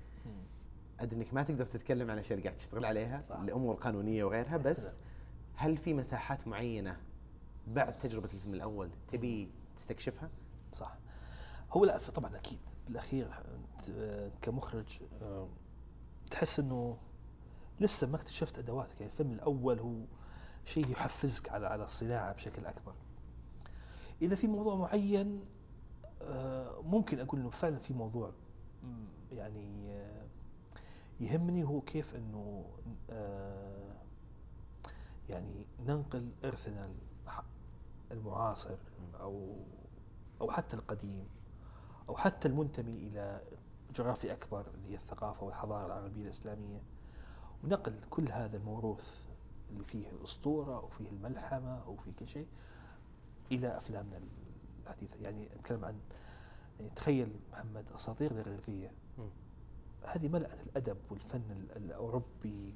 أدري 1.01 1.17
إنك 1.17 1.35
ما 1.35 1.43
تقدر 1.43 1.65
تتكلم 1.65 2.11
عن 2.11 2.19
اشياء 2.19 2.39
اللي 2.39 2.49
قاعد 2.49 2.59
تشتغل 2.59 2.85
عليها 2.85 3.21
صح. 3.21 3.39
الأمور 3.39 3.75
القانونيه 3.75 4.25
وغيرها 4.25 4.57
بس 4.57 4.99
هل 5.57 5.77
في 5.77 5.95
مساحات 5.95 6.49
معينة 6.49 6.97
بعد 7.67 7.99
تجربة 7.99 8.29
الفيلم 8.35 8.55
الأول 8.55 8.91
تبي 9.09 9.51
تستكشفها؟ 9.77 10.31
صح. 10.73 10.97
هو 11.73 11.85
لا 11.85 11.99
طبعا 11.99 12.37
أكيد. 12.37 12.59
بالأخير 12.87 13.27
أنت 13.27 14.31
كمخرج 14.43 14.99
تحس 16.31 16.61
إنه 16.61 16.97
لسه 17.81 18.07
ما 18.07 18.17
اكتشفت 18.17 18.59
أدواتك. 18.59 19.01
يعني 19.01 19.13
الفيلم 19.13 19.33
الأول 19.33 19.79
هو 19.79 19.95
شيء 20.65 20.91
يحفزك 20.91 21.49
على 21.49 21.67
على 21.67 21.85
الصناعة 21.85 22.33
بشكل 22.33 22.67
أكبر. 22.67 22.95
إذا 24.23 24.37
في 24.37 24.47
موضوع 24.47 24.75
معين 24.77 25.45
آه، 26.23 26.81
ممكن 26.83 27.21
أقول 27.21 27.41
إنه 27.41 27.51
فعلا 27.51 27.79
في 27.79 27.95
موضوع 27.95 28.33
يعني 29.33 29.93
آه، 29.93 30.27
يهمني 31.21 31.65
هو 31.65 31.81
كيف 31.81 32.15
إنه 32.15 32.65
آه، 33.11 33.76
يعني 35.29 35.67
ننقل 35.87 36.31
ارثنا 36.45 36.91
الح- 37.25 37.45
المعاصر 38.13 38.77
أو 39.21 39.57
أو 40.41 40.51
حتى 40.51 40.77
القديم 40.77 41.27
أو 42.09 42.17
حتى 42.17 42.49
المنتمي 42.49 42.93
إلى 42.93 43.43
جغرافيا 43.95 44.33
أكبر 44.33 44.67
اللي 44.75 44.91
هي 44.91 44.95
الثقافة 44.95 45.45
والحضارة 45.45 45.87
العربية 45.87 46.23
الإسلامية. 46.25 46.83
ونقل 47.65 48.01
كل 48.11 48.29
هذا 48.31 48.57
الموروث 48.57 49.25
اللي 49.71 49.85
فيه 49.85 50.11
الأسطورة 50.11 50.85
وفيه 50.85 51.09
الملحمة 51.09 51.89
وفيه 51.89 52.13
كل 52.19 52.29
شيء 52.29 52.47
إلى 53.53 53.77
أفلامنا 53.77 54.21
الحديثة. 54.83 55.17
يعني 55.21 55.53
أتكلم 55.55 55.85
عن 55.85 55.99
يعني 56.79 56.91
تخيل 56.97 57.37
محمد 57.53 57.85
أساطير 57.95 58.31
الاغريقيه 58.31 58.93
مم. 59.19 59.29
هذه 60.07 60.29
ملأت 60.29 60.61
الأدب 60.67 60.97
والفن 61.11 61.51
ال- 61.51 61.77
الأوروبي 61.77 62.75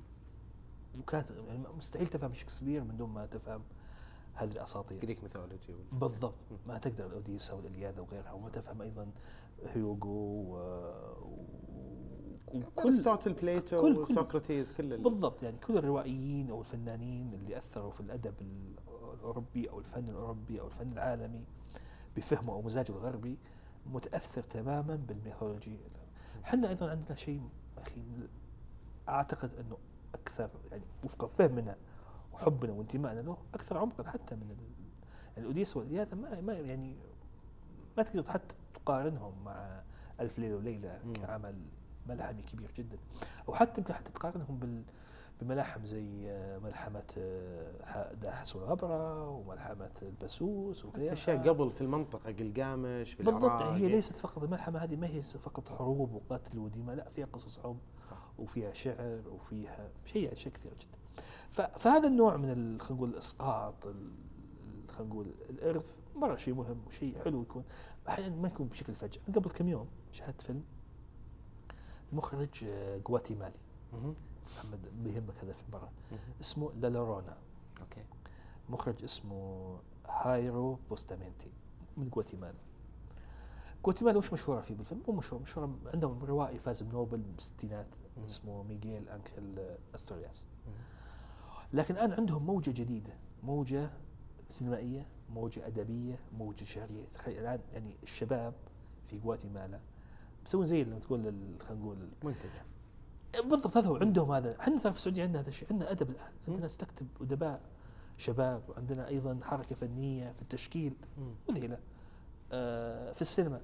وكانت 0.99 1.31
يعني 1.31 1.63
مستحيل 1.77 2.07
تفهم 2.07 2.33
شكسبير 2.33 2.85
من 2.85 2.97
دون 2.97 3.11
ما 3.11 3.27
تفهم 3.27 3.63
هذه 4.35 4.51
الأساطير. 4.53 4.99
Greek 4.99 5.23
mythology 5.23 5.75
بالضبط. 5.93 6.35
ما 6.67 6.79
تقدر 6.79 7.07
الاوديسا 7.07 7.55
والإلياذة 7.55 8.01
وغيرها 8.01 8.33
وما 8.33 8.49
تفهم 8.51 8.83
أيضا 8.83 9.11
هيوغو 9.67 10.11
و... 10.11 10.57
وكل 12.49 12.65
ارسطوطل 12.79 13.33
بليتو 13.33 13.81
كل- 13.83 14.07
كل- 14.07 14.15
سقراطيس 14.15 14.73
كل 14.73 14.93
ال- 14.93 15.03
بالضبط. 15.03 15.43
يعني 15.43 15.57
كل 15.59 15.77
الروائيين 15.79 16.51
أو 16.51 16.61
الفنانين 16.61 17.35
اللي 17.35 17.57
أثروا 17.57 17.91
في 17.91 18.01
الأدب 18.01 18.35
ال- 18.41 18.75
الأوروبي 19.15 19.71
أو 19.71 19.79
الفن 19.79 20.09
الأوروبي 20.09 20.61
أو 20.61 20.67
الفن 20.67 20.93
العالمي 20.93 21.45
بفهمه 22.17 22.53
أو 22.53 22.63
مزاجه 22.63 22.93
الغربي 22.93 23.39
متأثر 23.87 24.43
تماما 24.43 24.97
بال 25.09 25.20
mythology. 25.20 25.77
إحنا 26.45 26.69
أيضا 26.69 26.91
عندنا 26.91 27.15
شيء 27.17 27.41
أخي 27.79 28.03
أعتقد 29.09 29.55
أنه 29.55 29.77
أكثر 30.15 30.51
يعني 30.71 30.83
وفق 31.05 31.27
فهمنا 31.27 31.77
وحبنا 32.33 32.73
وانتمائنا 32.73 33.21
له 33.21 33.37
أكثر 33.55 33.79
عمقا 33.79 34.11
حتى 34.11 34.35
من 34.35 34.51
ال- 34.51 35.39
الاوديسا 35.41 35.79
والالياذه 35.79 36.15
ما 36.15 36.41
ما 36.41 36.53
يعني 36.53 36.97
ما 37.97 38.03
تقدر 38.03 38.31
حتى 38.31 38.55
تقارنهم 38.75 39.45
مع 39.45 39.83
ألف 40.21 40.39
ليلة 40.39 40.57
وليلة. 40.57 41.01
كعمل 41.15 41.55
ملحمي 42.09 42.43
كبير 42.43 42.71
جدا 42.77 42.99
أو 43.49 43.55
حتى 43.55 43.81
يمكن 43.81 43.95
حتى 43.95 44.13
تقارنهم 44.13 44.59
بال 44.59 44.83
بملاحم 45.41 45.85
زي 45.85 46.31
آه، 46.31 46.59
ملحمة 46.59 47.03
آه، 47.19 48.13
داحس 48.15 48.57
والغبرة 48.57 49.29
وملحمة 49.29 49.91
البسوس 50.03 50.85
وكذا 50.85 51.13
أشياء 51.13 51.49
قبل 51.49 51.71
في 51.71 51.81
المنطقة 51.81 52.33
قلقامش 52.33 53.15
بالضبط 53.15 53.43
هي 53.63 53.89
ليست 53.89 54.17
فقط 54.17 54.43
الملحمة 54.43 54.79
هذه 54.79 54.97
ما 54.97 55.07
هي 55.07 55.23
فقط 55.23 55.69
حروب 55.69 56.13
وقتل 56.15 56.59
ودماء 56.59 56.97
لا 56.97 57.09
فيها 57.09 57.27
قصص 57.33 57.59
حب. 57.59 57.79
وفيها 58.41 58.73
شعر 58.73 59.23
وفيها 59.33 59.89
شيء 60.05 60.23
يعني 60.25 60.37
شيء 60.37 60.53
كثير 60.53 60.73
جدا 60.81 61.25
فهذا 61.79 62.09
النوع 62.09 62.37
من 62.37 62.81
خلينا 62.81 62.97
نقول 62.97 63.11
الإسقاط 63.11 63.87
ال- 63.87 63.91
ال- 64.65 64.91
خلينا 64.91 65.13
نقول 65.13 65.27
الإرث 65.51 65.97
مرة 66.17 66.37
شيء 66.37 66.55
مهم 66.55 66.81
وشيء 66.87 67.19
حلو 67.25 67.43
يكون 67.43 67.65
أحيانا 68.09 68.37
ما 68.37 68.49
يكون 68.49 68.67
بشكل 68.67 68.93
فجأة 68.93 69.21
قبل 69.35 69.51
كم 69.51 69.69
يوم 69.69 69.87
شاهدت 70.13 70.41
فيلم 70.41 70.63
مخرج 72.13 72.65
آه، 72.65 72.99
جواتيمالي 72.99 73.55
مهم. 73.93 74.15
محمد 74.57 74.81
بيهمك 75.05 75.35
هذا 75.43 75.51
الفيلم 75.51 75.69
مرة. 75.73 75.91
اسمه 76.41 76.73
لالورونا 76.81 77.37
okay 77.81 78.05
مخرج 78.71 79.05
اسمه 79.05 79.77
هايرو 80.09 80.79
بوستامينتي 80.91 81.51
من 81.97 82.09
جواتيمالا 82.09 82.55
جواتيمالا 83.85 84.19
وش 84.19 84.33
مشهورة 84.33 84.61
فيه 84.61 84.75
بالفيلم؟ 84.75 85.03
مو 85.09 85.15
مشهور 85.15 85.43
مشهورة 85.43 85.75
عندهم 85.95 86.25
روائي 86.25 86.59
فاز 86.59 86.83
بنوبل 86.83 87.19
بالستينات. 87.19 87.87
اسمه 88.27 88.63
ميغيل 88.63 89.09
أنكل 89.09 89.59
أستورياس. 89.95 90.47
لكن 91.73 91.95
الآن 91.95 92.13
عندهم 92.13 92.47
موجة 92.47 92.71
جديدة 92.71 93.13
موجة 93.43 93.91
سينمائية 94.49 95.07
موجة 95.31 95.67
أدبية 95.67 96.19
موجة 96.39 96.65
شعرية. 96.65 97.05
تخيل 97.15 97.39
الآن 97.39 97.61
يعني 97.73 97.97
الشباب 98.03 98.55
في 99.09 99.19
جواتيمالا 99.19 99.81
مسوين 100.45 100.67
زي 100.67 100.85
لما 100.85 100.99
تقول 100.99 101.23
خلينا 101.61 101.83
نقول 101.83 102.09
منتج 102.25 102.51
بالضبط 103.45 103.77
هذا 103.77 103.89
هو. 103.89 103.97
عندهم 103.97 104.33
هذا. 104.33 104.61
إحنا 104.61 104.79
ترى 104.79 104.93
في 104.93 104.99
السعودية 104.99 105.23
عندنا 105.23 105.41
هذا 105.41 105.49
الشيء. 105.49 105.69
عندنا 105.71 105.91
أدب 105.91 106.11
الآن. 106.11 106.33
عندنا 106.49 106.63
ناس 106.63 106.77
تكتب 106.77 107.07
أدباء 107.21 107.61
شباب 108.17 108.63
وعندنا 108.69 109.09
أيضا 109.09 109.41
حركة 109.43 109.77
فنية 109.77 110.33
في 110.33 110.43
التشكيل. 110.43 110.95
مذهله 111.49 111.79
آه 112.53 113.13
في 113.13 113.23
السينما. 113.23 113.61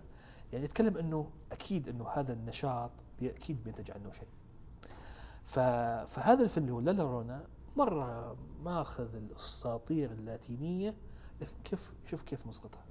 يعني 0.53 0.65
نتكلم 0.65 0.97
إنه 0.97 1.31
أكيد 1.53 1.89
إنه 1.89 2.09
هذا 2.09 2.33
النشاط 2.33 2.91
أكيد 3.23 3.65
بينتج 3.65 3.91
عنه 3.91 4.13
شيء. 4.13 4.29
فهذا 5.47 6.43
الفيلم 6.43 6.67
اللي 6.67 6.77
هو 6.77 6.81
لالا 6.81 7.05
رونا 7.05 7.45
مرة 7.77 8.37
ماخذ 8.65 9.17
الأساطير 9.17 10.11
اللاتينية 10.11 10.95
لكن 11.41 11.53
كيف 11.65 11.93
شوف 12.07 12.23
كيف 12.23 12.47
مسقطها. 12.47 12.85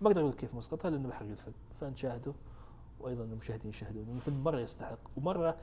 ما 0.00 0.08
أقدر 0.08 0.20
أقول 0.20 0.32
كيف 0.32 0.54
مسقطها 0.54 0.90
لأنه 0.90 1.08
بحرق 1.08 1.28
الفيلم 1.28 1.54
فنشاهده 1.80 2.32
وأيضا 3.00 3.24
المشاهدين 3.24 3.70
يشاهدون 3.70 4.08
الفيلم 4.14 4.44
مرة 4.44 4.60
يستحق. 4.60 4.98
ومرة 5.16 5.56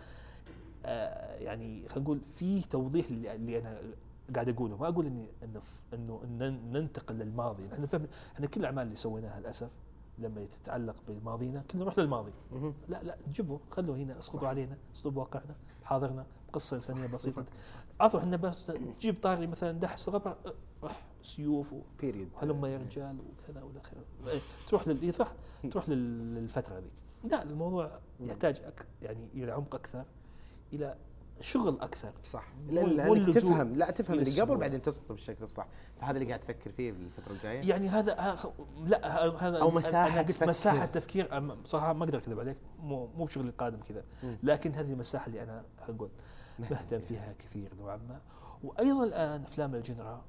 آه 0.85 1.35
يعني 1.35 1.89
خلينا 1.89 2.03
نقول 2.03 2.21
فيه 2.35 2.63
توضيح 2.63 3.07
اللي, 3.07 3.59
أنا 3.59 3.77
قاعد 4.33 4.49
أقوله. 4.49 4.77
ما 4.77 4.87
أقول 4.87 5.05
اني 5.05 5.27
إنه 5.43 5.61
إنه 6.23 6.49
ننتقل 6.71 7.15
للماضي. 7.15 7.63
إحنا 7.73 7.85
فهم 7.85 8.07
إحنا 8.35 8.47
كل 8.47 8.59
الأعمال 8.59 8.83
اللي 8.83 8.95
سويناها 8.95 9.39
للأسف 9.39 9.69
لما 10.19 10.45
تتعلق 10.45 10.95
بماضينا 11.07 11.63
كنا 11.71 11.81
نروح 11.81 11.99
للماضي. 11.99 12.31
لا 12.89 13.03
لا 13.03 13.17
جيبوا 13.33 13.59
خلوه 13.71 13.97
هنا 13.97 14.19
اسقطوا. 14.19 14.47
علينا 14.47 14.77
اسلوب 14.95 15.17
واقعنا. 15.17 15.55
حاضرنا 15.85 16.25
قصة 16.53 16.75
إنسانية 16.75 17.07
بسيطة. 17.07 17.45
عطوا 17.99 18.19
إحنا 18.19 18.37
بس 18.37 18.65
تجيب 18.99 19.15
طاري 19.21 19.47
مثلا 19.47 19.71
دحس 19.71 20.07
الغبره 20.07 20.37
راح 20.83 21.01
سيوف 21.23 21.73
و- 21.73 21.81
بيريد 21.99 22.29
هلم 22.41 22.65
يا 22.65 22.77
رجال 22.77 23.17
وكذا 23.19 23.63
والى 23.63 23.79
آخره 23.79 24.03
إيه، 24.27 24.39
تروح 24.69 24.87
لل 24.87 25.01
إيه 25.01 25.11
صح 25.11 25.31
تروح 25.71 25.89
لل- 25.89 26.35
للفترة 26.35 26.75
ذيك 26.79 26.91
لا 27.31 27.43
الموضوع. 27.43 27.99
يحتاج 28.19 28.61
يعني 29.01 29.27
إلى 29.33 29.51
عمق 29.51 29.75
أكثر 29.75 30.03
إلى 30.73 30.95
شغل 31.43 31.81
أكثر. 31.81 32.11
صح. 32.23 32.47
لا 32.69 33.31
تفهم. 33.31 33.75
لا 33.75 33.91
تفهم 33.91 34.19
اللي 34.19 34.41
قبل. 34.41 34.57
بعدين 34.57 34.81
تسقط 34.81 35.11
بالشكل 35.11 35.43
الصح. 35.43 35.67
فهذا 36.01 36.17
اللي 36.17 36.27
قاعد 36.27 36.39
تفكر 36.39 36.71
فيه 36.71 36.91
بالفترة 36.91 37.31
الجاية؟ 37.33 37.69
يعني 37.69 37.89
هذا 37.89 38.37
لا 38.85 39.25
هذا 39.47 39.57
أنا 39.57 39.65
قلت 39.65 39.85
تفكير. 40.31 40.47
مساحة 40.47 40.85
تفكير. 40.85 41.39
بصراحه 41.39 41.93
ما 41.93 42.03
أقدر 42.03 42.17
أكذب 42.17 42.39
عليك. 42.39 42.57
مو 42.79 43.07
مو 43.07 43.25
بشغلي 43.25 43.49
القادم 43.49 43.79
كذا. 43.89 44.03
لكن 44.43 44.71
هذه 44.71 44.91
المساحة 44.91 45.27
اللي 45.27 45.43
أنا 45.43 45.63
أقول. 45.89 46.09
مهتم 46.59 46.99
فيها. 46.99 47.33
كثير 47.39 47.75
نوعا 47.79 47.97
ما. 47.97 48.21
وأيضا 48.63 49.03
الآن 49.03 49.41
أفلام 49.43 49.75
الجنرا 49.75 50.25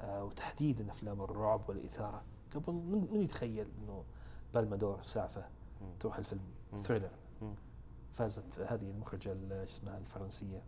آه، 0.00 0.24
وتحديدا 0.24 0.92
أفلام 0.92 1.22
الرعب 1.22 1.68
والإثارة. 1.68 2.22
قبل 2.54 2.72
من, 2.72 3.20
يتخيل 3.20 3.66
إنه 3.78 4.04
بالمادور 4.54 4.98
سعفه 5.02 5.44
تروح 6.00 6.18
الفيلم؟ 6.18 6.42
ثريلر. 6.82 7.10
فازت 8.14 8.58
هذه 8.60 8.90
المخرجة 8.90 9.32
ال- 9.32 9.52
اسمها 9.52 9.98
الفرنسية. 9.98 10.62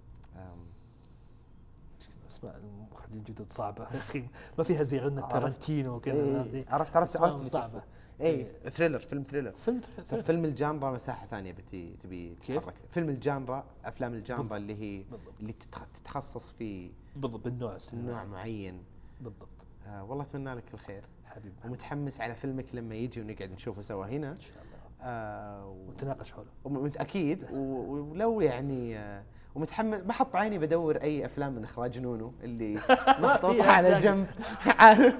اسماء 2.28 2.56
المخرجين 2.56 3.18
الجدد 3.18 3.52
صعبة. 3.52 3.82
يا 3.82 3.98
أخي 4.08 4.24
ما 4.58 4.64
فيها 4.64 4.82
زي 4.82 4.98
غنى 4.98 5.20
تارنتينو 5.20 5.96
وكذا 5.96 6.14
إيه، 6.44 6.64
عرفت 6.68 6.96
عرفت 6.96 7.16
عرفت 7.16 7.46
صعبة. 7.46 7.82
اي 8.20 8.46
thriller 8.70 8.98
فيلم 8.98 9.22
thriller 9.22 9.52
فيلم 9.52 9.80
فيلم 10.22 10.44
ال 10.44 10.52
genre 10.52 10.90
مساحة 10.90 11.26
ثانية 11.26 11.52
بتي 11.52 11.96
تبي؟ 12.02 12.34
تتحرك. 12.34 12.74
فيلم 12.88 13.08
ال 13.08 13.18
genre 13.18 13.64
أفلام 13.84 14.14
ال 14.14 14.20
genre. 14.20 14.56
اللي 14.56 14.74
هي 14.74 15.02
بالضبط. 15.02 15.32
اللي 15.40 15.52
تتخ- 15.52 15.98
تتخصص 16.02 16.50
في 16.50 16.90
بالضبط 17.16 17.44
بالنوع 17.44 17.78
نوع 17.94 18.24
معين. 18.24 18.82
بالضبط. 19.20 19.48
آه 19.86 20.04
والله 20.04 20.24
أتمنى 20.24 20.54
لك 20.54 20.74
الخير. 20.74 21.04
حبيبي. 21.24 21.54
ومتحمس 21.64 22.20
على 22.20 22.34
فيلمك 22.34 22.74
لما 22.74 22.94
يجي 22.94 23.20
ونقعد 23.20 23.50
نشوفه 23.50 23.82
سوا. 23.82 24.06
هنا. 24.06 24.30
إن 24.32 24.40
شاء 24.40 24.62
الله. 24.62 24.73
آه 25.04 25.66
و- 25.66 25.88
ونتناقش 25.88 26.32
حوله. 26.32 26.46
ومت- 26.64 26.96
أكيد. 26.96 27.46
ولو 27.52 28.40
يعني 28.40 28.98
آه، 28.98 29.22
ومتحمس 29.54 30.00
بحط 30.00 30.36
عيني 30.36 30.58
بدور 30.58 30.96
أي 30.96 31.26
أفلام 31.26 31.52
من 31.52 31.64
إخراج 31.64 31.98
نونو 31.98 32.32
اللي 32.42 32.74
محطوطه 33.22 33.70
على. 33.70 33.98
جنب. 34.00 34.26
عارف؟ 34.78 35.14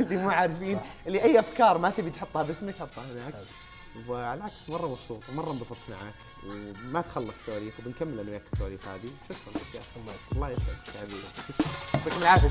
اللي 0.00 0.16
مو 0.16 0.30
عارفين. 0.30 0.78
اللي 1.06 1.22
أي 1.22 1.38
أفكار 1.40 1.78
ما 1.78 1.90
تبي 1.90 2.10
تحطها 2.10 2.42
باسمك 2.42 2.74
حطها 2.74 3.12
هناك. 3.12 3.34
وعلى 4.08 4.38
العكس 4.38 4.70
مرة 4.70 4.86
مبسوط 4.88 5.28
ومره 5.28 5.50
انبسطت 5.52 5.78
معك. 5.90 6.14
وما 6.46 7.00
تخلص 7.00 7.46
سواليف 7.46 7.80
وبنكمل 7.80 8.20
أنا 8.20 8.30
وياك 8.30 8.42
السواليف 8.52 8.88
هذه. 8.88 9.08
شكرا. 9.28 9.52
لك. 9.74 9.82
الله 10.32 10.48
يسعدك. 10.50 10.96
حبيبي 11.00 11.16
يعطيكم 11.94 12.22
العافيه 12.22 12.48